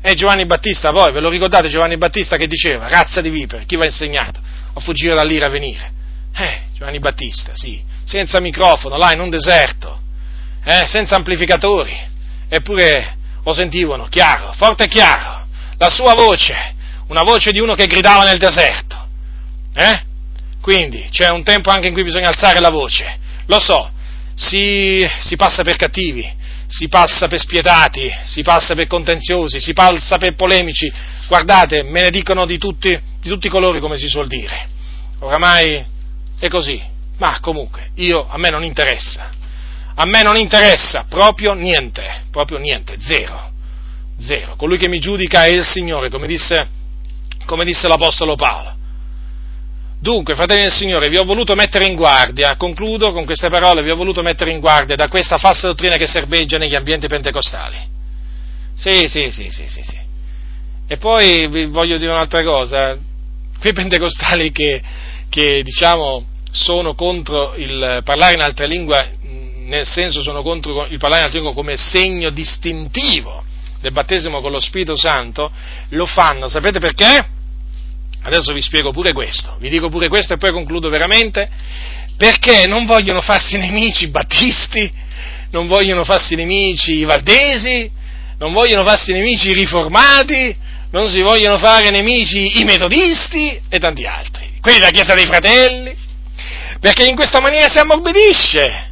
E 0.00 0.14
Giovanni 0.14 0.46
Battista, 0.46 0.92
poi, 0.92 1.10
ve 1.12 1.20
lo 1.20 1.28
ricordate 1.28 1.68
Giovanni 1.68 1.96
Battista 1.96 2.36
che 2.36 2.46
diceva, 2.46 2.86
razza 2.86 3.20
di 3.20 3.30
vipere, 3.30 3.66
chi 3.66 3.74
va 3.74 3.84
insegnato 3.84 4.40
a 4.72 4.80
fuggire 4.80 5.16
dall'ira 5.16 5.46
a 5.46 5.48
venire? 5.48 5.92
Eh, 6.32 6.60
Giovanni 6.72 7.00
Battista, 7.00 7.50
sì, 7.54 7.82
senza 8.04 8.40
microfono, 8.40 8.96
là 8.96 9.12
in 9.12 9.18
un 9.18 9.28
deserto, 9.28 10.00
eh, 10.64 10.86
senza 10.86 11.16
amplificatori, 11.16 11.94
eppure 12.48 13.16
lo 13.42 13.52
sentivano 13.52 14.06
chiaro, 14.06 14.52
forte 14.56 14.84
e 14.84 14.88
chiaro, 14.88 15.48
la 15.76 15.90
sua 15.90 16.14
voce, 16.14 16.54
una 17.08 17.24
voce 17.24 17.50
di 17.50 17.58
uno 17.58 17.74
che 17.74 17.86
gridava 17.86 18.22
nel 18.22 18.38
deserto. 18.38 19.08
Eh? 19.74 20.02
Quindi 20.62 21.08
c'è 21.10 21.28
un 21.30 21.42
tempo 21.42 21.70
anche 21.70 21.88
in 21.88 21.92
cui 21.92 22.04
bisogna 22.04 22.28
alzare 22.28 22.60
la 22.60 22.70
voce, 22.70 23.18
lo 23.46 23.58
so, 23.58 23.90
si, 24.34 25.04
si 25.20 25.34
passa 25.36 25.62
per 25.62 25.76
cattivi, 25.76 26.38
si 26.70 26.86
passa 26.88 27.26
per 27.26 27.40
spietati, 27.40 28.08
si 28.22 28.42
passa 28.42 28.74
per 28.74 28.86
contenziosi, 28.86 29.60
si 29.60 29.72
passa 29.72 30.18
per 30.18 30.36
polemici, 30.36 30.90
guardate, 31.26 31.82
me 31.82 32.02
ne 32.02 32.10
dicono 32.10 32.46
di 32.46 32.58
tutti, 32.58 32.98
di 33.20 33.28
tutti 33.28 33.48
i 33.48 33.50
colori 33.50 33.80
come 33.80 33.96
si 33.96 34.06
suol 34.06 34.28
dire. 34.28 34.68
Oramai 35.18 35.84
è 36.38 36.48
così. 36.48 36.80
Ma 37.18 37.40
comunque, 37.40 37.90
io, 37.96 38.26
a 38.28 38.38
me 38.38 38.50
non 38.50 38.62
interessa. 38.62 39.30
A 39.96 40.06
me 40.06 40.22
non 40.22 40.36
interessa 40.36 41.04
proprio 41.08 41.54
niente, 41.54 42.22
proprio 42.30 42.58
niente, 42.58 42.96
zero. 43.00 43.50
Zero. 44.18 44.54
Colui 44.54 44.78
che 44.78 44.88
mi 44.88 45.00
giudica 45.00 45.44
è 45.44 45.48
il 45.48 45.64
Signore, 45.64 46.08
come 46.08 46.28
disse, 46.28 46.68
come 47.46 47.64
disse 47.64 47.88
l'Apostolo 47.88 48.36
Paolo. 48.36 48.76
Dunque, 50.02 50.34
fratelli 50.34 50.62
del 50.62 50.72
Signore, 50.72 51.10
vi 51.10 51.18
ho 51.18 51.24
voluto 51.24 51.54
mettere 51.54 51.84
in 51.84 51.94
guardia, 51.94 52.56
concludo 52.56 53.12
con 53.12 53.26
queste 53.26 53.50
parole, 53.50 53.82
vi 53.82 53.90
ho 53.90 53.96
voluto 53.96 54.22
mettere 54.22 54.50
in 54.50 54.58
guardia 54.58 54.96
da 54.96 55.08
questa 55.08 55.36
falsa 55.36 55.66
dottrina 55.66 55.96
che 55.96 56.06
serveggia 56.06 56.56
negli 56.56 56.74
ambienti 56.74 57.06
pentecostali. 57.06 57.76
Sì, 58.74 59.06
sì, 59.08 59.30
sì, 59.30 59.50
sì, 59.50 59.68
sì, 59.68 59.82
sì. 59.82 59.98
E 60.86 60.96
poi 60.96 61.48
vi 61.48 61.66
voglio 61.66 61.98
dire 61.98 62.12
un'altra 62.12 62.42
cosa, 62.42 62.96
quei 63.58 63.74
pentecostali 63.74 64.50
che, 64.52 64.80
che 65.28 65.62
diciamo, 65.62 66.24
sono 66.50 66.94
contro 66.94 67.54
il 67.56 68.00
parlare 68.02 68.34
in 68.34 68.40
altra 68.40 68.64
lingua, 68.64 69.06
nel 69.20 69.84
senso 69.84 70.22
sono 70.22 70.40
contro 70.40 70.86
il 70.86 70.96
parlare 70.96 71.20
in 71.20 71.26
altra 71.26 71.40
lingua 71.40 71.54
come 71.54 71.76
segno 71.76 72.30
distintivo 72.30 73.44
del 73.82 73.92
battesimo 73.92 74.40
con 74.40 74.50
lo 74.50 74.60
Spirito 74.60 74.96
Santo, 74.96 75.50
lo 75.90 76.06
fanno, 76.06 76.48
sapete 76.48 76.80
perché? 76.80 77.38
Adesso 78.22 78.52
vi 78.52 78.60
spiego 78.60 78.90
pure 78.90 79.12
questo, 79.12 79.56
vi 79.60 79.70
dico 79.70 79.88
pure 79.88 80.08
questo 80.08 80.34
e 80.34 80.36
poi 80.36 80.52
concludo 80.52 80.90
veramente, 80.90 81.48
perché 82.16 82.66
non 82.66 82.84
vogliono 82.84 83.20
farsi 83.22 83.56
nemici 83.58 84.04
i 84.04 84.08
battisti, 84.08 84.90
non 85.50 85.66
vogliono 85.66 86.04
farsi 86.04 86.34
nemici 86.34 86.98
i 86.98 87.04
valdesi, 87.04 87.90
non 88.38 88.52
vogliono 88.52 88.84
farsi 88.84 89.12
nemici 89.12 89.50
i 89.50 89.54
riformati, 89.54 90.56
non 90.90 91.08
si 91.08 91.20
vogliono 91.20 91.58
fare 91.58 91.90
nemici 91.90 92.60
i 92.60 92.64
metodisti 92.64 93.60
e 93.68 93.78
tanti 93.78 94.04
altri, 94.04 94.58
quelli 94.60 94.78
della 94.78 94.90
Chiesa 94.90 95.14
dei 95.14 95.26
Fratelli, 95.26 95.96
perché 96.80 97.04
in 97.04 97.14
questa 97.14 97.40
maniera 97.40 97.68
si 97.68 97.78
ammorbidisce, 97.78 98.90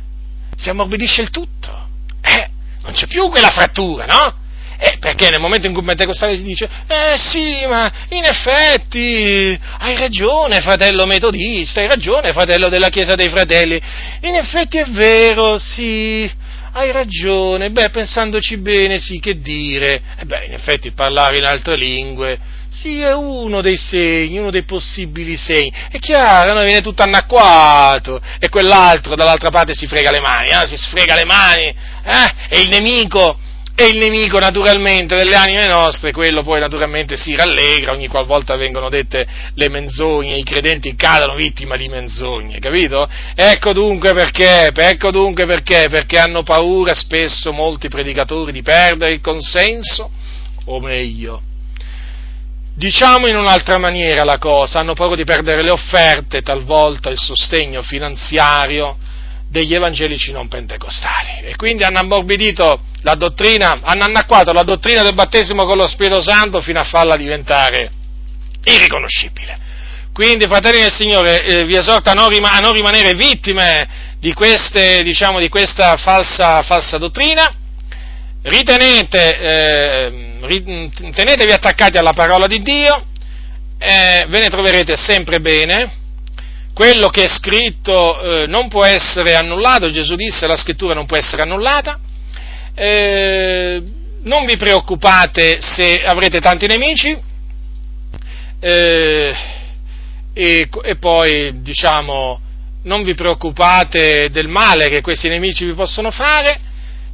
si 0.56 0.68
ammorbidisce 0.68 1.22
il 1.22 1.30
tutto. 1.30 1.86
Eh, 2.22 2.48
non 2.82 2.92
c'è 2.92 3.06
più 3.06 3.28
quella 3.28 3.50
frattura, 3.50 4.06
no? 4.06 4.34
Eh, 4.80 4.98
perché 5.00 5.28
nel 5.28 5.40
momento 5.40 5.66
in 5.66 5.72
cui 5.72 5.82
il 5.82 5.88
pentecostale 5.88 6.36
si 6.36 6.44
dice, 6.44 6.68
eh 6.86 7.18
sì, 7.18 7.66
ma 7.66 7.90
in 8.10 8.24
effetti 8.24 9.58
hai 9.78 9.96
ragione, 9.96 10.60
fratello 10.60 11.04
metodista, 11.04 11.80
hai 11.80 11.88
ragione, 11.88 12.32
fratello 12.32 12.68
della 12.68 12.88
Chiesa 12.88 13.16
dei 13.16 13.28
Fratelli, 13.28 13.80
in 14.20 14.36
effetti 14.36 14.78
è 14.78 14.84
vero, 14.84 15.58
sì, 15.58 16.30
hai 16.74 16.92
ragione, 16.92 17.70
beh, 17.70 17.90
pensandoci 17.90 18.58
bene, 18.58 19.00
sì, 19.00 19.18
che 19.18 19.40
dire, 19.40 20.00
eh 20.16 20.24
beh, 20.24 20.44
in 20.44 20.52
effetti 20.52 20.92
parlare 20.92 21.38
in 21.38 21.44
altre 21.44 21.76
lingue 21.76 22.38
Sì, 22.70 23.00
è 23.00 23.12
uno 23.12 23.60
dei 23.60 23.76
segni, 23.76 24.38
uno 24.38 24.50
dei 24.50 24.62
possibili 24.62 25.36
segni. 25.36 25.72
È 25.90 25.98
chiaro, 25.98 26.52
no? 26.52 26.62
viene 26.62 26.82
tutto 26.82 27.02
anacquato 27.02 28.20
e 28.38 28.48
quell'altro 28.48 29.16
dall'altra 29.16 29.50
parte 29.50 29.74
si 29.74 29.88
frega 29.88 30.12
le 30.12 30.20
mani, 30.20 30.50
eh? 30.50 30.66
si 30.68 30.76
sfrega 30.76 31.16
le 31.16 31.24
mani, 31.24 31.64
eh? 31.64 32.34
e 32.48 32.60
il 32.60 32.68
nemico, 32.68 33.40
e 33.80 33.86
il 33.86 33.98
nemico 33.98 34.40
naturalmente 34.40 35.14
delle 35.14 35.36
anime 35.36 35.68
nostre, 35.68 36.10
quello 36.10 36.42
poi 36.42 36.58
naturalmente 36.58 37.16
si 37.16 37.36
rallegra 37.36 37.92
ogni 37.92 38.08
qualvolta 38.08 38.56
vengono 38.56 38.88
dette 38.88 39.24
le 39.54 39.68
menzogne, 39.68 40.36
i 40.36 40.42
credenti 40.42 40.96
cadono 40.96 41.36
vittima 41.36 41.76
di 41.76 41.86
menzogne, 41.88 42.58
capito? 42.58 43.08
Ecco 43.36 43.72
dunque 43.72 44.14
perché, 44.14 44.72
ecco 44.74 45.12
dunque 45.12 45.46
perché, 45.46 45.86
perché 45.88 46.18
hanno 46.18 46.42
paura 46.42 46.92
spesso 46.92 47.52
molti 47.52 47.86
predicatori 47.86 48.50
di 48.50 48.62
perdere 48.62 49.12
il 49.12 49.20
consenso, 49.20 50.10
o 50.64 50.80
meglio, 50.80 51.40
diciamo 52.74 53.28
in 53.28 53.36
un'altra 53.36 53.78
maniera 53.78 54.24
la 54.24 54.38
cosa, 54.38 54.80
hanno 54.80 54.94
paura 54.94 55.14
di 55.14 55.22
perdere 55.22 55.62
le 55.62 55.70
offerte, 55.70 56.42
talvolta 56.42 57.10
il 57.10 57.18
sostegno 57.18 57.82
finanziario, 57.82 58.96
degli 59.48 59.74
evangelici 59.74 60.30
non 60.32 60.48
pentecostali. 60.48 61.40
E 61.42 61.56
quindi 61.56 61.82
hanno 61.82 61.98
ammorbidito 61.98 62.80
la 63.02 63.14
dottrina, 63.14 63.80
hanno 63.82 64.04
annacquato 64.04 64.52
la 64.52 64.62
dottrina 64.62 65.02
del 65.02 65.14
battesimo 65.14 65.64
con 65.64 65.76
lo 65.76 65.86
Spirito 65.86 66.20
Santo 66.20 66.60
fino 66.60 66.80
a 66.80 66.84
farla 66.84 67.16
diventare 67.16 67.90
irriconoscibile. 68.64 69.66
Quindi, 70.12 70.46
fratelli 70.46 70.80
del 70.80 70.92
Signore, 70.92 71.44
eh, 71.44 71.64
vi 71.64 71.76
esorto 71.76 72.10
a 72.10 72.12
non, 72.12 72.28
rima- 72.28 72.50
a 72.50 72.58
non, 72.58 72.72
rimanere 72.72 73.14
vittime 73.14 74.16
di, 74.18 74.32
queste, 74.32 75.02
diciamo, 75.04 75.38
di 75.38 75.48
questa 75.48 75.96
falsa, 75.96 76.62
falsa, 76.62 76.98
dottrina, 76.98 77.54
ritenete, 78.42 79.38
eh, 79.38 80.38
rit- 80.40 81.14
tenetevi 81.14 81.52
attaccati 81.52 81.98
alla 81.98 82.14
parola 82.14 82.48
di 82.48 82.60
Dio, 82.62 83.06
eh, 83.78 84.26
ve 84.28 84.40
ne 84.40 84.48
troverete 84.48 84.96
sempre 84.96 85.38
bene, 85.38 86.07
quello 86.78 87.08
che 87.08 87.24
è 87.24 87.28
scritto 87.28 88.20
eh, 88.20 88.46
non 88.46 88.68
può 88.68 88.84
essere 88.84 89.34
annullato, 89.34 89.90
Gesù 89.90 90.14
disse 90.14 90.46
la 90.46 90.54
scrittura 90.54 90.94
non 90.94 91.06
può 91.06 91.16
essere 91.16 91.42
annullata, 91.42 91.98
eh, 92.72 93.82
non 94.22 94.44
vi 94.44 94.56
preoccupate 94.56 95.60
se 95.60 96.04
avrete 96.04 96.38
tanti 96.38 96.68
nemici. 96.68 97.18
Eh, 98.60 99.34
e, 100.32 100.68
e 100.82 100.96
poi 100.98 101.62
diciamo 101.62 102.40
non 102.84 103.02
vi 103.02 103.14
preoccupate 103.14 104.28
del 104.30 104.46
male 104.46 104.88
che 104.88 105.00
questi 105.00 105.28
nemici 105.28 105.64
vi 105.64 105.74
possono 105.74 106.12
fare, 106.12 106.60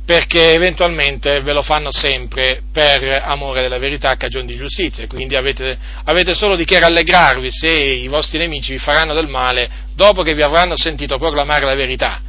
perché 0.04 0.52
eventualmente 0.52 1.40
ve 1.40 1.52
lo 1.52 1.62
fanno 1.62 1.90
sempre 1.90 2.62
per 2.70 3.22
amore 3.24 3.62
della 3.62 3.78
verità 3.78 4.10
a 4.10 4.16
cagione 4.16 4.44
di 4.44 4.56
giustizia, 4.56 5.06
quindi 5.06 5.34
avete, 5.34 5.78
avete, 6.04 6.34
solo 6.34 6.56
di 6.56 6.64
che 6.64 6.78
rallegrarvi 6.78 7.50
se 7.50 7.70
i 7.70 8.06
vostri 8.06 8.38
nemici 8.38 8.72
vi 8.72 8.78
faranno 8.78 9.14
del 9.14 9.28
male 9.28 9.70
dopo 9.94 10.22
che 10.22 10.34
vi 10.34 10.42
avranno 10.42 10.76
sentito 10.76 11.16
proclamare 11.16 11.64
la 11.64 11.74
verità. 11.74 12.20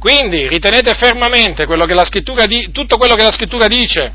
Quindi 0.00 0.48
ritenete 0.48 0.94
fermamente 0.94 1.66
quello 1.66 1.86
di, 1.86 2.70
tutto 2.72 2.96
quello 2.96 3.14
che 3.14 3.22
la 3.22 3.30
scrittura 3.30 3.68
dice 3.68 4.12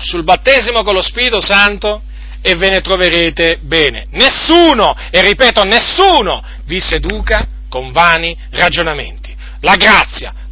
sul 0.00 0.24
battesimo 0.24 0.82
con 0.82 0.94
lo 0.94 1.02
Spirito 1.02 1.40
Santo 1.40 2.02
e 2.40 2.56
ve 2.56 2.68
ne 2.68 2.80
troverete 2.80 3.58
bene. 3.60 4.06
Nessuno, 4.10 4.96
e 5.10 5.22
ripeto, 5.22 5.62
nessuno 5.64 6.42
vi 6.64 6.80
seduca 6.80 7.46
con 7.68 7.92
vani 7.92 8.36
ragionamenti. 8.50 9.32
La 9.60 9.76
grazia 9.76 10.34